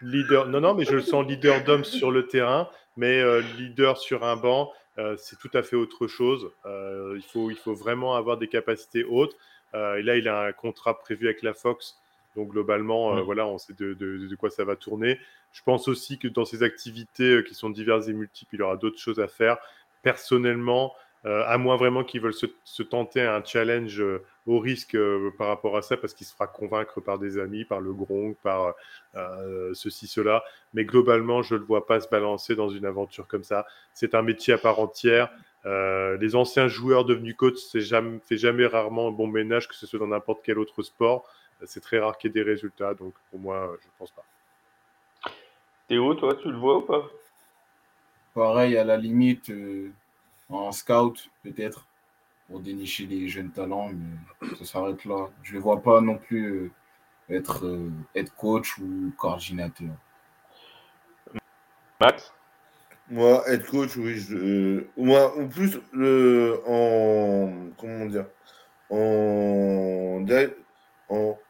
leader. 0.00 0.46
Non, 0.46 0.60
non, 0.60 0.74
mais 0.74 0.84
je 0.84 0.94
le 0.94 1.00
sens 1.00 1.26
leader 1.26 1.62
d'homme 1.64 1.84
sur 1.84 2.10
le 2.12 2.26
terrain, 2.28 2.68
mais 2.96 3.20
euh, 3.20 3.40
leader 3.58 3.98
sur 3.98 4.24
un 4.24 4.36
banc, 4.36 4.70
c'est 5.16 5.38
tout 5.38 5.50
à 5.54 5.62
fait 5.62 5.76
autre 5.76 6.06
chose. 6.06 6.50
Euh, 6.66 7.14
il, 7.16 7.22
faut, 7.22 7.50
il 7.50 7.56
faut 7.56 7.74
vraiment 7.74 8.14
avoir 8.14 8.36
des 8.38 8.48
capacités 8.48 9.04
hautes. 9.04 9.36
Euh, 9.74 9.96
et 9.96 10.02
là, 10.02 10.16
il 10.16 10.28
a 10.28 10.42
un 10.42 10.52
contrat 10.52 10.98
prévu 10.98 11.26
avec 11.26 11.42
la 11.42 11.52
Fox. 11.54 11.98
Donc, 12.36 12.50
globalement, 12.50 13.16
euh, 13.16 13.20
Mm. 13.20 13.24
voilà, 13.24 13.46
on 13.46 13.58
sait 13.58 13.72
de, 13.74 13.94
de- 13.94 14.26
de 14.28 14.36
quoi 14.36 14.50
ça 14.50 14.64
va 14.64 14.76
tourner. 14.76 15.18
Je 15.52 15.62
pense 15.62 15.88
aussi 15.88 16.18
que 16.18 16.28
dans 16.28 16.44
ses 16.44 16.62
activités 16.62 17.36
euh, 17.36 17.42
qui 17.42 17.54
sont 17.54 17.70
diverses 17.70 18.08
et 18.08 18.12
multiples, 18.12 18.54
il 18.56 18.62
aura 18.62 18.76
d'autres 18.76 18.98
choses 18.98 19.20
à 19.20 19.28
faire. 19.28 19.56
Personnellement, 20.02 20.92
euh, 20.92 20.98
à 21.24 21.56
moins 21.58 21.76
vraiment 21.76 22.04
qu'ils 22.04 22.20
veulent 22.20 22.34
se, 22.34 22.46
se 22.64 22.82
tenter 22.82 23.22
un 23.22 23.42
challenge 23.42 24.00
euh, 24.00 24.22
au 24.46 24.58
risque 24.58 24.94
euh, 24.94 25.30
par 25.38 25.48
rapport 25.48 25.76
à 25.76 25.82
ça, 25.82 25.96
parce 25.96 26.12
qu'il 26.12 26.26
se 26.26 26.32
fera 26.32 26.46
convaincre 26.46 27.00
par 27.00 27.18
des 27.18 27.38
amis, 27.38 27.64
par 27.64 27.80
le 27.80 27.92
gronk, 27.94 28.36
par 28.42 28.74
euh, 29.14 29.72
ceci, 29.74 30.06
cela. 30.06 30.44
Mais 30.74 30.84
globalement, 30.84 31.42
je 31.42 31.54
ne 31.54 31.60
le 31.60 31.64
vois 31.64 31.86
pas 31.86 32.00
se 32.00 32.08
balancer 32.08 32.54
dans 32.54 32.68
une 32.68 32.84
aventure 32.84 33.26
comme 33.26 33.44
ça. 33.44 33.66
C'est 33.94 34.14
un 34.14 34.22
métier 34.22 34.54
à 34.54 34.58
part 34.58 34.78
entière. 34.80 35.30
Euh, 35.66 36.18
les 36.18 36.36
anciens 36.36 36.68
joueurs 36.68 37.06
devenus 37.06 37.36
coach, 37.36 37.56
c'est 37.56 37.80
jamais, 37.80 38.18
fait 38.18 38.36
jamais 38.36 38.66
rarement 38.66 39.08
un 39.08 39.12
bon 39.12 39.26
ménage, 39.26 39.66
que 39.66 39.74
ce 39.74 39.86
soit 39.86 39.98
dans 39.98 40.08
n'importe 40.08 40.40
quel 40.44 40.58
autre 40.58 40.82
sport. 40.82 41.26
Euh, 41.62 41.64
C'est 41.66 41.80
très 41.80 41.98
rare 41.98 42.18
qu'il 42.18 42.28
y 42.28 42.30
ait 42.32 42.44
des 42.44 42.50
résultats, 42.50 42.92
donc 42.92 43.14
pour 43.30 43.40
moi, 43.40 43.56
euh, 43.56 43.76
je 43.80 43.86
ne 43.86 43.92
pense 43.98 44.10
pas. 44.10 44.24
Théo, 45.88 46.14
toi, 46.14 46.34
tu 46.34 46.50
le 46.50 46.58
vois 46.58 46.78
ou 46.78 46.82
pas? 46.82 47.08
Pareil, 48.34 48.76
à 48.76 48.84
la 48.84 48.98
limite, 48.98 49.48
euh, 49.48 49.90
en 50.48 50.72
scout, 50.72 51.30
peut-être, 51.42 51.86
pour 52.48 52.60
dénicher 52.60 53.06
des 53.06 53.28
jeunes 53.28 53.50
talents, 53.50 53.90
mais 53.92 54.48
ça 54.56 54.64
s'arrête 54.64 55.04
là. 55.04 55.28
Je 55.42 55.52
ne 55.52 55.56
le 55.56 55.62
vois 55.62 55.82
pas 55.82 56.00
non 56.00 56.18
plus 56.18 56.46
euh, 56.46 56.70
être, 57.28 57.66
euh, 57.66 57.90
être 58.14 58.34
coach 58.36 58.78
ou 58.78 59.12
coordinateur. 59.16 59.94
Max? 62.00 62.32
Moi, 63.10 63.42
être 63.48 63.70
coach, 63.70 63.96
oui. 63.96 64.18
Je, 64.18 64.36
euh, 64.36 64.90
moi, 64.96 65.36
en 65.38 65.48
plus, 65.48 65.78
le, 65.92 66.60
en. 66.66 67.70
Comment 67.78 68.06
dire 68.06 68.26
en 68.90 70.24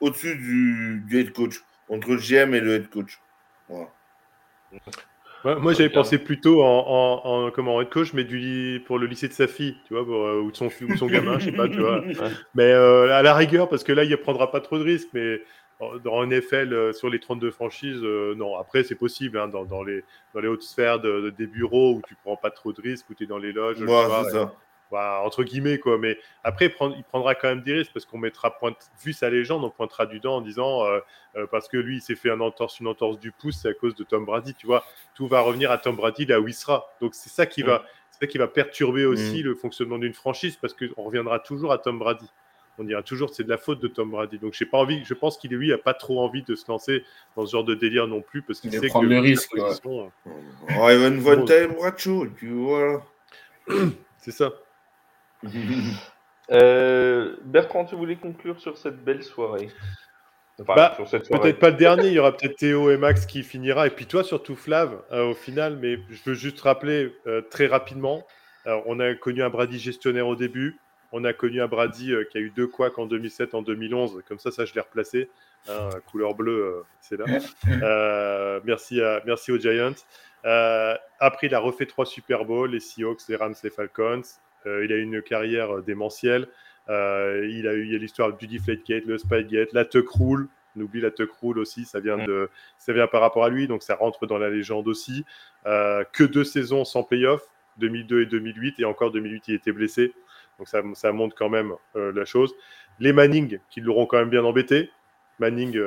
Au-dessus 0.00 0.36
du, 0.36 1.02
du 1.06 1.18
head 1.20 1.32
coach. 1.32 1.62
Entre 1.88 2.10
le 2.10 2.16
GM 2.16 2.54
et 2.54 2.60
le 2.60 2.74
head 2.74 2.90
coach. 2.90 3.20
Voilà. 3.68 3.88
Ouais, 5.44 5.56
moi, 5.56 5.74
j'avais 5.74 5.90
pensé 5.90 6.18
plutôt 6.18 6.62
en, 6.62 6.86
en, 6.88 7.46
en- 7.46 7.50
comment, 7.50 7.80
head 7.82 7.90
coach, 7.90 8.14
mais 8.14 8.24
du, 8.24 8.82
pour 8.86 8.98
le 8.98 9.06
lycée 9.06 9.28
de 9.28 9.34
sa 9.34 9.46
fille, 9.46 9.76
tu 9.86 9.92
vois, 9.94 10.04
pour, 10.04 10.24
euh, 10.26 10.40
ou 10.40 10.50
de 10.50 10.56
son, 10.56 10.70
ou 10.82 10.92
de 10.92 10.96
son 10.96 11.08
gamin, 11.08 11.38
je 11.38 11.44
sais 11.46 11.52
pas, 11.52 11.68
tu 11.68 11.82
vois. 11.82 12.02
Mais 12.54 12.72
euh, 12.72 13.12
à 13.14 13.22
la 13.22 13.34
rigueur, 13.34 13.68
parce 13.68 13.84
que 13.84 13.92
là, 13.92 14.04
il 14.04 14.10
ne 14.10 14.16
prendra 14.16 14.50
pas 14.50 14.60
trop 14.60 14.78
de 14.78 14.84
risques, 14.84 15.10
mais 15.12 15.40
en- 15.80 15.98
dans 15.98 16.22
NFL, 16.24 16.72
euh, 16.72 16.92
sur 16.94 17.10
les 17.10 17.20
32 17.20 17.50
franchises, 17.50 18.00
euh, 18.02 18.34
non. 18.36 18.56
Après, 18.56 18.84
c'est 18.84 18.94
possible, 18.94 19.38
hein, 19.38 19.48
dans, 19.48 19.64
dans, 19.66 19.82
les, 19.82 20.04
dans 20.32 20.40
les 20.40 20.48
hautes 20.48 20.62
sphères 20.62 21.00
de, 21.00 21.20
de- 21.20 21.30
des 21.30 21.46
bureaux 21.46 21.96
où 21.96 22.02
tu 22.06 22.14
prends 22.22 22.36
pas 22.36 22.50
trop 22.50 22.72
de 22.72 22.80
risques, 22.80 23.10
où 23.10 23.14
tu 23.14 23.24
es 23.24 23.26
dans 23.26 23.38
les 23.38 23.52
loges, 23.52 23.76
soir, 23.84 24.24
c'est 24.24 24.30
ça. 24.30 24.54
Bah, 24.94 25.20
entre 25.24 25.42
guillemets, 25.42 25.78
quoi. 25.80 25.98
Mais 25.98 26.16
après, 26.44 26.66
il 26.96 27.02
prendra 27.02 27.34
quand 27.34 27.48
même 27.48 27.62
des 27.62 27.72
risques 27.72 27.90
parce 27.92 28.06
qu'on 28.06 28.16
mettra, 28.16 28.56
pointe, 28.56 28.76
vu 29.02 29.12
sa 29.12 29.28
légende, 29.28 29.64
on 29.64 29.70
pointera 29.70 30.06
du 30.06 30.20
doigt 30.20 30.34
en 30.34 30.40
disant 30.40 30.84
euh, 30.84 31.00
euh, 31.34 31.48
parce 31.50 31.66
que 31.66 31.76
lui, 31.76 31.96
il 31.96 32.00
s'est 32.00 32.14
fait 32.14 32.30
un 32.30 32.38
entorse, 32.38 32.78
une 32.78 32.86
entorse 32.86 33.18
du 33.18 33.32
pouce, 33.32 33.58
c'est 33.60 33.70
à 33.70 33.74
cause 33.74 33.96
de 33.96 34.04
Tom 34.04 34.24
Brady, 34.24 34.54
tu 34.54 34.68
vois. 34.68 34.84
Tout 35.16 35.26
va 35.26 35.40
revenir 35.40 35.72
à 35.72 35.78
Tom 35.78 35.96
Brady 35.96 36.26
là 36.26 36.38
où 36.38 36.46
il 36.46 36.54
sera. 36.54 36.86
Donc, 37.00 37.16
c'est 37.16 37.28
ça 37.28 37.44
qui 37.44 37.62
va. 37.62 37.84
C'est 38.12 38.26
ça 38.26 38.26
qui 38.28 38.38
va 38.38 38.46
perturber 38.46 39.04
aussi 39.04 39.42
le 39.42 39.56
fonctionnement 39.56 39.98
d'une 39.98 40.14
franchise 40.14 40.54
parce 40.54 40.72
qu'on 40.72 41.02
reviendra 41.02 41.40
toujours 41.40 41.72
à 41.72 41.78
Tom 41.78 41.98
Brady. 41.98 42.30
On 42.78 42.84
dira 42.84 43.02
toujours 43.02 43.30
que 43.30 43.34
c'est 43.34 43.42
de 43.42 43.48
la 43.48 43.58
faute 43.58 43.80
de 43.80 43.88
Tom 43.88 44.12
Brady. 44.12 44.38
Donc, 44.38 44.52
j'ai 44.52 44.66
pas 44.66 44.78
envie. 44.78 45.04
Je 45.04 45.14
pense 45.14 45.36
qu'il 45.36 45.50
lui 45.50 45.72
a 45.72 45.78
pas 45.78 45.94
trop 45.94 46.20
envie 46.20 46.44
de 46.44 46.54
se 46.54 46.66
lancer 46.68 47.02
dans 47.34 47.44
ce 47.46 47.50
genre 47.50 47.64
de 47.64 47.74
délire 47.74 48.06
non 48.06 48.20
plus 48.20 48.42
parce 48.42 48.60
qu'il 48.60 48.70
sait 48.70 48.86
prendre 48.86 49.08
que 49.08 49.12
le 49.12 49.18
risque, 49.18 49.52
ouais. 49.54 49.60
position, 49.60 50.12
euh, 50.28 50.30
Oh, 50.78 50.88
Evan 50.88 51.18
Bon. 51.20 51.34
Von 51.34 51.44
Time 51.46 51.74
Bradshaw, 51.74 52.26
et 52.26 52.28
puis 52.28 52.50
voilà. 52.50 53.02
c'est 54.18 54.30
ça. 54.30 54.52
Euh, 56.50 57.36
Bertrand, 57.42 57.86
tu 57.86 57.94
voulais 57.94 58.16
conclure 58.16 58.60
sur 58.60 58.76
cette 58.76 59.02
belle 59.02 59.22
soirée 59.22 59.70
Enfin, 60.60 60.74
Bah, 60.76 60.92
sur 60.94 61.08
cette 61.08 61.24
soirée. 61.24 61.40
Peut-être 61.40 61.58
pas 61.58 61.70
le 61.70 61.76
dernier, 61.76 62.08
il 62.08 62.12
y 62.12 62.18
aura 62.18 62.36
peut-être 62.36 62.56
Théo 62.56 62.90
et 62.90 62.98
Max 62.98 63.24
qui 63.24 63.42
finira, 63.42 63.86
et 63.86 63.90
puis 63.90 64.04
toi 64.04 64.22
surtout 64.22 64.54
Flav 64.54 65.00
euh, 65.10 65.30
au 65.30 65.34
final, 65.34 65.78
mais 65.80 65.98
je 66.10 66.20
veux 66.26 66.34
juste 66.34 66.60
rappeler 66.60 67.14
euh, 67.26 67.40
très 67.40 67.66
rapidement, 67.66 68.26
alors, 68.66 68.82
on 68.86 69.00
a 69.00 69.14
connu 69.14 69.42
un 69.42 69.50
Brady 69.50 69.78
gestionnaire 69.78 70.26
au 70.26 70.36
début, 70.36 70.78
on 71.12 71.24
a 71.24 71.32
connu 71.32 71.60
un 71.62 71.68
Brady 71.68 72.12
euh, 72.12 72.24
qui 72.24 72.38
a 72.38 72.40
eu 72.40 72.50
deux 72.50 72.66
couacs 72.66 72.98
en 72.98 73.06
2007, 73.06 73.54
en 73.54 73.62
2011, 73.62 74.22
comme 74.26 74.38
ça, 74.38 74.50
ça 74.50 74.64
je 74.64 74.74
l'ai 74.74 74.80
replacé, 74.80 75.30
hein, 75.68 75.88
couleur 76.10 76.34
bleue, 76.34 76.64
euh, 76.64 76.82
c'est 77.00 77.16
là. 77.16 77.24
Euh, 77.82 78.60
merci, 78.64 79.00
à, 79.00 79.22
merci 79.24 79.52
aux 79.52 79.58
Giants. 79.58 79.94
Euh, 80.44 80.94
après, 81.20 81.46
il 81.46 81.54
a 81.54 81.58
refait 81.58 81.86
trois 81.86 82.06
Super 82.06 82.44
Bowls, 82.44 82.70
les 82.70 82.80
Seahawks, 82.80 83.22
les 83.28 83.36
Rams, 83.36 83.54
les 83.62 83.70
Falcons. 83.70 84.22
Euh, 84.66 84.84
il 84.84 84.92
a 84.92 84.96
eu 84.96 85.02
une 85.02 85.22
carrière 85.22 85.76
euh, 85.76 85.82
démentielle. 85.82 86.48
Euh, 86.88 87.48
il 87.50 87.66
a 87.66 87.74
eu 87.74 87.84
il 87.84 87.92
y 87.92 87.94
a 87.94 87.98
l'histoire 87.98 88.32
du 88.36 88.46
Deflategate, 88.46 89.04
le 89.06 89.18
Spygate, 89.18 89.72
la 89.72 89.84
Tuck 89.84 90.08
Rule. 90.10 90.48
On 90.76 90.80
oublie 90.80 91.00
la 91.00 91.10
Tuck 91.10 91.30
Rule 91.40 91.58
aussi, 91.58 91.84
ça 91.84 92.00
vient, 92.00 92.18
de, 92.18 92.50
ça 92.78 92.92
vient 92.92 93.06
par 93.06 93.20
rapport 93.20 93.44
à 93.44 93.48
lui, 93.48 93.68
donc 93.68 93.82
ça 93.82 93.94
rentre 93.94 94.26
dans 94.26 94.38
la 94.38 94.50
légende 94.50 94.88
aussi. 94.88 95.24
Euh, 95.66 96.04
que 96.12 96.24
deux 96.24 96.44
saisons 96.44 96.84
sans 96.84 97.04
playoff, 97.04 97.42
2002 97.78 98.22
et 98.22 98.26
2008, 98.26 98.80
et 98.80 98.84
encore 98.84 99.12
2008, 99.12 99.48
il 99.48 99.54
était 99.54 99.72
blessé. 99.72 100.12
Donc 100.58 100.68
ça, 100.68 100.82
ça 100.94 101.12
montre 101.12 101.36
quand 101.36 101.48
même 101.48 101.72
euh, 101.96 102.12
la 102.12 102.24
chose. 102.24 102.54
Les 102.98 103.12
Manning, 103.12 103.60
qui 103.70 103.80
l'auront 103.80 104.06
quand 104.06 104.18
même 104.18 104.30
bien 104.30 104.44
embêté. 104.44 104.90
Manning, 105.38 105.80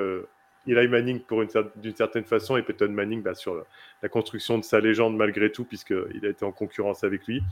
Eli 0.68 0.88
Manning 0.88 1.22
pour 1.22 1.42
une 1.42 1.50
d'une 1.78 1.96
certaine 1.96 2.26
façon, 2.26 2.58
et 2.58 2.64
Peyton 2.64 2.90
Manning 2.90 3.22
bah, 3.22 3.34
sur 3.34 3.56
la, 3.56 3.64
la 4.04 4.10
construction 4.10 4.58
de 4.58 4.64
sa 4.64 4.80
légende 4.80 5.16
malgré 5.16 5.52
tout, 5.52 5.64
puisqu'il 5.64 6.26
a 6.26 6.30
été 6.30 6.44
en 6.44 6.52
concurrence 6.52 7.04
avec 7.04 7.26
lui. 7.28 7.44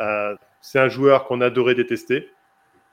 Euh, 0.00 0.34
c'est 0.60 0.78
un 0.78 0.88
joueur 0.88 1.24
qu'on 1.26 1.40
adorait 1.40 1.74
détester. 1.74 2.30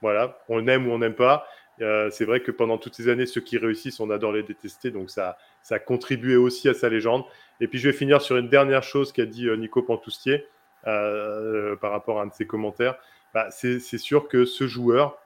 Voilà, 0.00 0.38
on 0.48 0.66
aime 0.66 0.88
ou 0.88 0.92
on 0.92 0.98
n'aime 0.98 1.14
pas. 1.14 1.46
Euh, 1.80 2.10
c'est 2.10 2.24
vrai 2.24 2.40
que 2.40 2.50
pendant 2.50 2.76
toutes 2.78 2.94
ces 2.94 3.08
années, 3.08 3.26
ceux 3.26 3.40
qui 3.40 3.56
réussissent, 3.56 4.00
on 4.00 4.10
adore 4.10 4.32
les 4.32 4.42
détester. 4.42 4.90
Donc 4.90 5.10
ça, 5.10 5.38
ça 5.62 5.76
a 5.76 5.78
contribué 5.78 6.36
aussi 6.36 6.68
à 6.68 6.74
sa 6.74 6.88
légende. 6.88 7.24
Et 7.60 7.68
puis 7.68 7.78
je 7.78 7.88
vais 7.88 7.96
finir 7.96 8.20
sur 8.20 8.36
une 8.36 8.48
dernière 8.48 8.82
chose 8.82 9.12
qu'a 9.12 9.26
dit 9.26 9.48
euh, 9.48 9.56
Nico 9.56 9.82
Pantoustier 9.82 10.46
par 10.84 11.92
rapport 11.92 12.18
à 12.18 12.24
un 12.24 12.26
de 12.26 12.32
ses 12.32 12.44
commentaires. 12.46 12.96
Bah, 13.34 13.52
c'est 13.52 13.78
sûr 13.78 14.26
que 14.26 14.44
ce 14.44 14.66
joueur, 14.66 15.16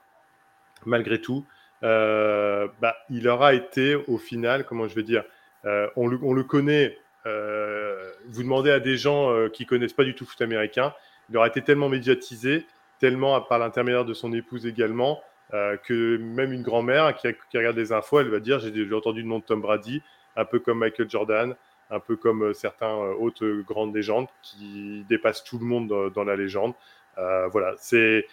malgré 0.85 1.19
tout, 1.19 1.47
bah, 1.81 2.95
il 3.09 3.27
aura 3.27 3.55
été 3.55 3.95
au 3.95 4.19
final, 4.19 4.65
comment 4.65 4.87
je 4.87 4.93
vais 4.93 5.01
dire, 5.01 5.23
on, 5.63 6.05
le, 6.05 6.19
on 6.21 6.33
le 6.33 6.43
connaît. 6.43 6.95
vous 7.25 8.43
demandez 8.43 8.69
à 8.69 8.79
des 8.79 8.97
gens 8.97 9.49
qui 9.49 9.65
connaissent 9.65 9.93
pas 9.93 10.03
du 10.03 10.13
tout 10.13 10.27
foot 10.27 10.39
américain, 10.43 10.93
il 11.29 11.37
aura 11.37 11.47
été 11.47 11.61
tellement 11.63 11.89
médiatisé, 11.89 12.65
tellement 12.99 13.39
par 13.41 13.59
l'intermédiaire 13.59 14.05
de 14.05 14.13
son 14.13 14.33
épouse 14.33 14.65
également, 14.65 15.21
euh, 15.53 15.77
que 15.77 16.17
même 16.17 16.51
une 16.51 16.61
grand-mère 16.61 17.15
qui, 17.15 17.27
regarde 17.53 17.77
les 17.77 17.93
infos, 17.93 18.19
elle 18.19 18.29
va 18.29 18.39
dire 18.39 18.59
j'ai 18.59 18.93
entendu 18.93 19.21
le 19.21 19.27
nom 19.27 19.39
de 19.39 19.43
Tom 19.43 19.61
Brady, 19.61 20.01
un 20.35 20.45
peu 20.45 20.59
comme 20.59 20.79
Michael 20.79 21.09
Jordan, 21.09 21.55
un 21.89 21.99
peu 21.99 22.17
comme 22.17 22.43
euh, 22.43 22.53
certains 22.53 22.91
euh, 22.91 23.13
autres 23.13 23.47
grandes 23.65 23.95
légendes 23.95 24.27
qui 24.41 25.05
dépassent 25.07 25.43
tout 25.43 25.57
le 25.57 25.65
monde 25.65 26.11
dans, 26.13 26.23
la 26.23 26.35
légende. 26.35 26.73
Voilà, 27.15 27.73
c'est 27.77 28.25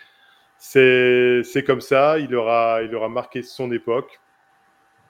c'est 0.59 1.65
comme 1.65 1.81
ça. 1.81 2.19
Il 2.19 2.35
aura 2.35 2.83
il 2.83 2.95
aura 2.95 3.09
marqué 3.09 3.43
son 3.43 3.71
époque. 3.73 4.21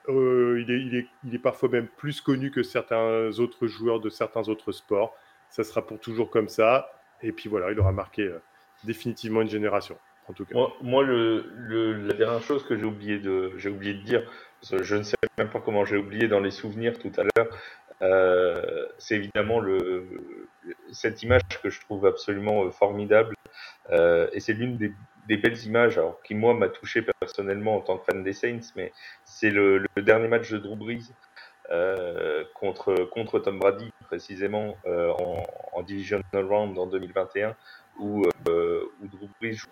Il, 0.07 0.65
est, 0.69 0.81
il, 0.81 0.95
est, 0.95 1.07
il 1.23 1.33
est 1.33 1.39
parfois 1.39 1.69
même 1.69 1.87
plus 1.87 2.21
connu 2.21 2.51
que 2.51 2.61
certains 2.61 3.31
autres 3.39 3.65
joueurs 3.65 3.99
de 3.99 4.09
certains 4.09 4.47
autres 4.47 4.71
sports. 4.71 5.15
Ça 5.49 5.63
sera 5.63 5.85
pour 5.85 5.99
toujours 5.99 6.29
comme 6.29 6.49
ça. 6.49 6.94
Et 7.21 7.31
puis 7.31 7.49
voilà, 7.49 7.71
il 7.71 7.79
aura 7.79 7.91
marqué 7.91 8.23
euh, 8.23 8.41
définitivement 8.83 9.41
une 9.41 9.49
génération, 9.49 9.97
en 10.27 10.33
tout 10.33 10.45
cas. 10.45 10.55
Moi, 10.81 11.05
la 11.05 12.13
dernière 12.13 12.41
chose 12.41 12.65
que 12.65 12.77
j'ai 12.77 12.85
oublié 12.85 13.19
de, 13.19 13.53
oublié 13.69 13.93
de 13.93 14.03
dire, 14.03 14.31
je 14.61 14.95
ne 14.95 15.03
sais 15.03 15.15
même 15.37 15.49
pas 15.49 15.59
comment 15.59 15.85
j'ai 15.85 15.97
oublié 15.97 16.27
dans 16.27 16.39
les 16.39 16.51
souvenirs 16.51 16.97
tout 16.99 17.11
à 17.17 17.23
l'heure, 17.23 17.47
euh, 18.01 18.85
c'est 18.97 19.15
évidemment 19.15 19.61
cette 20.91 21.23
image 21.23 21.41
que 21.63 21.69
je 21.69 21.79
trouve 21.79 22.05
absolument 22.05 22.65
euh, 22.65 22.71
formidable, 22.71 23.35
et 23.91 24.39
c'est 24.39 24.53
l'une 24.53 24.77
des, 24.77 25.37
belles 25.37 25.63
images, 25.65 25.99
qui 26.23 26.35
moi 26.35 26.53
m'a 26.53 26.69
touché 26.69 27.01
personnellement 27.19 27.77
en 27.77 27.81
tant 27.81 27.97
que 27.97 28.05
fan 28.05 28.23
des 28.23 28.33
Saints, 28.33 28.71
mais 28.75 28.91
c'est 29.23 29.49
le, 29.49 29.77
le 29.77 30.01
dernier 30.01 30.27
match 30.27 30.51
de 30.51 30.57
Drew 30.57 30.75
Brees. 30.75 31.11
Euh, 31.71 32.43
contre 32.53 33.05
contre 33.05 33.39
Tom 33.39 33.59
Brady 33.59 33.91
précisément 34.05 34.77
euh, 34.85 35.11
en, 35.11 35.43
en 35.73 35.81
divisional 35.81 36.23
round 36.33 36.77
en 36.77 36.85
2021 36.85 37.55
où 37.99 38.23
euh, 38.47 38.91
où 39.01 39.07
Drew 39.07 39.29
Brees 39.39 39.53
joue 39.53 39.69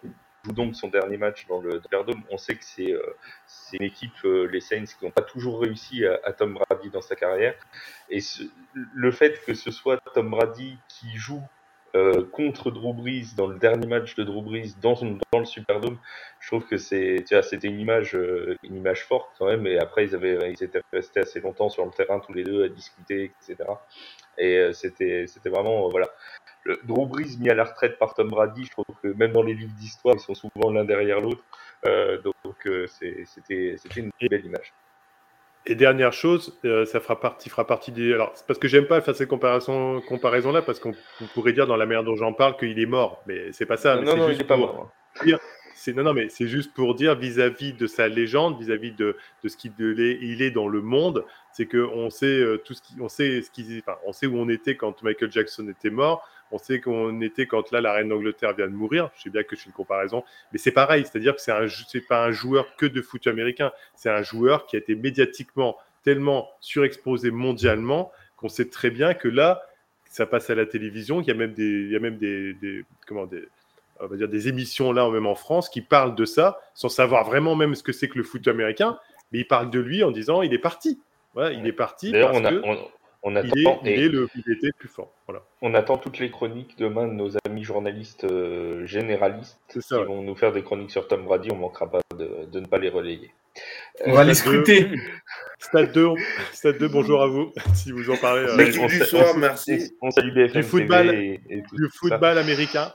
donc 0.53 0.75
son 0.75 0.89
dernier 0.89 1.17
match 1.17 1.45
dans 1.47 1.61
le 1.61 1.81
Superdome. 1.81 2.21
On 2.29 2.37
sait 2.37 2.55
que 2.55 2.65
c'est 2.65 2.91
euh, 2.91 3.15
une 3.71 3.83
équipe, 3.83 4.11
les 4.23 4.59
Saints, 4.59 4.83
qui 4.83 5.05
n'ont 5.05 5.11
pas 5.11 5.21
toujours 5.21 5.61
réussi 5.61 6.05
à, 6.05 6.33
Tom 6.33 6.55
Brady 6.55 6.89
dans 6.89 7.01
sa 7.01 7.15
carrière. 7.15 7.55
Et 8.09 8.19
le 8.73 9.11
fait 9.11 9.41
que 9.45 9.53
ce 9.53 9.71
soit 9.71 10.01
Tom 10.13 10.29
Brady 10.31 10.77
qui 10.89 11.15
joue 11.15 11.41
euh, 11.95 12.25
contre 12.31 12.71
Drew 12.71 12.93
Brees 12.93 13.35
dans 13.37 13.47
le 13.47 13.57
dernier 13.59 13.87
match 13.87 14.15
de 14.15 14.23
Drew 14.23 14.41
Brees 14.41 14.73
dans, 14.81 14.95
son- 14.95 15.17
dans 15.31 15.39
le 15.39 15.45
Superdome, 15.45 15.97
je 16.39 16.47
trouve 16.47 16.65
que 16.65 16.77
c'était 16.77 17.67
une 17.67 17.79
image, 17.79 18.15
euh, 18.15 18.57
une 18.63 18.75
image 18.77 19.05
forte 19.05 19.29
quand 19.37 19.45
même. 19.47 19.67
Et 19.67 19.77
après, 19.79 20.05
ils 20.05 20.15
avaient, 20.15 20.51
ils 20.51 20.63
étaient 20.63 20.81
restés 20.91 21.19
assez 21.21 21.39
longtemps 21.41 21.69
sur 21.69 21.85
le 21.85 21.91
terrain 21.91 22.19
tous 22.19 22.33
les 22.33 22.43
deux 22.43 22.63
à 22.65 22.69
discuter, 22.69 23.25
etc. 23.25 23.81
Et 24.37 24.57
euh, 24.57 24.73
c'était, 24.73 25.27
c'était 25.27 25.49
vraiment, 25.49 25.85
euh, 25.87 25.89
voilà, 25.91 26.07
Drew 26.85 27.05
Brees 27.07 27.37
mis 27.39 27.49
à 27.49 27.55
la 27.55 27.65
retraite 27.65 27.97
par 27.99 28.13
Tom 28.15 28.29
Brady, 28.29 28.65
je 28.65 28.71
trouve 28.71 28.85
que 29.01 29.07
même 29.09 29.31
dans 29.33 29.43
les 29.43 29.53
livres 29.53 29.73
d'histoire, 29.75 30.15
ils 30.15 30.21
sont 30.21 30.35
souvent 30.35 30.71
l'un 30.71 30.85
derrière 30.85 31.21
l'autre. 31.21 31.43
Euh, 31.85 32.21
donc 32.21 32.35
c'était 32.87 33.25
c'était 33.77 33.99
une 33.99 34.11
belle 34.29 34.45
image. 34.45 34.73
Et 35.65 35.75
dernière 35.75 36.11
chose, 36.11 36.59
euh, 36.65 36.85
ça 36.85 36.99
fera 36.99 37.19
partie, 37.19 37.49
fera 37.49 37.65
partie 37.65 37.91
des. 37.91 38.13
Alors, 38.13 38.31
c'est 38.35 38.45
parce 38.45 38.59
que 38.59 38.67
j'aime 38.67 38.85
pas 38.85 38.99
faire 38.99 39.15
ces 39.15 39.27
comparaisons, 39.27 40.01
comparaisons 40.01 40.51
là, 40.51 40.61
parce 40.61 40.79
qu'on 40.79 40.93
on 41.21 41.25
pourrait 41.27 41.53
dire 41.53 41.67
dans 41.67 41.77
la 41.77 41.85
manière 41.85 42.03
dont 42.03 42.15
j'en 42.17 42.33
parle 42.33 42.57
qu'il 42.57 42.77
est 42.79 42.85
mort, 42.85 43.23
mais 43.27 43.51
c'est 43.53 43.65
pas 43.65 43.77
ça. 43.77 43.95
mais 43.95 44.01
non, 44.01 44.11
c'est 44.11 44.17
non, 44.17 44.27
juste 44.27 44.39
il 44.41 44.43
est 44.43 44.47
pas 44.47 44.57
mort. 44.57 44.91
C'est 45.75 45.93
non, 45.93 46.03
non, 46.03 46.13
mais 46.13 46.29
c'est 46.29 46.47
juste 46.47 46.73
pour 46.73 46.95
dire 46.95 47.15
vis-à-vis 47.15 47.73
de 47.73 47.87
sa 47.87 48.07
légende, 48.07 48.57
vis-à-vis 48.59 48.93
de, 48.93 49.17
de 49.43 49.49
ce 49.49 49.57
qu'il 49.57 49.73
est, 49.79 50.17
il 50.21 50.41
est 50.41 50.51
dans 50.51 50.67
le 50.67 50.81
monde, 50.81 51.25
c'est 51.51 51.65
que 51.65 51.77
on 51.77 52.09
sait 52.09 52.25
euh, 52.25 52.57
tout 52.57 52.73
ce 52.73 52.81
qui, 52.81 52.95
on 53.01 53.09
sait 53.09 53.41
ce 53.41 53.51
qui, 53.51 53.81
enfin, 53.85 53.97
on 54.05 54.13
sait 54.13 54.27
où 54.27 54.37
on 54.37 54.47
était 54.49 54.77
quand 54.77 55.01
Michael 55.03 55.31
Jackson 55.31 55.67
était 55.67 55.89
mort, 55.89 56.27
on 56.53 56.59
sait 56.59 56.81
où 56.85 56.91
on 56.91 57.19
était 57.21 57.47
quand 57.47 57.71
là 57.71 57.81
la 57.81 57.91
reine 57.93 58.09
d'Angleterre 58.09 58.53
vient 58.53 58.67
de 58.67 58.73
mourir. 58.73 59.09
Je 59.17 59.23
sais 59.23 59.29
bien 59.29 59.43
que 59.43 59.55
je 59.55 59.61
fais 59.61 59.67
une 59.67 59.73
comparaison, 59.73 60.23
mais 60.51 60.59
c'est 60.59 60.71
pareil, 60.71 61.03
c'est-à-dire 61.03 61.35
que 61.35 61.41
c'est 61.41 61.51
un, 61.51 61.67
c'est 61.67 62.07
pas 62.07 62.23
un 62.23 62.31
joueur 62.31 62.75
que 62.75 62.85
de 62.85 63.01
foot 63.01 63.25
américain, 63.27 63.71
c'est 63.95 64.09
un 64.09 64.21
joueur 64.21 64.67
qui 64.67 64.75
a 64.75 64.79
été 64.79 64.95
médiatiquement 64.95 65.77
tellement 66.03 66.49
surexposé 66.59 67.31
mondialement 67.31 68.11
qu'on 68.37 68.49
sait 68.49 68.69
très 68.69 68.91
bien 68.91 69.13
que 69.15 69.27
là, 69.27 69.63
ça 70.05 70.27
passe 70.27 70.49
à 70.51 70.55
la 70.55 70.67
télévision, 70.67 71.21
il 71.21 71.27
y 71.27 71.31
a 71.31 71.33
même 71.33 71.53
des, 71.53 71.63
il 71.63 71.91
y 71.91 71.95
a 71.95 71.99
même 71.99 72.17
des, 72.17 72.53
des 72.53 72.85
comment 73.07 73.25
des, 73.25 73.47
on 73.99 74.05
va 74.05 74.15
dire 74.15 74.27
des 74.27 74.47
émissions 74.47 74.91
là, 74.91 75.09
même 75.09 75.25
en 75.25 75.35
France, 75.35 75.69
qui 75.69 75.81
parlent 75.81 76.13
de 76.13 76.25
ça, 76.25 76.59
sans 76.75 76.89
savoir 76.89 77.23
vraiment 77.25 77.55
même 77.55 77.73
ce 77.73 77.81
que 77.81 77.91
c'est 77.91 78.09
que 78.09 78.17
le 78.17 78.23
foot 78.23 78.47
américain, 78.47 78.99
mais 79.31 79.39
ils 79.39 79.47
parlent 79.47 79.71
de 79.71 79.79
lui 79.79 80.03
en 80.03 80.11
disant 80.11 80.43
il 80.43 80.53
est 80.53 80.59
parti. 80.59 80.99
Voilà, 81.33 81.51
il 81.51 81.65
est 81.65 81.73
parti 81.73 82.11
parce 82.11 82.37
on, 82.37 82.45
a, 82.45 82.51
que 82.51 82.61
on, 82.63 82.77
on 83.23 83.35
attend, 83.35 83.49
il, 83.55 83.87
est, 83.89 83.97
il, 83.97 84.03
est 84.03 84.09
le, 84.09 84.27
il 84.35 84.53
était 84.53 84.67
le 84.67 84.73
plus 84.77 84.89
fort. 84.89 85.11
Voilà. 85.27 85.43
On 85.61 85.73
attend 85.73 85.97
toutes 85.97 86.19
les 86.19 86.29
chroniques 86.29 86.75
demain 86.77 87.07
de 87.07 87.13
nos 87.13 87.31
amis 87.47 87.63
journalistes 87.63 88.25
euh, 88.25 88.85
généralistes 88.85 89.57
C'est 89.69 89.81
ça, 89.81 89.95
qui 89.95 90.01
ouais. 90.01 90.07
vont 90.07 90.21
nous 90.21 90.35
faire 90.35 90.51
des 90.51 90.61
chroniques 90.63 90.91
sur 90.91 91.07
Tom 91.07 91.23
Brady. 91.23 91.49
On 91.51 91.55
manquera 91.55 91.89
pas 91.89 92.01
de, 92.17 92.45
de 92.51 92.59
ne 92.59 92.65
pas 92.65 92.77
les 92.79 92.89
relayer. 92.89 93.31
On 94.05 94.11
va 94.13 94.23
les 94.23 94.33
Stade 94.33 94.53
deux. 94.53 94.63
scruter. 94.65 94.89
Stade 95.59 95.91
2, 95.93 96.05
on- 96.07 96.15
Stade 96.51 96.77
2, 96.79 96.87
bonjour 96.89 97.21
à 97.21 97.27
vous, 97.27 97.53
si 97.75 97.91
vous 97.91 98.09
en 98.09 98.17
parlez. 98.17 98.41
euh, 98.41 98.71
on 98.81 98.87
du 98.87 98.99
soir, 98.99 99.27
on- 99.35 99.37
merci. 99.37 99.95
On 100.01 100.09
salue 100.11 100.33
BFM 100.33 100.61
Du 100.61 100.67
football. 100.67 101.09
TV 101.11 101.41
et, 101.49 101.57
et 101.59 101.63
tout 101.63 101.75
du 101.77 101.83
ça. 101.85 101.89
football 101.99 102.37
américain. 102.39 102.91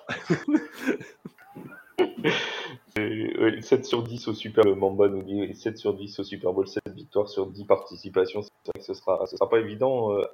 Euh, 2.99 3.53
ouais, 3.57 3.62
7 3.62 3.85
sur 3.85 4.03
10 4.03 4.29
au 4.29 4.35
Super 4.35 4.65
Bowl, 4.65 4.77
Mamba 4.77 5.09
nous 5.09 5.23
dit 5.23 5.55
7 5.55 5.79
sur 5.79 5.95
10 5.95 6.19
au 6.19 6.25
Super 6.25 6.53
Bowl, 6.53 6.66
7 6.66 6.83
victoires 6.95 7.29
sur 7.29 7.47
10 7.47 7.65
participations. 7.65 8.43
C'est 8.43 8.51
vrai 8.66 8.79
que 8.79 8.85
ce 8.85 8.95
sera, 8.95 9.27
sera 9.27 9.49
pas 9.49 9.59
évident, 9.59 10.12
euh, 10.12 10.25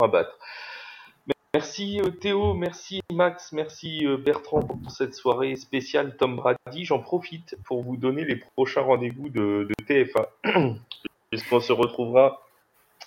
à 0.00 0.08
battre. 0.08 0.38
Merci 1.56 2.02
euh, 2.02 2.10
Théo, 2.10 2.52
merci 2.52 3.00
Max, 3.10 3.52
merci 3.52 4.06
euh, 4.06 4.18
Bertrand 4.18 4.60
pour 4.60 4.90
cette 4.90 5.14
soirée 5.14 5.56
spéciale 5.56 6.14
Tom 6.18 6.36
Brady. 6.36 6.84
J'en 6.84 6.98
profite 6.98 7.56
pour 7.64 7.82
vous 7.82 7.96
donner 7.96 8.26
les 8.26 8.36
prochains 8.36 8.82
rendez-vous 8.82 9.30
de, 9.30 9.66
de 9.66 9.84
TF1. 9.84 10.76
Puisqu'on 11.30 11.60
se 11.60 11.72
retrouvera 11.72 12.45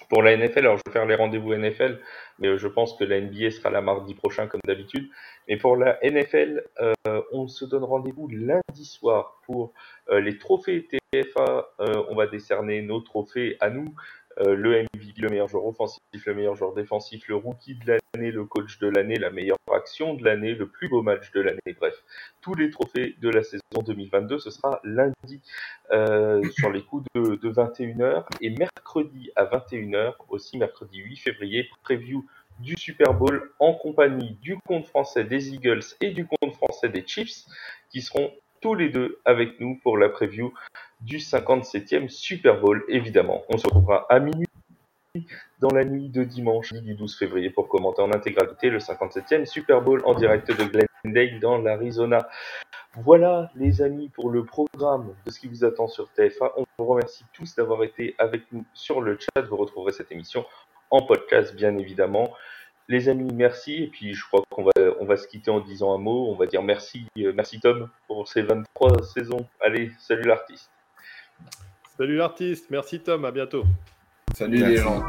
pour 0.09 0.23
la 0.23 0.35
NFL. 0.35 0.59
Alors 0.59 0.77
je 0.77 0.81
vais 0.85 0.91
faire 0.91 1.05
les 1.05 1.15
rendez-vous 1.15 1.53
NFL, 1.53 1.99
mais 2.39 2.49
euh, 2.49 2.57
je 2.57 2.67
pense 2.67 2.93
que 2.93 3.03
la 3.03 3.21
NBA 3.21 3.51
sera 3.51 3.69
là 3.69 3.81
mardi 3.81 4.15
prochain 4.15 4.47
comme 4.47 4.61
d'habitude. 4.65 5.09
Mais 5.49 5.57
pour 5.57 5.75
la 5.75 5.97
NFL, 6.03 6.63
euh, 6.79 7.21
on 7.31 7.47
se 7.47 7.65
donne 7.65 7.83
rendez-vous 7.83 8.27
lundi 8.27 8.85
soir 8.85 9.39
pour 9.45 9.73
euh, 10.09 10.19
les 10.19 10.37
trophées 10.37 10.87
TFA. 11.11 11.69
Euh, 11.79 12.03
on 12.09 12.15
va 12.15 12.27
décerner 12.27 12.83
nos 12.83 12.99
trophées 13.01 13.57
à 13.59 13.71
nous. 13.71 13.95
Euh, 14.41 14.55
le 14.55 14.83
MVP, 14.83 15.21
le 15.21 15.29
meilleur 15.29 15.47
joueur 15.47 15.65
offensif, 15.65 16.01
le 16.25 16.33
meilleur 16.33 16.55
joueur 16.55 16.73
défensif, 16.73 17.27
le 17.27 17.35
rookie 17.35 17.75
de 17.75 17.85
l'année, 17.87 18.31
le 18.31 18.45
coach 18.45 18.79
de 18.79 18.87
l'année, 18.87 19.15
la 19.15 19.31
meilleure 19.31 19.57
action 19.73 20.13
de 20.13 20.23
l'année, 20.23 20.53
le 20.53 20.67
plus 20.67 20.87
beau 20.87 21.01
match 21.01 21.31
de 21.31 21.41
l'année. 21.41 21.75
Bref, 21.77 21.95
tous 22.41 22.55
les 22.55 22.69
trophées 22.69 23.15
de 23.21 23.29
la 23.29 23.43
saison 23.43 23.81
2022, 23.85 24.39
ce 24.39 24.49
sera 24.49 24.79
lundi 24.83 25.41
euh, 25.91 26.41
sur 26.57 26.71
les 26.71 26.83
coups 26.83 27.05
de, 27.15 27.35
de 27.35 27.51
21h 27.51 28.25
et 28.41 28.51
mercredi 28.51 29.31
à 29.35 29.45
21h, 29.45 30.13
aussi 30.29 30.57
mercredi 30.57 30.99
8 30.99 31.17
février, 31.17 31.69
preview 31.83 32.25
du 32.59 32.75
Super 32.77 33.13
Bowl 33.13 33.51
en 33.59 33.73
compagnie 33.73 34.37
du 34.41 34.57
compte 34.67 34.85
français 34.85 35.23
des 35.23 35.53
Eagles 35.53 35.83
et 36.01 36.11
du 36.11 36.25
compte 36.25 36.53
français 36.53 36.89
des 36.89 37.05
Chiefs 37.05 37.45
qui 37.89 38.01
seront 38.01 38.31
tous 38.61 38.75
les 38.75 38.89
deux 38.89 39.19
avec 39.25 39.59
nous 39.59 39.79
pour 39.81 39.97
la 39.97 40.09
preview 40.09 40.53
du 41.01 41.17
57e 41.17 42.09
Super 42.09 42.59
Bowl. 42.59 42.83
Évidemment, 42.87 43.43
on 43.49 43.57
se 43.57 43.65
retrouvera 43.65 44.05
à 44.09 44.19
minuit 44.19 44.47
dans 45.59 45.69
la 45.69 45.83
nuit 45.83 46.09
de 46.09 46.23
dimanche 46.23 46.73
du 46.73 46.93
12 46.93 47.17
février 47.17 47.49
pour 47.49 47.67
commenter 47.67 48.01
en 48.01 48.11
intégralité 48.11 48.69
le 48.69 48.79
57e 48.79 49.45
Super 49.45 49.81
Bowl 49.81 50.01
en 50.05 50.13
direct 50.13 50.47
de 50.47 50.63
Glendale 50.63 51.39
dans 51.39 51.57
l'Arizona. 51.57 52.27
Voilà 52.95 53.51
les 53.55 53.81
amis 53.81 54.09
pour 54.09 54.29
le 54.29 54.43
programme 54.43 55.15
de 55.25 55.31
ce 55.31 55.39
qui 55.39 55.47
vous 55.47 55.63
attend 55.63 55.87
sur 55.87 56.09
TFA. 56.11 56.53
On 56.57 56.65
vous 56.77 56.85
remercie 56.85 57.25
tous 57.33 57.55
d'avoir 57.55 57.83
été 57.83 58.15
avec 58.17 58.43
nous 58.51 58.65
sur 58.73 59.01
le 59.01 59.17
chat. 59.17 59.41
Vous 59.41 59.57
retrouverez 59.57 59.93
cette 59.93 60.11
émission 60.11 60.45
en 60.91 61.01
podcast 61.01 61.55
bien 61.55 61.77
évidemment. 61.77 62.33
Les 62.87 63.07
amis, 63.07 63.31
merci. 63.33 63.83
Et 63.83 63.87
puis 63.87 64.13
je 64.13 64.25
crois 64.25 64.41
qu'on 64.49 64.63
va, 64.63 64.71
on 64.99 65.05
va 65.05 65.17
se 65.17 65.27
quitter 65.27 65.51
en 65.51 65.59
disant 65.59 65.93
un 65.93 65.99
mot. 65.99 66.27
On 66.29 66.35
va 66.35 66.47
dire 66.47 66.63
merci, 66.63 67.05
euh, 67.19 67.31
merci 67.35 67.59
Tom 67.59 67.89
pour 68.07 68.27
ces 68.27 68.41
23 68.41 69.03
saisons. 69.03 69.45
Allez, 69.61 69.91
salut 69.99 70.23
l'artiste. 70.23 70.71
Salut 71.97 72.15
l'artiste, 72.15 72.67
merci 72.69 73.01
Tom, 73.01 73.25
à 73.25 73.31
bientôt. 73.31 73.63
Salut 74.33 74.59
Merci. 74.59 74.75
les 74.75 74.81
gens. 74.81 75.03